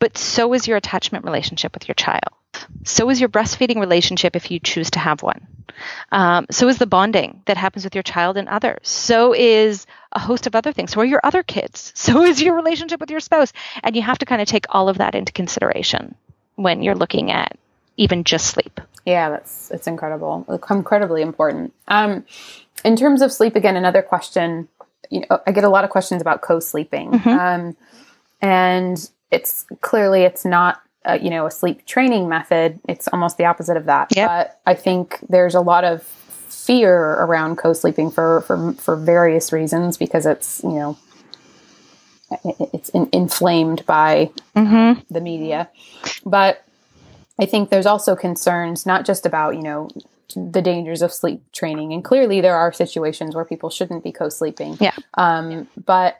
But 0.00 0.18
so 0.18 0.52
is 0.52 0.66
your 0.66 0.76
attachment 0.76 1.24
relationship 1.24 1.72
with 1.74 1.86
your 1.86 1.94
child. 1.94 2.34
So 2.82 3.08
is 3.08 3.20
your 3.20 3.28
breastfeeding 3.28 3.78
relationship 3.78 4.34
if 4.34 4.50
you 4.50 4.58
choose 4.58 4.90
to 4.90 4.98
have 4.98 5.22
one. 5.22 5.46
Um, 6.10 6.46
so 6.50 6.66
is 6.66 6.78
the 6.78 6.86
bonding 6.86 7.42
that 7.46 7.56
happens 7.56 7.84
with 7.84 7.94
your 7.94 8.02
child 8.02 8.36
and 8.36 8.48
others. 8.48 8.88
So 8.88 9.32
is 9.32 9.86
a 10.12 10.18
host 10.18 10.46
of 10.46 10.54
other 10.54 10.72
things. 10.72 10.92
So 10.92 11.00
are 11.00 11.04
your 11.04 11.20
other 11.24 11.42
kids. 11.42 11.92
So 12.02 12.22
is 12.22 12.42
your 12.42 12.54
relationship 12.54 13.00
with 13.00 13.10
your 13.10 13.20
spouse. 13.20 13.52
And 13.82 13.96
you 13.96 14.02
have 14.02 14.18
to 14.18 14.26
kind 14.26 14.42
of 14.42 14.48
take 14.48 14.66
all 14.70 14.88
of 14.88 14.98
that 14.98 15.14
into 15.14 15.32
consideration 15.32 16.14
when 16.56 16.82
you're 16.82 16.94
looking 16.94 17.30
at 17.30 17.56
even 17.96 18.24
just 18.24 18.46
sleep. 18.46 18.80
yeah, 19.06 19.30
that's 19.30 19.70
it's 19.70 19.86
incredible. 19.86 20.44
Incredibly 20.70 21.22
important. 21.22 21.72
Um 21.88 22.24
in 22.84 22.96
terms 22.96 23.22
of 23.22 23.32
sleep 23.32 23.54
again 23.56 23.76
another 23.76 24.02
question, 24.02 24.68
you 25.10 25.20
know, 25.30 25.40
I 25.46 25.52
get 25.52 25.64
a 25.64 25.68
lot 25.68 25.84
of 25.84 25.90
questions 25.90 26.20
about 26.22 26.40
co-sleeping. 26.42 27.14
Um 27.26 27.76
and 28.40 29.08
it's 29.30 29.64
clearly 29.80 30.22
it's 30.22 30.44
not 30.44 30.82
uh, 31.04 31.18
you 31.20 31.30
know 31.30 31.46
a 31.46 31.50
sleep 31.50 31.84
training 31.86 32.28
method 32.28 32.78
it's 32.88 33.08
almost 33.08 33.36
the 33.38 33.44
opposite 33.44 33.76
of 33.76 33.86
that 33.86 34.14
Yep. 34.14 34.28
but 34.28 34.60
i 34.66 34.74
think 34.74 35.18
there's 35.28 35.54
a 35.54 35.60
lot 35.60 35.82
of 35.84 36.06
fear 36.66 36.94
around 37.24 37.56
co-sleeping 37.56 38.10
for 38.10 38.40
for 38.42 38.72
for 38.74 38.96
various 38.96 39.52
reasons 39.52 39.96
because 39.96 40.26
it's 40.26 40.62
you 40.62 40.70
know 40.70 40.98
it's 42.72 42.88
in, 42.90 43.08
inflamed 43.12 43.84
by 43.86 44.30
Mm-hmm. 44.56 45.00
the 45.12 45.20
media 45.20 45.70
but 46.26 46.62
i 47.40 47.46
think 47.46 47.70
there's 47.70 47.86
also 47.86 48.14
concerns 48.14 48.84
not 48.84 49.06
just 49.06 49.24
about 49.24 49.56
you 49.56 49.62
know 49.62 49.88
the 50.36 50.60
dangers 50.62 51.00
of 51.02 51.10
sleep 51.12 51.40
training 51.52 51.92
and 51.94 52.04
clearly 52.04 52.40
there 52.42 52.56
are 52.56 52.70
situations 52.72 53.34
where 53.34 53.44
people 53.46 53.70
shouldn't 53.70 54.04
be 54.04 54.12
co-sleeping 54.12 54.76
Yeah. 54.80 54.92
um, 55.14 55.68
but 55.86 56.18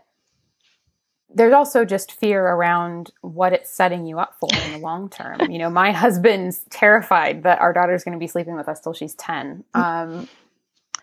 there's 1.35 1.53
also 1.55 1.85
just 1.85 2.13
fear 2.13 2.45
around 2.47 3.11
what 3.21 3.53
it's 3.53 3.71
setting 3.71 4.07
you 4.07 4.19
up 4.19 4.37
for 4.41 4.49
in 4.67 4.73
the 4.73 4.79
long 4.79 5.09
term. 5.09 5.51
You 5.51 5.59
know, 5.59 5.71
my 5.71 5.93
husband's 6.05 6.61
terrified 6.71 7.43
that 7.45 7.61
our 7.61 7.73
daughter's 7.73 8.05
going 8.05 8.13
to 8.13 8.19
be 8.19 8.27
sleeping 8.27 8.57
with 8.57 8.69
us 8.69 8.81
till 8.81 8.93
she's 8.93 9.15
10. 9.15 9.65
Um, 9.75 10.29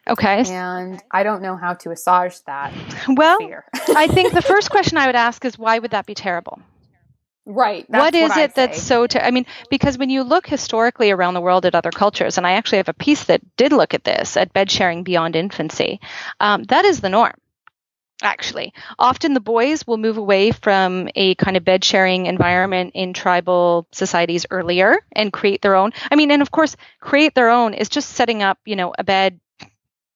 Okay. 0.08 0.44
and 0.52 1.04
I 1.12 1.22
don't 1.22 1.44
know 1.44 1.56
how 1.56 1.76
to 1.76 1.92
assuage 1.92 2.44
that 2.46 2.74
Well, 3.08 3.38
fear. 3.38 3.66
I 3.90 4.08
think 4.08 4.34
the 4.34 4.42
first 4.54 4.72
question 4.72 4.98
I 4.98 5.06
would 5.06 5.16
ask 5.16 5.46
is 5.46 5.60
why 5.60 5.78
would 5.78 5.92
that 5.92 6.08
be 6.08 6.16
terrible? 6.16 6.60
right. 7.46 7.86
what 7.90 8.14
is 8.16 8.32
I 8.32 8.44
it 8.44 8.56
that's 8.56 8.82
so 8.82 9.08
ter- 9.08 9.22
i 9.22 9.32
mean 9.32 9.46
because 9.72 9.98
when 9.98 10.10
you 10.12 10.24
look 10.24 10.46
historically 10.46 11.10
around 11.10 11.34
the 11.34 11.42
world 11.42 11.66
at 11.66 11.74
other 11.74 11.90
cultures 11.90 12.38
and 12.38 12.46
i 12.46 12.52
actually 12.52 12.78
have 12.78 12.90
a 12.90 12.94
piece 12.94 13.24
that 13.24 13.42
did 13.58 13.72
look 13.72 13.94
at 13.96 14.04
this 14.04 14.38
at 14.38 14.54
bed 14.54 14.70
sharing 14.70 15.04
beyond 15.04 15.36
infancy 15.36 16.00
um, 16.42 16.64
that 16.66 16.86
is 16.86 17.00
the 17.02 17.10
norm 17.10 17.34
actually 18.22 18.74
often 18.98 19.34
the 19.34 19.40
boys 19.40 19.86
will 19.88 19.98
move 19.98 20.18
away 20.18 20.52
from 20.52 21.10
a 21.16 21.36
kind 21.36 21.56
of 21.56 21.64
bed 21.64 21.84
sharing 21.84 22.26
environment 22.26 22.92
in 22.94 23.14
tribal 23.14 23.88
societies 23.92 24.46
earlier 24.52 24.98
and 25.14 25.32
create 25.32 25.62
their 25.62 25.76
own 25.76 25.92
i 26.12 26.16
mean 26.16 26.32
and 26.32 26.42
of 26.42 26.52
course 26.52 26.76
create 27.00 27.34
their 27.36 27.50
own 27.50 27.74
is 27.74 27.90
just 27.90 28.10
setting 28.10 28.44
up 28.44 28.58
you 28.66 28.76
know 28.76 28.94
a 28.98 29.04
bed 29.04 29.40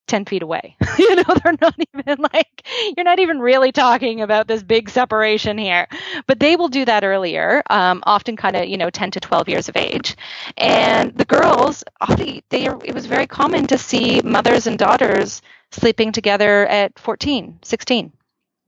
10 0.08 0.26
feet 0.26 0.44
away. 0.44 0.76
you 1.00 1.16
know, 1.16 1.24
they're 1.44 1.56
not 1.62 1.76
even 1.96 2.22
like, 2.34 2.68
you're 2.96 3.04
not 3.04 3.20
even 3.20 3.40
really 3.40 3.72
talking 3.72 4.22
about 4.22 4.48
this 4.48 4.62
big 4.62 4.90
separation 4.90 5.58
here. 5.58 5.88
But 6.28 6.40
they 6.40 6.56
will 6.56 6.68
do 6.68 6.86
that 6.86 7.04
earlier, 7.04 7.64
um, 7.70 8.04
often 8.06 8.36
kind 8.36 8.56
of, 8.56 8.66
you 8.66 8.78
know, 8.78 8.90
10 8.90 9.12
to 9.12 9.20
12 9.20 9.50
years 9.50 9.70
of 9.70 9.78
age. 9.78 10.16
And 10.58 11.16
the 11.16 11.26
girls, 11.26 11.84
often, 12.02 12.42
they, 12.50 12.66
it 12.66 12.94
was 12.94 13.06
very 13.06 13.28
common 13.28 13.68
to 13.68 13.78
see 13.78 14.22
mothers 14.22 14.68
and 14.68 14.78
daughters 14.78 15.42
sleeping 15.74 16.12
together 16.12 16.66
at 16.68 16.98
14, 17.00 17.60
16. 17.62 18.12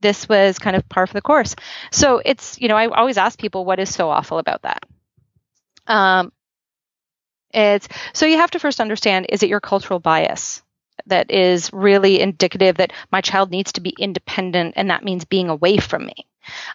This 0.00 0.28
was 0.28 0.58
kind 0.58 0.76
of 0.76 0.88
par 0.88 1.06
for 1.06 1.14
the 1.14 1.22
course. 1.22 1.54
So 1.90 2.20
it's, 2.24 2.60
you 2.60 2.68
know, 2.68 2.76
I 2.76 2.88
always 2.88 3.16
ask 3.16 3.38
people 3.38 3.64
what 3.64 3.78
is 3.78 3.92
so 3.92 4.10
awful 4.10 4.38
about 4.38 4.62
that. 4.62 4.84
Um, 5.86 6.32
it's 7.52 7.88
so 8.12 8.26
you 8.26 8.36
have 8.36 8.50
to 8.50 8.58
first 8.58 8.80
understand 8.80 9.26
is 9.28 9.42
it 9.42 9.48
your 9.48 9.60
cultural 9.60 9.98
bias 9.98 10.62
that 11.06 11.30
is 11.30 11.72
really 11.72 12.20
indicative 12.20 12.76
that 12.76 12.92
my 13.12 13.20
child 13.20 13.50
needs 13.50 13.72
to 13.72 13.80
be 13.80 13.94
independent 13.98 14.74
and 14.76 14.90
that 14.90 15.04
means 15.04 15.24
being 15.24 15.48
away 15.48 15.76
from 15.76 16.06
me 16.06 16.26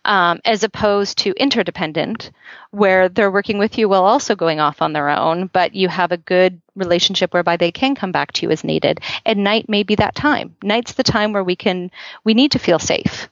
um, 0.06 0.40
as 0.46 0.64
opposed 0.64 1.18
to 1.20 1.34
interdependent 1.38 2.32
where 2.72 3.10
they're 3.10 3.32
working 3.32 3.58
with 3.58 3.78
you 3.78 3.90
while 3.90 4.06
also 4.06 4.36
going 4.36 4.60
off 4.60 4.82
on 4.82 4.94
their 4.94 5.10
own 5.10 5.48
but 5.48 5.76
you 5.76 5.88
have 5.88 6.12
a 6.12 6.18
good 6.18 6.61
relationship 6.82 7.34
whereby 7.34 7.56
they 7.56 7.72
can 7.72 7.96
come 7.96 8.12
back 8.12 8.32
to 8.34 8.46
you 8.46 8.52
as 8.52 8.64
needed 8.64 9.00
and 9.26 9.44
night 9.44 9.70
may 9.70 9.84
be 9.84 9.96
that 9.96 10.16
time 10.16 10.56
night's 10.62 10.94
the 10.94 11.04
time 11.04 11.32
where 11.32 11.44
we 11.44 11.56
can 11.56 11.90
we 12.24 12.34
need 12.34 12.52
to 12.52 12.60
feel 12.60 12.80
safe 12.80 13.30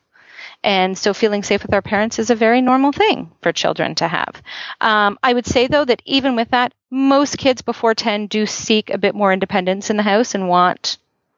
and 0.63 0.97
so 0.97 1.13
feeling 1.13 1.43
safe 1.43 1.63
with 1.63 1.73
our 1.73 1.81
parents 1.81 2.19
is 2.19 2.29
a 2.29 2.35
very 2.35 2.61
normal 2.61 2.91
thing 2.91 3.31
for 3.41 3.53
children 3.53 3.95
to 3.95 4.07
have. 4.07 4.41
Um, 4.81 5.17
I 5.23 5.33
would 5.33 5.45
say, 5.45 5.67
though, 5.67 5.85
that 5.85 6.01
even 6.05 6.35
with 6.35 6.49
that, 6.49 6.73
most 6.91 7.37
kids 7.37 7.61
before 7.61 7.95
10 7.95 8.27
do 8.27 8.45
seek 8.45 8.89
a 8.89 8.97
bit 8.97 9.15
more 9.15 9.31
independence 9.31 9.89
in 9.89 9.95
the 9.95 10.03
house 10.03 10.35
and 10.35 10.49
want 10.49 10.97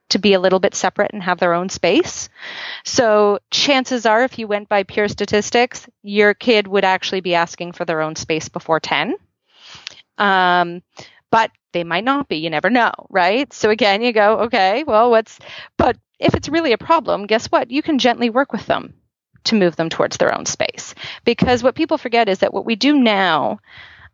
to 0.10 0.20
be 0.20 0.34
a 0.34 0.40
little 0.40 0.60
bit 0.60 0.76
separate 0.76 1.12
and 1.14 1.24
have 1.24 1.40
their 1.40 1.54
own 1.54 1.70
space. 1.70 2.30
So 2.84 3.40
chances 3.52 4.06
are, 4.06 4.24
if 4.24 4.40
you 4.40 4.48
went 4.48 4.70
by 4.70 4.84
pure 4.84 5.08
statistics, 5.08 5.88
your 6.02 6.34
kid 6.34 6.68
would 6.68 6.84
actually 6.84 7.22
be 7.22 7.36
asking 7.36 7.74
for 7.74 7.86
their 7.86 8.02
own 8.02 8.16
space 8.16 8.50
before 8.50 8.80
10. 8.80 9.16
Um, 10.18 10.82
but 11.30 11.52
they 11.72 11.84
might 11.84 12.04
not 12.04 12.28
be. 12.28 12.38
You 12.38 12.50
never 12.50 12.70
know, 12.70 12.92
right? 13.10 13.52
So 13.54 13.70
again, 13.70 14.02
you 14.02 14.14
go, 14.14 14.40
okay, 14.42 14.84
well, 14.84 15.10
what's, 15.10 15.40
but 15.78 15.98
if 16.20 16.34
it's 16.36 16.50
really 16.50 16.74
a 16.74 16.78
problem, 16.78 17.28
guess 17.28 17.48
what? 17.48 17.72
You 17.72 17.82
can 17.82 18.00
gently 18.00 18.30
work 18.30 18.52
with 18.54 18.66
them 18.66 18.94
to 19.46 19.56
move 19.56 19.76
them 19.76 19.90
towards 19.90 20.18
their 20.18 20.36
own 20.36 20.46
space. 20.46 20.94
Because 21.26 21.64
what 21.64 21.76
people 21.76 21.98
forget 21.98 22.30
is 22.30 22.40
that 22.40 22.54
what 22.54 22.66
we 22.66 22.76
do 22.76 23.00
now, 23.00 23.60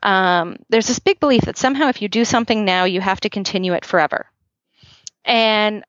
um, 0.03 0.57
there's 0.69 0.87
this 0.87 0.99
big 0.99 1.19
belief 1.19 1.43
that 1.43 1.57
somehow 1.57 1.89
if 1.89 2.01
you 2.01 2.07
do 2.07 2.23
something 2.23 2.63
now, 2.63 2.85
you 2.85 3.01
have 3.01 3.19
to 3.21 3.29
continue 3.29 3.73
it 3.73 3.85
forever. 3.85 4.27
And 5.25 5.83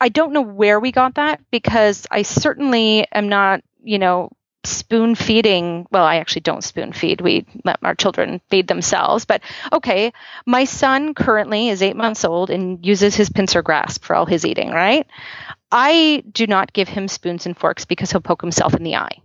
I 0.00 0.08
don't 0.08 0.32
know 0.32 0.40
where 0.42 0.80
we 0.80 0.92
got 0.92 1.16
that 1.16 1.40
because 1.50 2.06
I 2.10 2.22
certainly 2.22 3.06
am 3.12 3.28
not, 3.28 3.62
you 3.82 3.98
know, 3.98 4.30
spoon 4.64 5.14
feeding 5.14 5.86
well 5.90 6.04
i 6.04 6.16
actually 6.16 6.42
don't 6.42 6.64
spoon 6.64 6.92
feed. 6.92 7.20
We 7.20 7.46
let 7.64 7.78
our 7.82 7.94
children 7.94 8.40
feed 8.50 8.68
themselves. 8.68 9.24
But 9.24 9.42
okay 9.72 10.12
my 10.46 10.64
son 10.64 11.14
currently 11.14 11.68
is 11.68 11.82
eight 11.82 11.96
months 11.96 12.24
old 12.24 12.50
and 12.50 12.84
uses 12.84 13.14
his 13.14 13.30
pincer 13.30 13.62
grasp 13.62 14.04
for 14.04 14.14
all 14.14 14.26
his 14.26 14.44
eating 14.44 14.70
right? 14.70 15.06
I 15.72 16.24
do 16.32 16.46
not 16.46 16.72
give 16.72 16.88
him 16.88 17.08
spoons 17.08 17.46
and 17.46 17.56
forks 17.56 17.84
because 17.84 18.10
he'll 18.10 18.20
poke 18.20 18.42
himself 18.42 18.74
in 18.74 18.82
the 18.82 18.96
eye. 18.96 19.20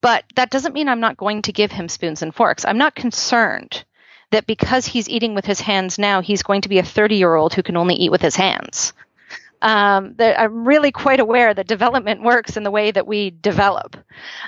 But 0.00 0.24
that 0.36 0.50
doesn't 0.50 0.74
mean 0.74 0.88
i'm 0.88 1.00
not 1.00 1.16
going 1.16 1.42
to 1.42 1.52
give 1.52 1.72
him 1.72 1.88
spoons 1.88 2.22
and 2.22 2.34
forks. 2.34 2.64
I'm 2.64 2.78
not 2.78 2.94
concerned 2.94 3.84
that 4.30 4.46
because 4.46 4.86
he's 4.86 5.08
eating 5.08 5.34
with 5.34 5.44
his 5.44 5.60
hands 5.60 5.98
now 5.98 6.20
he's 6.22 6.42
going 6.42 6.62
to 6.62 6.68
be 6.68 6.78
a 6.78 6.84
30 6.84 7.16
year 7.16 7.34
old 7.34 7.54
who 7.54 7.62
can 7.62 7.76
only 7.76 7.94
eat 7.94 8.10
with 8.10 8.22
his 8.22 8.36
hands 8.36 8.92
um, 9.64 10.14
I'm 10.20 10.68
really 10.68 10.92
quite 10.92 11.20
aware 11.20 11.54
that 11.54 11.66
development 11.66 12.22
works 12.22 12.58
in 12.58 12.64
the 12.64 12.70
way 12.70 12.90
that 12.90 13.06
we 13.06 13.30
develop. 13.30 13.96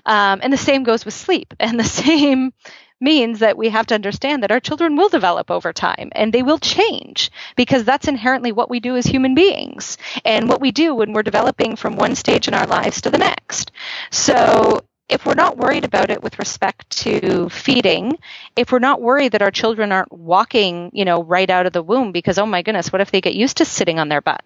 Um, 0.04 0.40
and 0.42 0.52
the 0.52 0.58
same 0.58 0.82
goes 0.84 1.04
with 1.06 1.14
sleep. 1.14 1.54
And 1.60 1.80
the 1.80 1.84
same 1.84 2.52
means 3.00 3.38
that 3.40 3.56
we 3.58 3.70
have 3.70 3.86
to 3.86 3.94
understand 3.94 4.42
that 4.42 4.52
our 4.52 4.60
children 4.60 4.94
will 4.96 5.08
develop 5.08 5.50
over 5.50 5.72
time 5.72 6.10
and 6.12 6.32
they 6.32 6.42
will 6.42 6.58
change 6.58 7.30
because 7.56 7.84
that's 7.84 8.08
inherently 8.08 8.52
what 8.52 8.70
we 8.70 8.78
do 8.80 8.96
as 8.96 9.06
human 9.06 9.34
beings 9.34 9.98
and 10.24 10.48
what 10.48 10.60
we 10.60 10.70
do 10.70 10.94
when 10.94 11.12
we're 11.12 11.22
developing 11.22 11.76
from 11.76 11.96
one 11.96 12.14
stage 12.14 12.46
in 12.48 12.54
our 12.54 12.66
lives 12.66 13.00
to 13.00 13.10
the 13.10 13.18
next. 13.18 13.72
So 14.10 14.84
if 15.08 15.24
we're 15.26 15.34
not 15.34 15.56
worried 15.58 15.84
about 15.84 16.10
it 16.10 16.22
with 16.22 16.38
respect 16.38 16.88
to 17.04 17.48
feeding, 17.48 18.18
if 18.54 18.70
we're 18.72 18.78
not 18.78 19.00
worried 19.02 19.32
that 19.32 19.42
our 19.42 19.50
children 19.50 19.92
aren't 19.92 20.12
walking, 20.12 20.90
you 20.92 21.04
know, 21.04 21.22
right 21.22 21.50
out 21.50 21.66
of 21.66 21.72
the 21.72 21.82
womb 21.82 22.12
because 22.12 22.38
oh 22.38 22.46
my 22.46 22.62
goodness, 22.62 22.92
what 22.92 23.00
if 23.02 23.10
they 23.10 23.20
get 23.22 23.34
used 23.34 23.58
to 23.58 23.64
sitting 23.64 23.98
on 23.98 24.08
their 24.08 24.20
butt? 24.22 24.44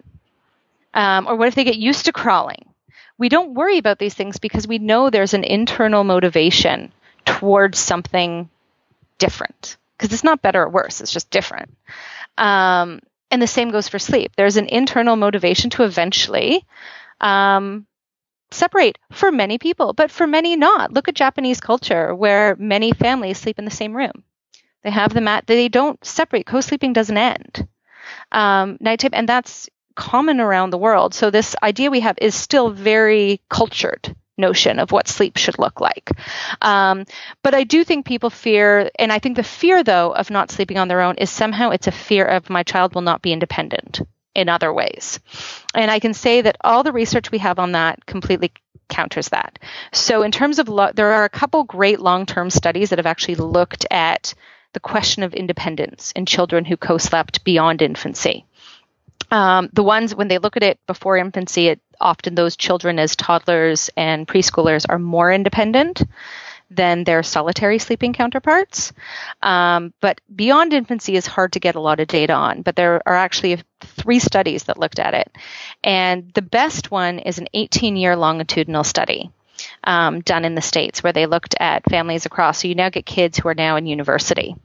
Um, 0.93 1.27
or 1.27 1.35
what 1.35 1.47
if 1.47 1.55
they 1.55 1.63
get 1.63 1.77
used 1.77 2.05
to 2.05 2.11
crawling? 2.11 2.65
We 3.17 3.29
don't 3.29 3.53
worry 3.53 3.77
about 3.77 3.99
these 3.99 4.13
things 4.13 4.39
because 4.39 4.67
we 4.67 4.79
know 4.79 5.09
there's 5.09 5.33
an 5.33 5.43
internal 5.43 6.03
motivation 6.03 6.91
towards 7.25 7.79
something 7.79 8.49
different. 9.17 9.77
Because 9.97 10.13
it's 10.13 10.23
not 10.23 10.41
better 10.41 10.63
or 10.63 10.69
worse, 10.69 11.01
it's 11.01 11.13
just 11.13 11.29
different. 11.29 11.69
Um, 12.37 13.01
and 13.29 13.41
the 13.41 13.47
same 13.47 13.71
goes 13.71 13.87
for 13.87 13.99
sleep. 13.99 14.33
There's 14.35 14.57
an 14.57 14.67
internal 14.67 15.15
motivation 15.15 15.69
to 15.71 15.83
eventually 15.83 16.65
um, 17.21 17.85
separate 18.49 18.97
for 19.11 19.31
many 19.31 19.57
people, 19.57 19.93
but 19.93 20.11
for 20.11 20.27
many 20.27 20.55
not. 20.55 20.91
Look 20.91 21.07
at 21.07 21.15
Japanese 21.15 21.61
culture 21.61 22.13
where 22.13 22.55
many 22.57 22.91
families 22.91 23.37
sleep 23.37 23.59
in 23.59 23.65
the 23.65 23.71
same 23.71 23.95
room. 23.95 24.23
They 24.83 24.89
have 24.91 25.13
the 25.13 25.21
mat, 25.21 25.45
they 25.45 25.69
don't 25.69 26.03
separate. 26.03 26.45
Co 26.45 26.59
sleeping 26.59 26.93
doesn't 26.93 27.17
end. 27.17 27.67
Um, 28.31 28.77
nighttime, 28.79 29.11
and 29.13 29.29
that's 29.29 29.69
common 29.95 30.39
around 30.39 30.69
the 30.69 30.77
world. 30.77 31.13
So 31.13 31.29
this 31.29 31.55
idea 31.61 31.91
we 31.91 32.01
have 32.01 32.17
is 32.21 32.35
still 32.35 32.69
very 32.69 33.41
cultured 33.49 34.15
notion 34.37 34.79
of 34.79 34.91
what 34.91 35.07
sleep 35.07 35.37
should 35.37 35.59
look 35.59 35.79
like. 35.79 36.09
Um, 36.61 37.05
but 37.43 37.53
I 37.53 37.63
do 37.63 37.83
think 37.83 38.05
people 38.05 38.29
fear, 38.29 38.89
and 38.97 39.11
I 39.11 39.19
think 39.19 39.35
the 39.35 39.43
fear 39.43 39.83
though 39.83 40.13
of 40.13 40.29
not 40.29 40.51
sleeping 40.51 40.77
on 40.77 40.87
their 40.87 41.01
own 41.01 41.15
is 41.15 41.29
somehow 41.29 41.69
it's 41.69 41.87
a 41.87 41.91
fear 41.91 42.25
of 42.25 42.49
my 42.49 42.63
child 42.63 42.95
will 42.95 43.01
not 43.01 43.21
be 43.21 43.33
independent 43.33 44.01
in 44.33 44.49
other 44.49 44.73
ways. 44.73 45.19
And 45.75 45.91
I 45.91 45.99
can 45.99 46.13
say 46.13 46.41
that 46.41 46.57
all 46.61 46.83
the 46.83 46.91
research 46.91 47.31
we 47.31 47.37
have 47.39 47.59
on 47.59 47.73
that 47.73 48.05
completely 48.05 48.51
counters 48.89 49.29
that. 49.29 49.59
So 49.93 50.23
in 50.23 50.31
terms 50.31 50.59
of 50.59 50.67
lo- 50.69 50.91
there 50.93 51.13
are 51.13 51.23
a 51.23 51.29
couple 51.29 51.63
great 51.63 51.99
long-term 51.99 52.49
studies 52.49 52.89
that 52.89 52.99
have 52.99 53.05
actually 53.05 53.35
looked 53.35 53.85
at 53.89 54.33
the 54.73 54.79
question 54.79 55.23
of 55.23 55.33
independence 55.33 56.13
in 56.15 56.25
children 56.25 56.65
who 56.65 56.77
co-slept 56.77 57.43
beyond 57.43 57.81
infancy. 57.81 58.45
Um, 59.31 59.69
the 59.71 59.83
ones 59.83 60.13
when 60.13 60.27
they 60.27 60.37
look 60.37 60.57
at 60.57 60.63
it 60.63 60.79
before 60.85 61.17
infancy, 61.17 61.69
it, 61.69 61.81
often 61.99 62.35
those 62.35 62.57
children 62.57 62.99
as 62.99 63.15
toddlers 63.15 63.89
and 63.95 64.27
preschoolers 64.27 64.85
are 64.87 64.99
more 64.99 65.31
independent 65.31 66.03
than 66.69 67.03
their 67.03 67.23
solitary 67.23 67.79
sleeping 67.79 68.13
counterparts. 68.13 68.93
Um, 69.41 69.93
but 69.99 70.21
beyond 70.33 70.73
infancy 70.73 71.15
is 71.15 71.27
hard 71.27 71.53
to 71.53 71.59
get 71.59 71.75
a 71.75 71.81
lot 71.81 71.99
of 71.99 72.07
data 72.07 72.33
on, 72.33 72.61
but 72.61 72.75
there 72.75 73.01
are 73.05 73.15
actually 73.15 73.61
three 73.81 74.19
studies 74.19 74.63
that 74.63 74.79
looked 74.79 74.99
at 74.99 75.13
it. 75.13 75.35
And 75.83 76.31
the 76.33 76.41
best 76.41 76.91
one 76.91 77.19
is 77.19 77.39
an 77.39 77.47
18 77.53 77.95
year 77.97 78.15
longitudinal 78.15 78.83
study. 78.83 79.29
Um, 79.83 80.21
done 80.21 80.43
in 80.43 80.55
the 80.55 80.61
States 80.61 81.03
where 81.03 81.13
they 81.13 81.27
looked 81.27 81.53
at 81.59 81.87
families 81.87 82.25
across. 82.25 82.59
So 82.59 82.67
you 82.67 82.73
now 82.73 82.89
get 82.89 83.05
kids 83.05 83.37
who 83.37 83.47
are 83.47 83.53
now 83.53 83.75
in 83.75 83.85
university. 83.85 84.55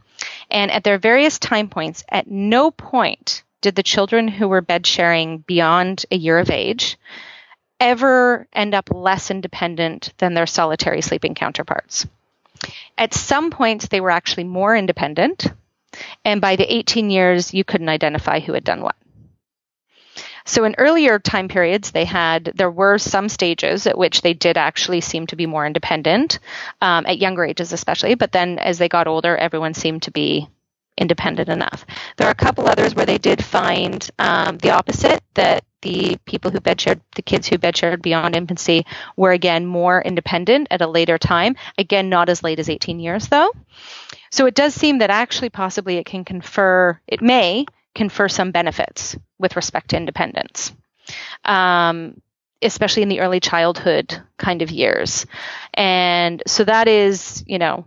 And 0.51 0.71
at 0.71 0.85
their 0.85 0.97
various 0.97 1.39
time 1.39 1.69
points, 1.69 2.03
at 2.11 2.31
no 2.31 2.71
point 2.71 3.43
did 3.67 3.75
the 3.75 3.83
children 3.83 4.29
who 4.29 4.47
were 4.47 4.61
bed 4.61 4.87
sharing 4.87 5.39
beyond 5.39 6.07
a 6.12 6.17
year 6.17 6.39
of 6.39 6.51
age 6.51 6.97
ever 7.81 8.47
end 8.53 8.77
up 8.77 8.89
less 8.93 9.29
independent 9.29 10.12
than 10.19 10.35
their 10.35 10.47
solitary 10.47 11.01
sleeping 11.01 11.35
counterparts. 11.35 12.07
At 12.97 13.12
some 13.12 13.51
points, 13.51 13.89
they 13.89 14.01
were 14.01 14.12
actually 14.12 14.45
more 14.45 14.77
independent, 14.77 15.49
and 16.25 16.41
by 16.41 16.55
the 16.55 16.73
18 16.73 17.11
years, 17.11 17.53
you 17.53 17.64
couldn't 17.64 17.89
identify 17.89 18.39
who 18.39 18.53
had 18.53 18.62
done 18.62 18.83
what. 18.83 18.95
So 20.45 20.62
in 20.62 20.77
earlier 20.79 21.19
time 21.19 21.49
periods, 21.49 21.91
they 21.91 22.05
had 22.05 22.53
there 22.55 22.71
were 22.71 22.99
some 22.99 23.29
stages 23.29 23.89
at 23.89 23.99
which 23.99 24.21
they 24.21 24.33
did 24.33 24.57
actually 24.57 25.01
seem 25.01 25.27
to 25.27 25.35
be 25.35 25.47
more 25.47 25.67
independent 25.67 26.39
um, 26.81 27.05
at 27.05 27.19
younger 27.19 27.45
ages, 27.45 27.73
especially. 27.73 28.14
But 28.14 28.31
then 28.31 28.61
as 28.61 28.79
they 28.79 28.89
got 28.89 29.09
older, 29.09 29.37
everyone 29.37 29.75
seemed 29.75 30.03
to 30.03 30.12
be 30.12 30.49
independent 30.99 31.49
enough. 31.49 31.85
There 32.17 32.27
are 32.27 32.33
a 32.33 32.35
couple 32.35 32.67
others 32.67 32.95
where 32.95 33.07
they 33.07 33.19
did 33.19 33.45
find 33.45 34.09
um, 34.19 34.59
the 34.59 34.71
opposite 34.71 35.23
that 35.35 35.65
the 35.83 36.17
people 36.25 36.51
who 36.51 36.61
bed 36.61 36.81
shared, 36.81 37.01
the 37.15 37.23
kids 37.23 37.47
who 37.47 37.59
bed 37.59 37.77
shared 37.77 38.03
beyond 38.03 38.35
infancy, 38.35 38.87
were 39.17 39.33
again 39.33 39.67
more 39.67 40.01
independent 40.03 40.69
at 40.71 40.81
a 40.81 40.87
later 40.87 41.19
time. 41.19 41.57
Again, 41.79 42.09
not 42.09 42.29
as 42.29 42.43
late 42.43 42.59
as 42.59 42.69
18 42.69 42.99
years 42.99 43.29
though. 43.29 43.53
So 44.31 44.47
it 44.47 44.55
does 44.55 44.75
seem 44.75 44.99
that 44.99 45.11
actually 45.11 45.51
possibly 45.51 45.97
it 45.99 46.07
can 46.07 46.25
confer, 46.25 47.01
it 47.07 47.23
may 47.23 47.67
confer 47.95 48.29
some 48.29 48.51
benefits 48.51 49.17
with 49.39 49.57
respect 49.57 49.91
to 49.91 49.97
independence. 49.97 50.73
Um, 51.45 52.21
especially 52.63 53.03
in 53.03 53.09
the 53.09 53.21
early 53.21 53.39
childhood 53.39 54.21
kind 54.39 54.63
of 54.63 54.71
years. 54.71 55.27
And 55.75 56.43
so 56.47 56.65
that 56.65 56.89
is, 56.89 57.45
you 57.47 57.59
know, 57.59 57.87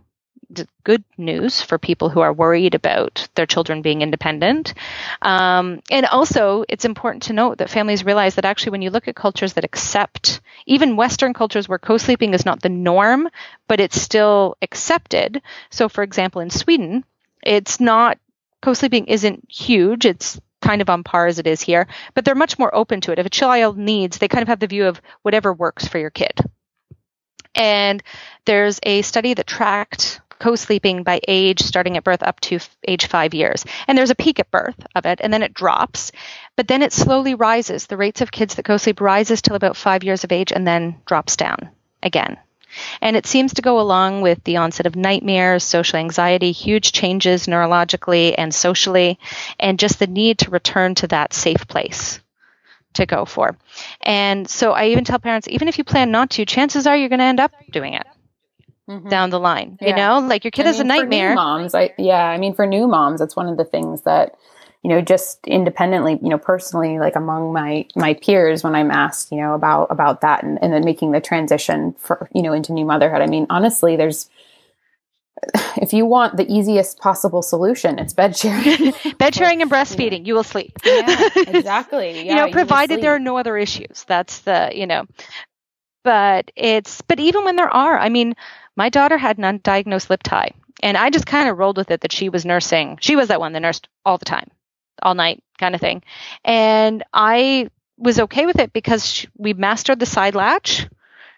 good 0.84 1.04
news 1.16 1.62
for 1.62 1.78
people 1.78 2.08
who 2.08 2.20
are 2.20 2.32
worried 2.32 2.74
about 2.74 3.28
their 3.34 3.46
children 3.46 3.82
being 3.82 4.02
independent. 4.02 4.74
Um, 5.22 5.80
and 5.90 6.06
also, 6.06 6.64
it's 6.68 6.84
important 6.84 7.24
to 7.24 7.32
note 7.32 7.58
that 7.58 7.70
families 7.70 8.04
realize 8.04 8.34
that 8.34 8.44
actually, 8.44 8.72
when 8.72 8.82
you 8.82 8.90
look 8.90 9.08
at 9.08 9.14
cultures 9.14 9.54
that 9.54 9.64
accept, 9.64 10.40
even 10.66 10.96
Western 10.96 11.34
cultures 11.34 11.68
where 11.68 11.78
co 11.78 11.96
sleeping 11.96 12.34
is 12.34 12.44
not 12.44 12.62
the 12.62 12.68
norm, 12.68 13.28
but 13.68 13.80
it's 13.80 14.00
still 14.00 14.56
accepted. 14.62 15.42
So, 15.70 15.88
for 15.88 16.02
example, 16.02 16.40
in 16.40 16.50
Sweden, 16.50 17.04
it's 17.42 17.80
not, 17.80 18.18
co 18.62 18.74
sleeping 18.74 19.06
isn't 19.06 19.50
huge. 19.50 20.06
It's 20.06 20.40
kind 20.60 20.82
of 20.82 20.90
on 20.90 21.02
par 21.02 21.26
as 21.26 21.38
it 21.38 21.46
is 21.46 21.60
here, 21.60 21.86
but 22.14 22.24
they're 22.24 22.34
much 22.34 22.58
more 22.58 22.74
open 22.74 23.00
to 23.00 23.12
it. 23.12 23.18
If 23.18 23.26
a 23.26 23.30
child 23.30 23.78
needs, 23.78 24.18
they 24.18 24.28
kind 24.28 24.42
of 24.42 24.48
have 24.48 24.60
the 24.60 24.66
view 24.66 24.86
of 24.86 25.00
whatever 25.22 25.52
works 25.52 25.86
for 25.86 25.98
your 25.98 26.10
kid. 26.10 26.38
And 27.54 28.02
there's 28.44 28.78
a 28.82 29.02
study 29.02 29.34
that 29.34 29.46
tracked 29.46 30.20
co-sleeping 30.40 31.04
by 31.04 31.20
age 31.28 31.60
starting 31.60 31.96
at 31.96 32.04
birth 32.04 32.22
up 32.22 32.40
to 32.40 32.56
f- 32.56 32.76
age 32.88 33.06
five 33.06 33.34
years. 33.34 33.64
And 33.86 33.96
there's 33.96 34.10
a 34.10 34.16
peak 34.16 34.40
at 34.40 34.50
birth 34.50 34.84
of 34.96 35.06
it, 35.06 35.20
and 35.22 35.32
then 35.32 35.42
it 35.42 35.54
drops, 35.54 36.10
but 36.56 36.66
then 36.66 36.82
it 36.82 36.92
slowly 36.92 37.34
rises. 37.34 37.86
The 37.86 37.96
rates 37.96 38.20
of 38.20 38.32
kids 38.32 38.56
that 38.56 38.64
co-sleep 38.64 39.00
rises 39.00 39.42
till 39.42 39.56
about 39.56 39.76
five 39.76 40.02
years 40.02 40.24
of 40.24 40.32
age 40.32 40.52
and 40.52 40.66
then 40.66 40.96
drops 41.06 41.36
down 41.36 41.70
again. 42.02 42.38
And 43.00 43.16
it 43.16 43.26
seems 43.26 43.54
to 43.54 43.62
go 43.62 43.80
along 43.80 44.22
with 44.22 44.42
the 44.44 44.56
onset 44.56 44.86
of 44.86 44.96
nightmares, 44.96 45.64
social 45.64 45.98
anxiety, 45.98 46.52
huge 46.52 46.92
changes 46.92 47.46
neurologically 47.46 48.34
and 48.38 48.54
socially, 48.54 49.18
and 49.58 49.78
just 49.78 49.98
the 49.98 50.06
need 50.06 50.38
to 50.38 50.50
return 50.50 50.94
to 50.96 51.08
that 51.08 51.32
safe 51.34 51.66
place 51.66 52.20
to 52.94 53.06
go 53.06 53.24
for. 53.24 53.56
And 54.02 54.48
so 54.48 54.72
I 54.72 54.86
even 54.86 55.04
tell 55.04 55.18
parents, 55.18 55.48
even 55.48 55.68
if 55.68 55.78
you 55.78 55.84
plan 55.84 56.10
not 56.10 56.30
to, 56.30 56.44
chances 56.44 56.86
are 56.86 56.96
you're 56.96 57.08
going 57.08 57.18
to 57.18 57.24
end 57.24 57.40
up 57.40 57.52
doing 57.72 57.94
it 57.94 58.06
mm-hmm. 58.90 59.08
down 59.08 59.30
the 59.30 59.40
line. 59.40 59.78
Yeah. 59.80 59.88
You 59.88 59.96
know, 59.96 60.18
like 60.26 60.44
your 60.44 60.50
kid 60.50 60.66
I 60.66 60.68
has 60.68 60.78
mean, 60.78 60.90
a 60.90 60.94
nightmare. 60.94 61.34
moms, 61.34 61.74
I 61.74 61.94
yeah, 61.98 62.24
I 62.24 62.38
mean 62.38 62.54
for 62.54 62.66
new 62.66 62.86
moms, 62.86 63.20
that's 63.20 63.36
one 63.36 63.48
of 63.48 63.56
the 63.56 63.64
things 63.64 64.02
that 64.02 64.36
you 64.82 64.88
know 64.88 65.00
just 65.00 65.46
independently 65.46 66.18
you 66.22 66.30
know 66.30 66.38
personally 66.38 66.98
like 66.98 67.14
among 67.14 67.52
my 67.52 67.86
my 67.94 68.14
peers 68.14 68.64
when 68.64 68.74
i'm 68.74 68.90
asked 68.90 69.30
you 69.30 69.36
know 69.36 69.52
about 69.52 69.88
about 69.90 70.22
that 70.22 70.42
and, 70.42 70.58
and 70.62 70.72
then 70.72 70.82
making 70.86 71.10
the 71.12 71.20
transition 71.20 71.94
for 71.98 72.30
you 72.34 72.40
know 72.40 72.54
into 72.54 72.72
new 72.72 72.86
motherhood 72.86 73.20
i 73.20 73.26
mean 73.26 73.46
honestly 73.50 73.96
there's 73.96 74.30
if 75.76 75.92
you 75.92 76.06
want 76.06 76.36
the 76.36 76.50
easiest 76.52 76.98
possible 76.98 77.42
solution, 77.42 77.98
it's 77.98 78.12
bed 78.12 78.36
sharing. 78.36 78.92
bed 79.18 79.34
sharing 79.34 79.62
and 79.62 79.70
breastfeeding, 79.70 80.26
you 80.26 80.34
will 80.34 80.44
sleep. 80.44 80.72
Yeah, 80.84 81.28
exactly. 81.36 82.22
Yeah, 82.22 82.22
you 82.22 82.34
know, 82.34 82.50
provided 82.50 83.00
there 83.00 83.14
are 83.14 83.20
no 83.20 83.36
other 83.36 83.56
issues. 83.56 84.04
That's 84.04 84.40
the, 84.40 84.70
you 84.74 84.86
know, 84.86 85.06
but 86.04 86.50
it's, 86.56 87.00
but 87.02 87.20
even 87.20 87.44
when 87.44 87.56
there 87.56 87.72
are, 87.72 87.98
I 87.98 88.08
mean, 88.08 88.34
my 88.76 88.88
daughter 88.88 89.18
had 89.18 89.38
an 89.38 89.44
undiagnosed 89.44 90.10
lip 90.10 90.22
tie, 90.22 90.52
and 90.82 90.96
I 90.96 91.10
just 91.10 91.26
kind 91.26 91.48
of 91.48 91.58
rolled 91.58 91.76
with 91.76 91.90
it 91.90 92.02
that 92.02 92.12
she 92.12 92.28
was 92.28 92.44
nursing. 92.44 92.98
She 93.00 93.16
was 93.16 93.28
that 93.28 93.40
one 93.40 93.52
that 93.52 93.60
nursed 93.60 93.88
all 94.04 94.18
the 94.18 94.24
time, 94.24 94.50
all 95.02 95.14
night 95.14 95.42
kind 95.58 95.74
of 95.74 95.80
thing. 95.80 96.02
And 96.44 97.04
I 97.12 97.70
was 97.98 98.20
okay 98.20 98.46
with 98.46 98.58
it 98.58 98.72
because 98.72 99.06
she, 99.06 99.28
we 99.36 99.52
mastered 99.54 100.00
the 100.00 100.06
side 100.06 100.34
latch. 100.34 100.86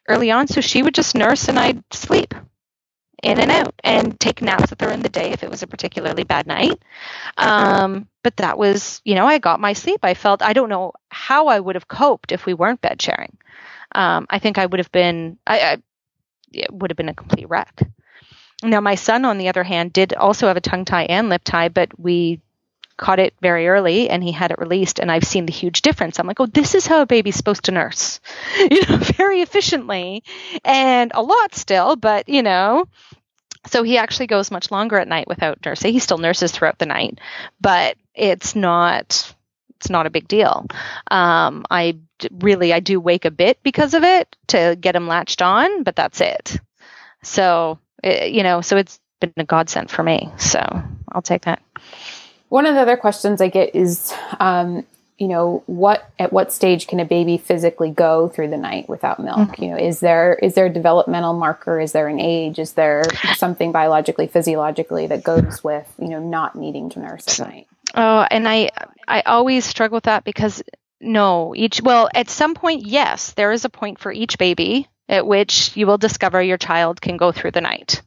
early 0.09 0.31
on. 0.31 0.49
So 0.49 0.61
she 0.61 0.83
would 0.83 0.95
just 0.95 1.15
nurse 1.15 1.49
and 1.49 1.59
I'd 1.59 1.83
sleep 1.93 2.35
in 3.23 3.39
and 3.39 3.51
out 3.53 3.75
and 3.85 4.19
take 4.19 4.43
naps 4.43 4.71
with 4.71 4.81
her 4.81 4.91
in 4.91 5.03
the 5.03 5.09
day 5.09 5.31
if 5.31 5.43
it 5.45 5.51
was 5.51 5.63
a 5.63 5.67
particularly 5.69 6.25
bad 6.25 6.47
night. 6.47 6.83
Um, 7.37 8.09
but 8.23 8.37
that 8.39 8.59
was, 8.59 9.01
you 9.05 9.15
know, 9.15 9.27
I 9.27 9.39
got 9.39 9.61
my 9.61 9.75
sleep. 9.75 10.01
I 10.03 10.15
felt, 10.15 10.43
I 10.43 10.53
don't 10.53 10.69
know 10.69 10.93
how 11.09 11.47
I 11.47 11.61
would 11.61 11.77
have 11.77 11.89
coped 11.89 12.33
if 12.33 12.47
we 12.47 12.55
weren't 12.55 12.81
bed 12.81 13.01
sharing. 13.01 13.37
Um, 13.95 14.27
I 14.29 14.39
think 14.41 14.59
I 14.59 14.67
would 14.67 14.81
have 14.81 14.91
been, 14.91 15.39
I, 15.47 15.61
I 15.61 15.79
it 16.55 16.73
would 16.73 16.91
have 16.91 16.97
been 16.97 17.09
a 17.09 17.15
complete 17.15 17.49
wreck. 17.49 17.83
Now, 18.63 18.81
my 18.81 18.95
son, 18.95 19.25
on 19.25 19.39
the 19.39 19.49
other 19.49 19.65
hand, 19.65 19.93
did 19.93 20.15
also 20.15 20.47
have 20.47 20.57
a 20.57 20.61
tongue 20.61 20.85
tie 20.85 21.05
and 21.05 21.29
lip 21.29 21.43
tie, 21.45 21.69
but 21.69 21.99
we 21.99 22.41
caught 22.97 23.19
it 23.19 23.35
very 23.41 23.67
early 23.69 24.09
and 24.09 24.23
he 24.23 24.31
had 24.31 24.53
it 24.53 24.59
released 24.59 25.01
and 25.01 25.11
I've 25.11 25.25
seen 25.25 25.47
the 25.47 25.53
huge 25.53 25.83
difference. 25.83 26.19
I'm 26.21 26.27
like, 26.27 26.39
"Oh, 26.39 26.47
this 26.47 26.75
is 26.75 26.87
how 26.87 27.01
a 27.03 27.07
baby's 27.07 27.35
supposed 27.35 27.65
to 27.65 27.73
nurse." 27.73 28.21
You 28.71 28.87
know, 28.87 28.97
very 28.99 29.41
efficiently 29.41 30.23
and 30.65 31.11
a 31.15 31.23
lot 31.23 31.55
still, 31.55 31.97
but 31.97 32.29
you 32.29 32.43
know, 32.43 32.87
so 33.67 33.83
he 33.83 33.99
actually 33.99 34.27
goes 34.27 34.51
much 34.51 34.71
longer 34.71 34.99
at 34.99 35.09
night 35.09 35.27
without 35.27 35.65
nursing. 35.65 35.93
He 35.93 35.99
still 35.99 36.19
nurses 36.19 36.53
throughout 36.53 36.79
the 36.79 36.87
night, 36.87 37.19
but 37.61 37.97
it's 38.15 38.55
not 38.55 39.35
it's 39.83 39.91
not 39.91 40.07
a 40.07 40.11
big 40.11 40.29
deal. 40.29 40.65
Um, 41.11 41.65
I 41.69 41.99
really 42.31 42.73
I 42.73 42.79
do 42.79 43.01
wake 43.01 43.25
a 43.25 43.33
bit 43.33 43.59
because 43.65 43.95
of 43.95 44.05
it 44.05 44.37
to 44.49 44.77
get 44.81 44.95
him 44.95 45.09
latched 45.09 45.43
on, 45.43 45.83
but 45.83 45.97
that's 45.97 46.21
it. 46.21 46.61
So 47.25 47.81
it, 48.05 48.33
you 48.33 48.45
know, 48.45 48.61
so 48.61 48.77
it's 48.77 49.01
been 49.19 49.33
a 49.37 49.45
godsend 49.45 49.91
for 49.91 50.05
me. 50.05 50.31
So 50.39 50.61
I'll 51.11 51.23
take 51.23 51.43
that. 51.43 51.61
One 52.49 52.65
of 52.65 52.77
the 52.77 52.81
other 52.81 52.97
questions 52.97 53.41
I 53.41 53.49
get 53.49 53.75
is, 53.75 54.15
um, 54.39 54.87
you 55.19 55.27
know, 55.27 55.65
what 55.67 56.09
at 56.17 56.33
what 56.33 56.53
stage 56.53 56.87
can 56.87 57.01
a 57.01 57.05
baby 57.05 57.37
physically 57.37 57.91
go 57.91 58.29
through 58.29 58.51
the 58.51 58.57
night 58.57 58.89
without 58.89 59.19
milk? 59.19 59.37
Mm-hmm. 59.37 59.65
You 59.65 59.71
know, 59.71 59.79
is 59.79 59.99
there 59.99 60.35
is 60.35 60.55
there 60.55 60.67
a 60.67 60.73
developmental 60.73 61.33
marker? 61.33 61.81
Is 61.81 61.91
there 61.91 62.07
an 62.07 62.21
age? 62.21 62.61
Is 62.61 62.75
there 62.75 63.03
something 63.35 63.73
biologically, 63.73 64.29
physiologically 64.29 65.09
that 65.09 65.25
goes 65.25 65.65
with 65.65 65.93
you 65.99 66.09
know 66.09 66.21
not 66.21 66.55
needing 66.55 66.89
to 66.91 67.01
nurse 67.01 67.41
at 67.41 67.49
night? 67.49 67.67
Oh, 67.95 68.27
and 68.31 68.49
I 68.49 68.71
I 69.07 69.23
always 69.23 69.65
struggle 69.65 69.97
with 69.97 70.05
that 70.05 70.25
because 70.25 70.63
no, 71.01 71.55
each 71.55 71.81
well 71.83 72.09
at 72.15 72.31
some 72.31 72.55
point 72.55 72.87
yes, 72.87 73.33
there 73.33 73.53
is 73.53 73.65
a 73.65 73.71
point 73.71 73.99
for 73.99 74.13
each 74.13 74.39
baby 74.39 74.89
at 75.09 75.27
which 75.27 75.77
you 75.77 75.87
will 75.87 75.99
discover 75.99 76.43
your 76.43 76.59
child 76.59 77.01
can 77.01 77.17
go 77.17 77.33
through 77.33 77.51
the 77.51 77.61
night. 77.61 78.03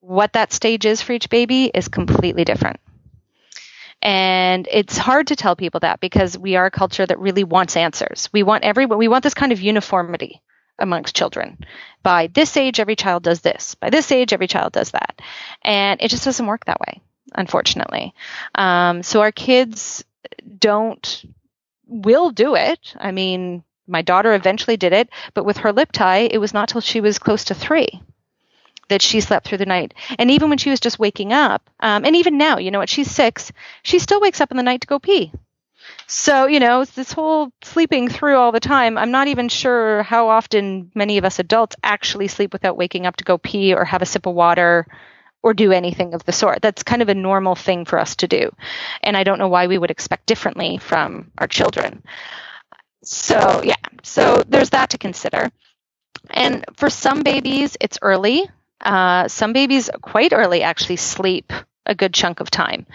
What 0.00 0.34
that 0.34 0.52
stage 0.52 0.86
is 0.86 1.02
for 1.02 1.12
each 1.12 1.30
baby 1.30 1.70
is 1.74 1.88
completely 1.88 2.44
different. 2.44 2.80
And 4.02 4.68
it's 4.70 4.98
hard 4.98 5.28
to 5.28 5.36
tell 5.36 5.56
people 5.56 5.80
that 5.80 6.00
because 6.00 6.38
we 6.38 6.56
are 6.56 6.66
a 6.66 6.70
culture 6.70 7.06
that 7.06 7.18
really 7.18 7.44
wants 7.44 7.76
answers. 7.76 8.28
We 8.32 8.42
want 8.42 8.64
everyone, 8.64 8.98
we 8.98 9.08
want 9.08 9.22
this 9.24 9.34
kind 9.34 9.52
of 9.52 9.60
uniformity 9.60 10.42
amongst 10.78 11.16
children. 11.16 11.58
By 12.02 12.28
this 12.28 12.56
age, 12.56 12.78
every 12.78 12.96
child 12.96 13.22
does 13.22 13.40
this. 13.40 13.74
By 13.74 13.90
this 13.90 14.12
age, 14.12 14.32
every 14.32 14.46
child 14.46 14.72
does 14.72 14.90
that. 14.92 15.20
And 15.62 16.00
it 16.02 16.08
just 16.08 16.24
doesn't 16.24 16.46
work 16.46 16.66
that 16.66 16.80
way, 16.80 17.00
unfortunately. 17.34 18.14
Um, 18.54 19.02
so 19.02 19.20
our 19.20 19.32
kids 19.32 20.04
don't, 20.58 21.24
will 21.86 22.30
do 22.30 22.54
it. 22.54 22.94
I 22.98 23.12
mean, 23.12 23.62
my 23.86 24.02
daughter 24.02 24.34
eventually 24.34 24.76
did 24.76 24.92
it, 24.92 25.08
but 25.34 25.44
with 25.44 25.58
her 25.58 25.72
lip 25.72 25.92
tie, 25.92 26.28
it 26.30 26.38
was 26.38 26.54
not 26.54 26.68
till 26.68 26.80
she 26.80 27.00
was 27.00 27.18
close 27.18 27.44
to 27.44 27.54
three 27.54 28.02
that 28.88 29.02
she 29.02 29.20
slept 29.20 29.46
through 29.46 29.58
the 29.58 29.66
night. 29.66 29.94
And 30.18 30.30
even 30.30 30.48
when 30.48 30.58
she 30.58 30.70
was 30.70 30.80
just 30.80 30.98
waking 30.98 31.32
up, 31.32 31.68
um, 31.80 32.04
and 32.04 32.14
even 32.16 32.38
now, 32.38 32.58
you 32.58 32.70
know 32.70 32.78
what, 32.78 32.88
she's 32.88 33.10
six, 33.10 33.52
she 33.82 33.98
still 33.98 34.20
wakes 34.20 34.40
up 34.40 34.50
in 34.50 34.56
the 34.56 34.62
night 34.62 34.82
to 34.82 34.86
go 34.86 34.98
pee. 34.98 35.32
So, 36.08 36.46
you 36.46 36.60
know, 36.60 36.84
this 36.84 37.12
whole 37.12 37.52
sleeping 37.62 38.08
through 38.08 38.36
all 38.36 38.52
the 38.52 38.60
time, 38.60 38.96
I'm 38.96 39.10
not 39.10 39.28
even 39.28 39.48
sure 39.48 40.02
how 40.04 40.28
often 40.28 40.90
many 40.94 41.18
of 41.18 41.24
us 41.24 41.38
adults 41.38 41.76
actually 41.82 42.28
sleep 42.28 42.52
without 42.52 42.76
waking 42.76 43.06
up 43.06 43.16
to 43.16 43.24
go 43.24 43.38
pee 43.38 43.74
or 43.74 43.84
have 43.84 44.02
a 44.02 44.06
sip 44.06 44.26
of 44.26 44.34
water 44.34 44.86
or 45.42 45.54
do 45.54 45.72
anything 45.72 46.14
of 46.14 46.24
the 46.24 46.32
sort. 46.32 46.60
That's 46.62 46.82
kind 46.82 47.02
of 47.02 47.08
a 47.08 47.14
normal 47.14 47.54
thing 47.54 47.84
for 47.84 47.98
us 47.98 48.16
to 48.16 48.28
do. 48.28 48.50
And 49.02 49.16
I 49.16 49.24
don't 49.24 49.38
know 49.38 49.48
why 49.48 49.66
we 49.66 49.78
would 49.78 49.90
expect 49.90 50.26
differently 50.26 50.78
from 50.78 51.30
our 51.38 51.46
children. 51.46 52.02
So, 53.02 53.62
yeah, 53.62 53.76
so 54.02 54.42
there's 54.48 54.70
that 54.70 54.90
to 54.90 54.98
consider. 54.98 55.50
And 56.30 56.64
for 56.76 56.90
some 56.90 57.22
babies, 57.22 57.76
it's 57.80 57.98
early. 58.02 58.48
Uh, 58.80 59.28
some 59.28 59.52
babies 59.52 59.90
quite 60.02 60.32
early 60.32 60.62
actually 60.62 60.96
sleep 60.96 61.52
a 61.86 61.94
good 61.94 62.12
chunk 62.12 62.40
of 62.40 62.50
time. 62.50 62.86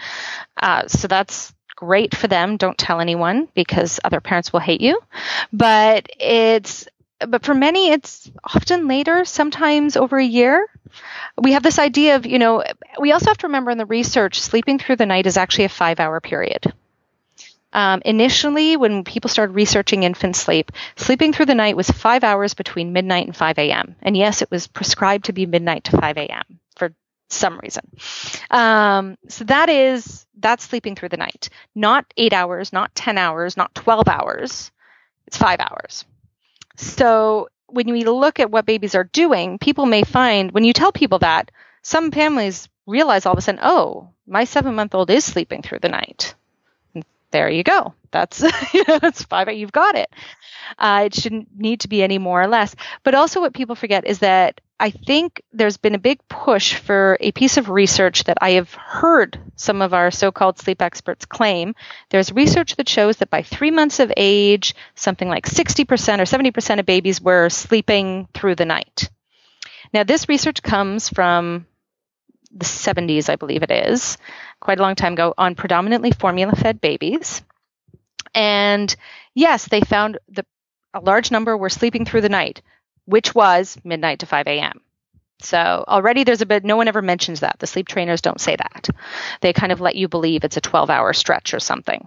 Uh, 0.60 0.86
so 0.86 1.08
that's 1.08 1.52
great 1.76 2.14
for 2.14 2.28
them. 2.28 2.56
Don't 2.58 2.78
tell 2.78 3.00
anyone 3.00 3.48
because 3.54 3.98
other 4.04 4.20
parents 4.20 4.52
will 4.52 4.60
hate 4.60 4.82
you. 4.82 5.00
But 5.52 6.08
it's 6.20 6.86
but 7.28 7.44
for 7.44 7.54
many 7.54 7.90
it's 7.90 8.30
often 8.44 8.88
later, 8.88 9.24
sometimes 9.24 9.96
over 9.96 10.18
a 10.18 10.24
year. 10.24 10.66
We 11.40 11.52
have 11.52 11.62
this 11.62 11.78
idea 11.78 12.16
of, 12.16 12.26
you 12.26 12.38
know, 12.38 12.62
we 13.00 13.12
also 13.12 13.26
have 13.26 13.38
to 13.38 13.46
remember 13.46 13.70
in 13.70 13.78
the 13.78 13.86
research 13.86 14.40
sleeping 14.40 14.78
through 14.78 14.96
the 14.96 15.06
night 15.06 15.26
is 15.26 15.38
actually 15.38 15.64
a 15.64 15.70
5-hour 15.70 16.20
period. 16.20 16.72
Um, 17.72 18.02
initially, 18.04 18.76
when 18.76 19.02
people 19.04 19.30
started 19.30 19.54
researching 19.54 20.02
infant 20.02 20.36
sleep, 20.36 20.72
sleeping 20.96 21.32
through 21.32 21.46
the 21.46 21.54
night 21.54 21.76
was 21.76 21.90
five 21.90 22.22
hours 22.22 22.54
between 22.54 22.92
midnight 22.92 23.26
and 23.26 23.36
5 23.36 23.58
a.m. 23.58 23.96
And 24.02 24.16
yes, 24.16 24.42
it 24.42 24.50
was 24.50 24.66
prescribed 24.66 25.26
to 25.26 25.32
be 25.32 25.46
midnight 25.46 25.84
to 25.84 25.96
5 25.96 26.18
a.m. 26.18 26.60
for 26.76 26.92
some 27.30 27.58
reason. 27.58 27.90
Um, 28.50 29.16
so 29.28 29.44
that 29.44 29.70
is 29.70 30.26
that's 30.38 30.64
sleeping 30.64 30.96
through 30.96 31.10
the 31.10 31.16
night, 31.16 31.48
not 31.74 32.04
eight 32.16 32.32
hours, 32.32 32.72
not 32.72 32.94
10 32.94 33.16
hours, 33.16 33.56
not 33.56 33.74
12 33.74 34.08
hours. 34.08 34.70
It's 35.26 35.38
five 35.38 35.60
hours. 35.60 36.04
So 36.76 37.48
when 37.66 37.90
we 37.90 38.04
look 38.04 38.40
at 38.40 38.50
what 38.50 38.66
babies 38.66 38.94
are 38.94 39.04
doing, 39.04 39.58
people 39.58 39.86
may 39.86 40.02
find 40.02 40.52
when 40.52 40.64
you 40.64 40.72
tell 40.72 40.92
people 40.92 41.18
that, 41.20 41.50
some 41.82 42.10
families 42.10 42.68
realize 42.86 43.26
all 43.26 43.32
of 43.32 43.38
a 43.38 43.42
sudden, 43.42 43.60
oh, 43.62 44.10
my 44.26 44.44
seven 44.44 44.74
month 44.74 44.94
old 44.94 45.10
is 45.10 45.24
sleeping 45.24 45.62
through 45.62 45.80
the 45.80 45.88
night 45.88 46.34
there 47.32 47.50
you 47.50 47.64
go. 47.64 47.94
That's 48.12 48.38
that's 48.86 49.24
five. 49.24 49.50
You've 49.52 49.72
got 49.72 49.96
it. 49.96 50.10
Uh, 50.78 51.04
it 51.06 51.14
shouldn't 51.14 51.48
need 51.58 51.80
to 51.80 51.88
be 51.88 52.02
any 52.02 52.18
more 52.18 52.40
or 52.40 52.46
less. 52.46 52.76
But 53.02 53.14
also, 53.14 53.40
what 53.40 53.54
people 53.54 53.74
forget 53.74 54.06
is 54.06 54.20
that 54.20 54.60
I 54.82 54.90
think 54.90 55.40
there's 55.52 55.76
been 55.76 55.94
a 55.94 55.98
big 55.98 56.26
push 56.26 56.74
for 56.74 57.16
a 57.20 57.30
piece 57.30 57.56
of 57.56 57.70
research 57.70 58.24
that 58.24 58.38
I 58.40 58.50
have 58.52 58.74
heard 58.74 59.38
some 59.54 59.80
of 59.80 59.94
our 59.94 60.10
so-called 60.10 60.58
sleep 60.58 60.82
experts 60.82 61.24
claim. 61.24 61.76
There's 62.10 62.32
research 62.32 62.74
that 62.74 62.88
shows 62.88 63.18
that 63.18 63.30
by 63.30 63.44
three 63.44 63.70
months 63.70 64.00
of 64.00 64.12
age, 64.16 64.74
something 64.96 65.28
like 65.28 65.46
60% 65.46 65.86
or 65.86 66.50
70% 66.50 66.80
of 66.80 66.84
babies 66.84 67.20
were 67.20 67.48
sleeping 67.48 68.26
through 68.34 68.56
the 68.56 68.64
night. 68.64 69.08
Now, 69.94 70.02
this 70.02 70.28
research 70.28 70.64
comes 70.64 71.08
from 71.08 71.64
the 72.50 72.64
70s, 72.64 73.28
I 73.28 73.36
believe 73.36 73.62
it 73.62 73.70
is, 73.70 74.18
quite 74.58 74.80
a 74.80 74.82
long 74.82 74.96
time 74.96 75.12
ago, 75.12 75.32
on 75.38 75.54
predominantly 75.54 76.10
formula 76.10 76.56
fed 76.56 76.80
babies. 76.80 77.42
And 78.34 78.92
yes, 79.32 79.68
they 79.68 79.82
found 79.82 80.18
that 80.30 80.46
a 80.92 80.98
large 80.98 81.30
number 81.30 81.56
were 81.56 81.70
sleeping 81.70 82.04
through 82.04 82.22
the 82.22 82.28
night, 82.28 82.62
which 83.04 83.34
was 83.34 83.78
midnight 83.84 84.20
to 84.20 84.26
5 84.26 84.46
a.m. 84.46 84.80
So 85.40 85.84
already 85.88 86.24
there's 86.24 86.40
a 86.40 86.46
bit, 86.46 86.64
no 86.64 86.76
one 86.76 86.88
ever 86.88 87.02
mentions 87.02 87.40
that. 87.40 87.56
The 87.58 87.66
sleep 87.66 87.88
trainers 87.88 88.20
don't 88.20 88.40
say 88.40 88.56
that. 88.56 88.88
They 89.40 89.52
kind 89.52 89.72
of 89.72 89.80
let 89.80 89.96
you 89.96 90.08
believe 90.08 90.44
it's 90.44 90.56
a 90.56 90.60
12 90.60 90.88
hour 90.88 91.12
stretch 91.12 91.52
or 91.54 91.60
something. 91.60 92.06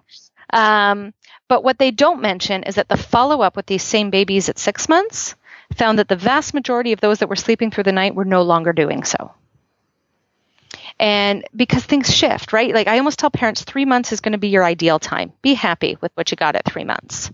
Um, 0.51 1.13
but 1.47 1.63
what 1.63 1.77
they 1.77 1.91
don't 1.91 2.21
mention 2.21 2.63
is 2.63 2.75
that 2.75 2.87
the 2.87 2.97
follow 2.97 3.41
up 3.41 3.55
with 3.55 3.65
these 3.65 3.83
same 3.83 4.09
babies 4.09 4.49
at 4.49 4.57
six 4.57 4.87
months 4.87 5.35
found 5.75 5.99
that 5.99 6.07
the 6.07 6.15
vast 6.15 6.53
majority 6.53 6.93
of 6.93 7.01
those 7.01 7.19
that 7.19 7.29
were 7.29 7.35
sleeping 7.35 7.71
through 7.71 7.83
the 7.83 7.91
night 7.91 8.15
were 8.15 8.25
no 8.25 8.43
longer 8.43 8.71
doing 8.71 9.03
so 9.03 9.31
and 10.99 11.43
because 11.55 11.83
things 11.83 12.13
shift, 12.13 12.53
right? 12.53 12.73
Like 12.73 12.87
I 12.87 12.97
almost 12.97 13.19
tell 13.19 13.29
parents, 13.29 13.63
three 13.63 13.85
months 13.85 14.11
is 14.11 14.21
going 14.21 14.31
to 14.31 14.37
be 14.37 14.47
your 14.47 14.63
ideal 14.63 14.99
time. 14.99 15.33
Be 15.41 15.53
happy 15.53 15.97
with 16.01 16.11
what 16.15 16.31
you 16.31 16.37
got 16.37 16.55
at 16.55 16.65
three 16.65 16.85
months. 16.85 17.31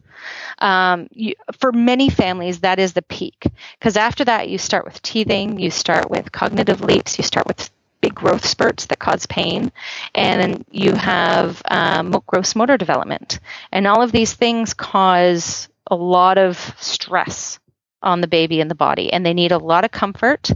Um, 0.59 1.07
you, 1.11 1.35
for 1.59 1.71
many 1.71 2.09
families, 2.09 2.59
that 2.61 2.79
is 2.79 2.93
the 2.93 3.01
peak 3.01 3.45
because 3.79 3.97
after 3.97 4.25
that, 4.25 4.49
you 4.49 4.57
start 4.57 4.85
with 4.85 5.01
teething, 5.01 5.59
you 5.59 5.69
start 5.69 6.09
with 6.09 6.31
cognitive 6.31 6.81
leaps, 6.81 7.17
you 7.17 7.23
start 7.23 7.47
with 7.47 7.69
big 8.01 8.15
growth 8.15 8.45
spurts 8.45 8.87
that 8.87 8.99
cause 8.99 9.27
pain, 9.27 9.71
and 10.15 10.41
then 10.41 10.65
you 10.71 10.93
have 10.95 11.61
um, 11.65 12.11
gross 12.25 12.55
motor 12.55 12.77
development, 12.77 13.39
and 13.71 13.85
all 13.85 14.01
of 14.01 14.11
these 14.11 14.33
things 14.33 14.73
cause 14.73 15.69
a 15.87 15.95
lot 15.95 16.37
of 16.37 16.57
stress 16.79 17.59
on 18.03 18.21
the 18.21 18.27
baby 18.27 18.59
and 18.59 18.71
the 18.71 18.75
body, 18.75 19.13
and 19.13 19.25
they 19.25 19.33
need 19.33 19.51
a 19.51 19.57
lot 19.59 19.85
of 19.85 19.91
comfort 19.91 20.49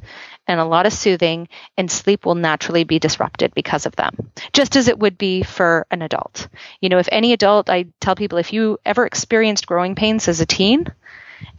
and 0.47 0.59
a 0.59 0.65
lot 0.65 0.85
of 0.85 0.93
soothing, 0.93 1.47
and 1.77 1.89
sleep 1.91 2.25
will 2.25 2.35
naturally 2.35 2.83
be 2.83 2.99
disrupted 2.99 3.53
because 3.55 3.85
of 3.85 3.95
them, 3.95 4.31
just 4.53 4.75
as 4.75 4.87
it 4.87 4.99
would 4.99 5.17
be 5.17 5.43
for 5.43 5.87
an 5.91 6.01
adult. 6.01 6.47
You 6.81 6.89
know, 6.89 6.99
if 6.99 7.09
any 7.11 7.33
adult, 7.33 7.69
I 7.69 7.85
tell 7.99 8.15
people, 8.15 8.37
if 8.37 8.53
you 8.53 8.77
ever 8.85 9.05
experienced 9.05 9.67
growing 9.67 9.95
pains 9.95 10.27
as 10.27 10.41
a 10.41 10.45
teen 10.45 10.85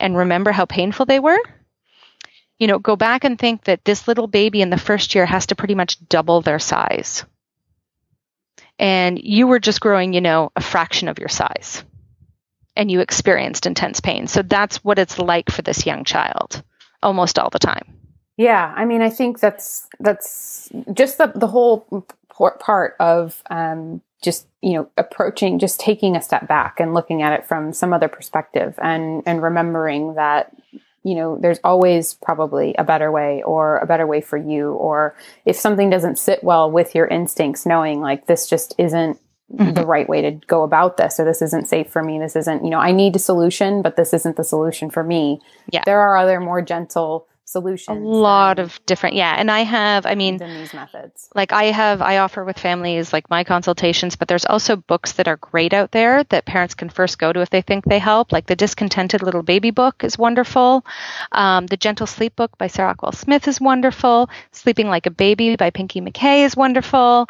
and 0.01 0.17
remember 0.17 0.53
how 0.53 0.67
painful 0.67 1.07
they 1.07 1.21
were, 1.21 1.39
you 2.59 2.67
know, 2.69 2.79
go 2.79 2.97
back 2.97 3.25
and 3.25 3.39
think 3.39 3.65
that 3.65 3.85
this 3.85 4.09
little 4.09 4.27
baby 4.29 4.63
in 4.63 4.71
the 4.71 4.79
first 4.79 5.15
year 5.15 5.27
has 5.27 5.47
to 5.47 5.57
pretty 5.57 5.75
much 5.75 5.99
double 6.09 6.41
their 6.41 6.59
size. 6.59 7.25
And 8.79 9.19
you 9.23 9.47
were 9.47 9.59
just 9.59 9.81
growing, 9.81 10.13
you 10.13 10.21
know, 10.21 10.53
a 10.57 10.61
fraction 10.61 11.09
of 11.09 11.19
your 11.19 11.29
size. 11.29 11.85
And 12.77 12.91
you 12.91 13.01
experienced 13.01 13.67
intense 13.67 14.01
pain. 14.01 14.27
So 14.27 14.43
that's 14.43 14.85
what 14.85 14.99
it's 14.99 15.19
like 15.19 15.51
for 15.51 15.63
this 15.63 15.87
young 15.87 16.05
child. 16.05 16.63
almost 17.03 17.39
all 17.39 17.51
the 17.51 17.59
time. 17.59 18.06
Yeah, 18.37 18.73
I 18.77 18.85
mean, 18.85 19.03
I 19.03 19.11
think 19.11 19.41
that's 19.41 19.89
that's 19.99 20.71
just 20.93 21.19
the 21.19 21.33
the 21.35 21.47
whole 21.47 22.07
part 22.29 22.95
of 23.01 23.43
um, 23.49 24.03
just 24.23 24.47
you 24.61 24.75
know 24.75 24.91
approaching, 24.97 25.59
just 25.59 25.81
taking 25.81 26.17
a 26.17 26.23
step 26.23 26.47
back 26.47 26.79
and 26.79 26.93
looking 26.93 27.23
at 27.23 27.33
it 27.33 27.47
from 27.47 27.73
some 27.73 27.93
other 27.93 28.09
perspective, 28.09 28.79
and 28.83 29.23
and 29.27 29.43
remembering 29.43 30.15
that 30.15 30.55
you 31.03 31.15
know 31.15 31.39
there's 31.41 31.61
always 31.65 32.15
probably 32.15 32.75
a 32.79 32.85
better 32.85 33.11
way 33.11 33.43
or 33.43 33.79
a 33.79 33.87
better 33.87 34.07
way 34.07 34.21
for 34.21 34.37
you, 34.37 34.73
or 34.73 35.17
if 35.47 35.57
something 35.57 35.89
doesn't 35.89 36.19
sit 36.19 36.45
well 36.45 36.71
with 36.71 36.95
your 36.95 37.07
instincts, 37.07 37.65
knowing 37.65 38.01
like 38.01 38.27
this 38.27 38.49
just 38.49 38.75
isn't 38.79 39.19
Mm-hmm. 39.55 39.75
the 39.75 39.87
right 39.87 40.09
way 40.09 40.23
to 40.23 40.33
go 40.49 40.65
about 40.65 40.97
this 40.97 41.21
or 41.21 41.25
this 41.25 41.41
isn't 41.41 41.69
safe 41.69 41.89
for 41.89 42.03
me 42.03 42.19
this 42.19 42.35
isn't 42.35 42.65
you 42.65 42.69
know 42.69 42.81
i 42.81 42.91
need 42.91 43.15
a 43.15 43.21
solution 43.21 43.81
but 43.81 43.95
this 43.95 44.13
isn't 44.13 44.37
the 44.37 44.43
solution 44.43 44.91
for 44.91 45.05
me 45.05 45.41
yeah 45.71 45.83
there 45.87 46.01
are 46.01 46.17
other 46.17 46.41
more 46.41 46.61
gentle 46.61 47.29
solutions. 47.47 47.97
A 47.97 48.01
lot 48.01 48.59
of 48.59 48.79
different, 48.87 49.15
yeah. 49.15 49.35
And 49.39 49.51
I 49.51 49.61
have, 49.61 50.05
I 50.05 50.17
mean, 50.17 50.39
these 50.39 50.75
methods. 50.75 51.31
Like 51.35 51.53
I 51.53 51.65
have, 51.65 52.03
I 52.03 52.19
offer 52.19 52.45
with 52.45 52.59
families 52.59 53.13
like 53.13 53.31
my 53.31 53.45
consultations, 53.45 54.17
but 54.17 54.27
there's 54.27 54.45
also 54.45 54.77
books 54.77 55.13
that 55.13 55.29
are 55.29 55.37
great 55.37 55.73
out 55.73 55.93
there 55.93 56.25
that 56.25 56.45
parents 56.45 56.75
can 56.75 56.91
first 56.91 57.19
go 57.19 57.33
to 57.33 57.41
if 57.41 57.51
they 57.51 57.63
think 57.63 57.85
they 57.85 58.01
help. 58.01 58.33
Like 58.33 58.47
the 58.47 58.57
Discontented 58.57 59.23
Little 59.23 59.45
Baby 59.45 59.71
book 59.71 60.03
is 60.03 60.19
wonderful. 60.19 60.85
Um, 61.31 61.67
the 61.67 61.77
Gentle 61.77 62.07
Sleep 62.07 62.35
book 62.35 62.59
by 62.59 62.67
Sarah 62.67 62.95
Ockwell 62.95 63.15
Smith 63.15 63.47
is 63.47 63.61
wonderful. 63.61 64.29
Sleeping 64.51 64.89
Like 64.89 65.07
a 65.07 65.11
Baby 65.11 65.55
by 65.55 65.71
Pinky 65.71 66.01
McKay 66.01 66.45
is 66.45 66.57
wonderful. 66.57 67.29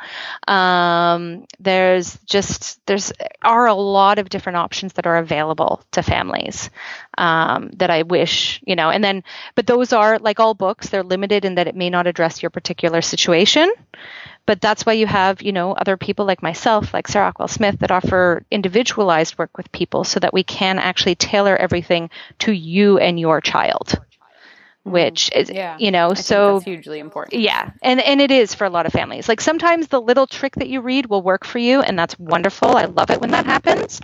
Um, 0.49 1.47
there's 1.61 2.19
just, 2.25 2.85
there's 2.87 3.13
are 3.43 3.67
a 3.67 3.75
lot 3.75 4.19
of 4.19 4.31
different 4.31 4.57
options 4.57 4.95
that 4.95 5.07
are 5.07 5.19
available 5.19 5.83
to 5.93 6.03
families 6.03 6.71
um, 7.19 7.71
that 7.77 7.91
I 7.91 8.03
wish, 8.03 8.61
you 8.67 8.77
know, 8.77 8.89
and 8.89 9.05
then, 9.05 9.23
but 9.55 9.67
those 9.67 9.93
are 9.93 10.06
like 10.21 10.41
all 10.41 10.55
books, 10.55 10.89
they're 10.89 11.03
limited 11.03 11.45
in 11.45 11.57
that 11.57 11.69
it 11.69 11.77
may 11.77 11.91
not 11.91 12.07
address 12.07 12.43
your 12.43 12.51
particular 12.51 13.03
situation. 13.03 13.71
But 14.47 14.61
that's 14.61 14.87
why 14.87 14.93
you 14.93 15.07
have, 15.09 15.43
you 15.43 15.53
know, 15.53 15.73
other 15.73 15.97
people 15.97 16.25
like 16.25 16.41
myself, 16.43 16.95
like 16.95 17.09
Sarah 17.09 17.33
Ockwell 17.33 17.51
Smith, 17.51 17.81
that 17.81 17.91
offer 17.91 18.45
individualized 18.51 19.37
work 19.39 19.57
with 19.57 19.73
people 19.73 20.05
so 20.05 20.21
that 20.21 20.33
we 20.33 20.45
can 20.45 20.79
actually 20.79 21.17
tailor 21.17 21.57
everything 21.57 22.11
to 22.41 22.53
you 22.53 22.99
and 22.99 23.19
your 23.19 23.41
child. 23.41 24.01
Which 24.87 25.31
is 25.35 25.51
yeah, 25.51 25.77
you 25.79 25.91
know 25.91 26.11
I 26.11 26.15
so 26.15 26.61
hugely 26.61 27.01
important. 27.01 27.43
yeah 27.43 27.73
and 27.83 28.01
and 28.01 28.21
it 28.21 28.31
is 28.31 28.55
for 28.55 28.65
a 28.65 28.71
lot 28.71 28.87
of 28.87 28.93
families. 28.93 29.29
Like 29.29 29.41
sometimes 29.41 29.89
the 29.89 30.01
little 30.01 30.27
trick 30.27 30.55
that 30.57 30.69
you 30.69 30.81
read 30.81 31.07
will 31.07 31.23
work 31.23 31.45
for 31.45 31.59
you 31.59 31.81
and 31.81 31.99
that's 31.99 32.19
wonderful. 32.19 32.77
I 32.77 32.85
love 32.85 33.11
it 33.11 33.21
when 33.21 33.31
that 33.33 33.47
happens 33.47 34.01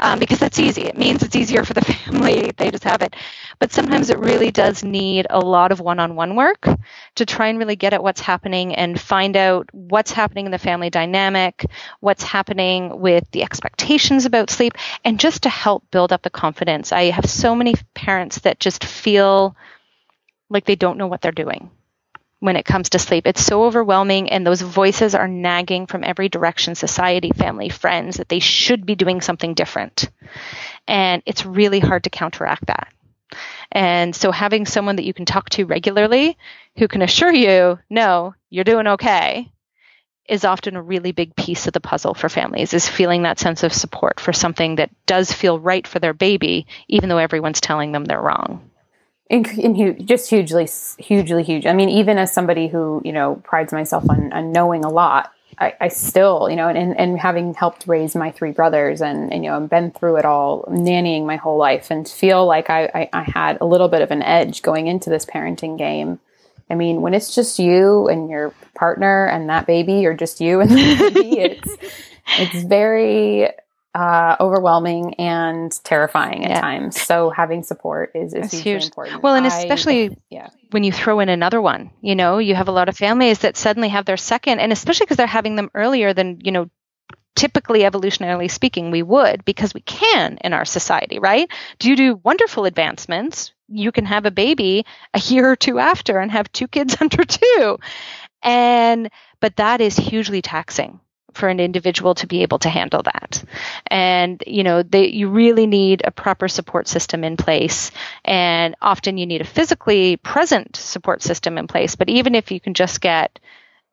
um, 0.00 0.18
because 0.18 0.40
that's 0.40 0.58
easy. 0.58 0.82
It 0.82 0.98
means 0.98 1.22
it's 1.22 1.36
easier 1.36 1.64
for 1.64 1.74
the 1.74 1.84
family. 1.84 2.52
They 2.56 2.70
just 2.70 2.84
have 2.84 3.02
it. 3.02 3.14
But 3.60 3.72
sometimes 3.72 4.10
it 4.10 4.18
really 4.18 4.50
does 4.50 4.82
need 4.82 5.26
a 5.30 5.38
lot 5.38 5.70
of 5.70 5.80
one-on-one 5.80 6.34
work 6.34 6.66
to 7.14 7.26
try 7.26 7.46
and 7.48 7.58
really 7.58 7.76
get 7.76 7.92
at 7.92 8.02
what's 8.02 8.20
happening 8.20 8.74
and 8.74 9.00
find 9.00 9.36
out 9.36 9.68
what's 9.72 10.10
happening 10.10 10.46
in 10.46 10.52
the 10.52 10.58
family 10.58 10.90
dynamic 10.90 11.66
what's 12.00 12.22
happening 12.22 13.00
with 13.00 13.30
the 13.30 13.42
expectations 13.42 14.24
about 14.24 14.50
sleep 14.50 14.74
and 15.04 15.20
just 15.20 15.42
to 15.44 15.48
help 15.48 15.88
build 15.90 16.12
up 16.12 16.22
the 16.22 16.30
confidence. 16.30 16.92
I 16.92 17.04
have 17.04 17.28
so 17.28 17.54
many 17.54 17.74
parents 17.94 18.40
that 18.40 18.60
just 18.60 18.84
feel 18.84 19.56
like 20.54 20.64
they 20.64 20.76
don't 20.76 20.98
know 20.98 21.06
what 21.06 21.20
they're 21.20 21.32
doing 21.32 21.70
when 22.44 22.56
it 22.56 22.66
comes 22.66 22.90
to 22.90 22.98
sleep. 22.98 23.26
It's 23.26 23.42
so 23.42 23.64
overwhelming, 23.64 24.28
and 24.28 24.46
those 24.46 24.60
voices 24.60 25.14
are 25.14 25.26
nagging 25.26 25.86
from 25.86 26.04
every 26.04 26.28
direction 26.28 26.74
society, 26.74 27.30
family, 27.30 27.70
friends 27.70 28.18
that 28.18 28.28
they 28.28 28.38
should 28.38 28.84
be 28.84 28.94
doing 28.94 29.22
something 29.22 29.54
different. 29.54 30.10
And 30.86 31.22
it's 31.24 31.46
really 31.46 31.80
hard 31.80 32.04
to 32.04 32.10
counteract 32.10 32.66
that. 32.66 32.92
And 33.72 34.14
so, 34.14 34.30
having 34.30 34.66
someone 34.66 34.96
that 34.96 35.06
you 35.06 35.14
can 35.14 35.24
talk 35.24 35.48
to 35.50 35.64
regularly 35.64 36.36
who 36.76 36.86
can 36.86 37.00
assure 37.00 37.32
you, 37.32 37.78
no, 37.88 38.34
you're 38.50 38.64
doing 38.64 38.88
okay, 38.88 39.50
is 40.28 40.44
often 40.44 40.76
a 40.76 40.82
really 40.82 41.12
big 41.12 41.34
piece 41.36 41.66
of 41.66 41.72
the 41.72 41.80
puzzle 41.80 42.12
for 42.12 42.28
families 42.28 42.74
is 42.74 42.86
feeling 42.86 43.22
that 43.22 43.38
sense 43.38 43.62
of 43.62 43.72
support 43.72 44.20
for 44.20 44.34
something 44.34 44.76
that 44.76 44.90
does 45.06 45.32
feel 45.32 45.58
right 45.58 45.86
for 45.86 45.98
their 45.98 46.14
baby, 46.14 46.66
even 46.88 47.08
though 47.08 47.18
everyone's 47.18 47.60
telling 47.60 47.92
them 47.92 48.04
they're 48.04 48.20
wrong 48.20 48.70
in, 49.34 49.60
in 49.60 49.74
huge, 49.74 50.06
just 50.06 50.30
hugely, 50.30 50.68
hugely 50.98 51.42
huge. 51.42 51.66
I 51.66 51.72
mean, 51.72 51.88
even 51.88 52.18
as 52.18 52.32
somebody 52.32 52.68
who 52.68 53.02
you 53.04 53.12
know 53.12 53.36
prides 53.44 53.72
myself 53.72 54.08
on, 54.08 54.32
on 54.32 54.52
knowing 54.52 54.84
a 54.84 54.88
lot, 54.88 55.32
I, 55.58 55.74
I, 55.80 55.88
still, 55.88 56.48
you 56.50 56.56
know, 56.56 56.68
and, 56.68 56.98
and 56.98 57.18
having 57.18 57.54
helped 57.54 57.86
raise 57.86 58.16
my 58.16 58.30
three 58.30 58.50
brothers 58.50 59.00
and, 59.00 59.32
and, 59.32 59.44
you 59.44 59.50
know, 59.50 59.60
been 59.60 59.90
through 59.92 60.16
it 60.16 60.24
all, 60.24 60.64
nannying 60.64 61.26
my 61.26 61.36
whole 61.36 61.58
life 61.58 61.90
and 61.90 62.08
feel 62.08 62.46
like 62.46 62.70
I, 62.70 62.84
I, 62.86 63.10
I, 63.12 63.22
had 63.22 63.58
a 63.60 63.64
little 63.64 63.88
bit 63.88 64.02
of 64.02 64.10
an 64.10 64.22
edge 64.22 64.62
going 64.62 64.86
into 64.86 65.10
this 65.10 65.24
parenting 65.24 65.78
game. 65.78 66.18
I 66.70 66.74
mean, 66.74 67.02
when 67.02 67.14
it's 67.14 67.34
just 67.34 67.58
you 67.58 68.08
and 68.08 68.28
your 68.28 68.52
partner 68.74 69.26
and 69.26 69.48
that 69.48 69.66
baby, 69.66 70.06
or 70.06 70.14
just 70.14 70.40
you 70.40 70.60
and 70.60 70.70
the 70.70 71.10
baby, 71.12 71.38
it's, 71.38 71.76
it's 72.38 72.64
very, 72.64 73.50
uh, 73.94 74.36
overwhelming 74.40 75.14
and 75.14 75.72
terrifying 75.84 76.44
at 76.44 76.50
yeah. 76.50 76.60
times. 76.60 77.00
So 77.00 77.30
having 77.30 77.62
support 77.62 78.10
is, 78.14 78.34
is 78.34 78.52
huge. 78.52 78.86
important. 78.86 79.22
Well, 79.22 79.36
and 79.36 79.46
especially 79.46 80.10
I, 80.10 80.16
yeah. 80.30 80.50
when 80.70 80.82
you 80.82 80.90
throw 80.90 81.20
in 81.20 81.28
another 81.28 81.60
one, 81.60 81.90
you 82.00 82.16
know, 82.16 82.38
you 82.38 82.56
have 82.56 82.68
a 82.68 82.72
lot 82.72 82.88
of 82.88 82.96
families 82.96 83.40
that 83.40 83.56
suddenly 83.56 83.88
have 83.88 84.04
their 84.04 84.16
second, 84.16 84.58
and 84.58 84.72
especially 84.72 85.04
because 85.06 85.16
they're 85.16 85.26
having 85.26 85.54
them 85.54 85.70
earlier 85.74 86.12
than, 86.12 86.40
you 86.42 86.50
know, 86.50 86.68
typically 87.36 87.80
evolutionarily 87.80 88.50
speaking 88.50 88.90
we 88.90 89.02
would 89.02 89.44
because 89.44 89.74
we 89.74 89.80
can 89.80 90.38
in 90.42 90.52
our 90.52 90.64
society 90.64 91.18
right 91.18 91.50
due 91.80 91.96
to 91.96 92.20
wonderful 92.22 92.64
advancements 92.64 93.52
you 93.66 93.90
can 93.90 94.04
have 94.04 94.24
a 94.24 94.30
baby 94.30 94.86
a 95.14 95.18
year 95.18 95.50
or 95.50 95.56
two 95.56 95.80
after 95.80 96.20
and 96.20 96.30
have 96.30 96.50
two 96.52 96.68
kids 96.68 96.96
under 97.00 97.24
two 97.24 97.76
and 98.40 99.10
but 99.40 99.56
that 99.56 99.80
is 99.80 99.96
hugely 99.96 100.40
taxing 100.40 101.00
for 101.34 101.48
an 101.48 101.60
individual 101.60 102.14
to 102.14 102.26
be 102.26 102.42
able 102.42 102.58
to 102.60 102.68
handle 102.68 103.02
that. 103.02 103.44
And 103.86 104.42
you 104.46 104.62
know, 104.62 104.82
they, 104.82 105.08
you 105.08 105.28
really 105.28 105.66
need 105.66 106.02
a 106.04 106.10
proper 106.10 106.48
support 106.48 106.88
system 106.88 107.24
in 107.24 107.36
place, 107.36 107.90
and 108.24 108.74
often 108.80 109.18
you 109.18 109.26
need 109.26 109.40
a 109.40 109.44
physically 109.44 110.16
present 110.16 110.76
support 110.76 111.22
system 111.22 111.58
in 111.58 111.66
place. 111.66 111.96
But 111.96 112.08
even 112.08 112.34
if 112.34 112.50
you 112.50 112.60
can 112.60 112.74
just 112.74 113.00
get 113.00 113.38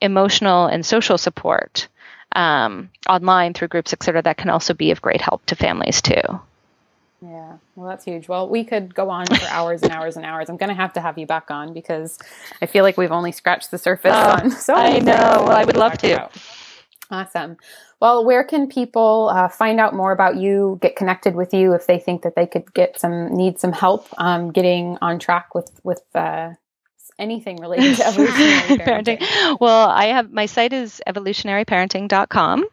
emotional 0.01 0.67
and 0.67 0.85
social 0.85 1.17
support 1.17 1.87
um, 2.35 2.89
online 3.09 3.53
through 3.53 3.67
groups, 3.67 3.93
et 3.93 4.03
cetera, 4.03 4.21
that 4.21 4.37
can 4.37 4.49
also 4.49 4.73
be 4.73 4.91
of 4.91 5.01
great 5.01 5.21
help 5.21 5.45
to 5.47 5.55
families 5.55 6.01
too. 6.01 6.21
Yeah, 7.23 7.57
well, 7.75 7.87
that's 7.87 8.03
huge. 8.03 8.27
Well, 8.27 8.49
we 8.49 8.63
could 8.63 8.95
go 8.95 9.11
on 9.11 9.27
for 9.27 9.45
hours 9.49 9.83
and 9.83 9.91
hours 9.91 10.17
and 10.17 10.25
hours. 10.25 10.49
I'm 10.49 10.57
going 10.57 10.69
to 10.69 10.75
have 10.75 10.93
to 10.93 11.01
have 11.01 11.19
you 11.19 11.27
back 11.27 11.51
on 11.51 11.71
because 11.71 12.17
I 12.63 12.65
feel 12.65 12.83
like 12.83 12.97
we've 12.97 13.11
only 13.11 13.31
scratched 13.31 13.69
the 13.69 13.77
surface 13.77 14.13
oh, 14.15 14.31
on 14.31 14.49
so 14.49 14.73
I 14.73 14.97
know. 14.97 15.13
Well, 15.13 15.51
I 15.51 15.63
would 15.63 15.77
love 15.77 15.99
to. 15.99 16.13
About. 16.13 16.35
Awesome. 17.11 17.57
Well, 17.99 18.25
where 18.25 18.43
can 18.45 18.67
people 18.69 19.29
uh, 19.33 19.49
find 19.49 19.81
out 19.81 19.93
more 19.93 20.13
about 20.13 20.37
you, 20.37 20.79
get 20.81 20.95
connected 20.95 21.35
with 21.35 21.53
you 21.53 21.73
if 21.73 21.85
they 21.85 21.99
think 21.99 22.21
that 22.21 22.35
they 22.35 22.47
could 22.47 22.73
get 22.73 22.99
some 22.99 23.35
need 23.35 23.59
some 23.59 23.73
help 23.73 24.07
um, 24.17 24.51
getting 24.51 24.97
on 25.01 25.19
track 25.19 25.53
with 25.53 25.69
with 25.83 26.01
uh, 26.15 26.51
anything 27.21 27.57
related 27.57 27.95
to 27.97 28.07
evolutionary 28.07 28.61
parenting. 28.79 29.19
parenting. 29.19 29.57
Well, 29.61 29.89
I 29.89 30.05
have 30.07 30.31
my 30.31 30.47
site 30.47 30.73
is 30.73 31.01
evolutionaryparenting.com 31.07 32.65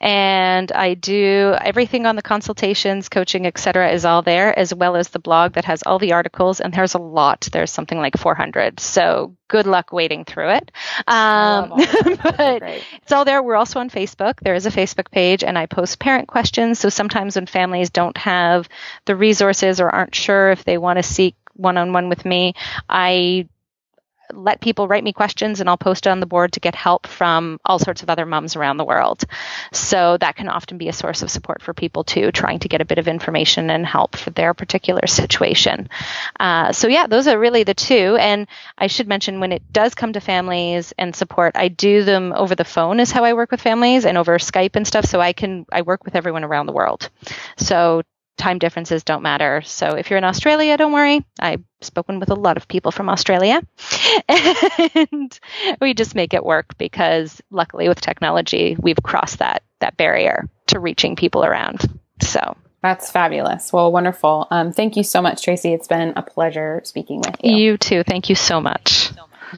and 0.00 0.72
I 0.72 0.94
do 0.94 1.54
everything 1.60 2.06
on 2.06 2.16
the 2.16 2.22
consultations, 2.22 3.08
coaching, 3.08 3.46
etc. 3.46 3.92
is 3.92 4.04
all 4.04 4.22
there 4.22 4.58
as 4.58 4.74
well 4.74 4.96
as 4.96 5.08
the 5.08 5.18
blog 5.18 5.52
that 5.52 5.66
has 5.66 5.82
all 5.84 5.98
the 5.98 6.12
articles 6.12 6.60
and 6.60 6.72
there's 6.72 6.94
a 6.94 6.98
lot. 6.98 7.48
There's 7.52 7.70
something 7.70 7.98
like 7.98 8.16
400. 8.16 8.80
So 8.80 9.36
good 9.48 9.66
luck 9.66 9.92
wading 9.92 10.24
through 10.24 10.50
it. 10.50 10.72
Um, 11.06 11.70
but 11.76 12.62
it's 12.62 13.12
all 13.12 13.24
there. 13.24 13.42
We're 13.42 13.56
also 13.56 13.80
on 13.80 13.90
Facebook. 13.90 14.40
There 14.40 14.54
is 14.54 14.64
a 14.64 14.70
Facebook 14.70 15.10
page 15.10 15.44
and 15.44 15.58
I 15.58 15.66
post 15.66 15.98
parent 15.98 16.28
questions. 16.28 16.78
So 16.78 16.88
sometimes 16.88 17.36
when 17.36 17.46
families 17.46 17.90
don't 17.90 18.16
have 18.16 18.68
the 19.04 19.16
resources 19.16 19.80
or 19.80 19.90
aren't 19.90 20.14
sure 20.14 20.50
if 20.50 20.64
they 20.64 20.78
want 20.78 20.98
to 20.98 21.02
seek 21.02 21.34
one 21.54 21.76
on 21.76 21.92
one 21.92 22.08
with 22.08 22.24
me, 22.24 22.54
I 22.88 23.48
let 24.34 24.60
people 24.60 24.88
write 24.88 25.04
me 25.04 25.12
questions 25.12 25.60
and 25.60 25.68
I'll 25.68 25.76
post 25.76 26.06
it 26.06 26.10
on 26.10 26.20
the 26.20 26.26
board 26.26 26.52
to 26.52 26.60
get 26.60 26.74
help 26.74 27.06
from 27.06 27.60
all 27.64 27.78
sorts 27.78 28.02
of 28.02 28.10
other 28.10 28.26
moms 28.26 28.56
around 28.56 28.76
the 28.76 28.84
world. 28.84 29.24
So 29.72 30.16
that 30.18 30.36
can 30.36 30.48
often 30.48 30.78
be 30.78 30.88
a 30.88 30.92
source 30.92 31.22
of 31.22 31.30
support 31.30 31.62
for 31.62 31.74
people 31.74 32.04
too, 32.04 32.32
trying 32.32 32.60
to 32.60 32.68
get 32.68 32.80
a 32.80 32.84
bit 32.84 32.98
of 32.98 33.08
information 33.08 33.70
and 33.70 33.86
help 33.86 34.16
for 34.16 34.30
their 34.30 34.54
particular 34.54 35.06
situation. 35.06 35.88
Uh, 36.38 36.72
so 36.72 36.88
yeah, 36.88 37.06
those 37.06 37.26
are 37.26 37.38
really 37.38 37.64
the 37.64 37.74
two. 37.74 38.16
And 38.18 38.46
I 38.78 38.86
should 38.86 39.08
mention 39.08 39.40
when 39.40 39.52
it 39.52 39.72
does 39.72 39.94
come 39.94 40.12
to 40.12 40.20
families 40.20 40.92
and 40.98 41.14
support, 41.14 41.56
I 41.56 41.68
do 41.68 42.04
them 42.04 42.32
over 42.32 42.54
the 42.54 42.64
phone 42.64 43.00
is 43.00 43.10
how 43.10 43.24
I 43.24 43.34
work 43.34 43.50
with 43.50 43.60
families 43.60 44.04
and 44.04 44.16
over 44.18 44.38
Skype 44.38 44.76
and 44.76 44.86
stuff. 44.86 45.04
So 45.04 45.20
I 45.20 45.32
can, 45.32 45.66
I 45.72 45.82
work 45.82 46.04
with 46.04 46.16
everyone 46.16 46.44
around 46.44 46.66
the 46.66 46.72
world. 46.72 47.08
So 47.56 48.02
time 48.40 48.58
differences 48.58 49.04
don't 49.04 49.22
matter. 49.22 49.62
So 49.62 49.90
if 49.90 50.10
you're 50.10 50.18
in 50.18 50.24
Australia, 50.24 50.76
don't 50.76 50.92
worry. 50.92 51.24
I've 51.38 51.62
spoken 51.82 52.18
with 52.18 52.30
a 52.30 52.34
lot 52.34 52.56
of 52.56 52.66
people 52.66 52.90
from 52.90 53.08
Australia. 53.08 53.62
and 54.28 55.38
we 55.80 55.94
just 55.94 56.14
make 56.14 56.34
it 56.34 56.44
work 56.44 56.76
because 56.78 57.40
luckily 57.50 57.88
with 57.88 58.00
technology, 58.00 58.76
we've 58.80 59.02
crossed 59.02 59.38
that 59.38 59.62
that 59.80 59.96
barrier 59.96 60.48
to 60.66 60.80
reaching 60.80 61.16
people 61.16 61.44
around. 61.44 61.82
So 62.20 62.56
That's 62.82 63.10
fabulous. 63.10 63.72
Well, 63.72 63.92
wonderful. 63.92 64.46
Um, 64.50 64.72
thank 64.72 64.96
you 64.96 65.02
so 65.02 65.22
much, 65.22 65.42
Tracy. 65.42 65.72
It's 65.72 65.88
been 65.88 66.14
a 66.16 66.22
pleasure 66.22 66.80
speaking 66.84 67.18
with 67.20 67.36
you. 67.42 67.56
You 67.56 67.76
too. 67.78 68.02
Thank 68.02 68.28
you 68.28 68.34
so 68.34 68.60
much. 68.60 69.10